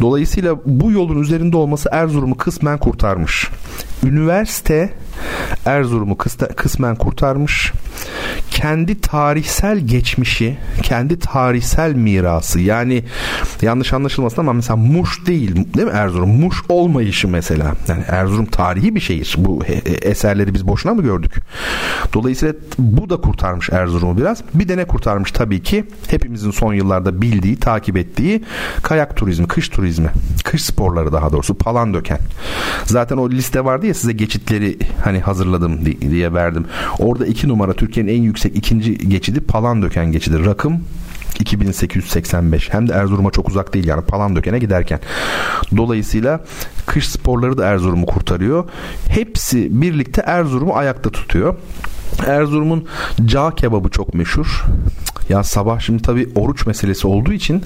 Dolayısıyla 0.00 0.56
bu 0.66 0.92
yolun 0.92 1.22
üzerinde 1.22 1.56
olması 1.56 1.88
Erzurum'u 1.92 2.36
kısmen 2.36 2.78
kurtarmış. 2.78 3.48
Üniversite 4.04 4.90
Erzurum'u 5.66 6.16
kısmen 6.56 6.96
kurtarmış. 6.96 7.72
Kendi 8.50 9.00
tarihsel 9.00 9.78
geçmişi, 9.78 10.58
kendi 10.82 11.18
tarihsel 11.18 11.94
mirası 11.94 12.60
yani 12.60 13.04
yanlış 13.62 13.92
anlaşılmasın 13.92 14.40
ama 14.40 14.52
mesela 14.52 14.76
Muş 14.76 15.26
değil 15.26 15.56
değil 15.74 15.86
mi 15.86 15.92
Erzurum? 15.94 16.30
Muş 16.30 16.56
olmayışı 16.68 17.28
mesela. 17.28 17.74
Yani 17.88 18.04
Erzurum 18.08 18.46
tarihi 18.46 18.94
bir 18.94 19.00
şehir. 19.00 19.34
Bu 19.38 19.64
eserleri 20.02 20.54
biz 20.54 20.66
boşuna 20.66 20.94
mı 20.94 21.02
gördük? 21.02 21.34
Dolayısıyla 22.14 22.54
bu 22.78 23.10
da 23.10 23.16
kurtarmış 23.16 23.70
Erzurum'u 23.70 24.18
biraz. 24.18 24.42
Bir 24.54 24.68
de 24.68 24.76
ne 24.76 24.84
kurtarmış 24.84 25.32
tabii 25.32 25.62
ki 25.62 25.84
hepimizin 26.08 26.50
son 26.50 26.74
yıllarda 26.74 27.22
bildiği, 27.22 27.56
takip 27.56 27.96
ettiği 27.96 28.44
kayak 28.82 29.16
turizmi, 29.16 29.48
kış 29.48 29.68
turizmi. 29.68 30.10
Kış 30.44 30.64
sporları 30.64 31.12
daha 31.12 31.32
doğrusu 31.32 31.54
palan 31.54 31.94
döken. 31.94 32.18
Zaten 32.84 33.16
o 33.16 33.30
liste 33.30 33.64
vardı 33.64 33.86
ya 33.86 33.94
size 33.94 34.12
geçitleri 34.12 34.78
hani 35.10 35.20
hazırladım 35.20 35.84
diye 35.84 36.32
verdim. 36.32 36.66
Orada 36.98 37.26
iki 37.26 37.48
numara 37.48 37.72
Türkiye'nin 37.72 38.12
en 38.12 38.22
yüksek 38.22 38.56
ikinci 38.56 38.98
geçidi 38.98 39.40
palan 39.40 39.82
döken 39.82 40.12
geçidi. 40.12 40.44
Rakım 40.44 40.80
2885 41.40 42.72
hem 42.72 42.88
de 42.88 42.92
Erzurum'a 42.92 43.30
çok 43.30 43.48
uzak 43.48 43.74
değil 43.74 43.86
yani 43.86 44.02
Palandöken'e 44.02 44.58
giderken. 44.58 45.00
Dolayısıyla 45.76 46.40
kış 46.86 47.08
sporları 47.08 47.58
da 47.58 47.66
Erzurum'u 47.66 48.06
kurtarıyor. 48.06 48.64
Hepsi 49.08 49.82
birlikte 49.82 50.22
Erzurum'u 50.26 50.76
ayakta 50.76 51.10
tutuyor. 51.10 51.56
Erzurum'un 52.26 52.86
cağ 53.24 53.54
kebabı 53.54 53.88
çok 53.88 54.14
meşhur. 54.14 54.64
Ya 55.30 55.42
sabah 55.42 55.80
şimdi 55.80 56.02
tabii 56.02 56.28
oruç 56.34 56.66
meselesi 56.66 57.06
olduğu 57.06 57.32
için 57.32 57.62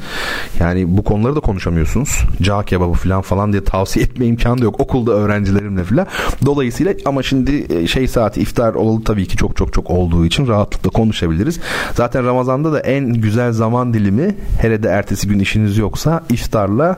yani 0.60 0.96
bu 0.96 1.04
konuları 1.04 1.36
da 1.36 1.40
konuşamıyorsunuz. 1.40 2.18
Cağ 2.42 2.62
kebabı 2.62 2.92
falan 2.92 3.20
falan 3.20 3.52
diye 3.52 3.64
tavsiye 3.64 4.04
etme 4.14 4.26
imkanı 4.26 4.60
da 4.60 4.64
yok 4.64 4.80
okulda 4.80 5.12
öğrencilerimle 5.12 5.84
falan. 5.84 6.06
Dolayısıyla 6.46 6.94
ama 7.04 7.22
şimdi 7.22 7.66
e, 7.74 7.86
şey 7.86 8.08
saati 8.08 8.40
iftar 8.40 8.74
olalı 8.74 9.04
tabii 9.04 9.26
ki 9.26 9.36
çok 9.36 9.56
çok 9.56 9.72
çok 9.72 9.90
olduğu 9.90 10.26
için 10.26 10.48
rahatlıkla 10.48 10.90
konuşabiliriz. 10.90 11.60
Zaten 11.94 12.26
Ramazan'da 12.26 12.72
da 12.72 12.80
en 12.80 13.14
güzel 13.14 13.52
zaman 13.52 13.94
dilimi 13.94 14.34
hele 14.60 14.82
de 14.82 14.88
ertesi 14.88 15.28
gün 15.28 15.38
işiniz 15.38 15.78
yoksa 15.78 16.22
iftarla 16.30 16.96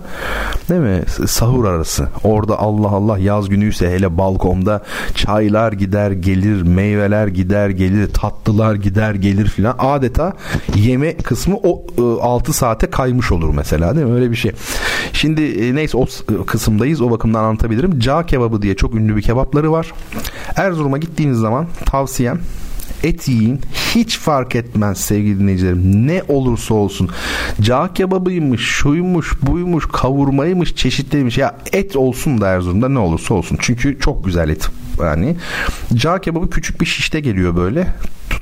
değil 0.69 0.81
mi 0.81 1.03
sahur 1.27 1.65
arası. 1.65 2.09
Orada 2.25 2.59
Allah 2.59 2.89
Allah 2.89 3.19
yaz 3.19 3.49
günüyse 3.49 3.91
hele 3.91 4.19
balkonda 4.19 4.83
çaylar 5.15 5.73
gider 5.73 6.11
gelir 6.11 6.63
meyveler 6.63 7.27
gider 7.27 7.71
gelir 7.71 8.13
tatlılar 8.13 8.75
gider 8.75 9.15
gelir 9.15 9.47
filan 9.47 9.75
adeta 9.79 10.33
yeme 10.77 11.17
kısmı 11.17 11.57
o 11.63 11.85
6 12.23 12.51
e, 12.51 12.55
saate 12.55 12.91
kaymış 12.91 13.33
olur 13.33 13.55
mesela 13.55 13.97
değil 13.97 14.07
mi 14.07 14.15
öyle 14.15 14.31
bir 14.31 14.37
şey. 14.37 14.53
Şimdi 15.13 15.43
e, 15.43 15.75
neyse 15.75 15.97
o 15.99 16.07
kısımdayız 16.47 17.01
o 17.01 17.11
bakımdan 17.11 17.45
anlatabilirim. 17.45 18.01
Cağ 18.01 18.27
kebabı 18.27 18.63
diye 18.63 18.77
çok 18.77 18.95
ünlü 18.95 19.17
bir 19.17 19.23
kebapları 19.23 19.73
var. 19.73 19.93
Erzurum'a 20.57 20.99
gittiğiniz 20.99 21.39
zaman 21.39 21.67
tavsiyem 21.87 22.41
et 23.03 23.29
yiyin. 23.29 23.61
Hiç 23.95 24.19
fark 24.19 24.55
etmez 24.55 24.99
sevgili 24.99 25.41
dinleyicilerim. 25.41 26.07
Ne 26.07 26.23
olursa 26.29 26.75
olsun. 26.75 27.11
Cağ 27.61 27.93
kebabıymış, 27.93 28.61
şuymuş, 28.61 29.33
buymuş, 29.43 29.89
kavurmaymış, 29.93 30.75
çeşitliymiş. 30.75 31.39
Ya 31.39 31.57
et 31.73 31.97
olsun 31.97 32.41
da 32.41 32.49
Erzurum'da 32.49 32.89
ne 32.89 32.99
olursa 32.99 33.35
olsun. 33.35 33.59
Çünkü 33.61 33.99
çok 34.01 34.25
güzel 34.25 34.49
et. 34.49 34.69
Yani 35.01 35.37
cağ 35.95 36.21
kebabı 36.21 36.51
küçük 36.51 36.81
bir 36.81 36.87
şişte 36.87 37.21
geliyor 37.21 37.57
böyle. 37.57 37.87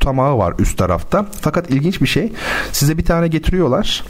Tutamağı 0.04 0.38
var 0.38 0.54
üst 0.58 0.78
tarafta. 0.78 1.26
Fakat 1.40 1.70
ilginç 1.70 2.02
bir 2.02 2.06
şey. 2.06 2.32
Size 2.72 2.98
bir 2.98 3.04
tane 3.04 3.28
getiriyorlar. 3.28 4.04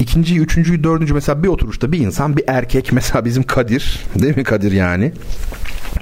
İkinciyi, 0.00 0.40
üçüncüyü, 0.40 0.84
dördüncü 0.84 1.14
mesela 1.14 1.42
bir 1.42 1.48
oturuşta 1.48 1.92
bir 1.92 1.98
insan, 1.98 2.36
bir 2.36 2.44
erkek 2.46 2.88
mesela 2.92 3.24
bizim 3.24 3.42
Kadir 3.42 4.00
değil 4.18 4.36
mi 4.36 4.44
Kadir 4.44 4.72
yani? 4.72 5.12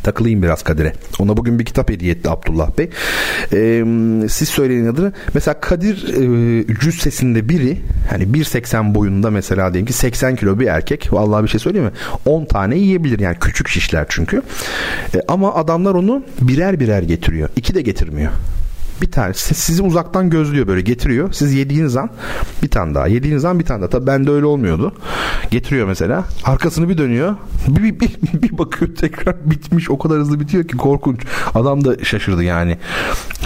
Takılayım 0.02 0.42
biraz 0.42 0.62
Kadir'e. 0.62 0.92
Ona 1.18 1.36
bugün 1.36 1.58
bir 1.58 1.64
kitap 1.64 1.90
hediye 1.90 2.12
etti 2.12 2.30
Abdullah 2.30 2.78
Bey. 2.78 2.90
Ee, 3.52 3.84
siz 4.28 4.48
söyleyin 4.48 4.86
adını. 4.86 5.12
Mesela 5.34 5.60
Kadir 5.60 6.14
e, 6.68 6.74
cüssesinde 6.80 7.48
biri 7.48 7.80
hani 8.10 8.24
1.80 8.24 8.94
boyunda 8.94 9.30
mesela 9.30 9.72
diyelim 9.72 9.86
ki 9.86 9.92
80 9.92 10.36
kilo 10.36 10.60
bir 10.60 10.66
erkek. 10.66 11.12
Vallahi 11.12 11.44
bir 11.44 11.48
şey 11.48 11.60
söyleyeyim 11.60 11.86
mi? 11.86 11.92
10 12.26 12.44
tane 12.44 12.78
yiyebilir 12.78 13.18
yani 13.18 13.36
küçük 13.40 13.68
şişler 13.68 14.06
çünkü. 14.08 14.42
E, 15.14 15.20
ama 15.28 15.54
adamlar 15.54 15.94
onu 15.94 16.22
birer 16.40 16.80
birer 16.80 17.02
getiriyor. 17.02 17.48
İki 17.56 17.74
de 17.74 17.82
getirmiyor 17.82 18.32
bir 19.02 19.10
tane 19.10 19.34
sizi 19.34 19.82
uzaktan 19.82 20.30
gözlüyor 20.30 20.66
böyle 20.66 20.80
getiriyor. 20.80 21.32
Siz 21.32 21.54
yediğiniz 21.54 21.96
an 21.96 22.10
bir 22.62 22.68
tane 22.68 22.94
daha. 22.94 23.06
Yediğiniz 23.06 23.44
an 23.44 23.58
bir 23.58 23.64
tane 23.64 23.80
daha. 23.80 23.90
Tabii 23.90 24.06
bende 24.06 24.30
öyle 24.30 24.46
olmuyordu. 24.46 24.94
Getiriyor 25.50 25.86
mesela. 25.86 26.24
Arkasını 26.44 26.88
bir 26.88 26.98
dönüyor. 26.98 27.36
Bir, 27.68 27.82
bir, 27.82 28.00
bir, 28.00 28.42
bir 28.42 28.58
bakıyor 28.58 28.94
tekrar 28.96 29.50
bitmiş. 29.50 29.90
O 29.90 29.98
kadar 29.98 30.18
hızlı 30.18 30.40
bitiyor 30.40 30.64
ki 30.64 30.76
korkunç. 30.76 31.20
Adam 31.54 31.84
da 31.84 32.04
şaşırdı 32.04 32.44
yani. 32.44 32.78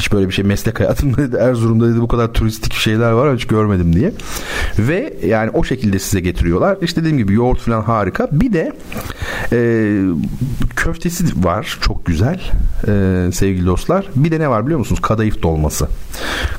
Hiç 0.04 0.12
böyle 0.12 0.28
bir 0.28 0.32
şey 0.32 0.44
meslek 0.44 0.80
hayatımda 0.80 1.16
dedi 1.22 1.36
Erzurum'da 1.36 1.88
dedi 1.88 2.00
bu 2.00 2.08
kadar 2.08 2.32
turistik 2.32 2.72
şeyler 2.72 3.12
var 3.12 3.36
hiç 3.36 3.46
görmedim 3.46 3.92
diye. 3.92 4.12
Ve 4.78 5.14
yani 5.26 5.50
o 5.50 5.64
şekilde 5.64 5.98
size 5.98 6.20
getiriyorlar. 6.20 6.78
İşte 6.82 7.00
dediğim 7.00 7.18
gibi 7.18 7.34
yoğurt 7.34 7.60
falan 7.60 7.82
harika. 7.82 8.28
Bir 8.32 8.52
de 8.52 8.72
e, 9.52 9.58
köftesi 10.76 11.44
var 11.44 11.78
çok 11.80 12.06
güzel 12.06 12.40
e, 12.88 13.32
sevgili 13.32 13.66
dostlar. 13.66 14.06
Bir 14.16 14.30
de 14.30 14.40
ne 14.40 14.48
var 14.50 14.64
biliyor 14.64 14.78
musunuz? 14.78 15.00
Kadayıf 15.00 15.42
dolması. 15.42 15.88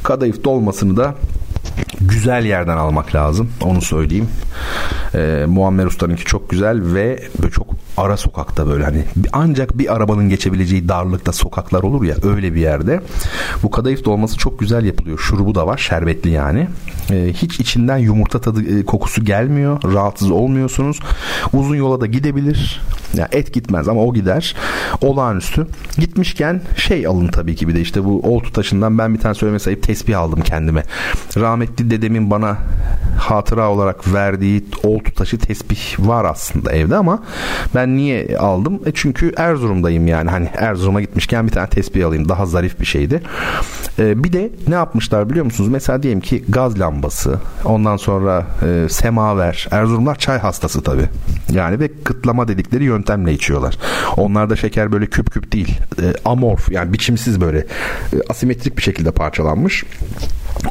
Kadayıf 0.04 0.44
dolmasını 0.44 0.98
da 0.98 1.16
güzel 2.02 2.46
yerden 2.46 2.78
almak 2.78 3.16
lazım. 3.16 3.50
Onu 3.62 3.82
söyleyeyim. 3.82 4.28
Ee, 5.16 5.46
Muammer 5.48 5.86
Usta'nınki 5.86 6.26
çok 6.26 6.50
güzel 6.50 6.94
ve 6.94 7.24
çok 7.52 7.68
ara 7.98 8.18
sokakta 8.18 8.68
böyle 8.68 8.84
hani 8.84 9.04
ancak 9.34 9.78
bir 9.78 9.96
arabanın 9.96 10.30
geçebileceği 10.30 10.90
darlıkta 10.90 11.32
sokaklar 11.32 11.84
olur 11.84 12.04
ya 12.04 12.16
öyle 12.24 12.54
bir 12.54 12.62
yerde. 12.62 13.02
Bu 13.64 13.72
kadayıf 13.72 14.06
dolması 14.06 14.38
çok 14.38 14.60
güzel 14.60 14.86
yapılıyor. 14.86 15.20
Şurubu 15.20 15.56
da 15.56 15.68
var 15.68 15.78
şerbetli 15.78 16.30
yani. 16.30 16.68
Ee, 17.12 17.34
hiç 17.34 17.60
içinden 17.60 17.98
yumurta 17.98 18.42
tadı 18.42 18.80
e, 18.80 18.86
kokusu 18.86 19.26
gelmiyor. 19.26 19.80
Rahatsız 19.94 20.32
olmuyorsunuz. 20.32 21.00
Uzun 21.54 21.76
yola 21.76 22.02
da 22.02 22.06
gidebilir. 22.06 22.82
Ya 23.14 23.28
et 23.32 23.54
gitmez 23.54 23.88
ama 23.88 24.04
o 24.04 24.14
gider. 24.14 24.56
Olağanüstü. 25.02 25.68
Gitmişken 25.98 26.62
şey 26.78 27.08
alın 27.08 27.28
tabii 27.28 27.56
ki 27.56 27.68
bir 27.68 27.76
de 27.76 27.82
işte 27.82 28.06
bu 28.06 28.20
oltu 28.20 28.54
taşından 28.54 28.98
ben 28.98 29.14
bir 29.14 29.20
tane 29.20 29.36
söyleme 29.36 29.60
sayıp 29.60 29.84
tesbih 29.84 30.20
aldım 30.20 30.42
kendime. 30.42 30.84
Rahmetli 31.38 31.90
dedemin 31.90 32.32
bana 32.32 32.58
hatıra 33.20 33.70
olarak 33.70 34.14
verdiği 34.14 34.66
oltu 34.84 35.14
taşı 35.14 35.38
tesbih 35.40 36.00
var 36.00 36.26
aslında 36.26 36.72
evde 36.72 36.96
ama 36.96 37.24
ben 37.76 37.85
niye 37.88 38.38
aldım? 38.38 38.82
E 38.86 38.92
çünkü 38.94 39.34
Erzurum'dayım 39.38 40.08
yani. 40.08 40.30
Hani 40.30 40.50
Erzurum'a 40.58 41.02
gitmişken 41.02 41.48
bir 41.48 41.52
tane 41.52 41.70
tesbih 41.70 42.08
alayım. 42.08 42.30
Daha 42.30 42.46
zarif 42.46 42.80
bir 42.80 42.86
şeydi. 42.86 43.22
E, 44.00 44.24
bir 44.24 44.34
de 44.34 44.50
ne 44.68 44.76
yapmışlar 44.76 45.30
biliyor 45.30 45.46
musunuz? 45.46 45.70
Mesela 45.70 46.04
diyelim 46.04 46.22
ki 46.22 46.44
gaz 46.50 46.80
lambası, 46.80 47.40
ondan 47.66 47.98
sonra 47.98 48.48
e, 48.68 48.90
semaver. 48.90 49.68
Erzurumlar 49.72 50.16
çay 50.16 50.40
hastası 50.40 50.82
tabii. 50.82 51.10
Yani 51.52 51.80
ve 51.80 51.90
kıtlama 52.04 52.48
dedikleri 52.48 52.84
yöntemle 52.84 53.34
içiyorlar. 53.34 53.78
Onlarda 54.18 54.56
şeker 54.56 54.92
böyle 54.92 55.06
küp 55.06 55.32
küp 55.32 55.52
değil. 55.52 55.80
E, 56.02 56.14
amorf 56.26 56.72
yani 56.72 56.94
biçimsiz 56.94 57.42
böyle 57.42 57.58
e, 57.60 57.66
asimetrik 58.30 58.78
bir 58.78 58.84
şekilde 58.84 59.12
parçalanmış. 59.12 59.84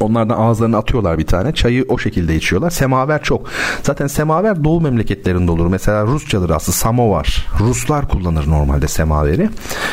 Onlardan 0.00 0.36
ağızlarına 0.38 0.78
atıyorlar 0.78 1.18
bir 1.18 1.26
tane. 1.26 1.52
Çayı 1.52 1.84
o 1.88 1.98
şekilde 1.98 2.36
içiyorlar. 2.36 2.70
Semaver 2.70 3.22
çok. 3.22 3.48
Zaten 3.82 4.06
semaver 4.06 4.64
doğu 4.64 4.80
memleketlerinde 4.80 5.50
olur. 5.50 5.66
Mesela 5.66 6.06
Rusçadır 6.06 6.50
aslında 6.50 6.76
samovar. 6.76 7.46
Ruslar 7.60 8.08
kullanır 8.08 8.50
normalde 8.50 8.88
semaveri. 8.88 9.50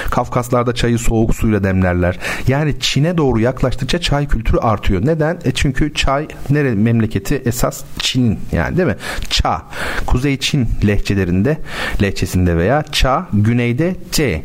Kafkaslarda 0.10 0.74
çayı 0.74 1.00
soğuk 1.00 1.36
suyla 1.36 1.64
demlerler. 1.64 2.20
Yani 2.48 2.80
Çin'e 2.80 3.18
doğru 3.18 3.40
yaklaştıkça 3.40 4.02
çay 4.02 4.28
kültürü 4.28 4.58
artıyor. 4.58 5.06
Neden? 5.06 5.40
E 5.46 5.52
çünkü 5.52 5.94
çay 5.94 6.28
nere 6.50 6.76
memleketi 6.76 7.42
esas 7.46 7.84
Çin 8.00 8.40
yani 8.52 8.78
değil 8.78 8.88
mi? 8.88 8.96
Ça. 9.30 9.62
Kuzey 10.06 10.40
Çin 10.40 10.68
lehçelerinde 10.88 11.58
lehçesinde 12.02 12.58
veya 12.58 12.84
ça 12.92 13.28
güneyde 13.34 13.96
T. 14.12 14.44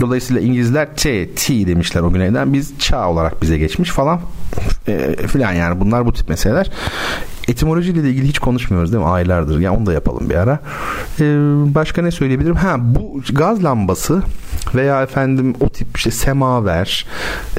Dolayısıyla 0.00 0.42
İngilizler 0.42 0.96
T, 0.96 1.30
T 1.30 1.66
demişler 1.66 2.00
o 2.00 2.12
güneyden. 2.12 2.52
Biz 2.52 2.72
ça 2.78 3.08
olarak 3.08 3.42
bize 3.42 3.58
geçmiş 3.58 3.90
falan 3.90 4.20
e, 4.88 5.26
filan 5.26 5.52
yani 5.52 5.80
bunlar 5.80 6.06
bu 6.06 6.12
tip 6.12 6.28
meseleler. 6.28 6.70
Etimolojiyle 7.48 8.02
de 8.02 8.10
ilgili 8.10 8.28
hiç 8.28 8.38
konuşmuyoruz 8.38 8.92
değil 8.92 9.04
mi? 9.04 9.10
Aylardır. 9.10 9.60
Ya 9.60 9.72
onu 9.72 9.86
da 9.86 9.92
yapalım 9.92 10.30
bir 10.30 10.34
ara. 10.34 10.58
Ee, 11.20 11.24
başka 11.74 12.02
ne 12.02 12.10
söyleyebilirim? 12.10 12.56
Ha 12.56 12.76
bu 12.78 13.22
gaz 13.32 13.64
lambası 13.64 14.22
veya 14.74 15.02
efendim 15.02 15.54
o 15.60 15.68
tip 15.68 15.96
işte 15.96 16.10
semaver 16.10 17.06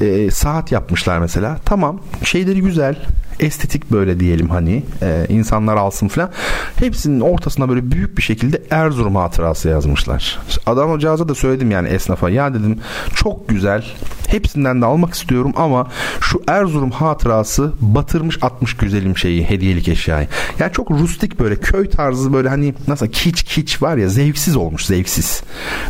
e, 0.01 0.31
saat 0.31 0.71
yapmışlar 0.71 1.19
mesela. 1.19 1.57
Tamam 1.65 1.99
şeyleri 2.23 2.61
güzel 2.61 2.95
estetik 3.39 3.91
böyle 3.91 4.19
diyelim 4.19 4.49
hani 4.49 4.83
e, 5.01 5.25
insanlar 5.29 5.75
alsın 5.77 6.07
falan. 6.07 6.31
Hepsinin 6.75 7.19
ortasına 7.19 7.69
böyle 7.69 7.91
büyük 7.91 8.17
bir 8.17 8.23
şekilde 8.23 8.61
Erzurum 8.69 9.15
hatırası 9.15 9.69
yazmışlar. 9.69 10.39
Adam 10.65 10.91
hocağıza 10.91 11.29
da 11.29 11.35
söyledim 11.35 11.71
yani 11.71 11.87
esnafa. 11.87 12.29
Ya 12.29 12.53
dedim 12.53 12.79
çok 13.15 13.49
güzel. 13.49 13.85
Hepsinden 14.27 14.81
de 14.81 14.85
almak 14.85 15.13
istiyorum 15.13 15.53
ama 15.55 15.87
şu 16.21 16.43
Erzurum 16.47 16.91
hatırası 16.91 17.73
batırmış 17.81 18.37
atmış 18.41 18.77
güzelim 18.77 19.17
şeyi 19.17 19.43
hediyelik 19.43 19.87
eşyayı. 19.87 20.27
Yani 20.59 20.71
çok 20.71 20.91
rustik 20.91 21.39
böyle 21.39 21.55
köy 21.55 21.89
tarzı 21.89 22.33
böyle 22.33 22.49
hani 22.49 22.73
nasıl 22.87 23.07
kiç 23.07 23.43
kiç 23.43 23.81
var 23.81 23.97
ya 23.97 24.09
zevksiz 24.09 24.55
olmuş 24.55 24.85
zevksiz. 24.85 25.43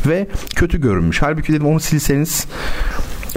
Ve 0.07 0.27
kötü 0.55 0.81
görünmüş. 0.81 1.22
Halbuki 1.22 1.53
dedim 1.53 1.67
onu 1.67 1.80
silseniz 1.80 2.47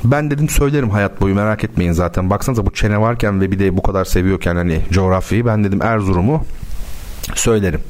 ben 0.05 0.31
dedim 0.31 0.49
söylerim 0.49 0.91
hayat 0.91 1.21
boyu 1.21 1.35
merak 1.35 1.65
etmeyin 1.65 1.93
zaten. 1.93 2.31
Baksanıza 2.31 2.67
bu 2.67 2.71
çene 2.71 3.01
varken 3.01 3.41
ve 3.41 3.51
bir 3.51 3.59
de 3.59 3.77
bu 3.77 3.83
kadar 3.83 4.05
seviyorken 4.05 4.57
hani 4.57 4.81
coğrafyayı 4.91 5.47
ben 5.47 5.65
dedim 5.65 5.83
Erzurum'u 5.83 6.45
söylerim. 7.35 7.81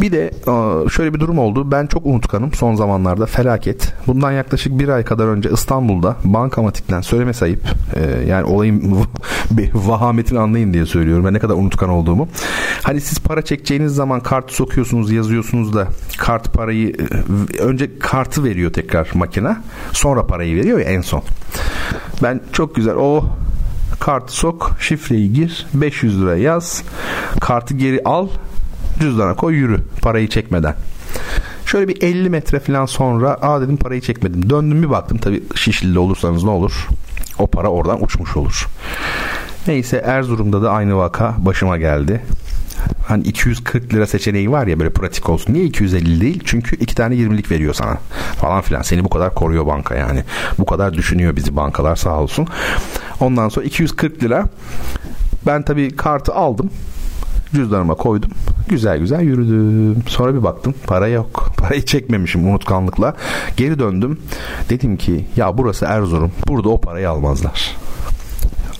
Bir 0.00 0.12
de 0.12 0.30
şöyle 0.90 1.14
bir 1.14 1.20
durum 1.20 1.38
oldu. 1.38 1.70
Ben 1.70 1.86
çok 1.86 2.06
unutkanım 2.06 2.52
son 2.52 2.74
zamanlarda 2.74 3.26
felaket. 3.26 3.94
Bundan 4.06 4.32
yaklaşık 4.32 4.78
bir 4.78 4.88
ay 4.88 5.04
kadar 5.04 5.26
önce 5.26 5.50
İstanbul'da 5.50 6.16
bankamatikten 6.24 7.00
söyleme 7.00 7.32
sayıp 7.32 7.60
e, 7.94 8.24
yani 8.26 8.44
olayın 8.44 9.06
vahametini 9.74 10.38
anlayın 10.38 10.72
diye 10.72 10.86
söylüyorum. 10.86 11.24
Ben 11.24 11.34
ne 11.34 11.38
kadar 11.38 11.54
unutkan 11.54 11.88
olduğumu. 11.88 12.28
Hani 12.82 13.00
siz 13.00 13.18
para 13.18 13.42
çekeceğiniz 13.42 13.94
zaman 13.94 14.20
kart 14.20 14.52
sokuyorsunuz 14.52 15.12
yazıyorsunuz 15.12 15.74
da 15.74 15.88
kart 16.18 16.54
parayı 16.54 16.92
e, 17.58 17.58
önce 17.58 17.98
kartı 17.98 18.44
veriyor 18.44 18.72
tekrar 18.72 19.08
makine. 19.14 19.56
Sonra 19.92 20.26
parayı 20.26 20.56
veriyor 20.56 20.78
ya 20.78 20.84
en 20.84 21.00
son. 21.00 21.22
Ben 22.22 22.40
çok 22.52 22.74
güzel 22.74 22.94
o 22.94 23.24
kartı 24.00 24.32
sok 24.32 24.70
şifreyi 24.80 25.32
gir 25.32 25.66
500 25.74 26.22
lira 26.22 26.36
yaz 26.36 26.82
kartı 27.40 27.74
geri 27.74 28.02
al 28.04 28.28
cüzdana 29.00 29.34
koy 29.34 29.54
yürü 29.54 29.80
parayı 30.02 30.28
çekmeden. 30.28 30.74
Şöyle 31.66 31.88
bir 31.88 32.02
50 32.02 32.30
metre 32.30 32.60
falan 32.60 32.86
sonra 32.86 33.30
aa 33.30 33.60
dedim 33.60 33.76
parayı 33.76 34.00
çekmedim. 34.00 34.50
Döndüm 34.50 34.82
bir 34.82 34.90
baktım 34.90 35.18
tabii 35.18 35.42
Şişli'de 35.54 35.98
olursanız 35.98 36.44
ne 36.44 36.50
olur? 36.50 36.88
O 37.38 37.46
para 37.46 37.68
oradan 37.68 38.04
uçmuş 38.04 38.36
olur. 38.36 38.66
Neyse 39.66 39.96
Erzurum'da 39.96 40.62
da 40.62 40.70
aynı 40.70 40.96
vaka 40.96 41.34
başıma 41.38 41.78
geldi 41.78 42.22
hani 43.08 43.22
240 43.22 43.94
lira 43.94 44.06
seçeneği 44.06 44.50
var 44.50 44.66
ya 44.66 44.78
böyle 44.78 44.90
pratik 44.90 45.28
olsun. 45.28 45.54
Niye 45.54 45.64
250 45.64 46.20
değil? 46.20 46.42
Çünkü 46.44 46.76
iki 46.76 46.94
tane 46.94 47.14
20'lik 47.14 47.50
veriyor 47.50 47.74
sana 47.74 47.98
falan 48.40 48.60
filan. 48.60 48.82
Seni 48.82 49.04
bu 49.04 49.08
kadar 49.08 49.34
koruyor 49.34 49.66
banka 49.66 49.94
yani. 49.94 50.24
Bu 50.58 50.66
kadar 50.66 50.94
düşünüyor 50.94 51.36
bizi 51.36 51.56
bankalar 51.56 51.96
sağ 51.96 52.20
olsun. 52.20 52.46
Ondan 53.20 53.48
sonra 53.48 53.66
240 53.66 54.22
lira 54.22 54.44
ben 55.46 55.62
tabii 55.62 55.96
kartı 55.96 56.34
aldım 56.34 56.70
cüzdanıma 57.54 57.94
koydum. 57.94 58.30
Güzel 58.68 58.98
güzel 58.98 59.20
yürüdüm. 59.20 60.02
Sonra 60.06 60.34
bir 60.34 60.42
baktım 60.42 60.74
para 60.86 61.08
yok. 61.08 61.50
Parayı 61.56 61.84
çekmemişim 61.84 62.48
unutkanlıkla. 62.48 63.14
Geri 63.56 63.78
döndüm. 63.78 64.20
Dedim 64.70 64.96
ki 64.96 65.26
ya 65.36 65.58
burası 65.58 65.84
Erzurum. 65.84 66.32
Burada 66.48 66.68
o 66.68 66.80
parayı 66.80 67.10
almazlar. 67.10 67.76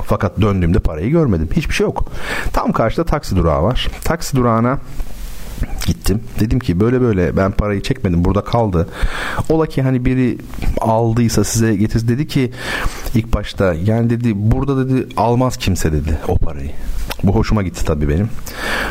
Fakat 0.05 0.41
döndüğümde 0.41 0.79
parayı 0.79 1.11
görmedim. 1.11 1.49
Hiçbir 1.57 1.75
şey 1.75 1.85
yok. 1.85 2.05
Tam 2.53 2.73
karşıda 2.73 3.05
taksi 3.05 3.37
durağı 3.37 3.63
var. 3.63 3.89
Taksi 4.05 4.37
durağına 4.37 4.79
gittim. 5.89 6.21
Dedim 6.41 6.59
ki 6.59 6.81
böyle 6.81 7.01
böyle 7.01 7.37
ben 7.37 7.53
parayı 7.53 7.83
çekmedim 7.83 8.25
burada 8.25 8.45
kaldı. 8.45 8.89
Ola 9.49 9.67
ki 9.67 9.83
hani 9.83 10.05
biri 10.05 10.39
aldıysa 10.81 11.45
size 11.45 11.77
getir 11.77 12.09
dedi 12.09 12.27
ki 12.27 12.53
ilk 13.15 13.35
başta 13.35 13.75
yani 13.75 14.11
dedi 14.11 14.33
burada 14.35 14.89
dedi 14.89 15.07
almaz 15.17 15.57
kimse 15.57 15.93
dedi 15.93 16.19
o 16.29 16.39
parayı. 16.39 16.71
Bu 17.23 17.35
hoşuma 17.35 17.63
gitti 17.63 17.85
tabii 17.85 18.09
benim. 18.09 18.29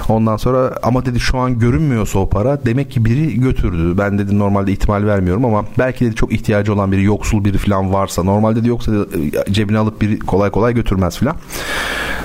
Ondan 0.09 0.37
sonra 0.37 0.79
ama 0.83 1.05
dedi 1.05 1.19
şu 1.19 1.37
an 1.37 1.59
görünmüyorsa 1.59 2.19
o 2.19 2.29
para 2.29 2.65
demek 2.65 2.91
ki 2.91 3.05
biri 3.05 3.39
götürdü. 3.39 3.97
Ben 3.97 4.19
dedi 4.19 4.39
normalde 4.39 4.71
ihtimal 4.71 5.05
vermiyorum 5.05 5.45
ama 5.45 5.65
belki 5.79 6.05
dedi 6.05 6.15
çok 6.15 6.33
ihtiyacı 6.33 6.73
olan 6.73 6.91
biri 6.91 7.03
yoksul 7.03 7.45
biri 7.45 7.57
falan 7.57 7.93
varsa 7.93 8.23
normalde 8.23 8.59
dedi 8.59 8.67
yoksa 8.67 8.91
dedi, 8.91 9.31
cebine 9.51 9.77
alıp 9.77 10.01
biri 10.01 10.19
kolay 10.19 10.51
kolay 10.51 10.73
götürmez 10.73 11.17
falan. 11.17 11.35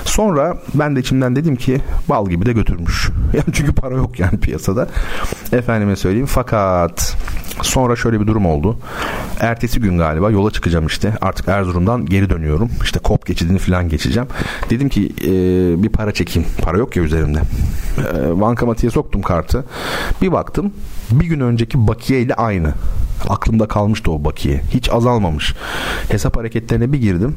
Sonra 0.05 0.57
ben 0.73 0.95
de 0.95 0.99
içimden 0.99 1.35
dedim 1.35 1.55
ki 1.55 1.81
bal 2.09 2.29
gibi 2.29 2.45
de 2.45 2.53
götürmüş. 2.53 3.09
Yani 3.33 3.45
çünkü 3.53 3.73
para 3.73 3.95
yok 3.95 4.19
yani 4.19 4.39
piyasada. 4.39 4.62
Efendime 5.51 5.95
söyleyeyim 5.95 6.27
fakat 6.27 7.17
sonra 7.61 7.95
şöyle 7.95 8.21
bir 8.21 8.27
durum 8.27 8.45
oldu. 8.45 8.77
Ertesi 9.39 9.79
gün 9.79 9.97
galiba 9.97 10.31
yola 10.31 10.51
çıkacağım 10.51 10.87
işte. 10.87 11.13
Artık 11.21 11.47
Erzurum'dan 11.47 12.05
geri 12.05 12.29
dönüyorum. 12.29 12.69
İşte 12.83 12.99
kop 12.99 13.25
geçidini 13.25 13.57
falan 13.57 13.89
geçeceğim. 13.89 14.29
Dedim 14.69 14.89
ki 14.89 15.13
e, 15.21 15.29
bir 15.83 15.89
para 15.89 16.11
çekeyim. 16.11 16.49
Para 16.61 16.77
yok 16.77 16.95
ya 16.95 17.03
üzerimde. 17.03 17.39
E, 17.97 18.41
bankamatiğe 18.41 18.91
soktum 18.91 19.21
kartı. 19.21 19.65
Bir 20.21 20.31
baktım 20.31 20.73
bir 21.11 21.25
gün 21.25 21.39
önceki 21.39 21.87
bakiye 21.87 22.21
ile 22.21 22.33
aynı. 22.33 22.73
Aklımda 23.29 23.67
kalmıştı 23.67 24.11
o 24.11 24.25
bakiye. 24.25 24.61
Hiç 24.73 24.89
azalmamış. 24.89 25.53
Hesap 26.09 26.37
hareketlerine 26.37 26.93
bir 26.93 26.97
girdim. 26.97 27.35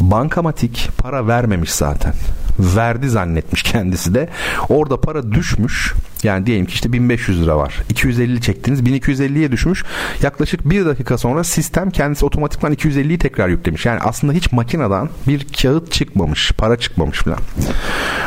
Bankamatik 0.00 0.88
para 0.98 1.26
vermemiş 1.26 1.72
zaten. 1.72 2.14
Verdi 2.58 3.08
zannetmiş 3.08 3.62
kendisi 3.62 4.14
de. 4.14 4.28
Orada 4.68 5.00
para 5.00 5.32
düşmüş. 5.32 5.94
Yani 6.24 6.46
diyelim 6.46 6.66
ki 6.66 6.74
işte 6.74 6.92
1500 6.92 7.42
lira 7.42 7.56
var. 7.56 7.82
250 7.90 8.40
çektiniz. 8.40 8.80
1250'ye 8.80 9.52
düşmüş. 9.52 9.84
Yaklaşık 10.22 10.70
bir 10.70 10.86
dakika 10.86 11.18
sonra 11.18 11.44
sistem 11.44 11.90
kendisi 11.90 12.24
otomatikman 12.24 12.72
250'yi 12.72 13.18
tekrar 13.18 13.48
yüklemiş. 13.48 13.86
Yani 13.86 14.00
aslında 14.00 14.32
hiç 14.32 14.52
makineden 14.52 15.08
bir 15.28 15.46
kağıt 15.62 15.92
çıkmamış. 15.92 16.52
Para 16.52 16.76
çıkmamış 16.76 17.18
falan. 17.18 17.38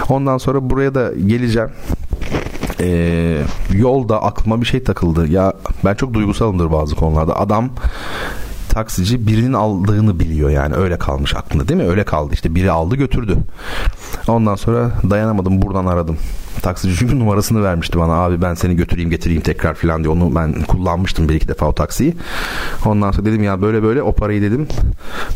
Ondan 0.10 0.38
sonra 0.38 0.70
buraya 0.70 0.96
da 0.96 1.12
geleceğim 1.28 1.70
e, 2.80 3.38
yolda 3.74 4.24
aklıma 4.24 4.62
bir 4.62 4.66
şey 4.66 4.84
takıldı. 4.84 5.28
Ya 5.28 5.54
ben 5.86 5.96
çok 5.96 6.14
duygusalımdır 6.14 6.72
bazı 6.72 6.96
konularda. 6.96 7.40
Adam 7.40 7.70
taksici 8.70 9.28
birinin 9.28 9.54
aldığını 9.54 10.20
biliyor 10.20 10.50
yani 10.50 10.76
öyle 10.76 10.98
kalmış 10.98 11.36
aklında 11.36 11.68
değil 11.68 11.82
mi? 11.82 11.88
Öyle 11.88 12.04
kaldı 12.04 12.34
işte 12.34 12.56
biri 12.56 12.72
aldı 12.72 12.96
götürdü. 12.96 13.38
Ondan 14.28 14.56
sonra 14.56 14.92
dayanamadım 15.10 15.62
buradan 15.62 15.86
aradım. 15.86 16.18
Taksici 16.62 16.96
çünkü 16.96 17.20
numarasını 17.20 17.64
vermişti 17.64 18.00
bana 18.00 18.14
abi 18.14 18.42
ben 18.42 18.54
seni 18.54 18.76
götüreyim 18.76 19.10
getireyim 19.10 19.42
tekrar 19.42 19.74
filan 19.74 20.04
diye 20.04 20.10
onu 20.14 20.36
ben 20.36 20.62
kullanmıştım 20.62 21.30
bir 21.30 21.36
iki 21.36 21.48
defa 21.48 21.66
o 21.66 21.74
taksiyi. 21.74 22.16
Ondan 22.86 23.12
sonra 23.12 23.26
dedim 23.26 23.44
ya 23.44 23.62
böyle 23.62 23.84
böyle 23.84 24.02
o 24.02 24.12
parayı 24.12 24.42
dedim 24.42 24.68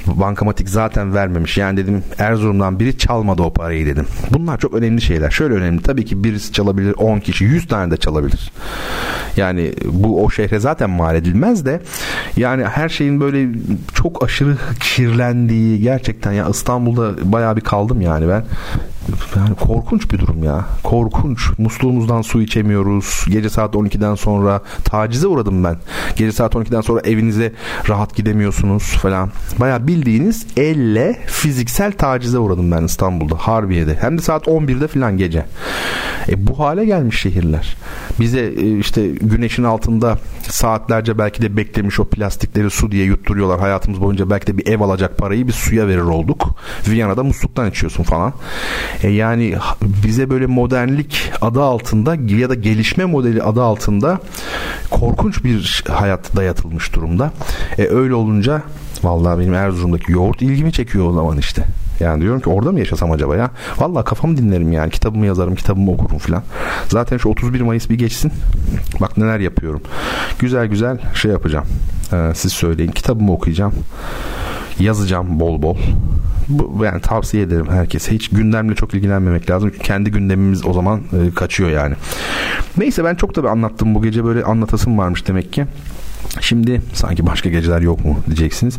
bankamatik 0.07 0.69
zaten 0.69 1.13
vermemiş. 1.13 1.57
Yani 1.57 1.77
dedim 1.77 2.03
Erzurum'dan 2.17 2.79
biri 2.79 2.97
çalmadı 2.97 3.41
o 3.41 3.53
parayı 3.53 3.85
dedim. 3.85 4.05
Bunlar 4.31 4.57
çok 4.57 4.73
önemli 4.73 5.01
şeyler. 5.01 5.29
Şöyle 5.31 5.53
önemli 5.53 5.81
tabii 5.81 6.05
ki 6.05 6.23
birisi 6.23 6.53
çalabilir 6.53 6.93
10 6.97 7.19
kişi 7.19 7.45
100 7.45 7.67
tane 7.67 7.91
de 7.91 7.97
çalabilir. 7.97 8.51
Yani 9.37 9.73
bu 9.85 10.25
o 10.25 10.29
şehre 10.29 10.59
zaten 10.59 10.89
mal 10.89 11.15
edilmez 11.15 11.65
de 11.65 11.81
yani 12.37 12.63
her 12.63 12.89
şeyin 12.89 13.19
böyle 13.19 13.47
çok 13.93 14.23
aşırı 14.23 14.57
kirlendiği 14.79 15.81
gerçekten 15.81 16.31
ya 16.31 16.49
İstanbul'da 16.49 17.31
bayağı 17.31 17.55
bir 17.55 17.61
kaldım 17.61 18.01
yani 18.01 18.27
ben 18.29 18.43
yani 19.35 19.55
korkunç 19.55 20.11
bir 20.11 20.19
durum 20.19 20.43
ya. 20.43 20.65
Korkunç. 20.83 21.49
Musluğumuzdan 21.57 22.21
su 22.21 22.41
içemiyoruz. 22.41 23.25
Gece 23.29 23.49
saat 23.49 23.75
12'den 23.75 24.15
sonra 24.15 24.61
tacize 24.83 25.27
uğradım 25.27 25.63
ben. 25.63 25.77
Gece 26.15 26.31
saat 26.31 26.55
12'den 26.55 26.81
sonra 26.81 27.01
evinize 27.01 27.53
rahat 27.89 28.15
gidemiyorsunuz 28.15 28.83
falan. 28.83 29.31
Baya 29.59 29.87
bildiğiniz 29.87 30.45
elle 30.57 31.19
fiziksel 31.25 31.91
tacize 31.91 32.37
uğradım 32.37 32.71
ben 32.71 32.83
İstanbul'da. 32.83 33.35
Harbiye'de. 33.35 33.97
Hem 34.01 34.17
de 34.17 34.21
saat 34.21 34.47
11'de 34.47 34.87
falan 34.87 35.17
gece. 35.17 35.45
E 36.29 36.47
bu 36.47 36.59
hale 36.59 36.85
gelmiş 36.85 37.21
şehirler. 37.21 37.75
Bize 38.19 38.39
e, 38.39 38.77
işte 38.77 39.07
güneşin 39.07 39.63
altında 39.63 40.17
saatlerce 40.49 41.17
belki 41.17 41.41
de 41.41 41.57
beklemiş 41.57 41.99
o 41.99 42.05
plastikleri 42.05 42.69
su 42.69 42.91
diye 42.91 43.05
yutturuyorlar. 43.05 43.59
Hayatımız 43.59 44.01
boyunca 44.01 44.29
belki 44.29 44.47
de 44.47 44.57
bir 44.57 44.67
ev 44.67 44.81
alacak 44.81 45.17
parayı 45.17 45.47
biz 45.47 45.55
suya 45.55 45.87
verir 45.87 46.01
olduk. 46.01 46.55
Viyana'da 46.87 47.23
musluktan 47.23 47.69
içiyorsun 47.69 48.03
falan. 48.03 48.33
E 49.03 49.09
yani 49.09 49.55
bize 49.81 50.29
böyle 50.29 50.45
modernlik 50.45 51.31
adı 51.41 51.61
altında 51.61 52.15
ya 52.15 52.49
da 52.49 52.55
gelişme 52.55 53.05
modeli 53.05 53.43
adı 53.43 53.63
altında 53.63 54.19
korkunç 54.91 55.43
bir 55.43 55.83
hayat 55.89 56.35
dayatılmış 56.35 56.95
durumda. 56.95 57.31
E 57.77 57.87
öyle 57.87 58.13
olunca 58.13 58.61
vallahi 59.03 59.39
benim 59.39 59.53
Erzurum'daki 59.53 60.11
yoğurt 60.11 60.41
ilgimi 60.41 60.71
çekiyor 60.71 61.09
o 61.09 61.13
zaman 61.13 61.37
işte. 61.37 61.63
Yani 61.99 62.21
diyorum 62.21 62.41
ki 62.41 62.49
orada 62.49 62.71
mı 62.71 62.79
yaşasam 62.79 63.11
acaba 63.11 63.35
ya? 63.35 63.51
Vallahi 63.77 64.05
kafamı 64.05 64.37
dinlerim 64.37 64.71
yani. 64.71 64.91
Kitabımı 64.91 65.25
yazarım, 65.25 65.55
kitabımı 65.55 65.91
okurum 65.91 66.17
falan. 66.17 66.43
Zaten 66.87 67.17
şu 67.17 67.29
31 67.29 67.61
Mayıs 67.61 67.89
bir 67.89 67.97
geçsin. 67.97 68.31
Bak 69.01 69.17
neler 69.17 69.39
yapıyorum. 69.39 69.81
Güzel 70.39 70.67
güzel 70.67 70.97
şey 71.13 71.31
yapacağım. 71.31 71.65
Ee, 72.13 72.31
siz 72.35 72.53
söyleyin. 72.53 72.91
Kitabımı 72.91 73.33
okuyacağım. 73.33 73.73
Yazacağım 74.79 75.39
bol 75.39 75.61
bol 75.61 75.77
bu, 76.49 76.85
yani 76.85 77.01
tavsiye 77.01 77.43
ederim 77.43 77.69
herkese. 77.69 78.11
Hiç 78.11 78.29
gündemle 78.29 78.75
çok 78.75 78.93
ilgilenmemek 78.93 79.49
lazım. 79.49 79.69
Çünkü 79.73 79.85
kendi 79.85 80.11
gündemimiz 80.11 80.65
o 80.65 80.73
zaman 80.73 80.99
e, 80.99 81.33
kaçıyor 81.35 81.69
yani. 81.69 81.95
Neyse 82.77 83.03
ben 83.03 83.15
çok 83.15 83.35
tabii 83.35 83.49
anlattım 83.49 83.95
bu 83.95 84.01
gece 84.01 84.25
böyle 84.25 84.43
anlatasım 84.43 84.97
varmış 84.97 85.27
demek 85.27 85.53
ki. 85.53 85.65
Şimdi 86.39 86.81
sanki 86.93 87.25
başka 87.25 87.49
geceler 87.49 87.81
yok 87.81 88.05
mu 88.05 88.19
diyeceksiniz. 88.25 88.77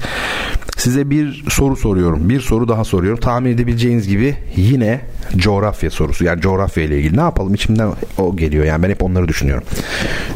Size 0.77 1.11
bir 1.11 1.45
soru 1.49 1.77
soruyorum. 1.77 2.29
Bir 2.29 2.41
soru 2.41 2.69
daha 2.69 2.85
soruyorum. 2.85 3.20
Tahmin 3.20 3.51
edebileceğiniz 3.51 4.09
gibi 4.09 4.37
yine 4.57 5.01
coğrafya 5.37 5.91
sorusu. 5.91 6.24
Yani 6.24 6.41
coğrafya 6.41 6.85
ile 6.85 6.99
ilgili. 6.99 7.16
Ne 7.16 7.20
yapalım? 7.20 7.55
İçimden 7.55 7.93
o 8.19 8.37
geliyor. 8.37 8.65
Yani 8.65 8.83
ben 8.83 8.91
hep 8.91 9.03
onları 9.03 9.29
düşünüyorum. 9.29 9.65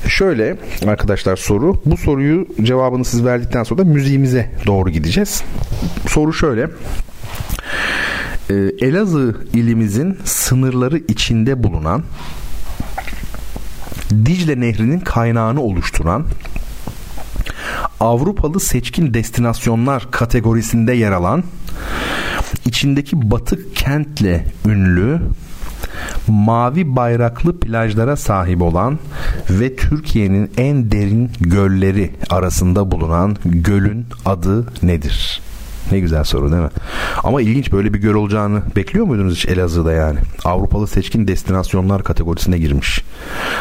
Şöyle 0.09 0.57
arkadaşlar 0.87 1.37
soru. 1.37 1.83
Bu 1.87 1.97
soruyu 1.97 2.49
cevabını 2.63 3.05
siz 3.05 3.25
verdikten 3.25 3.63
sonra 3.63 3.81
da 3.81 3.85
müziğimize 3.85 4.51
doğru 4.67 4.91
gideceğiz. 4.91 5.43
Soru 6.09 6.33
şöyle. 6.33 6.69
Ee, 8.51 8.55
Elazığ 8.81 9.37
ilimizin 9.55 10.19
sınırları 10.25 10.99
içinde 10.99 11.63
bulunan 11.63 12.03
Dicle 14.11 14.61
Nehri'nin 14.61 15.01
kaynağını 15.01 15.61
oluşturan 15.61 16.27
Avrupalı 18.01 18.61
seçkin 18.61 19.15
destinasyonlar 19.15 20.11
kategorisinde 20.11 20.93
yer 20.93 21.13
alan 21.13 21.45
içindeki 22.67 23.31
batık 23.31 23.77
kentle 23.77 24.47
ünlü 24.67 25.21
mavi 26.29 26.97
bayraklı 26.97 27.61
plajlara 27.61 28.17
sahip 28.17 28.63
olan 28.63 28.99
ve 29.51 29.77
Türkiye'nin 29.77 30.51
en 30.57 30.91
derin 30.91 31.31
gölleri 31.41 32.11
arasında 32.31 32.91
bulunan 32.91 33.37
gölün 33.45 34.07
adı 34.25 34.67
nedir? 34.83 35.46
Ne 35.93 36.01
güzel 36.01 36.25
soru 36.25 36.51
değil 36.53 36.63
mi? 36.63 36.69
Ama 37.25 37.43
ilginç 37.43 37.73
böyle 37.73 37.95
bir 37.95 37.99
göl 37.99 38.15
olacağını 38.15 38.63
bekliyor 38.77 39.07
muydunuz 39.07 39.35
hiç 39.35 39.47
Elazığ'da 39.47 39.93
yani? 39.93 40.19
Avrupalı 40.45 40.87
seçkin 40.87 41.29
destinasyonlar 41.29 42.05
kategorisine 42.05 42.59
girmiş. 42.59 43.05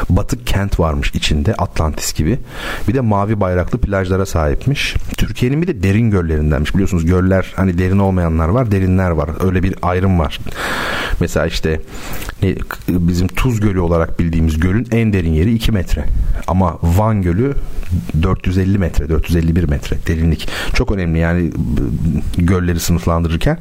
Batık 0.10 0.48
kent 0.48 0.80
varmış 0.80 1.12
içinde 1.14 1.54
Atlantis 1.54 2.14
gibi. 2.14 2.40
Bir 2.88 2.94
de 2.94 3.02
mavi 3.02 3.40
bayraklı 3.40 3.78
plajlara 3.78 4.26
sahipmiş. 4.26 4.96
Türkiye'nin 5.18 5.62
bir 5.62 5.68
de 5.68 5.84
derin 5.84 6.12
göllerindenmiş. 6.12 6.74
Biliyorsunuz 6.74 7.06
göller 7.06 7.54
hani 7.56 7.78
derin 7.78 8.00
olmayanlar 8.00 8.50
var, 8.50 8.72
derinler 8.72 9.10
var. 9.10 9.30
Öyle 9.46 9.64
bir 9.64 9.76
ayrım 9.82 10.20
var. 10.20 10.40
Mesela 11.20 11.46
işte 11.46 11.82
bizim 12.90 13.28
Tuz 13.28 13.60
Gölü 13.60 13.80
olarak 13.80 14.20
bildiğimiz 14.20 14.60
gölün 14.60 14.88
en 14.92 15.14
derin 15.14 15.34
yeri 15.34 15.54
2 15.54 15.72
metre. 15.72 16.06
Ama 16.48 16.80
Van 16.82 17.22
Gölü 17.22 17.54
450 18.22 18.78
metre, 18.78 19.10
451 19.10 19.64
metre 19.64 19.98
derinlik. 20.08 20.50
Çok 20.74 20.92
önemli 20.92 21.20
yani 21.20 21.52
gölleri 22.38 22.80
sınıflandırırken. 22.80 23.58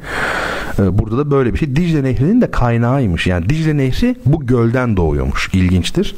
Ee, 0.79 0.97
burada 0.99 1.17
da 1.17 1.31
böyle 1.31 1.53
bir 1.53 1.59
şey. 1.59 1.75
Dicle 1.75 2.03
Nehri'nin 2.03 2.41
de 2.41 2.51
kaynağıymış. 2.51 3.27
Yani 3.27 3.49
Dicle 3.49 3.77
Nehri 3.77 4.15
bu 4.25 4.45
gölden 4.45 4.97
doğuyormuş. 4.97 5.49
İlginçtir. 5.53 6.15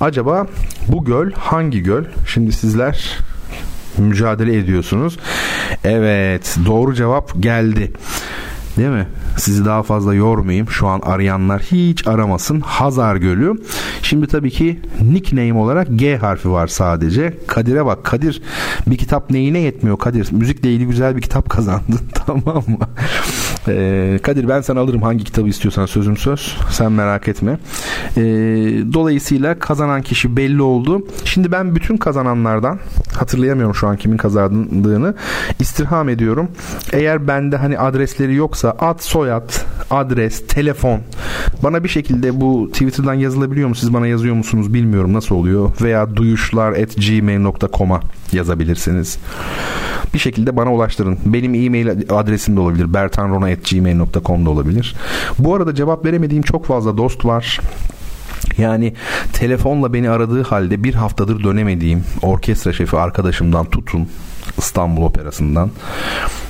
Acaba 0.00 0.46
bu 0.88 1.04
göl 1.04 1.32
hangi 1.32 1.82
göl? 1.82 2.04
Şimdi 2.26 2.52
sizler 2.52 3.18
mücadele 3.98 4.58
ediyorsunuz. 4.58 5.18
Evet 5.84 6.56
doğru 6.66 6.94
cevap 6.94 7.42
geldi. 7.42 7.92
Değil 8.80 8.92
mi? 8.92 9.06
Sizi 9.36 9.64
daha 9.64 9.82
fazla 9.82 10.14
yormayayım. 10.14 10.70
Şu 10.70 10.86
an 10.86 11.00
arayanlar 11.00 11.62
hiç 11.62 12.06
aramasın. 12.06 12.60
Hazar 12.60 13.16
Gölü. 13.16 13.54
Şimdi 14.02 14.26
tabii 14.26 14.50
ki 14.50 14.80
nickname 15.00 15.54
olarak 15.54 15.88
G 15.90 16.16
harfi 16.16 16.50
var 16.50 16.66
sadece. 16.66 17.38
Kadir'e 17.46 17.86
bak. 17.86 18.04
Kadir 18.04 18.42
bir 18.86 18.96
kitap 18.96 19.30
neyine 19.30 19.58
yetmiyor 19.58 19.98
Kadir? 19.98 20.32
Müzikle 20.32 20.72
ilgili 20.72 20.86
güzel 20.86 21.16
bir 21.16 21.22
kitap 21.22 21.50
kazandın. 21.50 22.00
tamam 22.26 22.64
mı? 22.66 22.88
Ee, 23.68 24.18
Kadir 24.22 24.48
ben 24.48 24.60
sana 24.60 24.80
alırım 24.80 25.02
hangi 25.02 25.24
kitabı 25.24 25.48
istiyorsan 25.48 25.86
sözüm 25.86 26.16
söz. 26.16 26.56
Sen 26.70 26.92
merak 26.92 27.28
etme. 27.28 27.58
Ee, 28.16 28.22
dolayısıyla 28.92 29.58
kazanan 29.58 30.02
kişi 30.02 30.36
belli 30.36 30.62
oldu. 30.62 31.06
Şimdi 31.24 31.52
ben 31.52 31.74
bütün 31.74 31.96
kazananlardan 31.96 32.78
hatırlayamıyorum 33.18 33.74
şu 33.74 33.88
an 33.88 33.96
kimin 33.96 34.16
kazandığını 34.16 35.14
istirham 35.58 36.08
ediyorum. 36.08 36.48
Eğer 36.92 37.28
bende 37.28 37.56
hani 37.56 37.78
adresleri 37.78 38.34
yoksa 38.34 38.76
ad, 38.78 38.98
soyad, 39.00 39.52
adres, 39.90 40.46
telefon 40.46 41.00
bana 41.62 41.84
bir 41.84 41.88
şekilde 41.88 42.40
bu 42.40 42.68
Twitter'dan 42.72 43.14
yazılabiliyor 43.14 43.68
mu? 43.68 43.74
Siz 43.74 43.94
bana 43.94 44.06
yazıyor 44.06 44.34
musunuz 44.34 44.74
bilmiyorum 44.74 45.12
nasıl 45.12 45.34
oluyor. 45.34 45.70
Veya 45.82 46.16
duyuşlar 46.16 46.72
at 46.72 46.96
gmail.com'a 46.96 48.00
yazabilirsiniz. 48.32 49.18
Bir 50.14 50.18
şekilde 50.18 50.56
bana 50.56 50.74
ulaştırın. 50.74 51.18
Benim 51.26 51.54
e-mail 51.54 51.88
adresim 52.10 52.56
de 52.56 52.60
olabilir. 52.60 52.94
bertanrona.gmail.com'da 53.50 54.50
olabilir. 54.50 54.94
Bu 55.38 55.54
arada 55.54 55.74
cevap 55.74 56.04
veremediğim 56.04 56.42
çok 56.42 56.66
fazla 56.66 56.96
dost 56.96 57.24
var. 57.24 57.60
Yani 58.58 58.94
telefonla 59.32 59.92
beni 59.92 60.10
aradığı 60.10 60.42
halde 60.42 60.84
bir 60.84 60.94
haftadır 60.94 61.44
dönemediğim 61.44 62.04
orkestra 62.22 62.72
şefi 62.72 62.96
arkadaşımdan 62.96 63.64
tutun 63.64 64.08
İstanbul 64.58 65.02
Operası'ndan 65.02 65.70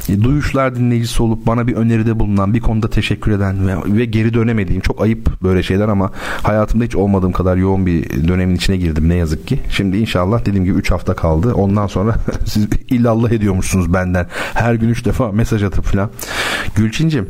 duyuşlar 0.08 0.76
dinleyicisi 0.76 1.22
olup 1.22 1.46
bana 1.46 1.66
bir 1.66 1.76
öneride 1.76 2.18
bulunan 2.18 2.54
bir 2.54 2.60
konuda 2.60 2.90
teşekkür 2.90 3.32
eden 3.32 3.68
ve, 3.68 3.98
ve 3.98 4.04
geri 4.04 4.34
dönemediğim 4.34 4.80
çok 4.80 5.02
ayıp 5.02 5.42
böyle 5.42 5.62
şeyler 5.62 5.88
ama 5.88 6.10
hayatımda 6.42 6.84
hiç 6.84 6.96
olmadığım 6.96 7.32
kadar 7.32 7.56
yoğun 7.56 7.86
bir 7.86 8.28
dönemin 8.28 8.54
içine 8.54 8.76
girdim 8.76 9.08
ne 9.08 9.14
yazık 9.14 9.46
ki. 9.46 9.60
Şimdi 9.70 9.96
inşallah 9.98 10.40
dediğim 10.40 10.64
gibi 10.64 10.78
3 10.78 10.90
hafta 10.90 11.14
kaldı. 11.14 11.54
Ondan 11.54 11.86
sonra 11.86 12.14
siz 12.46 12.68
illallah 12.88 13.30
ediyormuşsunuz 13.30 13.94
benden. 13.94 14.26
Her 14.54 14.74
gün 14.74 14.88
3 14.88 15.04
defa 15.04 15.32
mesaj 15.32 15.62
atıp 15.62 15.84
falan. 15.84 16.10
Gülçincim 16.76 17.28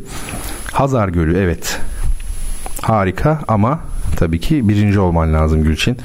Hazar 0.72 1.08
Gölü 1.08 1.36
evet 1.36 1.80
harika 2.82 3.40
ama 3.48 3.80
tabii 4.16 4.40
ki 4.40 4.68
birinci 4.68 5.00
olman 5.00 5.34
lazım 5.34 5.62
Gülçin. 5.62 5.98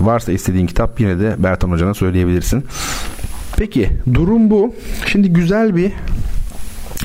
Varsa 0.00 0.32
istediğin 0.32 0.66
kitap 0.66 1.00
yine 1.00 1.20
de 1.20 1.36
Bertan 1.38 1.70
Hoca'na 1.70 1.94
söyleyebilirsin. 1.94 2.64
Peki 3.62 3.88
durum 4.14 4.50
bu. 4.50 4.74
Şimdi 5.06 5.32
güzel 5.32 5.76
bir 5.76 5.92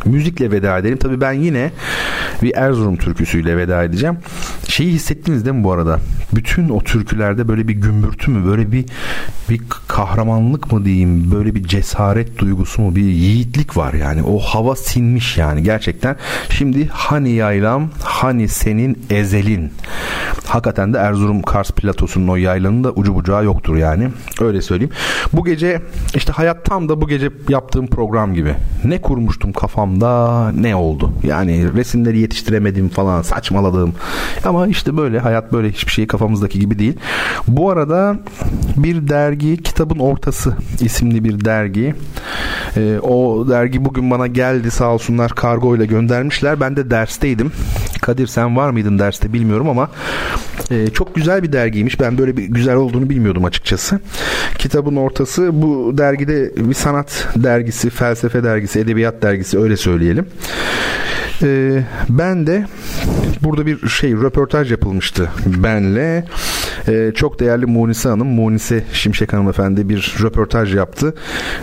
müzikle 0.06 0.52
veda 0.52 0.78
edelim. 0.78 0.98
Tabii 0.98 1.22
ben 1.22 1.32
yine 1.32 1.72
bir 2.42 2.56
Erzurum 2.56 2.98
türküsüyle 2.98 3.58
veda 3.58 3.84
edeceğim. 3.84 4.18
Şeyi 4.68 4.92
hissettiniz 4.92 5.46
değil 5.46 5.56
mi 5.56 5.64
bu 5.64 5.72
arada? 5.72 6.00
Bütün 6.36 6.70
o 6.70 6.80
türkülerde 6.80 7.48
böyle 7.48 7.68
bir 7.68 7.74
gümbürtü 7.74 8.32
mü, 8.32 8.46
böyle 8.46 8.72
bir 8.72 8.86
bir 9.50 9.62
kahramanlık 9.88 10.72
mı 10.72 10.86
diyeyim, 10.86 11.32
böyle 11.32 11.56
bir 11.56 11.64
cesaret 11.64 12.38
duygusu 12.38 12.82
mu, 12.82 12.96
bir 12.96 13.02
yiğitlik 13.02 13.78
var 13.78 13.94
yani. 13.94 14.24
O 14.24 14.40
hava 14.40 14.76
sinmiş 14.76 15.38
yani 15.38 15.64
gerçekten. 15.64 16.16
Şimdi 16.50 16.88
hani 16.88 17.30
yaylam, 17.30 17.90
hani 18.04 18.48
senin 18.48 19.00
ezelin. 19.10 19.72
Hakikaten 20.46 20.94
de 20.94 20.98
Erzurum 20.98 21.42
Kars 21.42 21.72
platosunun 21.72 22.28
o 22.28 22.36
yaylanın 22.36 22.84
da 22.84 22.92
ucu 22.92 23.16
bucağı 23.16 23.46
yoktur 23.46 23.76
yani. 23.76 24.10
Öyle 24.42 24.62
söyleyeyim. 24.62 24.94
Bu 25.34 25.46
gece 25.46 25.82
işte 26.16 26.34
hayat 26.34 26.66
tam 26.66 26.90
da 26.90 27.02
bu 27.02 27.08
gece 27.08 27.30
yaptığım 27.50 27.88
program 27.88 28.34
gibi. 28.34 28.56
Ne 28.84 29.02
kurmuştum 29.02 29.54
kafamda 29.88 30.52
ne 30.52 30.76
oldu. 30.76 31.12
Yani 31.24 31.74
resimleri 31.74 32.20
yetiştiremedim 32.20 32.90
falan 32.90 33.22
saçmaladım. 33.22 33.94
Ama 34.46 34.68
işte 34.68 34.98
böyle 34.98 35.20
hayat 35.20 35.54
böyle 35.54 35.70
hiçbir 35.72 35.92
şey 35.92 36.08
kafamızdaki 36.08 36.60
gibi 36.60 36.80
değil. 36.80 36.94
Bu 37.48 37.70
arada 37.70 38.20
bir 38.78 39.08
dergi 39.08 39.64
Kitabın 39.64 40.00
Ortası 40.00 40.54
isimli 40.80 41.24
bir 41.24 41.46
dergi. 41.46 41.96
Ee, 42.78 43.00
o 43.00 43.50
dergi 43.50 43.86
bugün 43.86 44.12
bana 44.12 44.28
geldi 44.28 44.72
sağ 44.72 44.94
olsunlar 44.94 45.32
kargo 45.32 45.76
ile 45.76 45.86
göndermişler. 45.86 46.60
Ben 46.60 46.76
de 46.76 46.92
dersteydim. 46.92 47.52
Kadir 48.08 48.28
sen 48.28 48.56
var 48.56 48.70
mıydın 48.70 49.00
derste 49.00 49.34
bilmiyorum 49.34 49.70
ama 49.70 49.90
e, 50.72 50.88
çok 50.88 51.16
güzel 51.16 51.44
bir 51.44 51.52
dergiymiş. 51.52 52.00
Ben 52.00 52.18
böyle 52.18 52.38
bir 52.38 52.44
güzel 52.44 52.76
olduğunu 52.76 53.10
bilmiyordum 53.10 53.46
açıkçası. 53.46 54.00
Kitabın 54.58 54.96
Ortası 54.96 55.62
bu 55.62 55.98
dergide 55.98 56.52
bir 56.70 56.74
sanat 56.74 57.28
dergisi, 57.36 57.90
felsefe 57.90 58.44
dergisi, 58.44 58.80
edebiyat 58.80 59.22
dergisi 59.22 59.60
öyle 59.60 59.78
söyleyelim. 59.78 60.26
Ee, 61.44 61.84
ben 62.10 62.48
de 62.48 62.66
burada 63.44 63.66
bir 63.66 63.88
şey 63.88 64.14
röportaj 64.14 64.72
yapılmıştı 64.72 65.30
benle. 65.46 66.26
Ee, 66.88 67.12
çok 67.16 67.40
değerli 67.40 67.66
Munise 67.66 68.10
Hanım, 68.10 68.28
Munise 68.28 68.84
Şimşek 68.94 69.34
Hanımefendi 69.34 69.90
bir 69.90 70.16
röportaj 70.22 70.76
yaptı. 70.76 71.16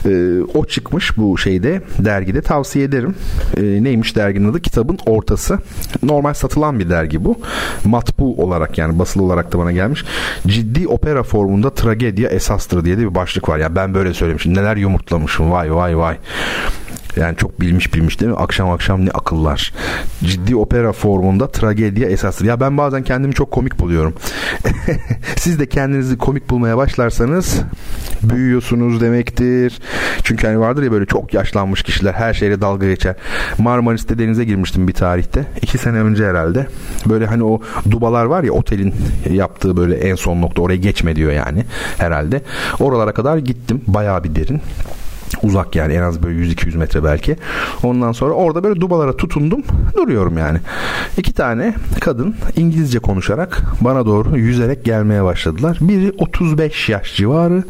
Ee, 0.06 0.40
o 0.54 0.64
çıkmış 0.64 1.16
bu 1.16 1.38
şeyde 1.38 1.82
dergide 1.98 2.42
tavsiye 2.42 2.84
ederim. 2.84 3.14
Ee, 3.56 3.62
neymiş 3.62 4.16
derginin 4.16 4.50
adı? 4.50 4.60
Kitabın 4.60 4.98
Ortası. 5.06 5.58
Normal 6.02 6.34
satılan 6.34 6.78
bir 6.78 6.90
dergi 6.90 7.24
bu. 7.24 7.40
Matbu 7.84 8.42
olarak 8.42 8.78
yani 8.78 8.98
basılı 8.98 9.22
olarak 9.22 9.52
da 9.52 9.58
bana 9.58 9.72
gelmiş. 9.72 10.04
Ciddi 10.46 10.88
opera 10.88 11.22
formunda 11.22 11.74
tragedya 11.74 12.28
esastır 12.28 12.84
diye 12.84 12.98
de 12.98 13.00
bir 13.00 13.14
başlık 13.14 13.48
var. 13.48 13.58
Ya 13.58 13.62
yani 13.62 13.76
ben 13.76 13.94
böyle 13.94 14.14
söylemişim. 14.14 14.54
Neler 14.54 14.76
yumurtlamışım. 14.76 15.50
Vay 15.50 15.74
vay 15.74 15.98
vay. 15.98 16.16
Yani 17.16 17.36
çok 17.36 17.60
bilmiş 17.60 17.94
bilmiş 17.94 18.20
değil 18.20 18.30
mi? 18.30 18.38
Akşam 18.38 18.70
akşam 18.70 19.06
ne 19.06 19.10
akıllar. 19.10 19.72
Ciddi 20.24 20.56
opera 20.56 20.92
formunda 20.92 21.50
tragedya 21.50 22.08
esastır. 22.08 22.44
Ya 22.44 22.60
ben 22.60 22.78
bazen 22.78 23.02
kendimi 23.02 23.34
çok 23.34 23.50
komik 23.50 23.78
buluyorum. 23.78 24.14
Siz 25.36 25.58
de 25.58 25.66
kendinizi 25.66 26.18
komik 26.18 26.50
bulmaya 26.50 26.76
başlarsanız 26.76 27.60
büyüyorsunuz 28.22 29.00
demektir. 29.00 29.80
Çünkü 30.22 30.46
hani 30.46 30.60
vardır 30.60 30.82
ya 30.82 30.92
böyle 30.92 31.06
çok 31.06 31.34
yaşlanmış 31.34 31.82
kişiler 31.82 32.12
her 32.12 32.34
şeyle 32.34 32.60
dalga 32.60 32.86
geçer. 32.86 33.14
Marmaris'te 33.58 34.18
denize 34.18 34.44
girmiştim 34.44 34.88
bir 34.88 34.92
tarihte. 34.92 35.44
iki 35.62 35.78
sene 35.78 35.98
önce 35.98 36.26
herhalde. 36.26 36.66
Böyle 37.06 37.26
hani 37.26 37.44
o 37.44 37.60
dubalar 37.90 38.24
var 38.24 38.44
ya 38.44 38.52
otelin 38.52 38.94
yaptığı 39.30 39.76
böyle 39.76 39.96
en 39.96 40.14
son 40.14 40.42
nokta 40.42 40.62
oraya 40.62 40.76
geçme 40.76 41.16
diyor 41.16 41.32
yani 41.32 41.64
herhalde. 41.98 42.42
Oralara 42.80 43.12
kadar 43.12 43.36
gittim. 43.38 43.82
Bayağı 43.86 44.24
bir 44.24 44.34
derin 44.34 44.60
uzak 45.44 45.76
yani 45.76 45.92
en 45.94 46.02
az 46.02 46.22
böyle 46.22 46.38
100-200 46.38 46.76
metre 46.76 47.04
belki. 47.04 47.36
Ondan 47.82 48.12
sonra 48.12 48.34
orada 48.34 48.64
böyle 48.64 48.80
dubalara 48.80 49.16
tutundum. 49.16 49.62
Duruyorum 49.96 50.38
yani. 50.38 50.58
İki 51.18 51.32
tane 51.32 51.74
kadın 52.00 52.34
İngilizce 52.56 52.98
konuşarak 52.98 53.62
bana 53.80 54.06
doğru 54.06 54.38
yüzerek 54.38 54.84
gelmeye 54.84 55.24
başladılar. 55.24 55.78
Biri 55.80 56.12
35 56.18 56.88
yaş 56.88 57.16
civarı. 57.16 57.64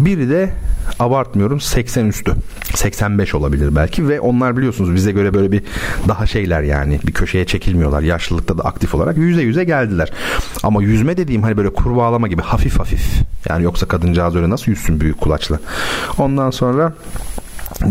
Biri 0.00 0.30
de 0.30 0.50
abartmıyorum 0.98 1.60
80 1.60 2.06
üstü 2.06 2.34
85 2.74 3.34
olabilir 3.34 3.76
belki 3.76 4.08
ve 4.08 4.20
onlar 4.20 4.56
biliyorsunuz 4.56 4.94
bize 4.94 5.12
göre 5.12 5.34
böyle 5.34 5.52
bir 5.52 5.62
daha 6.08 6.26
şeyler 6.26 6.62
yani 6.62 7.00
bir 7.06 7.12
köşeye 7.12 7.44
çekilmiyorlar 7.44 8.02
yaşlılıkta 8.02 8.58
da 8.58 8.62
aktif 8.62 8.94
olarak 8.94 9.16
yüze 9.16 9.42
yüze 9.42 9.64
geldiler 9.64 10.12
ama 10.62 10.82
yüzme 10.82 11.16
dediğim 11.16 11.42
hani 11.42 11.56
böyle 11.56 11.70
kurbağalama 11.70 12.28
gibi 12.28 12.42
hafif 12.42 12.78
hafif 12.78 13.22
yani 13.48 13.64
yoksa 13.64 13.86
kadıncağız 13.86 14.36
öyle 14.36 14.50
nasıl 14.50 14.70
yüzsün 14.70 15.00
büyük 15.00 15.20
kulaçla 15.20 15.58
ondan 16.18 16.50
sonra 16.50 16.92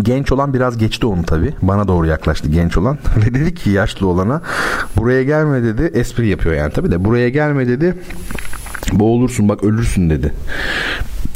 Genç 0.02 0.32
olan 0.32 0.54
biraz 0.54 0.78
geçti 0.78 1.06
onu 1.06 1.24
tabi. 1.24 1.54
Bana 1.62 1.88
doğru 1.88 2.08
yaklaştı 2.08 2.50
genç 2.50 2.78
olan. 2.78 2.98
Ve 3.18 3.34
dedi 3.34 3.56
ki 3.56 3.70
yaşlı 3.70 4.08
olana 4.08 4.42
buraya 4.98 5.24
gelme 5.24 5.64
dedi. 5.64 5.92
Espri 5.94 6.28
yapıyor 6.28 6.56
yani 6.56 6.74
tabi 6.74 6.92
de. 6.92 7.06
Buraya 7.06 7.30
gelme 7.30 7.68
dedi. 7.68 7.96
Boğulursun 8.92 9.50
bak 9.50 9.64
ölürsün 9.64 10.10
dedi. 10.10 10.34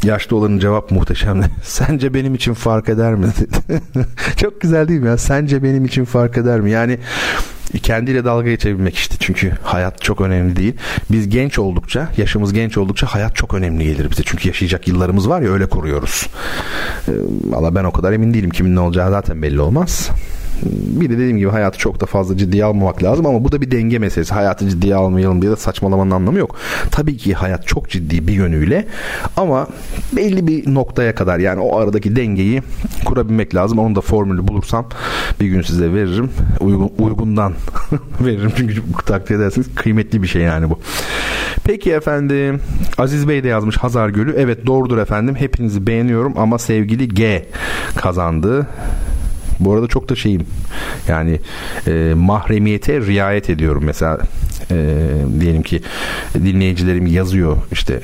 Yaşlı 0.06 0.36
olanın 0.36 0.58
cevap 0.58 0.90
muhteşemdi. 0.90 1.46
Sence 1.62 2.14
benim 2.14 2.34
için 2.34 2.54
fark 2.54 2.88
eder 2.88 3.14
mi. 3.14 3.26
Çok 4.36 4.60
güzel 4.60 4.88
değil 4.88 5.00
mi 5.00 5.06
ya? 5.06 5.16
Sence 5.16 5.62
benim 5.62 5.84
için 5.84 6.04
fark 6.04 6.38
eder 6.38 6.60
mi? 6.60 6.70
Yani 6.70 6.98
kendiyle 7.82 8.24
dalga 8.24 8.50
geçebilmek 8.50 8.94
işte. 8.94 9.16
Çünkü 9.20 9.52
hayat 9.62 10.02
çok 10.02 10.20
önemli 10.20 10.56
değil. 10.56 10.74
Biz 11.10 11.28
genç 11.28 11.58
oldukça, 11.58 12.08
yaşımız 12.16 12.52
genç 12.52 12.78
oldukça 12.78 13.06
hayat 13.06 13.36
çok 13.36 13.54
önemli 13.54 13.84
gelir 13.84 14.10
bize. 14.10 14.22
Çünkü 14.26 14.48
yaşayacak 14.48 14.88
yıllarımız 14.88 15.28
var 15.28 15.40
ya 15.40 15.50
öyle 15.50 15.66
koruyoruz. 15.66 16.26
Ee, 17.08 17.12
valla 17.44 17.74
ben 17.74 17.84
o 17.84 17.90
kadar 17.90 18.12
emin 18.12 18.34
değilim. 18.34 18.50
Kimin 18.50 18.76
ne 18.76 18.80
olacağı 18.80 19.10
zaten 19.10 19.42
belli 19.42 19.60
olmaz. 19.60 20.10
Bir 21.00 21.10
de 21.10 21.14
dediğim 21.14 21.38
gibi 21.38 21.50
hayatı 21.50 21.78
çok 21.78 22.00
da 22.00 22.06
fazla 22.06 22.36
ciddiye 22.36 22.64
almamak 22.64 23.02
lazım 23.02 23.26
ama 23.26 23.44
bu 23.44 23.52
da 23.52 23.60
bir 23.60 23.70
denge 23.70 23.98
meselesi. 23.98 24.34
Hayatı 24.34 24.68
ciddiye 24.68 24.94
almayalım 24.94 25.42
diye 25.42 25.52
de 25.52 25.56
saçmalamanın 25.56 26.10
anlamı 26.10 26.38
yok. 26.38 26.56
Tabii 26.90 27.16
ki 27.16 27.34
hayat 27.34 27.66
çok 27.66 27.90
ciddi 27.90 28.28
bir 28.28 28.32
yönüyle 28.32 28.86
ama 29.36 29.66
belli 30.16 30.46
bir 30.46 30.74
noktaya 30.74 31.14
kadar 31.14 31.38
yani 31.38 31.60
o 31.60 31.78
aradaki 31.78 32.16
dengeyi 32.16 32.62
kurabilmek 33.04 33.54
lazım. 33.54 33.78
Onun 33.78 33.96
da 33.96 34.00
formülü 34.00 34.48
bulursam 34.48 34.86
bir 35.40 35.46
gün 35.46 35.62
size 35.62 35.92
veririm. 35.92 36.30
Uygun, 36.60 36.92
uygundan 36.98 37.52
veririm 38.20 38.52
çünkü 38.56 38.82
takdir 39.06 39.34
edersiniz 39.34 39.74
kıymetli 39.74 40.22
bir 40.22 40.28
şey 40.28 40.42
yani 40.42 40.70
bu. 40.70 40.78
Peki 41.64 41.92
efendim 41.92 42.60
Aziz 42.98 43.28
Bey 43.28 43.44
de 43.44 43.48
yazmış 43.48 43.76
Hazar 43.76 44.08
Gölü. 44.08 44.34
Evet 44.36 44.66
doğrudur 44.66 44.98
efendim. 44.98 45.34
Hepinizi 45.34 45.86
beğeniyorum 45.86 46.38
ama 46.38 46.58
sevgili 46.58 47.08
G 47.08 47.46
kazandı. 47.96 48.66
Bu 49.60 49.74
arada 49.74 49.86
çok 49.86 50.08
da 50.08 50.16
şeyim 50.16 50.46
yani 51.08 51.40
e, 51.86 52.14
mahremiyete 52.16 53.00
riayet 53.00 53.50
ediyorum. 53.50 53.82
Mesela 53.86 54.18
e, 54.70 54.76
diyelim 55.40 55.62
ki 55.62 55.82
dinleyicilerim 56.34 57.06
yazıyor 57.06 57.56
işte 57.72 58.00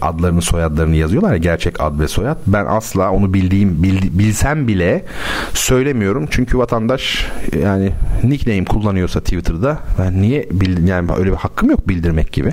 adlarını 0.00 0.42
soyadlarını 0.42 0.96
yazıyorlar 0.96 1.32
ya 1.32 1.38
gerçek 1.38 1.80
ad 1.80 2.00
ve 2.00 2.08
soyad. 2.08 2.38
Ben 2.46 2.66
asla 2.66 3.10
onu 3.10 3.34
bildiğim 3.34 3.82
bil, 3.82 4.18
bilsem 4.18 4.68
bile 4.68 5.04
söylemiyorum. 5.52 6.26
Çünkü 6.30 6.58
vatandaş 6.58 7.26
yani 7.62 7.92
nickname 8.24 8.64
kullanıyorsa 8.64 9.20
Twitter'da 9.20 9.78
ben 9.98 10.22
niye 10.22 10.48
bil, 10.50 10.88
yani 10.88 11.10
öyle 11.18 11.30
bir 11.30 11.36
hakkım 11.36 11.70
yok 11.70 11.88
bildirmek 11.88 12.32
gibi. 12.32 12.52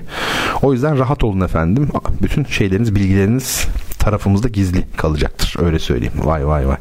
O 0.62 0.74
yüzden 0.74 1.00
rahat 1.00 1.24
olun 1.24 1.42
efendim. 1.42 1.88
Bütün 2.22 2.44
şeyleriniz, 2.44 2.96
bilgileriniz 2.96 3.68
tarafımızda 4.02 4.48
gizli 4.48 4.86
kalacaktır. 4.98 5.56
Öyle 5.66 5.80
söyleyeyim. 5.80 6.14
Vay 6.24 6.48
vay 6.48 6.68
vay. 6.68 6.78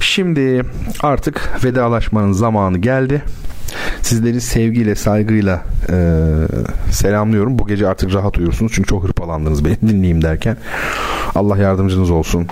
Şimdi 0.00 0.62
artık 1.02 1.64
vedalaşmanın 1.64 2.32
zamanı 2.32 2.78
geldi. 2.78 3.22
Sizleri 4.02 4.40
sevgiyle, 4.40 4.94
saygıyla 4.94 5.62
e, 5.88 5.96
selamlıyorum. 6.90 7.58
Bu 7.58 7.66
gece 7.66 7.88
artık 7.88 8.14
rahat 8.14 8.38
uyursunuz. 8.38 8.72
Çünkü 8.74 8.88
çok 8.88 9.04
hırpalandınız 9.04 9.64
beni 9.64 9.80
dinleyeyim 9.80 10.22
derken. 10.22 10.56
Allah 11.34 11.58
yardımcınız 11.58 12.10
olsun. 12.10 12.46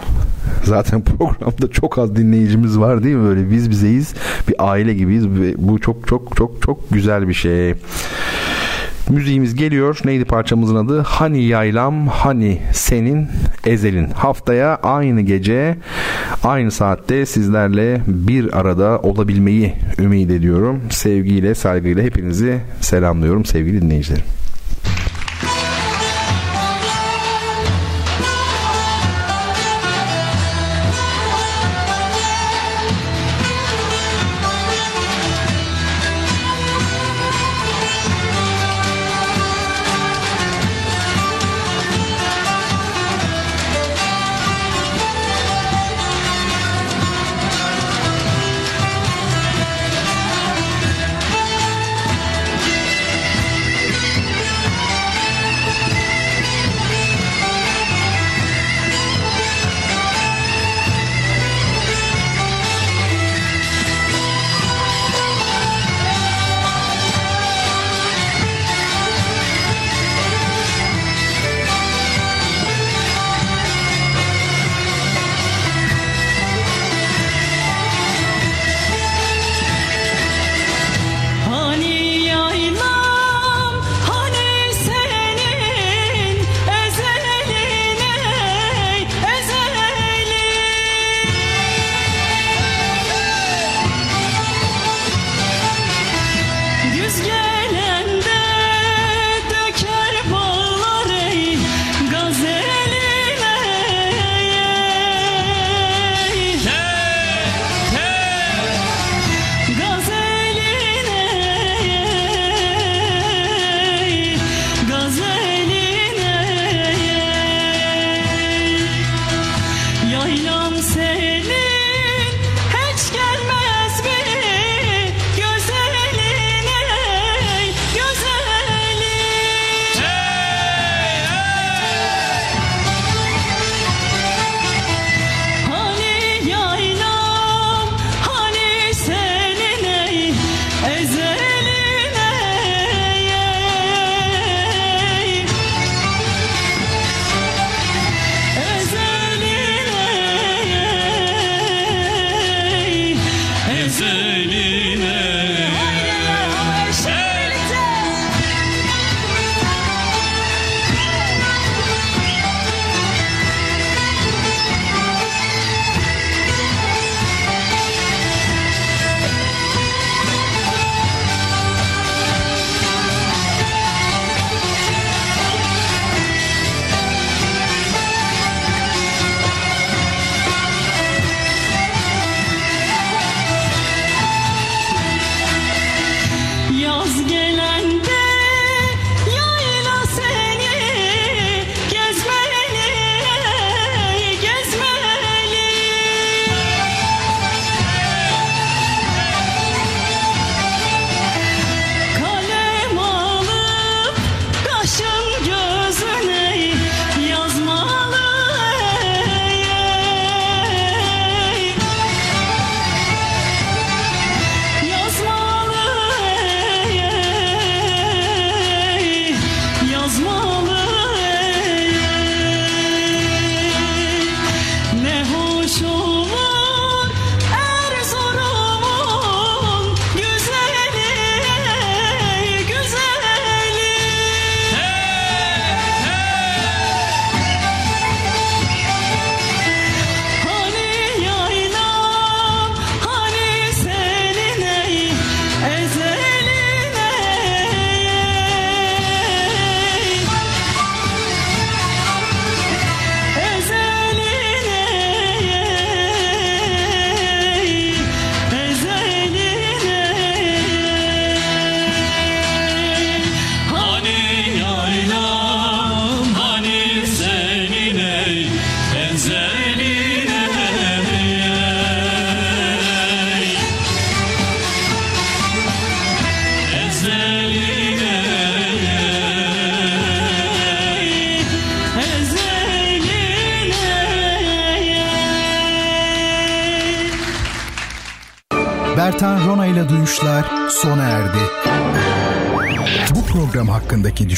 Zaten 0.65 1.03
programda 1.19 1.71
çok 1.71 1.99
az 1.99 2.17
dinleyicimiz 2.17 2.79
var 2.79 3.05
değil 3.05 3.17
mi? 3.17 3.25
Böyle 3.25 3.51
biz 3.51 3.71
bizeyiz. 3.71 4.15
Bir 4.49 4.55
aile 4.59 4.95
gibiyiz. 4.95 5.29
Bu 5.59 5.79
çok 5.79 6.09
çok 6.09 6.37
çok 6.37 6.63
çok 6.63 6.91
güzel 6.91 7.29
bir 7.29 7.35
şey. 7.35 7.75
Müziğimiz 9.11 9.55
geliyor. 9.55 9.99
Neydi 10.05 10.25
parçamızın 10.25 10.77
adı? 10.77 11.01
Hani 11.01 11.45
Yaylam, 11.45 12.07
Hani 12.07 12.59
Senin 12.73 13.29
Ezelin. 13.67 14.11
Haftaya 14.11 14.77
aynı 14.83 15.21
gece, 15.21 15.77
aynı 16.45 16.71
saatte 16.71 17.27
sizlerle 17.27 18.01
bir 18.07 18.59
arada 18.61 18.99
olabilmeyi 18.99 19.75
ümit 19.99 20.31
ediyorum. 20.31 20.83
Sevgiyle, 20.91 21.55
saygıyla 21.55 22.03
hepinizi 22.03 22.61
selamlıyorum 22.81 23.45
sevgili 23.45 23.83
dinleyicilerim. 23.83 24.25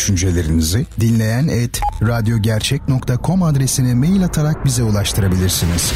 Düşüncelerinizi 0.00 0.86
dinleyen 1.00 1.48
et 1.48 1.80
radyogercek.com 2.02 3.42
adresine 3.42 3.94
mail 3.94 4.24
atarak 4.24 4.64
bize 4.64 4.82
ulaştırabilirsiniz. 4.82 5.92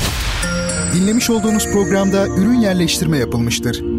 Dinlemiş 0.95 1.31
olduğunuz 1.31 1.73
programda 1.73 2.27
ürün 2.29 2.61
yerleştirme 2.61 3.19
yapılmıştır. 3.19 3.94